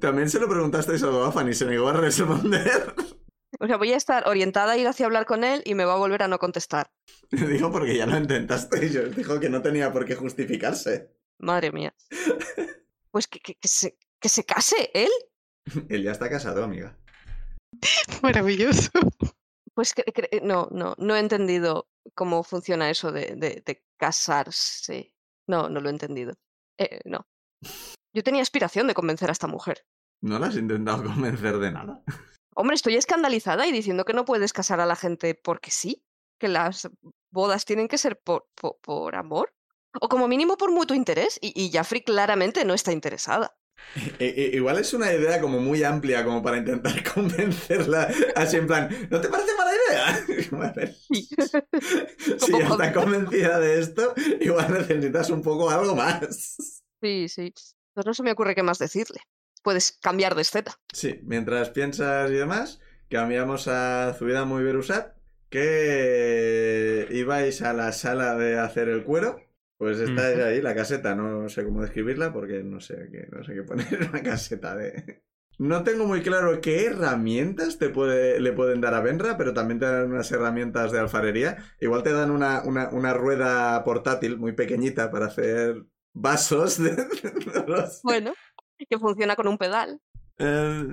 También 0.00 0.28
se 0.28 0.40
lo 0.40 0.48
preguntasteis 0.48 1.02
a 1.04 1.06
Doafan 1.06 1.48
y 1.48 1.54
se 1.54 1.66
negó 1.66 1.88
a 1.88 1.92
responder. 1.92 2.94
O 3.60 3.66
sea, 3.66 3.76
voy 3.76 3.92
a 3.92 3.96
estar 3.96 4.26
orientada 4.26 4.72
a 4.72 4.76
ir 4.76 4.88
hacia 4.88 5.06
hablar 5.06 5.26
con 5.26 5.44
él 5.44 5.62
y 5.64 5.74
me 5.74 5.84
va 5.84 5.92
a 5.94 5.98
volver 5.98 6.22
a 6.24 6.28
no 6.28 6.38
contestar. 6.38 6.90
Dijo 7.30 7.70
porque 7.70 7.96
ya 7.96 8.06
lo 8.06 8.16
intentasteis. 8.16 8.92
Yo 8.92 9.02
dijo 9.08 9.38
que 9.38 9.48
no 9.50 9.62
tenía 9.62 9.92
por 9.92 10.04
qué 10.04 10.16
justificarse. 10.16 11.14
Madre 11.38 11.70
mía. 11.70 11.94
Pues 13.12 13.28
que, 13.28 13.38
que- 13.40 13.54
que 13.54 13.68
se, 13.68 13.96
que 14.20 14.28
se 14.28 14.44
case 14.44 14.90
él. 14.94 15.10
Él 15.88 16.02
ya 16.02 16.12
está 16.12 16.28
casado, 16.28 16.64
amiga. 16.64 16.96
Maravilloso. 18.22 18.90
Pues 19.74 19.94
que- 19.94 20.04
que- 20.04 20.40
no, 20.42 20.68
no, 20.72 20.94
no 20.98 21.14
he 21.16 21.20
entendido 21.20 21.88
cómo 22.14 22.42
funciona 22.42 22.90
eso 22.90 23.12
de, 23.12 23.34
de- 23.36 23.62
de 23.64 23.82
casarse. 24.00 25.14
No, 25.46 25.68
no 25.68 25.80
lo 25.80 25.88
he 25.88 25.92
entendido. 25.92 26.34
Eh, 26.78 27.00
no. 27.04 27.26
Yo 28.14 28.22
tenía 28.24 28.42
aspiración 28.42 28.86
de 28.86 28.94
convencer 28.94 29.28
a 29.28 29.32
esta 29.32 29.46
mujer. 29.46 29.84
No 30.22 30.38
la 30.38 30.46
has 30.48 30.56
intentado 30.56 31.04
convencer 31.04 31.58
de 31.58 31.70
nada. 31.70 32.02
Hombre, 32.56 32.74
estoy 32.74 32.96
escandalizada 32.96 33.66
y 33.66 33.72
diciendo 33.72 34.04
que 34.04 34.12
no 34.12 34.24
puedes 34.24 34.52
casar 34.52 34.80
a 34.80 34.86
la 34.86 34.96
gente 34.96 35.34
porque 35.34 35.70
sí, 35.70 36.04
que 36.40 36.48
las 36.48 36.88
bodas 37.30 37.64
tienen 37.64 37.86
que 37.88 37.98
ser 37.98 38.18
por, 38.18 38.48
por, 38.54 38.78
por 38.80 39.14
amor, 39.14 39.54
o 40.00 40.08
como 40.08 40.26
mínimo 40.28 40.56
por 40.56 40.72
mutuo 40.72 40.96
interés, 40.96 41.38
y, 41.40 41.52
y 41.60 41.70
Jaffrey 41.70 42.02
claramente 42.02 42.64
no 42.64 42.74
está 42.74 42.92
interesada. 42.92 43.56
I- 44.18 44.24
i- 44.24 44.56
igual 44.56 44.78
es 44.78 44.92
una 44.94 45.12
idea 45.12 45.40
como 45.40 45.58
muy 45.60 45.84
amplia 45.84 46.24
como 46.24 46.42
para 46.42 46.58
intentar 46.58 47.02
convencerla 47.14 48.08
así 48.36 48.56
en 48.56 48.66
plan, 48.66 48.88
¿no 49.10 49.20
te 49.20 49.28
parece 49.28 49.52
si 52.38 52.52
ya 52.52 52.68
Como 52.68 52.74
está 52.74 52.92
convencida 52.92 53.58
de 53.58 53.80
esto, 53.80 54.14
igual 54.40 54.72
necesitas 54.72 55.30
un 55.30 55.42
poco 55.42 55.70
algo 55.70 55.94
más. 55.94 56.56
Sí, 57.02 57.28
sí. 57.28 57.52
Pues 57.94 58.06
no 58.06 58.14
se 58.14 58.22
me 58.22 58.32
ocurre 58.32 58.54
qué 58.54 58.62
más 58.62 58.78
decirle. 58.78 59.20
Puedes 59.62 59.92
cambiar 60.00 60.34
de 60.34 60.42
escena. 60.42 60.72
Sí, 60.92 61.20
mientras 61.24 61.70
piensas 61.70 62.30
y 62.30 62.34
demás, 62.34 62.80
cambiamos 63.08 63.68
a 63.68 64.14
Zuida 64.18 64.44
muy 64.44 64.62
Berusat, 64.62 65.16
que 65.50 67.06
ibais 67.10 67.62
a 67.62 67.72
la 67.72 67.92
sala 67.92 68.36
de 68.36 68.58
hacer 68.58 68.88
el 68.88 69.04
cuero. 69.04 69.40
Pues 69.76 69.98
estáis 69.98 70.36
Ujú. 70.36 70.44
ahí, 70.44 70.60
la 70.60 70.74
caseta, 70.74 71.14
no 71.14 71.48
sé 71.48 71.64
cómo 71.64 71.80
describirla 71.82 72.32
porque 72.32 72.62
no 72.62 72.80
sé 72.80 73.08
qué, 73.10 73.26
no 73.30 73.42
sé 73.42 73.54
qué 73.54 73.62
poner 73.62 74.08
una 74.10 74.22
caseta 74.22 74.76
de. 74.76 75.22
No 75.60 75.82
tengo 75.84 76.06
muy 76.06 76.22
claro 76.22 76.58
qué 76.62 76.86
herramientas 76.86 77.76
te 77.76 77.90
puede, 77.90 78.40
le 78.40 78.52
pueden 78.54 78.80
dar 78.80 78.94
a 78.94 79.02
Benra, 79.02 79.36
pero 79.36 79.52
también 79.52 79.78
te 79.78 79.84
dan 79.84 80.10
unas 80.10 80.32
herramientas 80.32 80.90
de 80.90 80.98
alfarería. 81.00 81.58
Igual 81.80 82.02
te 82.02 82.12
dan 82.12 82.30
una, 82.30 82.62
una, 82.64 82.88
una 82.88 83.12
rueda 83.12 83.84
portátil 83.84 84.38
muy 84.38 84.52
pequeñita 84.52 85.10
para 85.10 85.26
hacer 85.26 85.84
vasos 86.14 86.82
de, 86.82 86.96
sé. 86.96 88.00
Bueno, 88.02 88.32
que 88.88 88.98
funciona 88.98 89.36
con 89.36 89.48
un 89.48 89.58
pedal. 89.58 90.00
Eh, 90.38 90.88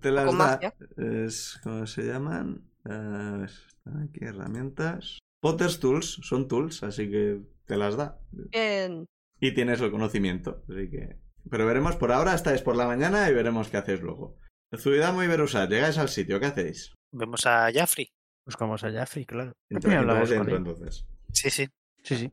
te 0.00 0.10
las 0.10 0.24
da. 0.38 0.58
Es, 0.96 1.60
¿Cómo 1.62 1.86
se 1.86 2.04
llaman? 2.04 2.62
Eh, 2.86 3.44
están 3.44 4.02
aquí 4.08 4.24
herramientas. 4.24 5.18
Potter's 5.40 5.78
Tools, 5.78 6.20
son 6.22 6.48
tools, 6.48 6.82
así 6.84 7.10
que 7.10 7.42
te 7.66 7.76
las 7.76 7.98
da. 7.98 8.18
En- 8.52 9.04
Y 9.40 9.52
tienes 9.52 9.82
el 9.82 9.90
conocimiento, 9.90 10.62
así 10.70 10.88
que... 10.90 11.18
Pero 11.48 11.66
veremos, 11.66 11.96
por 11.96 12.12
ahora 12.12 12.34
estáis 12.34 12.60
por 12.62 12.76
la 12.76 12.86
mañana 12.86 13.28
y 13.28 13.34
veremos 13.34 13.68
qué 13.68 13.76
hacéis 13.78 14.00
luego. 14.00 14.36
Zuidamo 14.76 15.22
y 15.22 15.26
Berusat, 15.26 15.70
llegáis 15.70 15.98
al 15.98 16.08
sitio, 16.08 16.38
¿qué 16.38 16.46
hacéis? 16.46 16.92
Vemos 17.12 17.46
a 17.46 17.70
Jaffrey. 17.72 18.08
Buscamos 18.46 18.84
a 18.84 18.90
Jaffrey, 18.92 19.24
claro. 19.26 19.52
Entra- 19.68 19.98
hablamos 19.98 20.30
entráis 20.30 20.38
con 20.40 20.48
él. 20.50 20.56
entonces. 20.56 21.06
Sí, 21.32 21.50
sí. 21.50 21.68
Sí, 22.02 22.16
sí. 22.16 22.32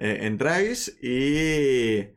Eh, 0.00 0.18
entráis 0.22 0.98
y 1.02 1.98
eh, 1.98 2.14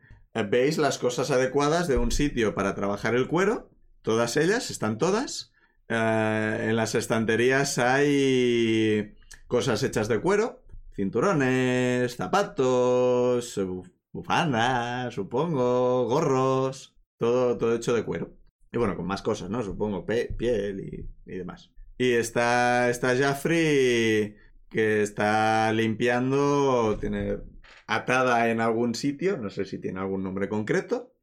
veis 0.48 0.78
las 0.78 0.98
cosas 0.98 1.30
adecuadas 1.30 1.88
de 1.88 1.96
un 1.96 2.10
sitio 2.10 2.54
para 2.54 2.74
trabajar 2.74 3.14
el 3.14 3.28
cuero. 3.28 3.70
Todas 4.02 4.36
ellas, 4.36 4.70
están 4.70 4.98
todas. 4.98 5.52
Eh, 5.88 6.66
en 6.68 6.76
las 6.76 6.94
estanterías 6.94 7.78
hay 7.78 9.14
cosas 9.46 9.82
hechas 9.82 10.08
de 10.08 10.20
cuero. 10.20 10.62
Cinturones, 10.94 12.16
zapatos, 12.16 13.60
bufandas, 14.16 15.14
supongo, 15.14 16.06
gorros. 16.06 16.96
Todo, 17.18 17.56
todo 17.56 17.74
hecho 17.74 17.94
de 17.94 18.04
cuero. 18.04 18.36
Y 18.72 18.78
bueno, 18.78 18.96
con 18.96 19.06
más 19.06 19.22
cosas, 19.22 19.48
¿no? 19.48 19.62
Supongo, 19.62 20.04
piel 20.04 20.80
y, 20.80 21.32
y 21.32 21.38
demás. 21.38 21.72
Y 21.98 22.12
está, 22.12 22.90
está 22.90 23.16
Jaffrey 23.16 24.36
que 24.68 25.02
está 25.02 25.72
limpiando, 25.72 26.98
tiene 27.00 27.38
atada 27.86 28.50
en 28.50 28.60
algún 28.60 28.94
sitio, 28.94 29.36
no 29.38 29.50
sé 29.50 29.64
si 29.64 29.78
tiene 29.78 30.00
algún 30.00 30.22
nombre 30.22 30.48
concreto, 30.48 31.14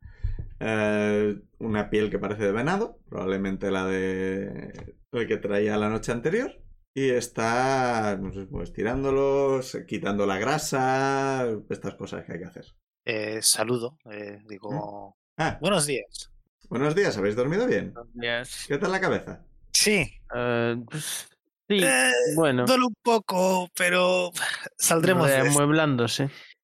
eh, 0.59 1.39
una 1.59 1.89
piel 1.89 2.09
que 2.09 2.19
parece 2.19 2.43
de 2.43 2.51
venado, 2.51 2.99
probablemente 3.09 3.69
la 3.69 3.85
de 3.85 4.95
el 5.11 5.27
que 5.27 5.37
traía 5.37 5.77
la 5.77 5.89
noche 5.89 6.11
anterior, 6.11 6.59
y 6.95 7.09
está, 7.09 8.17
no 8.19 8.31
pues 8.49 8.73
tirándolos, 8.73 9.77
quitando 9.87 10.25
la 10.25 10.39
grasa, 10.39 11.47
estas 11.69 11.95
cosas 11.95 12.25
que 12.25 12.33
hay 12.33 12.39
que 12.39 12.45
hacer. 12.45 12.65
Eh, 13.05 13.41
saludo. 13.41 13.97
eh, 14.11 14.39
digo, 14.47 15.15
Ah, 15.37 15.57
buenos 15.61 15.85
días. 15.85 16.31
buenos 16.69 16.95
días, 16.95 17.17
¿habéis 17.17 17.35
dormido 17.35 17.65
bien? 17.67 17.93
Yes. 18.13 18.65
¿Qué 18.67 18.77
tal 18.77 18.91
la 18.91 19.01
cabeza? 19.01 19.43
Sí. 19.71 20.09
Pues, 20.29 21.27
sí, 21.67 21.79
Eh, 21.83 22.11
bueno. 22.35 22.65
Duele 22.65 22.85
un 22.85 22.95
poco, 23.01 23.69
pero 23.75 24.31
saldremos 24.77 25.27
de. 25.27 25.49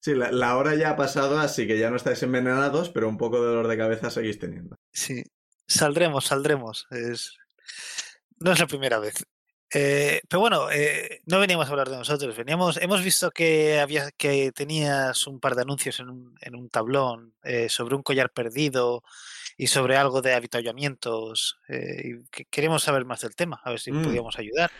Sí, 0.02 0.14
la, 0.14 0.30
la 0.30 0.56
hora 0.56 0.74
ya 0.76 0.90
ha 0.90 0.96
pasado, 0.96 1.38
así 1.38 1.66
que 1.66 1.78
ya 1.78 1.90
no 1.90 1.96
estáis 1.96 2.22
envenenados, 2.22 2.88
pero 2.90 3.08
un 3.08 3.18
poco 3.18 3.40
de 3.40 3.48
dolor 3.48 3.68
de 3.68 3.76
cabeza 3.76 4.10
seguís 4.10 4.38
teniendo. 4.38 4.76
Sí. 4.92 5.22
Saldremos, 5.66 6.24
saldremos. 6.26 6.86
Es... 6.90 7.36
No 8.38 8.52
es 8.52 8.58
la 8.58 8.66
primera 8.66 8.98
vez. 8.98 9.24
Eh, 9.72 10.20
pero 10.28 10.40
bueno, 10.40 10.68
eh, 10.72 11.20
no 11.26 11.38
veníamos 11.38 11.66
a 11.68 11.70
hablar 11.70 11.88
de 11.88 11.96
nosotros, 11.96 12.36
veníamos, 12.36 12.76
hemos 12.78 13.04
visto 13.04 13.30
que 13.30 13.78
había 13.78 14.10
que 14.12 14.50
tenías 14.52 15.26
un 15.28 15.38
par 15.38 15.54
de 15.54 15.62
anuncios 15.62 16.00
en 16.00 16.10
un, 16.10 16.34
en 16.40 16.56
un 16.56 16.68
tablón 16.68 17.34
eh, 17.44 17.68
sobre 17.68 17.94
un 17.94 18.02
collar 18.02 18.30
perdido 18.30 19.04
y 19.56 19.68
sobre 19.68 19.96
algo 19.96 20.22
de 20.22 20.34
avituallamientos. 20.34 21.58
y 21.68 22.24
que- 22.30 22.46
queremos 22.46 22.82
saber 22.82 23.04
más 23.04 23.20
del 23.20 23.36
tema, 23.36 23.60
a 23.64 23.70
ver 23.70 23.78
si 23.80 23.92
Mm. 23.92 24.02
podíamos 24.02 24.36
ayudar. 24.38 24.70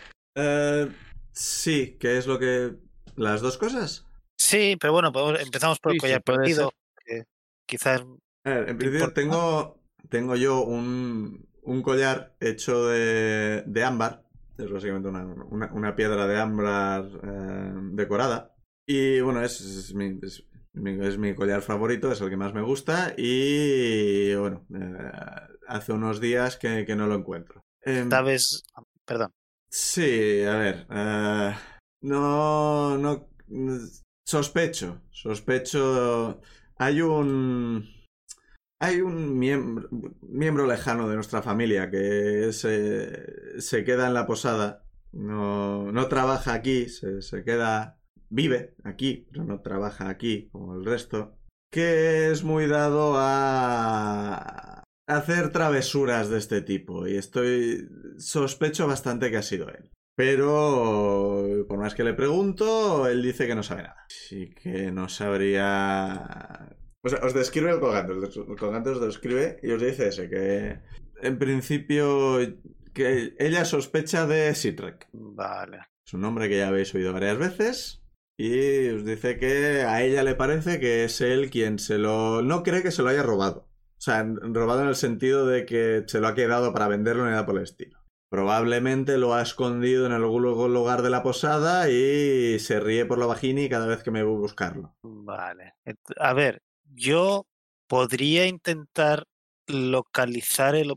Sí, 1.33 1.97
¿qué 2.01 2.19
es 2.19 2.27
lo 2.27 2.39
que... 2.39 2.73
¿Las 3.17 3.41
dos 3.41 3.59
cosas? 3.59 4.07
Sí, 4.37 4.77
pero 4.81 4.93
bueno, 4.93 5.12
podemos- 5.12 5.41
empezamos 5.41 5.79
por 5.79 5.93
el 5.93 5.97
Sí, 5.97 5.99
sí, 5.99 6.01
collar 6.01 6.23
puede 6.23 6.39
perdido. 6.39 6.73
que 7.05 7.25
quizás 7.67 8.01
A 8.45 8.51
ver, 8.51 8.59
en 8.61 8.67
¿Te 8.67 8.75
principio 8.75 9.12
tengo, 9.12 9.81
tengo 10.09 10.35
yo 10.37 10.62
un, 10.62 11.47
un 11.62 11.83
collar 11.83 12.35
hecho 12.41 12.87
de, 12.89 13.62
de 13.67 13.85
ámbar. 13.85 14.23
Es 14.65 14.70
básicamente 14.70 15.09
una, 15.09 15.24
una- 15.24 15.73
una 15.73 15.97
piedra 15.97 16.27
de 16.27 16.39
ámbar 16.39 17.05
eh, 17.23 17.73
decorada. 17.93 18.55
Y 18.87 19.20
bueno, 19.20 19.43
es, 19.43 19.61
es 19.61 19.95
mi, 19.95 20.19
es, 20.23 20.45
mi, 20.73 21.05
es 21.07 21.19
mi 21.19 21.35
collar 21.35 21.62
favorito, 21.62 22.11
es 22.12 22.20
el 22.20 22.31
que 22.31 22.37
más 22.37 22.53
me 22.55 22.62
gusta. 22.62 23.15
Y 23.16 24.35
bueno, 24.35 24.66
eh, 24.74 25.11
hace 25.69 25.93
unos 25.93 26.20
días 26.20 26.57
que, 26.57 26.85
que 26.85 26.97
no 26.97 27.07
lo 27.07 27.15
encuentro. 27.15 27.61
Em, 27.82 28.11
sabes. 28.11 28.62
Perdón. 29.05 29.32
Sí, 29.70 30.43
a 30.45 30.57
ver. 30.57 30.87
eh, 30.91 31.55
no, 32.03 32.97
no. 32.99 33.28
Sospecho. 34.24 35.03
Sospecho. 35.11 36.41
Hay 36.78 37.01
un. 37.03 37.87
Hay 38.82 39.02
un 39.02 39.39
miembro, 39.39 39.89
miembro 40.23 40.66
lejano 40.66 41.07
de 41.07 41.15
nuestra 41.15 41.43
familia 41.43 41.90
que 41.90 42.51
se, 42.55 43.61
se 43.61 43.85
queda 43.85 44.07
en 44.07 44.15
la 44.15 44.27
posada. 44.27 44.86
No, 45.12 45.93
no 45.93 46.09
trabaja 46.09 46.55
aquí, 46.55 46.89
se, 46.89 47.20
se 47.20 47.44
queda. 47.44 47.98
Vive 48.31 48.77
aquí, 48.85 49.27
pero 49.31 49.44
no 49.44 49.61
trabaja 49.61 50.09
aquí 50.09 50.48
como 50.51 50.74
el 50.74 50.86
resto. 50.86 51.36
Que 51.70 52.31
es 52.31 52.43
muy 52.43 52.69
dado 52.69 53.16
a 53.16 54.82
hacer 55.07 55.52
travesuras 55.52 56.31
de 56.31 56.39
este 56.39 56.62
tipo. 56.62 57.07
Y 57.07 57.16
estoy. 57.16 57.86
Sospecho 58.16 58.86
bastante 58.86 59.31
que 59.31 59.36
ha 59.36 59.43
sido 59.43 59.69
él. 59.69 59.90
Pero 60.16 61.66
por 61.69 61.78
más 61.78 61.94
que 61.94 62.05
le 62.05 62.15
pregunto, 62.15 63.09
él 63.09 63.23
dice 63.23 63.47
que 63.47 63.55
no 63.55 63.62
sabe 63.62 63.82
nada. 63.82 64.07
Así 64.07 64.48
que 64.55 64.90
no 64.90 65.09
sabría. 65.11 66.78
O 67.02 67.09
sea, 67.09 67.20
os 67.22 67.35
describe 67.35 67.70
el 67.70 67.81
colgante. 67.81 68.12
El 68.12 68.56
colgante 68.56 68.90
os 68.90 69.01
describe 69.01 69.59
y 69.62 69.72
os 69.72 69.81
dice 69.81 70.09
ese, 70.09 70.28
que 70.28 70.81
en 71.22 71.39
principio 71.39 72.39
que 72.93 73.35
ella 73.39 73.64
sospecha 73.64 74.27
de 74.27 74.55
Sitrek. 74.55 75.09
Vale. 75.12 75.81
Es 76.06 76.14
un 76.14 76.22
nombre 76.22 76.48
que 76.48 76.59
ya 76.59 76.68
habéis 76.68 76.94
oído 76.94 77.12
varias 77.12 77.39
veces. 77.39 78.02
Y 78.36 78.89
os 78.89 79.05
dice 79.05 79.39
que 79.39 79.82
a 79.82 80.02
ella 80.02 80.22
le 80.22 80.35
parece 80.35 80.81
que 80.81 81.05
es 81.05 81.20
él 81.20 81.51
quien 81.51 81.78
se 81.78 81.98
lo... 81.98 82.43
No 82.43 82.62
cree 82.62 82.82
que 82.82 82.90
se 82.90 83.02
lo 83.02 83.10
haya 83.10 83.22
robado. 83.22 83.68
O 83.98 84.02
sea, 84.02 84.24
robado 84.24 84.81
en 84.81 84.89
el 84.89 84.97
sentido 84.97 85.47
de 85.47 85.66
que 85.66 86.05
se 86.06 86.20
lo 86.20 86.28
ha 86.28 86.35
quedado 86.35 86.72
para 86.72 86.89
venderlo 86.89 87.24
ni 87.24 87.32
nada 87.32 87.44
por 87.44 87.59
el 87.59 87.64
estilo. 87.64 87.98
Probablemente 88.31 89.18
lo 89.18 89.35
ha 89.35 89.43
escondido 89.43 90.06
en 90.06 90.12
algún 90.12 90.43
lugar 90.43 91.02
de 91.02 91.10
la 91.10 91.22
posada 91.22 91.90
y 91.90 92.59
se 92.60 92.81
ríe 92.81 93.05
por 93.05 93.18
la 93.18 93.27
vagina 93.27 93.60
y 93.60 93.68
cada 93.68 93.86
vez 93.86 94.02
que 94.02 94.10
me 94.10 94.22
voy 94.22 94.36
a 94.36 94.40
buscarlo. 94.40 94.97
Vale. 95.02 95.74
A 96.16 96.32
ver, 96.32 96.62
yo 96.95 97.47
podría 97.87 98.47
intentar 98.47 99.27
localizar 99.67 100.75
el, 100.75 100.93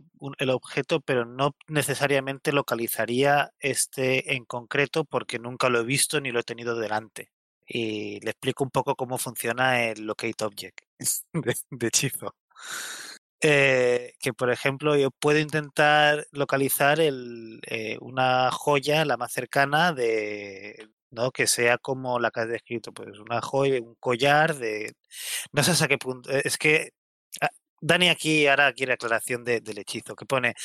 objeto, 0.50 1.02
pero 1.02 1.26
no 1.26 1.56
necesariamente 1.68 2.52
localizaría 2.52 3.52
este 3.60 4.36
en 4.36 4.46
concreto 4.46 5.06
porque 5.06 5.40
nunca 5.40 5.70
lo 5.70 5.80
he 5.80 5.84
visto 5.84 6.20
ni 6.20 6.32
lo 6.32 6.40
he 6.40 6.44
tenido 6.44 6.76
delante. 6.76 7.32
Y 7.66 8.20
le 8.22 8.32
explico 8.32 8.64
un 8.64 8.72
poco 8.72 8.96
cómo 8.96 9.18
funciona 9.18 9.86
el 9.86 10.06
locate 10.06 10.44
object 10.44 10.82
de, 11.34 11.56
de 11.70 11.88
hechizo. 11.88 12.36
Eh, 13.46 14.14
que 14.22 14.32
por 14.32 14.50
ejemplo 14.52 14.96
yo 14.96 15.12
puedo 15.12 15.38
intentar 15.38 16.26
localizar 16.32 17.02
el, 17.02 17.60
eh, 17.68 17.98
una 18.00 18.50
joya 18.52 19.04
la 19.04 19.18
más 19.18 19.34
cercana 19.34 19.92
de 19.92 20.88
¿no? 21.14 21.32
que 21.32 21.48
sea 21.48 21.78
como 21.78 22.20
la 22.20 22.32
que 22.32 22.42
has 22.42 22.48
descrito 22.50 22.92
pues 22.94 23.20
una 23.20 23.42
joya 23.42 23.82
un 23.82 23.96
collar 24.00 24.56
de 24.58 24.94
no 25.54 25.64
sé 25.64 25.72
hasta 25.72 25.88
qué 25.88 25.98
punto 25.98 26.32
eh, 26.32 26.42
es 26.46 26.58
que 26.58 26.92
ah, 27.42 27.50
Dani 27.82 28.10
aquí 28.10 28.48
ahora 28.48 28.74
quiere 28.74 28.94
aclaración 28.94 29.44
de- 29.44 29.62
del 29.62 29.80
hechizo 29.80 30.16
que 30.16 30.26
pone 30.26 30.56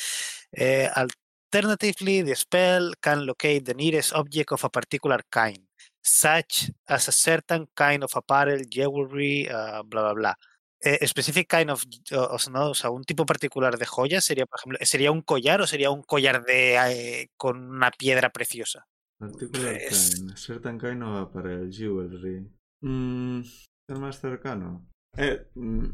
eh, 0.51 0.89
alternatively 0.95 2.23
the 2.23 2.35
spell 2.35 2.95
can 2.99 3.25
locate 3.25 3.61
the 3.61 3.73
nearest 3.75 4.13
object 4.13 4.51
of 4.51 4.63
a 4.65 4.69
particular 4.69 5.23
kind 5.29 5.57
such 6.01 6.71
as 6.87 7.07
a 7.09 7.11
certain 7.11 7.67
kind 7.75 8.03
of 8.03 8.15
apparel 8.15 8.61
jewelry 8.69 9.47
ah, 9.51 9.81
bla 9.85 10.01
bla 10.03 10.13
bla 10.13 10.37
eh, 10.81 11.05
specific 11.07 11.47
kind 11.49 11.69
of. 11.71 11.83
O 12.13 12.39
sea, 12.73 12.89
un 12.89 13.03
tipo 13.03 13.25
particular 13.25 13.77
de 13.77 13.85
joya 13.85 14.21
sería, 14.21 14.45
por 14.45 14.59
ejemplo, 14.59 14.79
¿sería 14.85 15.11
un 15.11 15.21
collar 15.21 15.59
o 15.61 15.67
sería 15.67 15.89
un 15.91 16.03
collar 16.03 16.43
de 16.45 16.75
eh, 17.21 17.27
con 17.37 17.57
una 17.69 17.91
piedra 17.91 18.29
preciosa? 18.29 18.87
Particular 19.19 19.77
Pues- 19.89 20.15
kind. 20.15 20.35
Certain 20.37 20.79
kind 20.79 21.03
of 21.03 21.27
apparel, 21.27 21.69
jewelry. 21.71 22.47
Mm, 22.81 23.41
el 23.89 23.99
más 23.99 24.19
cercano. 24.19 24.87
Eh, 25.17 25.47
mm, 25.55 25.85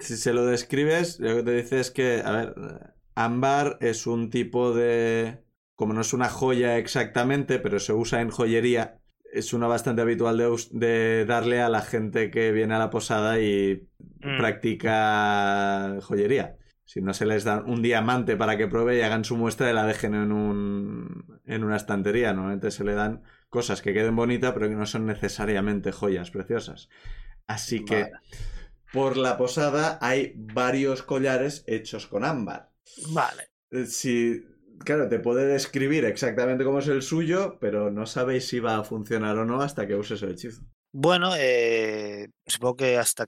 si 0.00 0.16
se 0.16 0.32
lo 0.32 0.46
describes, 0.46 1.18
lo 1.18 1.36
que 1.36 1.42
te 1.42 1.50
dice 1.52 1.80
es 1.80 1.90
que, 1.90 2.22
a 2.24 2.30
ver, 2.32 2.54
ámbar 3.14 3.78
es 3.80 4.06
un 4.06 4.30
tipo 4.30 4.72
de... 4.74 5.42
Como 5.74 5.92
no 5.92 6.00
es 6.02 6.12
una 6.12 6.28
joya 6.28 6.76
exactamente, 6.78 7.58
pero 7.58 7.78
se 7.78 7.92
usa 7.92 8.20
en 8.20 8.30
joyería, 8.30 9.00
es 9.32 9.52
una 9.52 9.66
bastante 9.68 10.02
habitual 10.02 10.36
de 10.72 11.24
darle 11.26 11.60
a 11.60 11.68
la 11.68 11.82
gente 11.82 12.30
que 12.30 12.50
viene 12.52 12.74
a 12.74 12.78
la 12.78 12.90
posada 12.90 13.40
y 13.40 13.88
Mm, 14.20 14.36
practica 14.38 15.98
joyería. 16.02 16.57
Si 16.88 17.02
no 17.02 17.12
se 17.12 17.26
les 17.26 17.44
da 17.44 17.62
un 17.66 17.82
diamante 17.82 18.34
para 18.36 18.56
que 18.56 18.66
pruebe 18.66 18.96
y 18.96 19.02
hagan 19.02 19.24
su 19.24 19.36
muestra 19.36 19.70
y 19.70 19.74
la 19.74 19.84
dejen 19.84 20.14
en, 20.14 20.32
un, 20.32 21.40
en 21.44 21.62
una 21.64 21.76
estantería. 21.76 22.32
Normalmente 22.32 22.70
se 22.70 22.82
le 22.84 22.94
dan 22.94 23.24
cosas 23.50 23.82
que 23.82 23.92
queden 23.92 24.16
bonitas, 24.16 24.52
pero 24.54 24.68
que 24.70 24.74
no 24.74 24.86
son 24.86 25.04
necesariamente 25.06 25.92
joyas 25.92 26.30
preciosas. 26.30 26.88
Así 27.46 27.84
que 27.84 28.04
Vale. 28.04 28.20
por 28.92 29.16
la 29.18 29.36
posada 29.36 29.98
hay 30.00 30.32
varios 30.36 31.02
collares 31.02 31.62
hechos 31.66 32.06
con 32.06 32.24
ámbar. 32.24 32.70
Vale. 33.12 33.50
Eh, 33.70 33.86
Si, 33.86 34.44
claro, 34.84 35.08
te 35.08 35.18
puede 35.20 35.46
describir 35.46 36.04
exactamente 36.06 36.64
cómo 36.64 36.78
es 36.78 36.88
el 36.88 37.02
suyo, 37.02 37.58
pero 37.60 37.90
no 37.90 38.06
sabéis 38.06 38.48
si 38.48 38.60
va 38.60 38.78
a 38.78 38.84
funcionar 38.84 39.36
o 39.38 39.44
no 39.44 39.60
hasta 39.60 39.86
que 39.86 39.96
uses 39.96 40.22
el 40.22 40.30
hechizo. 40.32 40.62
Bueno, 40.92 41.32
eh, 41.36 42.28
supongo 42.46 42.76
que 42.76 42.96
hasta 42.96 43.26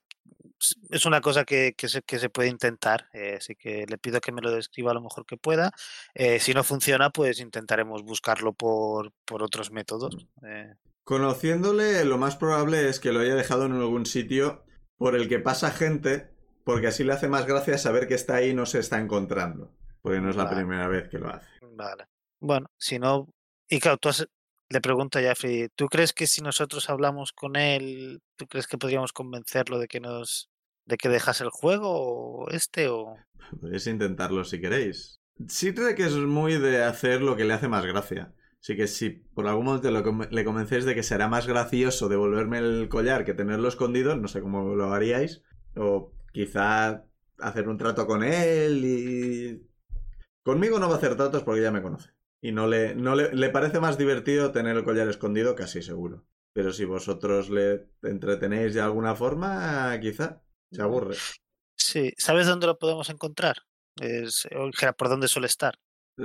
es 0.91 1.07
una 1.07 1.20
cosa 1.20 1.45
que, 1.45 1.74
que 1.77 1.89
se, 1.89 2.03
que 2.03 2.19
se 2.19 2.31
puede 2.31 2.49
intentar, 2.49 3.09
eh, 3.12 3.37
así 3.39 3.55
que 3.55 3.87
le 3.89 3.99
pido 3.99 4.20
que 4.20 4.32
me 4.32 4.43
lo 4.43 4.51
describa 4.51 4.95
lo 4.95 5.01
mejor 5.01 5.24
que 5.27 5.37
pueda. 5.37 5.73
Eh, 6.15 6.39
si 6.41 6.53
no 6.55 6.62
funciona, 6.65 7.11
pues 7.11 7.41
intentaremos 7.41 8.03
buscarlo 8.03 8.53
por, 8.53 9.12
por 9.24 9.43
otros 9.43 9.70
métodos. 9.70 10.27
eh. 10.47 10.74
Conociéndole, 11.05 12.05
lo 12.05 12.19
más 12.19 12.37
probable 12.37 12.89
es 12.89 13.01
que 13.01 13.12
lo 13.12 13.20
haya 13.20 13.35
dejado 13.35 13.66
en 13.66 13.73
algún 13.73 14.07
sitio 14.07 14.65
por 14.97 15.16
el 15.16 15.28
que 15.28 15.39
pasa 15.41 15.70
gente, 15.70 16.31
porque 16.65 16.87
así 16.89 17.03
le 17.05 17.12
hace 17.15 17.27
más 17.28 17.47
gracia 17.47 17.78
saber 17.78 18.07
que 18.07 18.15
está 18.15 18.37
ahí 18.37 18.51
y 18.51 18.55
no 18.55 18.65
se 18.66 18.78
está 18.78 18.99
encontrando. 19.01 19.73
Porque 20.03 20.20
no 20.20 20.31
es 20.31 20.37
la 20.37 20.49
primera 20.49 20.89
vez 20.89 21.09
que 21.09 21.19
lo 21.19 21.31
hace. 21.31 21.49
Vale. 21.73 22.07
Bueno, 22.39 22.70
si 22.78 22.99
no. 22.99 23.28
Y 23.69 23.81
claro, 23.81 23.97
tú 23.99 24.09
has- 24.09 24.28
le 24.69 24.81
pregunto 24.81 25.19
a 25.19 25.23
Jeffrey, 25.23 25.69
¿tú 25.74 25.89
crees 25.89 26.12
que 26.12 26.27
si 26.27 26.43
nosotros 26.43 26.89
hablamos 26.89 27.32
con 27.32 27.57
él, 27.57 28.23
tú 28.37 28.47
crees 28.47 28.66
que 28.69 28.78
podríamos 28.78 29.12
convencerlo 29.12 29.78
de 29.78 29.89
que 29.89 30.01
nos. 30.01 30.49
De 30.90 30.96
que 30.96 31.08
dejase 31.08 31.44
el 31.44 31.50
juego 31.50 32.48
este 32.50 32.88
o. 32.88 33.16
Podéis 33.60 33.86
intentarlo 33.86 34.44
si 34.44 34.60
queréis. 34.60 35.20
Sí 35.48 35.72
creo 35.72 35.94
que 35.94 36.04
es 36.04 36.16
muy 36.16 36.58
de 36.58 36.84
hacer 36.84 37.22
lo 37.22 37.36
que 37.36 37.44
le 37.44 37.54
hace 37.54 37.68
más 37.68 37.86
gracia. 37.86 38.34
Así 38.60 38.76
que 38.76 38.86
si 38.86 39.10
por 39.10 39.46
algún 39.46 39.64
momento 39.64 39.90
lo 39.90 40.02
le 40.30 40.44
convencéis 40.44 40.84
de 40.84 40.94
que 40.94 41.02
será 41.02 41.28
más 41.28 41.46
gracioso 41.46 42.10
devolverme 42.10 42.58
el 42.58 42.88
collar 42.90 43.24
que 43.24 43.32
tenerlo 43.32 43.68
escondido, 43.68 44.14
no 44.16 44.28
sé 44.28 44.42
cómo 44.42 44.74
lo 44.74 44.92
haríais. 44.92 45.42
O 45.76 46.12
quizá 46.32 47.06
hacer 47.38 47.68
un 47.68 47.78
trato 47.78 48.06
con 48.06 48.22
él 48.22 48.84
y... 48.84 49.66
Conmigo 50.42 50.78
no 50.78 50.88
va 50.88 50.94
a 50.94 50.98
hacer 50.98 51.16
tratos 51.16 51.42
porque 51.42 51.62
ya 51.62 51.70
me 51.70 51.82
conoce. 51.82 52.10
Y 52.42 52.52
no 52.52 52.66
le, 52.66 52.94
no 52.94 53.14
le, 53.14 53.34
le 53.34 53.50
parece 53.50 53.80
más 53.80 53.96
divertido 53.96 54.52
tener 54.52 54.76
el 54.76 54.84
collar 54.84 55.08
escondido, 55.08 55.54
casi 55.54 55.82
seguro. 55.82 56.24
Pero 56.52 56.72
si 56.72 56.84
vosotros 56.84 57.48
le 57.50 57.88
entretenéis 58.02 58.74
de 58.74 58.80
alguna 58.80 59.14
forma, 59.14 59.98
quizá 60.00 60.42
se 60.70 60.82
aburre. 60.82 61.16
Sí, 61.76 62.12
¿sabes 62.16 62.47
dónde 62.47 62.66
lo 62.66 62.78
podemos 62.78 63.10
encontrar? 63.10 63.56
Es, 63.97 64.47
¿por 64.97 65.09
dónde 65.09 65.28
suele 65.28 65.47
estar? 65.47 65.78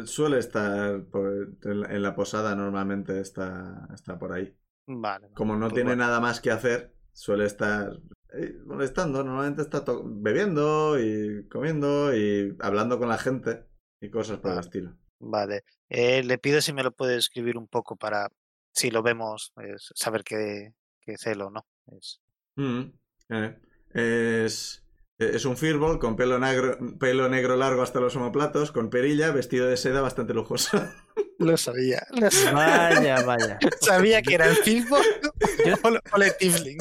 Suele 0.06 0.40
estar 0.40 1.06
por- 1.06 1.56
en, 1.64 1.82
la, 1.82 1.88
en 1.96 2.02
la 2.04 2.16
posada, 2.16 2.56
normalmente 2.56 3.20
está, 3.22 3.88
está 3.94 4.20
por 4.20 4.34
ahí. 4.34 4.56
Vale. 4.88 5.30
Como 5.34 5.56
no 5.56 5.68
pues 5.68 5.74
tiene 5.74 5.96
bueno. 5.96 6.04
nada 6.06 6.20
más 6.20 6.42
que 6.42 6.52
hacer, 6.52 6.96
suele 7.14 7.46
estar 7.46 7.94
eh, 8.34 8.58
molestando. 8.66 9.24
Normalmente 9.24 9.62
está 9.62 9.84
bebiendo 10.06 11.00
y 11.00 11.48
comiendo 11.50 12.16
y 12.16 12.56
hablando 12.60 13.00
con 13.00 13.10
la 13.10 13.18
gente 13.18 13.66
y 14.02 14.10
cosas 14.10 14.40
por 14.40 14.52
el 14.54 14.58
Vale. 14.58 14.60
estilo. 14.60 14.98
Vale. 15.20 15.64
Eh, 15.90 16.24
le 16.24 16.38
pido 16.38 16.62
si 16.62 16.74
me 16.74 16.84
lo 16.84 16.92
puede 16.92 17.18
escribir 17.18 17.58
un 17.58 17.68
poco 17.68 17.96
para, 17.96 18.30
si 18.74 18.92
lo 18.92 19.02
vemos, 19.04 19.54
es 19.58 19.92
saber 19.96 20.24
qué, 20.24 20.74
qué 21.02 21.18
celo, 21.18 21.50
¿no? 21.50 21.66
Es... 21.98 22.22
Mm, 22.58 22.92
eh, 23.30 23.60
Es, 23.96 24.84
es 25.18 25.46
un 25.46 25.56
firbol 25.56 26.00
con 26.00 26.16
pelo 26.18 26.38
negro, 26.38 26.78
pelo 27.00 27.30
negro 27.30 27.56
largo 27.56 27.82
hasta 27.82 28.00
los 28.02 28.16
omoplatos, 28.18 28.72
con 28.72 28.90
perilla, 28.90 29.32
vestido 29.32 29.68
de 29.68 29.78
seda 29.78 30.02
bastante 30.02 30.34
lujoso. 30.34 30.70
Lo 31.40 31.58
sabía. 31.58 32.06
Lo 32.12 32.30
sabía, 32.32 32.54
Vaya, 32.54 33.22
vaya. 33.24 33.60
sabía 33.82 34.22
que 34.22 34.36
era 34.36 34.48
el 34.48 34.56
Filbo 34.58 34.98
o, 36.14 36.22
el 36.22 36.38
Tiefling. 36.38 36.78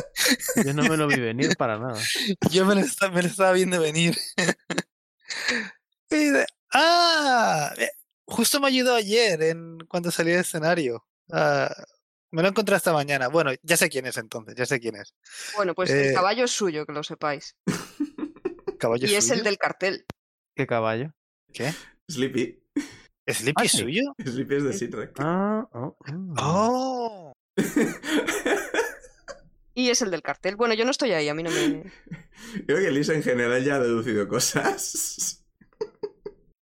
Yo 0.64 0.72
no 0.74 0.84
me 0.84 0.96
lo 0.96 1.08
vi 1.08 1.18
venir 1.20 1.56
para 1.56 1.78
nada. 1.78 2.00
Yo 2.50 2.64
me 2.64 2.74
lo, 2.76 2.82
me 3.12 3.22
lo 3.22 3.28
estaba 3.28 3.52
viendo 3.52 3.80
venir. 3.80 4.16
Y 6.10 6.28
de- 6.30 6.46
¡Ah! 6.72 7.72
eh, 7.78 7.90
Justo 8.26 8.58
me 8.60 8.68
ayudó 8.68 8.94
ayer 8.94 9.42
en 9.42 9.78
cuando 9.88 10.10
salí 10.10 10.30
del 10.30 10.40
escenario. 10.40 11.04
Ah, 11.32 11.74
me 12.34 12.42
lo 12.42 12.48
encontré 12.48 12.74
esta 12.76 12.92
mañana. 12.92 13.28
Bueno, 13.28 13.52
ya 13.62 13.76
sé 13.76 13.88
quién 13.88 14.06
es 14.06 14.16
entonces, 14.16 14.54
ya 14.56 14.66
sé 14.66 14.80
quién 14.80 14.96
es. 14.96 15.14
Bueno, 15.56 15.74
pues 15.74 15.90
Eh, 15.90 16.08
el 16.08 16.14
caballo 16.14 16.44
es 16.44 16.50
suyo, 16.50 16.84
que 16.84 16.92
lo 16.92 17.02
sepáis. 17.02 17.56
¿Caballo 18.78 19.06
Y 19.06 19.14
es 19.14 19.30
el 19.30 19.38
suyo? 19.38 19.44
del 19.44 19.56
cartel. 19.58 20.04
¿Qué 20.56 20.66
caballo? 20.66 21.12
¿Qué? 21.52 21.72
Sleepy. 22.08 22.60
¿Sleepy 23.26 23.62
Ah, 23.62 23.64
es 23.64 23.72
suyo? 23.72 24.02
Sleepy 24.22 24.54
es 24.56 24.64
de 24.64 24.72
Sitrek. 24.72 25.12
Ah, 25.18 25.66
oh, 25.72 25.96
mm. 26.06 26.34
¡Oh! 26.38 27.32
Y 29.76 29.90
es 29.90 30.02
el 30.02 30.10
del 30.12 30.22
cartel. 30.22 30.54
Bueno, 30.54 30.74
yo 30.74 30.84
no 30.84 30.92
estoy 30.92 31.10
ahí, 31.12 31.28
a 31.28 31.34
mí 31.34 31.42
no 31.42 31.50
me... 31.50 31.82
Creo 32.66 32.78
que 32.78 32.92
Lisa 32.92 33.12
en 33.14 33.24
general 33.24 33.64
ya 33.64 33.74
ha 33.76 33.80
deducido 33.80 34.28
cosas. 34.28 35.43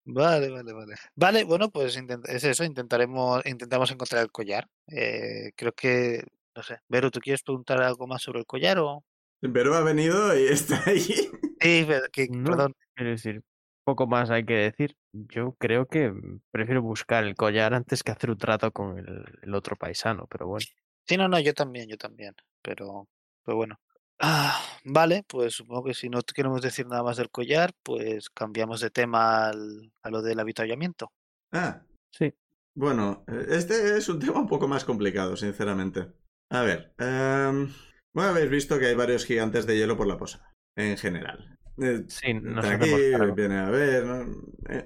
Vale, 0.05 0.49
vale, 0.49 0.73
vale. 0.73 0.95
Vale, 1.15 1.43
bueno, 1.45 1.69
pues 1.69 1.97
intent- 1.97 2.27
es 2.27 2.43
eso, 2.43 2.63
intentaremos, 2.63 3.45
intentamos 3.45 3.89
encontrar 3.91 4.23
el 4.23 4.31
collar. 4.31 4.67
Eh, 4.87 5.51
creo 5.55 5.71
que, 5.73 6.23
no 6.55 6.63
sé. 6.63 6.79
Vero, 6.89 7.09
¿tú 7.09 7.19
quieres 7.21 7.41
preguntar 7.43 7.81
algo 7.81 8.05
más 8.07 8.21
sobre 8.21 8.39
el 8.39 8.45
collar 8.45 8.79
o...? 8.79 9.03
Pero 9.39 9.75
ha 9.75 9.81
venido 9.81 10.37
y 10.37 10.47
está 10.51 10.83
ahí. 10.85 11.01
Sí, 11.03 11.85
pero 11.87 12.05
que, 12.11 12.27
No. 12.29 12.43
perdón. 12.51 12.75
Quiero 12.95 13.11
decir, 13.11 13.41
poco 13.85 14.05
más 14.07 14.29
hay 14.29 14.45
que 14.45 14.53
decir. 14.55 14.95
Yo 15.13 15.55
creo 15.57 15.85
que 15.87 16.11
prefiero 16.51 16.81
buscar 16.81 17.23
el 17.23 17.35
collar 17.35 17.73
antes 17.73 18.03
que 18.03 18.11
hacer 18.11 18.29
un 18.29 18.37
trato 18.37 18.71
con 18.71 18.97
el, 18.99 19.25
el 19.41 19.55
otro 19.55 19.75
paisano, 19.75 20.27
pero 20.27 20.47
bueno. 20.47 20.65
Sí, 21.07 21.17
no, 21.17 21.27
no, 21.27 21.39
yo 21.39 21.53
también, 21.53 21.87
yo 21.89 21.97
también. 21.97 22.33
Pero, 22.61 23.07
pero 23.45 23.55
bueno. 23.57 23.79
Ah, 24.19 24.57
vale, 24.85 25.23
pues 25.27 25.53
supongo 25.55 25.83
que 25.85 25.93
si 25.93 26.09
no 26.09 26.21
queremos 26.21 26.61
decir 26.61 26.87
nada 26.87 27.03
más 27.03 27.17
del 27.17 27.29
collar, 27.29 27.71
pues 27.83 28.29
cambiamos 28.29 28.79
de 28.79 28.89
tema 28.89 29.47
al- 29.49 29.91
a 30.01 30.09
lo 30.09 30.21
del 30.21 30.39
avituallamiento. 30.39 31.11
Ah, 31.51 31.81
Sí. 32.11 32.33
bueno, 32.75 33.23
eh, 33.27 33.45
este 33.49 33.97
es 33.97 34.07
un 34.09 34.19
tema 34.35 34.39
un 34.39 34.47
poco 34.47 34.67
más 34.67 34.85
complicado, 34.85 35.35
sinceramente. 35.35 36.07
A 36.49 36.61
ver, 36.61 36.93
em, 36.99 37.73
bueno, 38.13 38.29
habéis 38.29 38.49
visto 38.49 38.79
que 38.79 38.85
hay 38.87 38.95
varios 38.95 39.25
gigantes 39.25 39.65
de 39.65 39.77
hielo 39.77 39.97
por 39.97 40.07
la 40.07 40.17
posada, 40.17 40.53
en 40.75 40.97
general. 40.97 41.57
Eh, 41.81 42.03
Sí, 42.07 42.33
nos 42.35 42.65
aquí 42.65 42.89
viene 43.35 43.57
a 43.57 43.69
ver, 43.71 44.05
¿no? 44.05 44.21
en, 44.21 44.43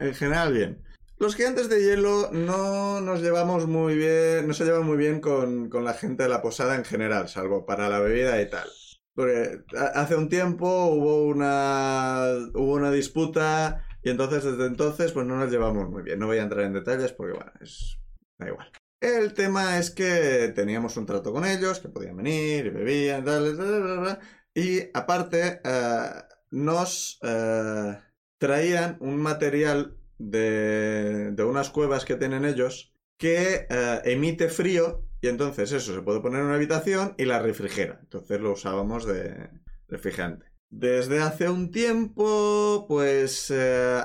en 0.08 0.14
general 0.16 0.54
bien. 0.54 0.84
Los 1.20 1.36
gigantes 1.36 1.68
de 1.68 1.84
hielo 1.84 2.30
no 2.32 3.02
nos 3.02 3.22
llevamos 3.22 3.68
muy 3.68 3.96
bien, 3.98 4.48
no 4.48 4.54
se 4.54 4.64
llevan 4.66 4.86
muy 4.86 4.98
bien 4.98 5.20
con, 5.20 5.70
con 5.70 5.84
la 5.84 5.94
gente 5.94 6.24
de 6.24 6.30
la 6.30 6.42
posada 6.42 6.76
en 6.76 6.86
general, 6.86 7.28
salvo 7.28 7.66
para 7.66 7.90
la 7.90 8.00
bebida 8.00 8.42
y 8.42 8.50
tal. 8.50 8.70
Porque 9.18 9.64
ha- 9.78 10.02
hace 10.02 10.16
un 10.16 10.30
tiempo 10.30 10.68
hubo 10.88 11.26
una, 11.26 12.24
hubo 12.56 12.76
una 12.76 12.92
disputa 12.92 13.84
y 14.04 14.12
entonces 14.12 14.46
desde 14.46 14.68
entonces 14.68 15.12
pues 15.12 15.26
no 15.28 15.38
nos 15.38 15.52
llevamos 15.52 15.90
muy 15.90 16.04
bien. 16.04 16.20
No 16.20 16.28
voy 16.28 16.40
a 16.40 16.44
entrar 16.44 16.66
en 16.66 16.74
detalles 16.74 17.14
porque 17.14 17.34
bueno, 17.34 17.52
es, 17.62 18.00
da 18.40 18.48
igual. 18.50 18.72
El 19.02 19.34
tema 19.34 19.80
es 19.80 19.92
que 19.92 20.54
teníamos 20.56 20.98
un 20.98 21.06
trato 21.08 21.34
con 21.34 21.46
ellos, 21.46 21.80
que 21.80 21.90
podían 21.90 22.18
venir 22.18 22.68
y 22.68 22.70
bebían, 22.72 23.26
tal, 23.26 23.56
bla, 23.56 24.20
y 24.56 24.82
aparte 24.94 25.62
eh, 25.64 26.10
nos 26.52 27.20
eh, 27.24 27.98
traían 28.40 28.98
un 29.02 29.18
material 29.18 29.98
de, 30.20 31.32
de 31.32 31.44
unas 31.44 31.70
cuevas 31.72 32.06
que 32.06 32.16
tienen 32.16 32.46
ellos 32.46 32.94
que 33.18 33.68
eh, 33.70 34.02
emite 34.06 34.50
frío 34.50 35.07
y 35.22 35.28
entonces 35.28 35.72
eso 35.72 35.94
se 35.94 36.02
puede 36.02 36.22
poner 36.22 36.42
en 36.42 36.48
una 36.48 36.56
habitación 36.56 37.14
y 37.18 37.26
la 37.26 37.40
refrigera. 37.40 38.00
Entonces 38.02 38.40
lo 38.40 38.52
usábamos 38.54 39.06
de 39.06 39.50
refrigerante. 39.88 40.48
Desde 40.70 41.22
hace 41.22 41.50
un 41.50 41.72
tiempo, 41.72 42.86
pues 42.90 43.52
eh, 43.56 44.02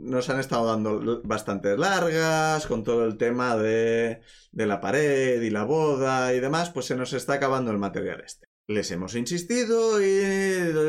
nos 0.00 0.28
han 0.28 0.40
estado 0.40 0.66
dando 0.66 1.22
bastantes 1.22 1.78
largas 1.78 2.66
con 2.66 2.82
todo 2.82 3.06
el 3.06 3.16
tema 3.16 3.56
de, 3.56 4.20
de 4.50 4.66
la 4.66 4.80
pared 4.80 5.40
y 5.40 5.50
la 5.50 5.62
boda 5.62 6.34
y 6.34 6.40
demás, 6.40 6.70
pues 6.70 6.86
se 6.86 6.96
nos 6.96 7.12
está 7.12 7.34
acabando 7.34 7.70
el 7.70 7.78
material 7.78 8.22
este. 8.26 8.46
Les 8.66 8.90
hemos 8.90 9.14
insistido 9.14 10.00
y 10.02 10.08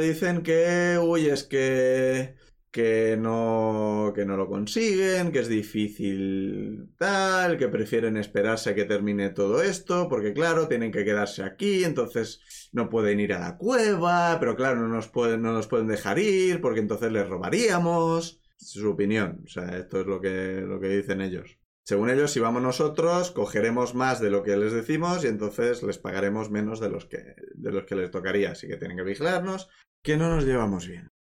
dicen 0.08 0.42
que, 0.42 1.00
uy, 1.02 1.28
es 1.30 1.44
que 1.44 2.36
que 2.72 3.18
no, 3.18 4.14
que 4.16 4.26
no 4.26 4.38
lo 4.38 4.48
consiguen, 4.48 5.32
que 5.32 5.40
es 5.40 5.50
difícil 5.50 6.90
tal, 6.98 7.58
que 7.58 7.68
prefieren 7.68 8.16
esperarse 8.16 8.70
a 8.70 8.76
que 8.76 8.86
termine 8.86 9.30
todo 9.30 9.62
esto, 9.62 10.08
porque 10.08 10.34
claro, 10.34 10.70
tienen 10.70 10.92
que 10.92 11.04
quedarse 11.04 11.44
aquí, 11.44 11.84
entonces 11.84 12.70
no 12.72 12.90
pueden 12.90 13.20
ir 13.20 13.34
a 13.34 13.40
la 13.40 13.58
cueva, 13.58 14.38
pero 14.40 14.56
claro, 14.56 14.80
no 14.80 14.88
nos 14.88 15.10
pueden, 15.10 15.42
no 15.42 15.52
nos 15.52 15.68
pueden 15.68 15.88
dejar 15.88 16.18
ir, 16.18 16.62
porque 16.62 16.80
entonces 16.80 17.12
les 17.12 17.28
robaríamos. 17.28 18.42
Es 18.60 18.70
su 18.70 18.90
opinión, 18.90 19.42
o 19.44 19.48
sea, 19.48 19.78
esto 19.78 20.02
es 20.02 20.08
lo 20.08 20.22
que, 20.22 20.62
lo 20.62 20.80
que 20.80 20.88
dicen 20.88 21.20
ellos. 21.20 21.58
Según 21.84 22.10
ellos, 22.10 22.32
si 22.32 22.40
vamos 22.40 22.62
nosotros, 22.62 23.32
cogeremos 23.32 23.96
más 23.96 24.22
de 24.22 24.30
lo 24.30 24.44
que 24.44 24.56
les 24.56 24.72
decimos 24.72 25.26
y 25.26 25.28
entonces 25.28 25.82
les 25.84 25.98
pagaremos 25.98 26.52
menos 26.52 26.80
de 26.80 26.90
los 26.90 27.06
que, 27.06 27.36
de 27.56 27.72
los 27.72 27.86
que 27.86 27.96
les 27.96 28.12
tocaría, 28.12 28.52
así 28.52 28.68
que 28.68 28.78
tienen 28.78 28.98
que 28.98 29.04
vigilarnos, 29.04 29.68
que 30.02 30.16
no 30.16 30.30
nos 30.34 30.46
llevamos 30.46 30.88
bien. 30.88 31.12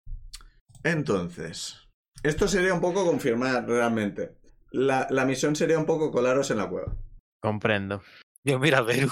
Entonces, 0.85 1.89
esto 2.23 2.48
sería 2.48 2.74
un 2.74 2.81
poco 2.81 3.05
confirmar 3.05 3.66
realmente. 3.66 4.36
La, 4.73 5.07
la 5.11 5.24
misión 5.24 5.57
sería 5.57 5.78
un 5.78 5.86
poco 5.86 6.11
colaros 6.11 6.51
en 6.51 6.59
la 6.59 6.69
cueva. 6.69 6.97
Comprendo. 7.40 8.02
Yo, 8.44 8.59
mira, 8.59 8.82
Veru. 8.82 9.11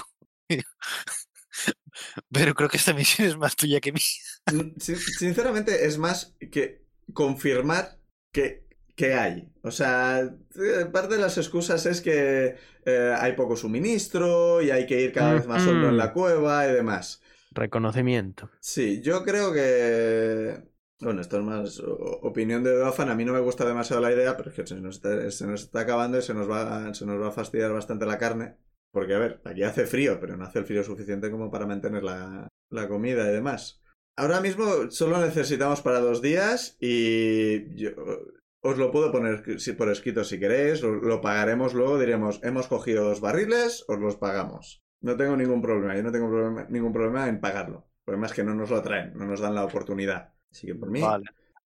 Veru, 2.29 2.53
creo 2.55 2.69
que 2.69 2.77
esta 2.77 2.93
misión 2.93 3.27
es 3.27 3.37
más 3.37 3.55
tuya 3.55 3.79
que 3.79 3.91
mía. 3.91 4.01
Sin- 4.79 4.97
Sinceramente, 4.97 5.85
es 5.85 5.97
más 5.97 6.35
que 6.51 6.85
confirmar 7.13 7.99
que, 8.31 8.67
que 8.95 9.13
hay. 9.15 9.51
O 9.63 9.71
sea, 9.71 10.19
eh, 10.21 10.85
parte 10.91 11.15
de 11.15 11.21
las 11.21 11.37
excusas 11.37 11.85
es 11.85 12.01
que 12.01 12.55
eh, 12.85 13.15
hay 13.17 13.33
poco 13.33 13.55
suministro 13.55 14.61
y 14.61 14.71
hay 14.71 14.85
que 14.85 15.01
ir 15.01 15.11
cada 15.11 15.33
vez 15.33 15.47
más 15.47 15.63
solo 15.63 15.89
en 15.89 15.97
la 15.97 16.13
cueva 16.13 16.67
y 16.67 16.73
demás. 16.73 17.21
Reconocimiento. 17.51 18.49
Sí, 18.59 19.01
yo 19.01 19.23
creo 19.23 19.51
que. 19.53 20.63
Bueno, 21.01 21.21
esto 21.21 21.37
es 21.37 21.43
más 21.43 21.81
opinión 22.21 22.63
de 22.63 22.75
Dofan. 22.75 23.09
A 23.09 23.15
mí 23.15 23.23
no 23.23 23.33
me 23.33 23.39
gusta 23.39 23.65
demasiado 23.65 24.01
la 24.01 24.11
idea, 24.11 24.35
pero 24.35 24.49
es 24.49 24.55
que 24.55 24.67
se 24.67 24.75
nos 24.81 24.95
está, 24.97 25.31
se 25.31 25.47
nos 25.47 25.61
está 25.63 25.81
acabando 25.81 26.17
y 26.17 26.21
se 26.21 26.33
nos, 26.33 26.49
va, 26.49 26.93
se 26.93 27.05
nos 27.05 27.21
va 27.21 27.29
a 27.29 27.31
fastidiar 27.31 27.71
bastante 27.71 28.05
la 28.05 28.17
carne. 28.17 28.57
Porque, 28.91 29.13
a 29.13 29.19
ver, 29.19 29.41
aquí 29.45 29.63
hace 29.63 29.85
frío, 29.85 30.19
pero 30.19 30.35
no 30.35 30.43
hace 30.45 30.59
el 30.59 30.65
frío 30.65 30.83
suficiente 30.83 31.31
como 31.31 31.49
para 31.51 31.65
mantener 31.67 32.03
la, 32.03 32.47
la 32.69 32.87
comida 32.89 33.29
y 33.29 33.33
demás. 33.33 33.81
Ahora 34.17 34.41
mismo 34.41 34.91
solo 34.91 35.19
necesitamos 35.21 35.81
para 35.81 35.99
dos 36.01 36.21
días 36.21 36.75
y 36.81 37.73
yo 37.81 37.91
os 38.61 38.77
lo 38.77 38.91
puedo 38.91 39.09
poner 39.13 39.41
por 39.77 39.89
escrito 39.89 40.25
si 40.25 40.37
queréis, 40.37 40.81
lo, 40.81 40.95
lo 40.95 41.21
pagaremos 41.21 41.73
luego, 41.73 41.97
diremos, 41.97 42.41
hemos 42.43 42.67
cogido 42.67 43.05
dos 43.05 43.21
barriles, 43.21 43.85
os 43.87 43.99
los 43.99 44.17
pagamos. 44.17 44.81
No 45.01 45.15
tengo 45.15 45.37
ningún 45.37 45.61
problema, 45.61 45.95
yo 45.95 46.03
no 46.03 46.11
tengo 46.11 46.27
problema- 46.29 46.67
ningún 46.69 46.91
problema 46.91 47.29
en 47.29 47.39
pagarlo. 47.39 47.89
El 47.99 48.03
problema 48.05 48.27
es 48.27 48.33
que 48.33 48.43
no 48.43 48.53
nos 48.55 48.69
lo 48.69 48.81
traen, 48.81 49.13
no 49.13 49.25
nos 49.25 49.39
dan 49.39 49.55
la 49.55 49.63
oportunidad. 49.63 50.33
Así 50.51 50.67
que 50.67 50.75
por 50.75 50.89
mí, 50.89 51.01
Vale. 51.01 51.25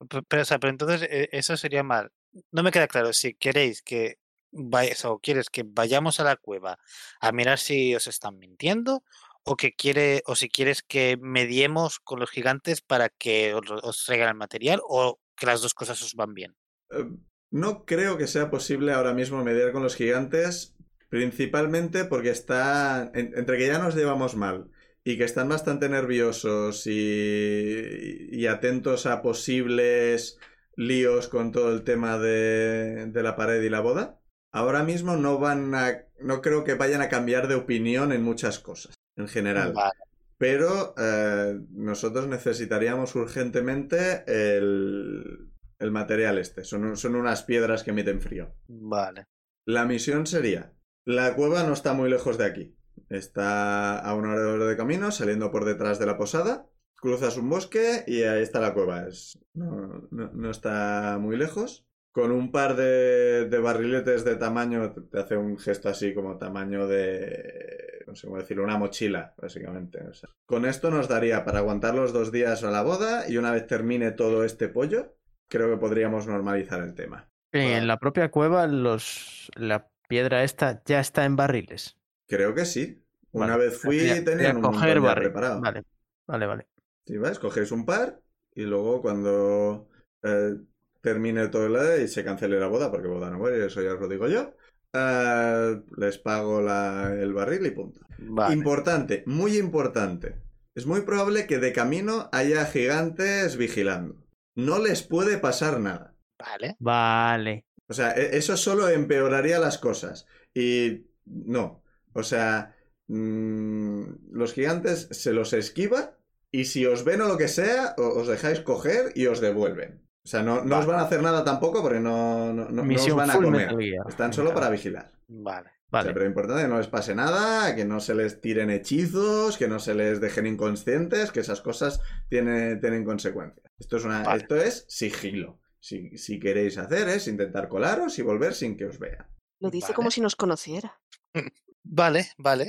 Pe- 0.09 0.21
Pero, 0.27 0.41
o 0.41 0.45
sea, 0.45 0.59
pero 0.59 0.71
entonces 0.71 1.03
eh, 1.09 1.29
eso 1.31 1.55
sería 1.57 1.83
mal. 1.83 2.11
No 2.51 2.63
me 2.63 2.71
queda 2.71 2.87
claro 2.87 3.13
si 3.13 3.33
queréis 3.35 3.81
que 3.81 4.17
vayáis 4.51 5.05
o 5.05 5.19
quieres 5.19 5.49
que 5.49 5.63
vayamos 5.65 6.19
a 6.19 6.23
la 6.23 6.35
cueva 6.35 6.77
a 7.21 7.31
mirar 7.31 7.57
si 7.59 7.95
os 7.95 8.07
están 8.07 8.37
mintiendo 8.37 9.03
o 9.43 9.55
que 9.55 9.73
quiere 9.73 10.21
o 10.25 10.35
si 10.35 10.49
quieres 10.49 10.81
que 10.83 11.17
mediemos 11.19 11.99
con 11.99 12.19
los 12.19 12.29
gigantes 12.31 12.81
para 12.81 13.09
que 13.09 13.53
os, 13.53 13.69
os 13.71 14.05
traigan 14.05 14.29
el 14.29 14.35
material 14.35 14.79
o 14.87 15.19
que 15.35 15.45
las 15.45 15.61
dos 15.61 15.73
cosas 15.73 16.01
os 16.01 16.15
van 16.15 16.33
bien. 16.33 16.55
eh, 16.91 17.05
no 17.51 17.85
creo 17.85 18.17
que 18.17 18.27
sea 18.27 18.49
posible 18.49 18.93
ahora 18.93 19.13
mismo 19.13 19.43
mediar 19.43 19.71
con 19.71 19.83
los 19.83 19.95
gigantes, 19.95 20.75
principalmente 21.09 22.03
porque 22.05 22.29
está 22.31 23.11
en- 23.13 23.31
entre 23.37 23.57
que 23.57 23.67
ya 23.67 23.77
nos 23.79 23.95
llevamos 23.95 24.35
mal 24.35 24.69
y 25.05 25.17
que 25.17 25.23
están 25.23 25.49
bastante 25.49 25.89
nerviosos 25.89 26.87
y, 26.87 28.29
y 28.31 28.47
atentos 28.47 29.05
a 29.05 29.21
posibles 29.21 30.39
líos 30.75 31.27
con 31.27 31.51
todo 31.51 31.71
el 31.73 31.83
tema 31.83 32.17
de, 32.17 33.07
de 33.07 33.23
la 33.23 33.35
pared 33.35 33.61
y 33.61 33.69
la 33.69 33.81
boda. 33.81 34.19
Ahora 34.51 34.83
mismo 34.83 35.17
no 35.17 35.39
van 35.39 35.73
a, 35.75 36.05
no 36.19 36.41
creo 36.41 36.63
que 36.63 36.75
vayan 36.75 37.01
a 37.01 37.09
cambiar 37.09 37.47
de 37.47 37.55
opinión 37.55 38.11
en 38.11 38.23
muchas 38.23 38.59
cosas, 38.59 38.95
en 39.17 39.27
general. 39.27 39.73
Vale. 39.73 39.93
Pero 40.37 40.93
eh, 40.97 41.59
nosotros 41.71 42.27
necesitaríamos 42.27 43.15
urgentemente 43.15 44.23
el, 44.27 45.51
el 45.79 45.91
material 45.91 46.37
este. 46.37 46.63
Son, 46.63 46.97
son 46.97 47.15
unas 47.15 47.43
piedras 47.43 47.83
que 47.83 47.91
emiten 47.91 48.21
frío. 48.21 48.53
Vale. 48.67 49.25
La 49.65 49.85
misión 49.85 50.27
sería, 50.27 50.73
la 51.05 51.35
cueva 51.35 51.63
no 51.63 51.73
está 51.73 51.93
muy 51.93 52.09
lejos 52.09 52.37
de 52.37 52.45
aquí. 52.45 52.75
Está 53.13 53.99
a 53.99 54.15
una 54.15 54.33
hora 54.33 54.65
de 54.65 54.77
camino, 54.77 55.11
saliendo 55.11 55.51
por 55.51 55.65
detrás 55.65 55.99
de 55.99 56.05
la 56.05 56.17
posada. 56.17 56.65
Cruzas 56.95 57.37
un 57.37 57.49
bosque 57.49 58.03
y 58.07 58.23
ahí 58.23 58.41
está 58.41 58.59
la 58.59 58.73
cueva. 58.73 59.07
Es, 59.07 59.37
no, 59.53 60.07
no- 60.11 60.31
no 60.33 60.49
está 60.51 61.17
muy 61.19 61.37
lejos. 61.37 61.85
Con 62.11 62.31
un 62.31 62.51
par 62.51 62.75
de, 62.75 63.47
de 63.49 63.57
barriletes 63.59 64.23
de 64.23 64.35
tamaño, 64.35 64.93
te- 64.93 65.19
hace 65.19 65.35
un 65.35 65.57
gesto 65.57 65.89
así 65.89 66.13
como 66.13 66.37
tamaño 66.37 66.87
de, 66.87 68.03
no 68.07 68.15
sé 68.15 68.27
cómo 68.27 68.39
decirlo, 68.39 68.63
una 68.63 68.77
mochila, 68.77 69.33
básicamente. 69.41 69.99
O 70.03 70.13
sea, 70.13 70.29
con 70.45 70.65
esto 70.65 70.91
nos 70.91 71.07
daría 71.07 71.43
para 71.43 71.59
aguantar 71.59 71.95
los 71.95 72.13
dos 72.13 72.31
días 72.31 72.63
a 72.63 72.71
la 72.71 72.83
boda 72.83 73.27
y 73.29 73.37
una 73.37 73.51
vez 73.51 73.65
termine 73.67 74.11
todo 74.11 74.43
este 74.43 74.69
pollo, 74.69 75.15
creo 75.49 75.69
que 75.71 75.77
podríamos 75.77 76.27
normalizar 76.27 76.81
el 76.81 76.93
tema. 76.93 77.29
En 77.51 77.87
la 77.87 77.97
propia 77.99 78.29
cueva, 78.31 78.67
los, 78.67 79.51
la 79.55 79.89
piedra 80.07 80.43
esta 80.43 80.83
ya 80.85 80.99
está 80.99 81.25
en 81.25 81.35
barriles. 81.35 81.97
Creo 82.27 82.53
que 82.53 82.65
sí. 82.65 83.02
Una 83.33 83.57
Vale, 83.57 83.57
vez 83.57 83.77
fui 83.77 83.97
y 84.11 84.23
tenían 84.23 84.57
un 84.57 84.63
montón 84.63 84.71
coger 84.73 85.01
ya 85.01 85.01
barril. 85.01 85.23
preparado. 85.23 85.61
Vale, 85.61 85.83
vale, 86.27 86.45
vale. 86.47 86.67
Si 87.05 87.17
vas, 87.17 87.39
cogéis 87.39 87.71
un 87.71 87.85
par 87.85 88.21
y 88.55 88.63
luego 88.63 89.01
cuando 89.01 89.89
eh, 90.23 90.55
termine 91.01 91.47
todo 91.49 91.65
el 91.67 92.03
y 92.03 92.07
se 92.07 92.23
cancele 92.23 92.59
la 92.59 92.67
boda, 92.67 92.91
porque 92.91 93.07
boda 93.07 93.29
no 93.29 93.39
voy, 93.39 93.53
eso 93.59 93.81
ya 93.81 93.93
os 93.93 93.99
lo 93.99 94.07
digo 94.07 94.27
yo, 94.27 94.53
eh, 94.93 95.81
les 95.97 96.17
pago 96.19 96.61
la- 96.61 97.13
el 97.13 97.33
barril 97.33 97.65
y 97.65 97.71
punto. 97.71 98.01
Vale. 98.17 98.53
Importante, 98.53 99.23
muy 99.25 99.57
importante. 99.57 100.41
Es 100.75 100.85
muy 100.85 101.01
probable 101.01 101.45
que 101.47 101.59
de 101.59 101.73
camino 101.73 102.29
haya 102.31 102.65
gigantes 102.65 103.57
vigilando. 103.57 104.17
No 104.55 104.79
les 104.79 105.03
puede 105.03 105.37
pasar 105.37 105.79
nada. 105.79 106.15
Vale. 106.39 106.77
Vale. 106.79 107.65
O 107.87 107.93
sea, 107.93 108.11
e- 108.13 108.37
eso 108.37 108.57
solo 108.57 108.89
empeoraría 108.89 109.59
las 109.59 109.77
cosas. 109.77 110.25
Y 110.53 111.05
no. 111.25 111.83
O 112.13 112.23
sea, 112.23 112.75
mm, 113.13 114.03
los 114.31 114.53
gigantes 114.53 115.07
se 115.11 115.33
los 115.33 115.53
esquiva 115.53 116.17
y 116.51 116.65
si 116.65 116.85
os 116.85 117.03
ven 117.03 117.21
o 117.21 117.27
lo 117.27 117.37
que 117.37 117.47
sea, 117.47 117.95
os 117.97 118.27
dejáis 118.27 118.59
coger 118.61 119.11
y 119.15 119.27
os 119.27 119.39
devuelven. 119.41 120.01
O 120.25 120.27
sea, 120.29 120.41
no, 120.41 120.63
no 120.63 120.79
os 120.79 120.85
van 120.85 120.99
a 120.99 121.03
hacer 121.03 121.21
nada 121.21 121.43
tampoco 121.43 121.81
porque 121.81 121.99
no, 121.99 122.53
no, 122.53 122.69
no- 122.69 122.83
no 122.83 122.95
os 122.95 123.15
van 123.15 123.29
a 123.31 123.35
comer. 123.35 123.75
Están 124.07 124.31
solo 124.33 124.53
para 124.53 124.69
vigilar. 124.69 125.11
Vale. 125.27 125.69
O 125.69 125.95
sea, 125.95 126.01
Vale. 126.01 126.13
pero 126.13 126.25
importante 126.25 126.63
que 126.63 126.67
no 126.69 126.77
les 126.79 126.87
pase 126.87 127.13
nada, 127.13 127.75
que 127.75 127.85
no 127.85 127.99
se 127.99 128.15
les 128.15 128.41
tiren 128.41 128.71
hechizos, 128.71 129.57
que 129.57 129.67
no 129.67 129.77
se 129.79 129.93
les 129.93 130.19
dejen 130.21 130.47
inconscientes, 130.47 131.31
que 131.31 131.41
esas 131.41 131.61
cosas 131.61 131.99
tienen, 132.29 132.79
tienen 132.79 133.03
consecuencias. 133.05 133.71
Esto 133.77 133.97
es, 133.97 134.05
una, 134.05 134.23
Vale. 134.23 134.41
esto 134.41 134.55
es 134.55 134.85
sigilo. 134.87 135.59
Si, 135.79 136.17
si 136.17 136.39
queréis 136.39 136.77
hacer 136.77 137.09
es 137.09 137.27
intentar 137.27 137.67
colaros 137.67 138.17
y 138.17 138.21
volver 138.21 138.53
sin 138.55 138.75
que 138.77 138.85
os 138.85 138.97
vean. 138.97 139.27
Lo 139.59 139.69
dice 139.69 139.87
Vale. 139.87 139.95
como 139.95 140.11
si 140.11 140.21
nos 140.21 140.35
conociera. 140.35 140.99
Vale, 141.83 142.27
vale. 142.37 142.65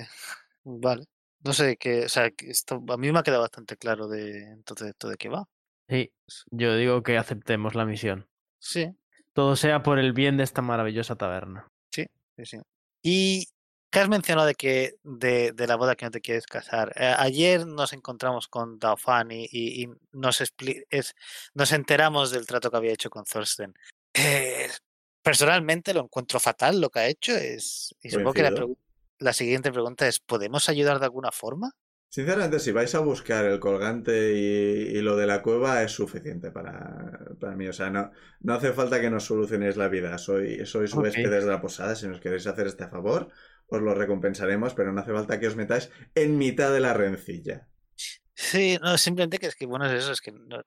eh, 0.00 0.06
vale. 0.64 1.04
No 1.44 1.52
sé 1.52 1.76
qué. 1.76 2.06
O 2.06 2.08
sea, 2.08 2.30
esto 2.38 2.82
a 2.88 2.96
mí 2.96 3.12
me 3.12 3.18
ha 3.18 3.22
quedado 3.22 3.42
bastante 3.42 3.76
claro 3.76 4.08
de 4.08 4.44
entonces 4.52 4.88
esto 4.88 5.08
de 5.08 5.16
qué 5.16 5.28
va. 5.28 5.48
Sí, 5.88 6.12
yo 6.50 6.74
digo 6.76 7.02
que 7.02 7.16
aceptemos 7.18 7.74
la 7.76 7.84
misión. 7.84 8.28
Sí, 8.58 8.90
Todo 9.32 9.54
sea 9.54 9.82
por 9.82 9.98
el 10.00 10.12
bien 10.12 10.36
de 10.36 10.42
esta 10.44 10.62
maravillosa 10.62 11.14
taberna. 11.16 11.68
sí, 11.92 12.06
sí. 12.44 12.58
Y 13.02 13.46
¿qué 13.90 14.00
has 14.00 14.08
mencionado 14.08 14.46
de 14.48 14.56
que 14.56 14.94
de, 15.04 15.52
de 15.52 15.66
la 15.68 15.76
boda 15.76 15.94
que 15.94 16.04
no 16.06 16.10
te 16.10 16.20
quieres 16.20 16.46
casar? 16.46 16.92
Eh, 16.96 17.14
ayer 17.16 17.64
nos 17.66 17.92
encontramos 17.92 18.48
con 18.48 18.78
Dauphin 18.80 19.30
y, 19.30 19.46
y- 19.52 19.88
nos, 20.12 20.40
expli- 20.40 20.84
es, 20.90 21.14
nos 21.54 21.70
enteramos 21.70 22.32
del 22.32 22.46
trato 22.46 22.70
que 22.70 22.76
había 22.78 22.92
hecho 22.92 23.10
con 23.10 23.24
Thorsten. 23.24 23.74
Eh, 24.14 24.68
personalmente 25.26 25.92
lo 25.92 26.02
encuentro 26.02 26.38
fatal 26.38 26.80
lo 26.80 26.88
que 26.88 27.00
ha 27.00 27.08
hecho. 27.08 27.32
Es, 27.32 27.96
y 28.00 28.10
supongo 28.10 28.32
que 28.32 28.76
la, 29.18 29.32
siguiente 29.32 29.72
pregunta 29.72 30.06
es, 30.06 30.20
¿podemos 30.20 30.68
ayudar 30.68 31.00
de 31.00 31.06
alguna 31.06 31.32
forma? 31.32 31.72
Sinceramente, 32.08 32.60
si 32.60 32.70
vais 32.70 32.94
a 32.94 33.00
buscar 33.00 33.44
el 33.44 33.58
colgante 33.58 34.34
y, 34.34 34.96
y 34.96 35.02
lo 35.02 35.16
de 35.16 35.26
la 35.26 35.42
cueva 35.42 35.82
es 35.82 35.90
suficiente 35.90 36.52
para, 36.52 37.34
para 37.40 37.56
mí. 37.56 37.66
O 37.66 37.72
sea, 37.72 37.90
no, 37.90 38.12
no 38.38 38.54
hace 38.54 38.72
falta 38.72 39.00
que 39.00 39.10
nos 39.10 39.24
solucionéis 39.24 39.76
la 39.76 39.88
vida. 39.88 40.16
Soy, 40.16 40.64
sois 40.64 40.94
Ok. 40.94 41.02
huéspedes 41.02 41.44
de 41.44 41.50
la 41.50 41.60
posada. 41.60 41.96
Si 41.96 42.06
nos 42.06 42.20
queréis 42.20 42.46
hacer 42.46 42.68
este 42.68 42.86
favor, 42.86 43.28
os 43.66 43.82
lo 43.82 43.94
recompensaremos, 43.94 44.74
pero 44.74 44.92
no 44.92 45.00
hace 45.00 45.12
falta 45.12 45.40
que 45.40 45.48
os 45.48 45.56
metáis 45.56 45.90
en 46.14 46.38
mitad 46.38 46.72
de 46.72 46.80
la 46.80 46.94
rencilla. 46.94 47.66
Sí, 48.38 48.76
no, 48.82 48.98
simplemente 48.98 49.38
que 49.38 49.46
es 49.46 49.56
que, 49.56 49.64
bueno, 49.64 49.86
es 49.86 49.92
eso, 50.04 50.12
es 50.12 50.20
que 50.20 50.30
no- 50.30 50.62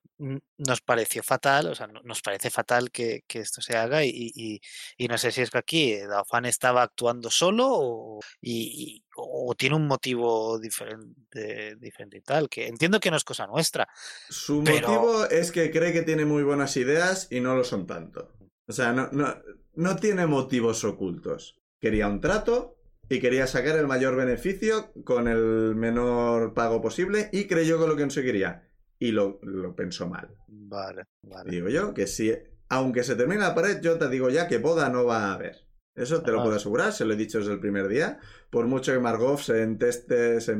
nos 0.58 0.82
pareció 0.82 1.22
fatal, 1.22 1.68
o 1.68 1.76
sea, 1.76 1.86
no- 1.86 2.02
nos 2.04 2.20
parece 2.24 2.50
fatal 2.50 2.90
que, 2.90 3.22
que 3.28 3.40
esto 3.42 3.62
se 3.62 3.78
haga 3.78 4.04
y, 4.04 4.10
y- 4.12 4.60
y 4.98 5.08
no 5.08 5.20
sé 5.20 5.32
si 5.32 5.42
es 5.42 5.52
que 5.52 5.60
aquí 5.60 5.96
Dauphin 6.00 6.46
estaba 6.46 6.82
actuando 6.82 7.30
solo 7.30 7.68
o, 7.70 8.20
y, 8.42 8.54
y- 8.96 9.04
o 9.18 9.54
tiene 9.56 9.76
un 9.76 9.86
motivo 9.86 10.58
diferente, 10.58 11.76
diferente 11.76 12.18
y 12.18 12.22
tal, 12.22 12.50
que 12.50 12.66
entiendo 12.68 13.00
que 13.00 13.12
no 13.12 13.18
es 13.18 13.24
cosa 13.24 13.46
nuestra. 13.46 13.88
Su 14.30 14.64
Pero- 14.64 14.88
motivo 14.90 15.26
es 15.26 15.52
que 15.52 15.70
cree 15.70 15.94
que 15.94 16.02
tiene 16.02 16.26
muy 16.26 16.42
buenas 16.42 16.76
ideas 16.76 17.28
y 17.30 17.40
no 17.40 17.56
lo 17.56 17.64
son 17.64 17.86
tanto. 17.86 18.34
O 18.68 18.72
sea, 18.74 18.94
no, 18.94 19.10
no, 19.12 19.36
no 19.76 19.96
tiene 19.98 20.26
motivos 20.26 20.84
ocultos. 20.84 21.60
Quería 21.80 22.08
un 22.08 22.20
trato 22.20 22.79
y 23.10 23.20
quería 23.20 23.48
sacar 23.48 23.78
el 23.78 23.88
mayor 23.88 24.16
beneficio 24.16 24.92
con 25.04 25.28
el 25.28 25.76
menor 25.76 26.54
pago 26.54 26.82
posible 26.82 27.30
y 27.32 27.46
creyó 27.48 27.80
que 27.80 27.88
lo 27.88 27.98
conseguiría. 27.98 28.70
Y 29.00 29.12
lo, 29.12 29.40
lo 29.44 29.76
pensó 29.76 30.08
mal. 30.08 30.36
Vale, 30.48 31.04
vale. 31.24 31.50
Digo 31.52 31.70
yo 31.70 31.94
que 31.94 32.06
si, 32.06 32.34
aunque 32.68 33.04
se 33.04 33.16
termine 33.16 33.42
la 33.42 33.56
pared, 33.56 33.80
yo 33.82 33.98
te 33.98 34.10
digo 34.10 34.30
ya 34.30 34.48
que 34.48 34.58
boda 34.58 34.90
no 34.90 35.06
va 35.06 35.26
a 35.30 35.34
haber. 35.34 35.66
Eso 35.96 36.22
te 36.22 36.32
lo 36.32 36.40
Ah. 36.40 36.44
puedo 36.44 36.56
asegurar, 36.58 36.94
se 36.94 37.06
lo 37.06 37.14
he 37.14 37.18
dicho 37.18 37.40
desde 37.40 37.54
el 37.54 37.60
primer 37.60 37.88
día. 37.88 38.20
Por 38.50 38.68
mucho 38.68 38.92
que 38.94 39.00
Margot 39.00 39.40
se 39.40 39.64
enteste, 39.64 40.40
se, 40.42 40.56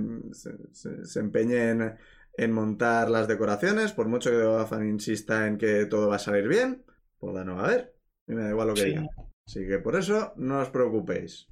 se- 0.74 1.20
empeñe 1.20 1.70
en, 1.70 1.96
en 2.38 2.52
montar 2.52 3.10
las 3.10 3.28
decoraciones, 3.28 3.92
por 3.94 4.08
mucho 4.08 4.32
que 4.32 4.38
Dafan 4.38 4.88
insista 4.90 5.46
en 5.48 5.58
que 5.58 5.86
todo 5.86 6.08
va 6.10 6.16
a 6.16 6.20
salir 6.20 6.48
bien, 6.48 6.84
boda 7.20 7.44
no 7.44 7.56
va 7.58 7.62
a 7.64 7.66
haber. 7.66 7.94
Y 8.28 8.34
me 8.34 8.44
da 8.44 8.50
igual 8.50 8.70
lo 8.70 8.74
que 8.74 8.82
Sí. 8.82 8.88
digan. 8.88 9.08
Así 9.48 9.68
que 9.68 9.80
por 9.80 9.96
eso 9.96 10.34
no 10.38 10.60
os 10.62 10.70
preocupéis. 10.70 11.48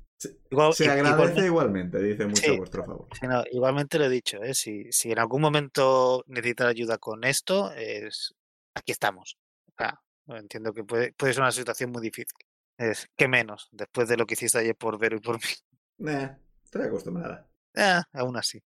Igual- 0.50 0.74
Se 0.74 0.90
agradece 0.90 1.14
igualmente- 1.14 1.46
igualmente, 1.46 2.02
dice 2.02 2.26
mucho 2.26 2.42
Sí. 2.42 2.50
a 2.56 2.58
vuestro 2.58 2.84
favor. 2.86 3.08
sí, 3.20 3.28
no, 3.28 3.44
igualmente 3.52 4.00
lo 4.00 4.06
he 4.06 4.10
dicho, 4.10 4.42
¿eh? 4.42 4.54
si, 4.56 4.92
si 4.92 5.12
en 5.12 5.20
algún 5.20 5.42
momento 5.42 6.24
necesitas 6.28 6.68
ayuda 6.68 6.98
con 6.98 7.24
esto, 7.24 7.72
es, 7.74 8.34
aquí 8.74 8.92
estamos. 8.92 9.38
O 9.68 9.74
sea, 9.78 10.02
entiendo 10.30 10.74
que 10.74 10.84
puede, 10.84 11.14
puede 11.14 11.34
ser 11.34 11.44
una 11.44 11.52
situación 11.52 11.92
muy 11.92 12.02
difícil. 12.02 12.36
Es 12.80 13.08
que 13.16 13.28
menos, 13.28 13.68
después 13.72 14.08
de 14.08 14.18
lo 14.18 14.26
que 14.26 14.34
hiciste 14.34 14.58
ayer 14.60 14.76
por 14.76 14.98
Vero 15.00 15.18
y 15.18 15.20
por 15.22 15.36
mí. 15.36 15.50
Nah, 16.00 16.36
estoy 16.64 16.84
acostumbrada. 16.86 17.48
Ah, 17.76 18.04
aún 18.14 18.38
así. 18.38 18.62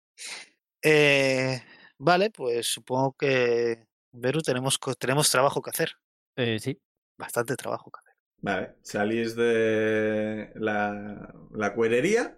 Eh, 0.84 1.62
vale, 1.98 2.30
pues 2.32 2.68
supongo 2.68 3.14
que, 3.14 3.86
Veru, 4.12 4.42
tenemos, 4.42 4.80
tenemos 5.00 5.30
trabajo 5.30 5.62
que 5.62 5.70
hacer. 5.72 5.92
Eh, 6.36 6.60
sí. 6.60 6.80
Bastante 7.18 7.56
trabajo 7.56 7.92
que 7.92 8.00
hacer. 8.00 8.09
Vale, 8.42 8.76
salís 8.82 9.36
de 9.36 10.52
la, 10.56 11.34
la 11.52 11.74
cuerería 11.74 12.38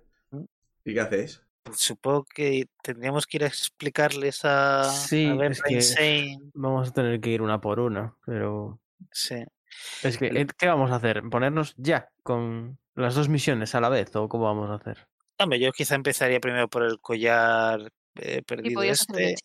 y 0.84 0.94
¿qué 0.94 1.00
hacéis? 1.00 1.44
Pues 1.64 1.78
supongo 1.80 2.26
que 2.26 2.68
tendríamos 2.82 3.28
que 3.28 3.38
ir 3.38 3.44
a 3.44 3.48
explicarles 3.48 4.42
a, 4.44 4.84
Sí, 4.86 5.28
a 5.28 5.36
Ben 5.36 5.52
es 5.52 5.62
que- 5.62 5.74
Insane. 5.76 6.40
Vamos 6.56 6.90
a 6.90 6.94
tener 6.94 7.20
que 7.22 7.30
ir 7.30 7.42
una 7.42 7.62
por 7.62 7.80
una, 7.80 8.16
pero... 8.26 8.80
Sí. 9.12 9.44
Es 10.04 10.18
que, 10.18 10.48
¿qué 10.58 10.68
vamos 10.68 10.92
a 10.92 10.96
hacer? 10.96 11.22
¿Ponernos 11.30 11.76
ya 11.78 12.10
con 12.24 12.80
las 12.96 13.16
dos 13.16 13.30
misiones 13.30 13.74
a 13.76 13.82
la 13.82 13.90
vez 13.90 14.16
o 14.16 14.28
cómo 14.28 14.46
vamos 14.46 14.70
a 14.70 14.76
hacer? 14.76 15.08
Hombre, 15.40 15.60
yo 15.60 15.72
quizá 15.72 15.96
empezaría 15.96 16.40
primero 16.40 16.68
por 16.68 16.84
el 16.84 17.00
collar 17.00 17.92
eh, 18.16 18.42
perdido 18.42 18.82
este. 18.84 19.36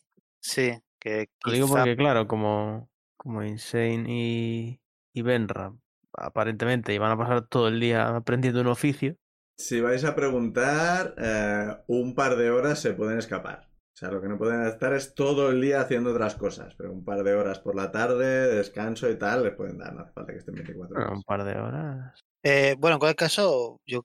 Sí, 0.41 0.73
que 0.99 1.29
Lo 1.45 1.53
digo 1.53 1.69
porque, 1.69 1.97
claro, 1.97 2.27
como, 2.27 2.91
como 3.17 3.43
Insane 3.45 4.05
y, 4.09 4.81
y 5.13 5.23
Benra 5.23 5.73
aparentemente 6.17 6.95
iban 6.95 7.13
a 7.13 7.17
pasar 7.19 7.47
todo 7.49 7.69
el 7.69 7.81
día 7.81 8.17
aprendiendo 8.17 8.61
un 8.61 8.69
oficio. 8.69 9.17
Si 9.59 9.81
vais 9.81 10.05
a 10.05 10.15
preguntar, 10.15 11.15
eh, 11.19 11.77
un 11.89 12.15
par 12.15 12.37
de 12.37 12.51
horas 12.51 12.79
se 12.81 12.93
pueden 12.95 13.19
escapar. 13.19 13.69
O 13.95 13.99
sea, 13.99 14.11
lo 14.11 14.21
que 14.21 14.29
no 14.29 14.37
pueden 14.39 14.63
estar 14.67 14.93
es 14.93 15.15
todo 15.15 15.51
el 15.51 15.61
día 15.61 15.81
haciendo 15.81 16.11
otras 16.11 16.35
cosas, 16.37 16.75
pero 16.77 16.93
un 16.93 17.05
par 17.05 17.23
de 17.25 17.35
horas 17.35 17.61
por 17.61 17.75
la 17.75 17.91
tarde, 17.91 18.55
descanso 18.55 19.09
y 19.11 19.17
tal, 19.19 19.43
les 19.45 19.55
pueden 19.55 19.79
dar, 19.79 19.95
no 19.95 20.03
hace 20.03 20.13
falta 20.13 20.33
que 20.33 20.39
estén 20.39 20.55
24 20.55 20.95
Bueno, 20.95 21.07
horas. 21.07 21.19
un 21.19 21.23
par 21.23 21.45
de 21.45 21.59
horas. 21.59 22.25
Eh, 22.43 22.77
bueno, 22.79 22.95
en 22.97 23.01
cualquier 23.01 23.17
caso, 23.17 23.81
yo, 23.87 24.03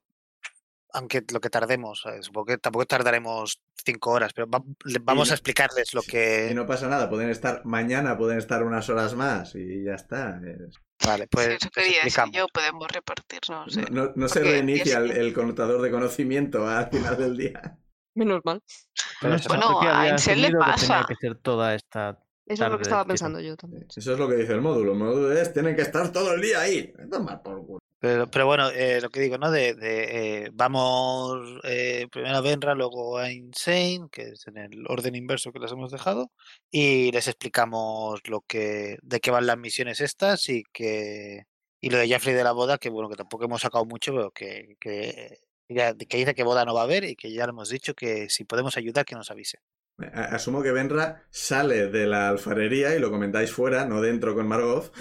aunque 0.93 1.23
lo 1.31 1.39
que 1.39 1.49
tardemos, 1.49 2.03
eh, 2.05 2.21
supongo 2.21 2.45
que 2.47 2.57
tampoco 2.57 2.85
tardaremos 2.85 3.61
cinco 3.83 4.11
horas, 4.11 4.31
pero 4.33 4.47
va- 4.49 4.63
vamos 5.01 5.27
no- 5.29 5.31
a 5.31 5.35
explicarles 5.35 5.93
lo 5.93 6.01
Y 6.01 6.07
que. 6.07 6.51
no 6.53 6.65
pasa 6.65 6.87
nada, 6.87 7.09
pueden 7.09 7.29
estar 7.29 7.65
mañana, 7.65 8.17
pueden 8.17 8.37
estar 8.37 8.63
unas 8.63 8.89
horas 8.89 9.15
más 9.15 9.55
y 9.55 9.83
ya 9.83 9.93
está. 9.95 10.39
es- 10.45 10.75
Vale, 11.05 11.27
pues 11.27 11.47
eso 11.47 11.69
les 11.75 11.85
quería 11.85 12.03
decir 12.03 12.23
yo, 12.31 12.45
podemos 12.53 12.87
repartirnos. 12.91 13.75
No, 13.75 13.83
eh. 13.83 13.87
no- 13.91 14.11
no 14.15 14.27
se 14.27 14.39
porque 14.39 14.51
reinicia 14.51 14.99
es 14.99 15.11
el, 15.11 15.11
el 15.11 15.33
conmutador 15.33 15.81
de 15.81 15.89
conocimiento 15.91 16.67
al 16.67 16.89
final 16.89 17.17
del 17.17 17.35
día. 17.37 17.77
Menos 18.15 18.41
mal. 18.43 18.61
Pero 19.19 19.31
No 19.33 19.35
eso 19.39 19.49
no- 19.55 19.73
Bueno, 19.75 19.89
a 19.89 20.01
Ansel 20.03 20.41
le 20.41 20.47
asumido 20.47 20.65
que 20.65 20.71
tenía 20.73 20.87
pasa. 20.97 21.05
que 21.07 21.15
ser 21.15 21.35
toda 21.37 21.73
esta... 21.75 22.19
Eso 22.45 22.65
es 22.65 22.71
lo 22.71 22.77
que 22.77 22.83
estaba 22.83 23.05
pensando 23.05 23.39
yo 23.39 23.55
también. 23.55 23.87
Eso 23.95 24.11
es 24.13 24.19
lo 24.19 24.27
que 24.27 24.35
dice 24.35 24.51
el 24.51 24.61
módulo. 24.61 24.91
El 24.91 24.97
módulo 24.99 25.31
es, 25.31 25.53
tienen 25.53 25.75
que 25.75 25.83
estar 25.83 26.11
todo 26.11 26.33
el 26.33 26.41
día 26.41 26.59
ahí. 26.61 26.91
Toma 27.09 27.41
por 27.41 27.65
culo. 27.65 27.79
Pero, 28.01 28.27
pero 28.31 28.47
bueno, 28.47 28.69
eh, 28.71 28.99
lo 28.99 29.09
que 29.11 29.19
digo, 29.19 29.37
¿no? 29.37 29.51
De, 29.51 29.75
de, 29.75 30.45
eh, 30.45 30.49
vamos 30.53 31.59
eh, 31.63 32.07
primero 32.11 32.35
a 32.37 32.41
Benra, 32.41 32.73
luego 32.73 33.19
a 33.19 33.31
Insane, 33.31 34.07
que 34.11 34.23
es 34.29 34.47
en 34.47 34.57
el 34.57 34.85
orden 34.87 35.13
inverso 35.15 35.51
que 35.51 35.59
las 35.59 35.71
hemos 35.71 35.91
dejado, 35.91 36.31
y 36.71 37.11
les 37.11 37.27
explicamos 37.27 38.19
lo 38.27 38.41
que, 38.41 38.97
de 39.03 39.19
qué 39.19 39.29
van 39.29 39.45
las 39.45 39.57
misiones 39.59 40.01
estas 40.01 40.49
y 40.49 40.63
que 40.73 41.43
y 41.79 41.89
lo 41.91 41.97
de 41.99 42.07
Jeffrey 42.07 42.33
de 42.33 42.43
la 42.43 42.53
boda, 42.53 42.79
que 42.79 42.89
bueno, 42.89 43.07
que 43.09 43.15
tampoco 43.15 43.45
hemos 43.45 43.61
sacado 43.61 43.85
mucho, 43.85 44.13
pero 44.13 44.31
que, 44.31 44.75
que, 44.79 45.37
que 45.67 46.17
dice 46.17 46.33
que 46.35 46.43
boda 46.43 46.65
no 46.65 46.73
va 46.73 46.81
a 46.81 46.83
haber 46.85 47.03
y 47.03 47.15
que 47.15 47.31
ya 47.31 47.45
le 47.45 47.51
hemos 47.51 47.69
dicho 47.69 47.93
que 47.93 48.29
si 48.29 48.45
podemos 48.45 48.77
ayudar, 48.77 49.05
que 49.05 49.15
nos 49.15 49.29
avise. 49.31 49.59
Asumo 50.07 50.61
que 50.63 50.71
Benra 50.71 51.23
sale 51.29 51.87
de 51.87 52.07
la 52.07 52.29
alfarería 52.29 52.95
y 52.95 52.99
lo 52.99 53.09
comentáis 53.11 53.51
fuera, 53.51 53.85
no 53.85 54.01
dentro 54.01 54.35
con 54.35 54.47
Margot. 54.47 54.91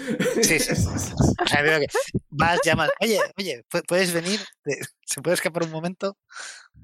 Sí, 0.41 0.59
sí. 0.59 0.71
O 0.73 1.47
sea, 1.47 1.61
veo 1.61 1.79
que 1.79 1.87
vas, 2.29 2.59
llamas, 2.63 2.89
oye, 3.01 3.19
oye, 3.37 3.65
¿pu- 3.71 3.83
¿puedes 3.87 4.13
venir? 4.13 4.39
¿Se 5.05 5.21
puede 5.21 5.35
escapar 5.35 5.63
un 5.63 5.71
momento? 5.71 6.17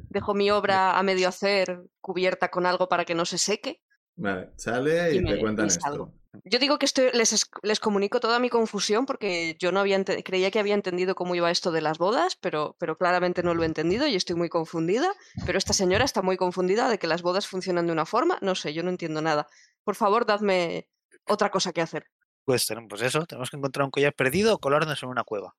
Dejo 0.10 0.34
mi 0.34 0.50
obra 0.52 0.98
a 0.98 1.04
medio 1.04 1.28
hacer 1.30 1.80
cubierta 2.02 2.50
con 2.50 2.66
algo 2.66 2.88
para 2.90 3.06
que 3.06 3.16
no 3.16 3.26
se 3.26 3.38
seque. 3.38 3.82
Vale, 4.16 4.52
sale 4.58 5.14
y, 5.14 5.18
Y 5.18 5.22
me- 5.22 5.34
te 5.34 5.40
cuentan 5.40 5.66
y 5.66 5.70
esto. 5.70 6.14
Yo 6.44 6.60
digo 6.60 6.78
que 6.80 6.86
estoy, 6.86 7.10
les, 7.14 7.34
es- 7.34 7.50
les 7.64 7.80
comunico 7.80 8.20
toda 8.20 8.40
mi 8.40 8.50
confusión 8.50 9.06
porque 9.06 9.56
yo 9.60 9.72
no 9.72 9.80
había 9.80 10.04
creía 10.04 10.52
que 10.52 10.60
había 10.60 10.74
entendido 10.74 11.16
cómo 11.16 11.36
iba 11.36 11.50
esto 11.52 11.72
de 11.72 11.82
las 11.82 11.98
bodas, 11.98 12.38
pero, 12.42 12.76
pero 12.80 12.98
claramente 12.98 13.44
no 13.44 13.54
lo 13.54 13.64
he 13.64 13.66
entendido 13.66 14.08
y 14.08 14.16
estoy 14.16 14.36
muy 14.36 14.50
confundida. 14.50 15.12
Pero 15.46 15.58
esta 15.58 15.74
señora 15.74 16.06
está 16.06 16.22
muy 16.22 16.38
confundida 16.38 16.90
de 16.90 17.00
que 17.00 17.08
las 17.08 17.22
bodas 17.22 17.48
funcionan 17.48 17.88
de 17.88 17.94
una 17.94 18.06
forma. 18.06 18.38
No 18.42 18.56
sé, 18.56 18.74
yo 18.74 18.84
no 18.84 18.90
entiendo 18.90 19.22
nada. 19.22 19.48
Por 19.84 19.96
favor, 19.96 20.26
dadme 20.26 20.88
otra 21.28 21.50
cosa 21.52 21.74
que 21.74 21.82
hacer. 21.82 22.08
Pues 22.46 22.66
tenemos 22.66 22.88
pues 22.90 23.02
eso, 23.02 23.26
tenemos 23.26 23.50
que 23.50 23.58
encontrar 23.58 23.84
un 23.86 23.92
collar 23.92 24.14
perdido 24.14 24.54
o 24.56 24.60
colarnos 24.60 25.02
en 25.04 25.10
una 25.10 25.24
cueva. 25.24 25.56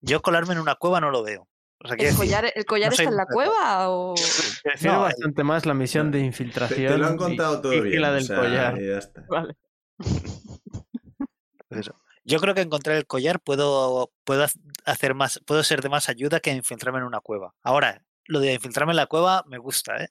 Yo 0.00 0.22
colarme 0.22 0.52
en 0.54 0.60
una 0.60 0.74
cueva 0.76 1.00
no 1.00 1.10
lo 1.10 1.22
veo. 1.22 1.48
O 1.84 1.88
sea, 1.88 1.94
¿El 1.96 2.04
decir, 2.04 2.16
collar, 2.16 2.52
el 2.54 2.64
collar 2.64 2.90
no 2.90 2.96
soy 2.96 3.04
está 3.04 3.10
en 3.10 3.16
la 3.16 3.26
cueva 3.26 3.90
o...? 3.90 4.14
Prefiero 4.62 4.96
No, 4.96 5.02
bastante 5.02 5.44
más 5.44 5.66
la 5.66 5.74
misión 5.74 6.10
de 6.10 6.20
infiltración. 6.20 6.92
te 6.92 6.98
lo 6.98 7.06
han 7.06 7.14
y- 7.14 7.18
contado 7.18 7.60
todo 7.60 7.74
y, 7.74 7.80
bien. 7.80 8.00
la 8.00 8.10
o 8.10 8.14
del 8.14 8.24
sea, 8.24 8.38
collar. 8.38 8.80
y 8.80 8.86
ya 8.86 8.98
está. 8.98 9.24
Vale. 9.28 9.54
Eso. 11.70 11.94
Yo 12.24 12.40
creo 12.40 12.54
que 12.54 12.60
encontrar 12.62 12.96
el 12.96 13.06
collar 13.06 13.40
puedo, 13.40 14.12
puedo 14.24 14.44
hacer 14.84 15.14
más, 15.14 15.40
puedo 15.46 15.62
ser 15.62 15.80
de 15.82 15.88
más 15.88 16.08
ayuda 16.08 16.40
que 16.40 16.50
infiltrarme 16.50 16.98
en 16.98 17.04
una 17.04 17.20
cueva. 17.20 17.54
Ahora, 17.62 18.02
lo 18.26 18.40
de 18.40 18.54
infiltrarme 18.54 18.92
en 18.92 18.96
la 18.96 19.06
cueva 19.06 19.44
me 19.46 19.58
gusta, 19.58 19.96
¿eh? 20.02 20.08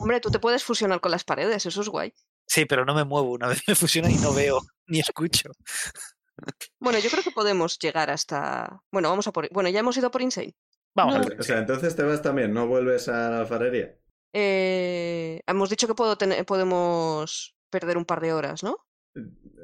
Hombre, 0.00 0.20
tú 0.20 0.30
te 0.30 0.38
puedes 0.38 0.62
fusionar 0.64 1.00
con 1.00 1.10
las 1.10 1.24
paredes, 1.24 1.66
eso 1.66 1.80
es 1.80 1.88
guay. 1.88 2.14
Sí, 2.46 2.64
pero 2.66 2.84
no 2.84 2.94
me 2.94 3.04
muevo. 3.04 3.32
Una 3.32 3.48
vez 3.48 3.62
me 3.66 3.74
fusiono 3.74 4.08
y 4.08 4.14
no 4.16 4.32
veo 4.32 4.60
ni 4.86 5.00
escucho. 5.00 5.50
Bueno, 6.78 6.98
yo 7.00 7.10
creo 7.10 7.22
que 7.22 7.32
podemos 7.32 7.78
llegar 7.78 8.10
hasta... 8.10 8.80
Bueno, 8.90 9.10
vamos 9.10 9.26
a 9.26 9.32
por... 9.32 9.48
Bueno, 9.52 9.68
ya 9.68 9.80
hemos 9.80 9.96
ido 9.96 10.10
por 10.10 10.22
Insane. 10.22 10.54
Vamos, 10.94 11.14
No. 11.14 11.20
a 11.22 11.24
ver, 11.26 11.40
O 11.40 11.42
sea, 11.42 11.58
entonces 11.58 11.94
te 11.96 12.02
vas 12.02 12.22
también, 12.22 12.52
no 12.54 12.66
vuelves 12.66 13.08
a 13.08 13.28
la 13.30 13.40
alfarería. 13.40 13.94
Eh, 14.32 15.40
hemos 15.46 15.68
dicho 15.68 15.86
que 15.86 15.94
puedo 15.94 16.16
tener- 16.16 16.44
podemos 16.46 17.54
perder 17.70 17.96
un 17.98 18.04
par 18.04 18.20
de 18.20 18.32
horas, 18.32 18.62
¿no? 18.62 18.76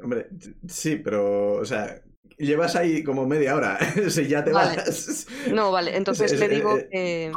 Hombre, 0.03 0.29
sí, 0.69 0.97
pero, 0.97 1.55
o 1.55 1.65
sea, 1.65 2.03
llevas 2.39 2.77
ahí 2.77 3.03
como 3.03 3.27
media 3.27 3.55
hora. 3.57 3.79
si 4.11 4.27
ya 4.29 4.45
te 4.45 4.53
Vale. 4.53 4.77
vas. 4.77 5.27
No, 5.53 5.73
vale. 5.73 5.97
Entonces 5.97 6.33
es- 6.33 6.41
le 6.41 6.49
digo 6.49 6.77
eh. 6.77 6.89
que 6.91 7.33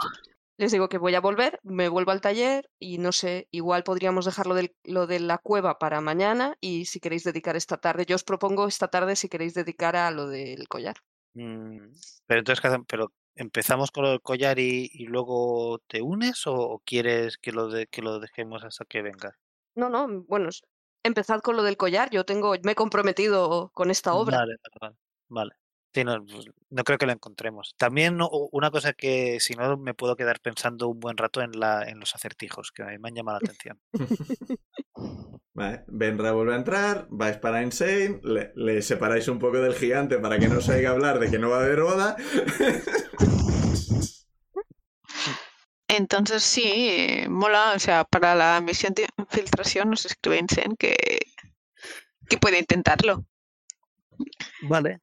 les 0.57 0.73
digo 0.73 0.89
que 0.89 0.97
voy 0.97 1.15
a 1.15 1.21
volver, 1.21 1.57
me 1.63 1.87
vuelvo 1.87 2.11
al 2.11 2.19
taller 2.19 2.69
y 2.79 2.97
no 2.97 3.13
sé, 3.13 3.47
igual 3.49 3.83
podríamos 3.83 4.25
dejar 4.25 4.45
lo, 4.45 4.55
del- 4.55 4.75
lo 4.83 5.07
de 5.07 5.21
la 5.21 5.37
cueva 5.37 5.79
para 5.79 6.01
mañana 6.01 6.57
y 6.59 6.83
si 6.85 6.99
queréis 6.99 7.23
dedicar 7.23 7.55
esta 7.55 7.77
tarde, 7.77 8.05
yo 8.05 8.17
os 8.17 8.25
propongo 8.25 8.67
esta 8.67 8.89
tarde 8.89 9.15
si 9.15 9.29
queréis 9.29 9.53
dedicar 9.53 9.95
a 9.95 10.11
lo 10.11 10.27
del 10.27 10.67
collar. 10.67 10.97
Mm, 11.33 11.93
Pero 12.27 12.39
entonces, 12.39 12.59
¿qué 12.59 12.67
hacen? 12.67 12.83
Pero 12.83 13.13
empezamos 13.35 13.89
con 13.91 14.03
lo 14.03 14.09
del 14.09 14.21
collar 14.21 14.59
y, 14.59 14.89
y 14.91 15.05
luego 15.05 15.79
te 15.87 16.01
unes 16.01 16.45
o, 16.45 16.55
o 16.55 16.79
quieres 16.79 17.37
que 17.37 17.53
lo 17.53 17.69
de, 17.69 17.87
que 17.87 18.01
lo 18.01 18.19
dejemos 18.19 18.65
hasta 18.65 18.83
que 18.83 19.01
vengas? 19.01 19.35
No, 19.75 19.89
no, 19.89 20.23
bueno, 20.23 20.49
empezad 21.03 21.41
con 21.41 21.55
lo 21.55 21.63
del 21.63 21.77
collar, 21.77 22.09
yo 22.09 22.25
tengo, 22.25 22.53
me 22.63 22.73
he 22.73 22.75
comprometido 22.75 23.71
con 23.73 23.91
esta 23.91 24.13
obra. 24.13 24.39
Vale, 24.39 24.55
vale, 24.57 24.77
vale. 24.81 24.95
vale. 25.29 25.51
Sí, 25.91 26.03
no, 26.03 26.23
pues, 26.23 26.45
no 26.69 26.83
creo 26.83 26.99
que 26.99 27.07
lo 27.07 27.11
encontremos. 27.11 27.73
También 27.75 28.15
no- 28.15 28.29
una 28.51 28.69
cosa 28.69 28.93
que 28.93 29.39
si 29.39 29.55
no 29.55 29.75
me 29.77 29.95
puedo 29.95 30.15
quedar 30.15 30.39
pensando 30.39 30.87
un 30.87 30.99
buen 30.99 31.17
rato 31.17 31.41
en 31.41 31.59
la, 31.59 31.81
en 31.83 31.99
los 31.99 32.13
acertijos, 32.13 32.71
que 32.71 32.83
me 32.99 33.09
han 33.09 33.15
llamado 33.15 33.39
la 33.39 33.49
atención. 33.49 33.79
Vale, 35.53 35.83
Benra 35.87 36.31
vuelve 36.31 36.53
a 36.53 36.57
entrar, 36.57 37.07
vais 37.09 37.37
para 37.37 37.63
Insane, 37.63 38.21
le, 38.23 38.53
le 38.55 38.81
separáis 38.81 39.27
un 39.27 39.39
poco 39.39 39.57
del 39.57 39.73
gigante 39.73 40.17
para 40.19 40.39
que 40.39 40.47
no 40.47 40.61
se 40.61 40.73
oiga 40.73 40.91
hablar 40.91 41.19
de 41.19 41.29
que 41.29 41.39
no 41.39 41.49
va 41.49 41.57
a 41.57 41.63
haber 41.65 41.81
boda. 41.81 42.15
Entonces 45.89 46.43
sí, 46.43 47.23
mola, 47.27 47.73
o 47.75 47.79
sea, 47.79 48.03
para 48.03 48.35
la 48.35 48.61
misión 48.61 48.93
de 48.93 49.07
infiltración 49.17 49.89
nos 49.89 50.05
escribe 50.05 50.37
Insen 50.37 50.75
que, 50.77 50.95
que 52.29 52.37
puede 52.37 52.59
intentarlo, 52.59 53.25
Vale. 54.61 55.01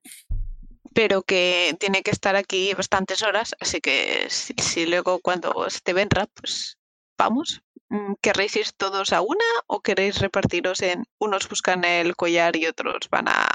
pero 0.95 1.23
que 1.23 1.77
tiene 1.81 2.03
que 2.05 2.13
estar 2.13 2.37
aquí 2.37 2.73
bastantes 2.73 3.25
horas, 3.25 3.57
así 3.59 3.81
que 3.81 4.27
si, 4.31 4.55
si 4.55 4.87
luego 4.87 5.19
cuando 5.19 5.67
esté 5.67 5.93
Benra, 5.93 6.27
pues 6.27 6.79
vamos. 7.19 7.63
Mm, 7.89 8.15
¿Querréis 8.21 8.55
ir 8.55 8.71
todos 8.73 9.13
a 9.13 9.23
una 9.23 9.45
o 9.67 9.81
queréis 9.81 10.21
repartiros 10.21 10.83
en 10.83 11.05
unos 11.19 11.49
buscan 11.49 11.85
el 11.85 12.15
collar 12.15 12.55
y 12.57 12.67
otros 12.67 13.09
van 13.11 13.27
a... 13.27 13.49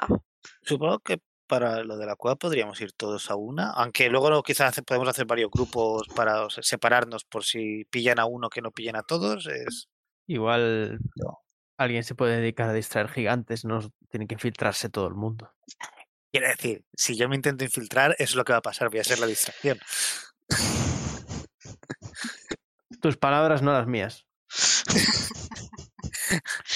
Supongo 0.63 0.99
que 0.99 1.21
para 1.51 1.83
lo 1.83 1.97
de 1.97 2.05
la 2.05 2.15
cueva 2.15 2.37
podríamos 2.37 2.79
ir 2.79 2.93
todos 2.93 3.29
a 3.29 3.35
una, 3.35 3.71
aunque 3.71 4.07
luego 4.07 4.41
quizás 4.41 4.81
podemos 4.85 5.09
hacer 5.09 5.25
varios 5.25 5.51
grupos 5.51 6.07
para 6.15 6.45
o 6.45 6.49
sea, 6.49 6.63
separarnos 6.63 7.25
por 7.25 7.43
si 7.43 7.83
pillan 7.89 8.19
a 8.19 8.25
uno 8.25 8.49
que 8.49 8.61
no 8.61 8.71
pillen 8.71 8.95
a 8.95 9.03
todos. 9.03 9.47
Es... 9.47 9.89
Igual 10.27 10.99
No. 11.15 11.39
alguien 11.77 12.05
se 12.05 12.15
puede 12.15 12.37
dedicar 12.37 12.69
a 12.69 12.73
distraer 12.73 13.09
gigantes, 13.09 13.65
no 13.65 13.81
tiene 14.09 14.27
que 14.27 14.35
infiltrarse 14.35 14.87
todo 14.87 15.09
el 15.09 15.15
mundo. 15.15 15.51
Quiere 16.31 16.47
decir, 16.47 16.85
si 16.93 17.17
yo 17.17 17.27
me 17.27 17.35
intento 17.35 17.65
infiltrar, 17.65 18.11
eso 18.11 18.31
es 18.31 18.35
lo 18.35 18.45
que 18.45 18.53
va 18.53 18.59
a 18.59 18.61
pasar, 18.61 18.89
voy 18.89 18.99
a 18.99 19.03
ser 19.03 19.19
la 19.19 19.27
distracción. 19.27 19.77
Tus 23.01 23.17
palabras, 23.17 23.61
no 23.61 23.73
las 23.73 23.87
mías. 23.87 24.25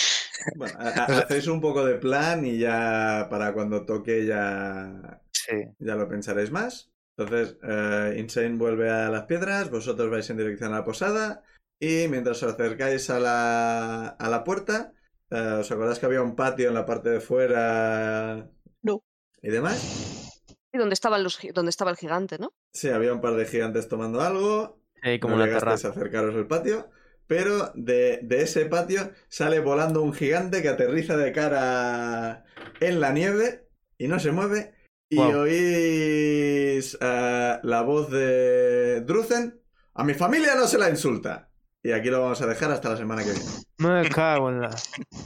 Bueno, 0.56 0.74
ha- 0.80 1.06
hacéis 1.20 1.48
un 1.48 1.62
poco 1.62 1.86
de 1.86 1.96
plan 1.96 2.46
y 2.46 2.58
ya 2.60 3.28
para 3.30 3.54
cuando 3.54 3.86
toque 3.86 4.26
ya, 4.26 5.22
Sí. 5.32 5.54
ya 5.80 5.96
lo 5.96 6.08
pensaréis 6.08 6.52
más. 6.52 6.92
Entonces, 7.18 7.58
eh, 7.64 8.16
Insane 8.20 8.58
vuelve 8.58 8.90
a 8.90 9.10
las 9.10 9.24
piedras, 9.24 9.70
vosotros 9.72 10.10
vais 10.12 10.30
en 10.30 10.38
dirección 10.38 10.74
a 10.74 10.78
la 10.80 10.84
posada 10.84 11.44
y 11.80 12.08
mientras 12.10 12.44
os 12.44 12.54
acercáis 12.54 13.10
a 13.10 13.20
la, 13.20 14.08
a 14.10 14.30
la 14.30 14.44
puerta, 14.44 14.94
eh, 15.30 15.58
¿os 15.60 15.72
acordáis 15.72 16.00
que 16.00 16.06
había 16.08 16.22
un 16.22 16.36
patio 16.36 16.68
en 16.68 16.74
la 16.74 16.86
parte 16.86 17.10
de 17.10 17.22
fuera? 17.22 18.50
No. 18.82 19.02
¿Y 19.42 19.50
demás? 19.50 20.42
Y 20.74 20.78
donde, 20.78 20.94
estaban 20.94 21.24
los, 21.24 21.40
donde 21.54 21.70
estaba 21.70 21.92
el 21.92 21.98
gigante, 21.98 22.38
¿no? 22.38 22.54
Sí, 22.74 22.90
había 22.90 23.14
un 23.14 23.22
par 23.22 23.36
de 23.36 23.46
gigantes 23.46 23.88
tomando 23.88 24.20
algo. 24.22 24.82
Sí, 25.02 25.20
como 25.20 25.38
no 25.38 25.44
una 25.44 25.54
terraza. 25.54 25.90
acercaros 25.90 26.36
al 26.36 26.48
patio. 26.48 26.90
Pero 27.28 27.72
de, 27.76 28.20
de 28.24 28.42
ese 28.42 28.66
patio 28.66 29.12
sale 29.28 29.60
volando 29.60 30.02
un 30.02 30.14
gigante 30.14 30.62
que 30.62 30.70
aterriza 30.70 31.18
de 31.18 31.32
cara 31.32 32.46
en 32.80 33.00
la 33.00 33.12
nieve 33.12 33.68
y 33.98 34.08
no 34.08 34.20
se 34.20 34.32
mueve. 34.32 34.74
Y 35.10 35.20
oís 35.20 36.98
eh, 37.00 37.60
la 37.62 37.82
voz 37.84 38.10
de 38.12 39.02
Druzen. 39.02 39.62
A 39.94 40.04
mi 40.04 40.14
familia 40.14 40.56
no 40.56 40.68
se 40.68 40.78
la 40.78 40.90
insulta. 40.90 41.52
Y 41.86 41.92
aquí 41.92 42.10
lo 42.10 42.20
vamos 42.20 42.42
a 42.42 42.48
dejar 42.48 42.72
hasta 42.72 42.90
la 42.90 42.98
semana 42.98 43.24
que 43.24 43.30
viene. 43.32 43.46
Me 43.78 44.10
cago 44.10 44.50
en 44.50 44.62
la... 44.62 44.76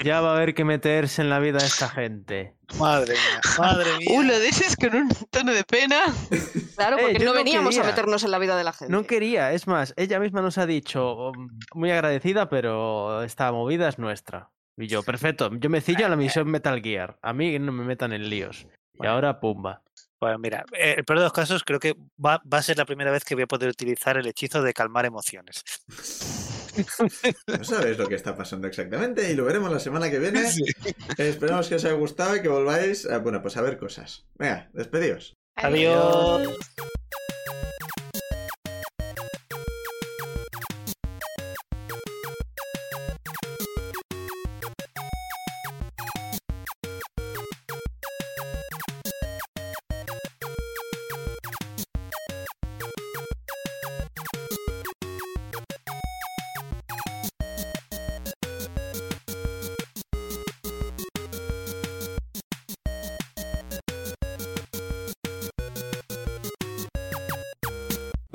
Ya 0.03 0.19
va 0.19 0.31
a 0.33 0.35
haber 0.35 0.53
que 0.53 0.65
meterse 0.65 1.21
en 1.21 1.29
la 1.29 1.39
vida 1.39 1.57
de 1.59 1.65
esta 1.65 1.87
gente. 1.87 2.53
Madre 2.77 3.13
mía, 3.13 3.41
madre 3.57 3.97
mía. 3.97 4.07
Uh, 4.19 4.23
lo 4.23 4.37
dices 4.41 4.75
con 4.75 4.93
un 4.93 5.09
tono 5.31 5.53
de 5.53 5.63
pena. 5.63 6.01
Claro, 6.75 6.97
Eh, 6.97 7.01
porque 7.01 7.19
no 7.19 7.25
no 7.27 7.33
veníamos 7.33 7.75
a 7.75 7.79
quería. 7.79 7.91
meternos 7.91 8.23
en 8.25 8.31
la 8.31 8.39
vida 8.39 8.57
de 8.57 8.65
la 8.65 8.73
gente. 8.73 8.91
No 8.91 9.03
quería, 9.05 9.53
es 9.53 9.67
más, 9.67 9.93
ella 9.95 10.19
misma 10.19 10.41
nos 10.41 10.57
ha 10.57 10.65
dicho, 10.65 11.31
"Mm, 11.33 11.47
muy 11.75 11.91
agradecida, 11.91 12.49
pero 12.49 13.23
esta 13.23 13.49
movida 13.53 13.87
es 13.87 13.97
nuestra. 13.97 14.49
Y 14.75 14.87
yo, 14.87 15.01
perfecto, 15.03 15.49
yo 15.53 15.69
me 15.69 15.79
cillo 15.79 16.05
a 16.07 16.09
la 16.09 16.17
misión 16.17 16.49
Metal 16.51 16.81
Gear. 16.81 17.17
A 17.21 17.31
mí 17.31 17.57
no 17.57 17.71
me 17.71 17.85
metan 17.85 18.11
en 18.11 18.29
líos. 18.29 18.67
Y 19.01 19.05
ahora, 19.07 19.39
pumba. 19.39 19.81
Bueno, 20.19 20.37
mira, 20.37 20.65
eh, 20.73 20.95
el 20.97 21.05
peor 21.05 21.19
de 21.19 21.25
los 21.25 21.33
casos 21.33 21.63
creo 21.63 21.79
que 21.79 21.95
va, 22.23 22.41
va 22.51 22.57
a 22.57 22.63
ser 22.63 22.77
la 22.77 22.85
primera 22.85 23.11
vez 23.11 23.23
que 23.23 23.35
voy 23.35 23.43
a 23.43 23.47
poder 23.47 23.69
utilizar 23.69 24.17
el 24.17 24.27
hechizo 24.27 24.61
de 24.61 24.73
calmar 24.73 25.05
emociones. 25.05 25.63
No 27.47 27.63
sabéis 27.63 27.97
lo 27.97 28.07
que 28.07 28.15
está 28.15 28.35
pasando 28.35 28.67
exactamente 28.67 29.29
y 29.29 29.35
lo 29.35 29.43
veremos 29.43 29.71
la 29.71 29.79
semana 29.79 30.09
que 30.09 30.19
viene. 30.19 30.43
Esperamos 31.17 31.67
que 31.67 31.75
os 31.75 31.83
haya 31.83 31.95
gustado 31.95 32.35
y 32.35 32.41
que 32.41 32.47
volváis 32.47 33.05
a, 33.05 33.17
bueno, 33.17 33.41
pues 33.41 33.57
a 33.57 33.61
ver 33.61 33.77
cosas. 33.77 34.25
Venga, 34.37 34.69
despedidos. 34.73 35.35
Adiós. 35.55 36.47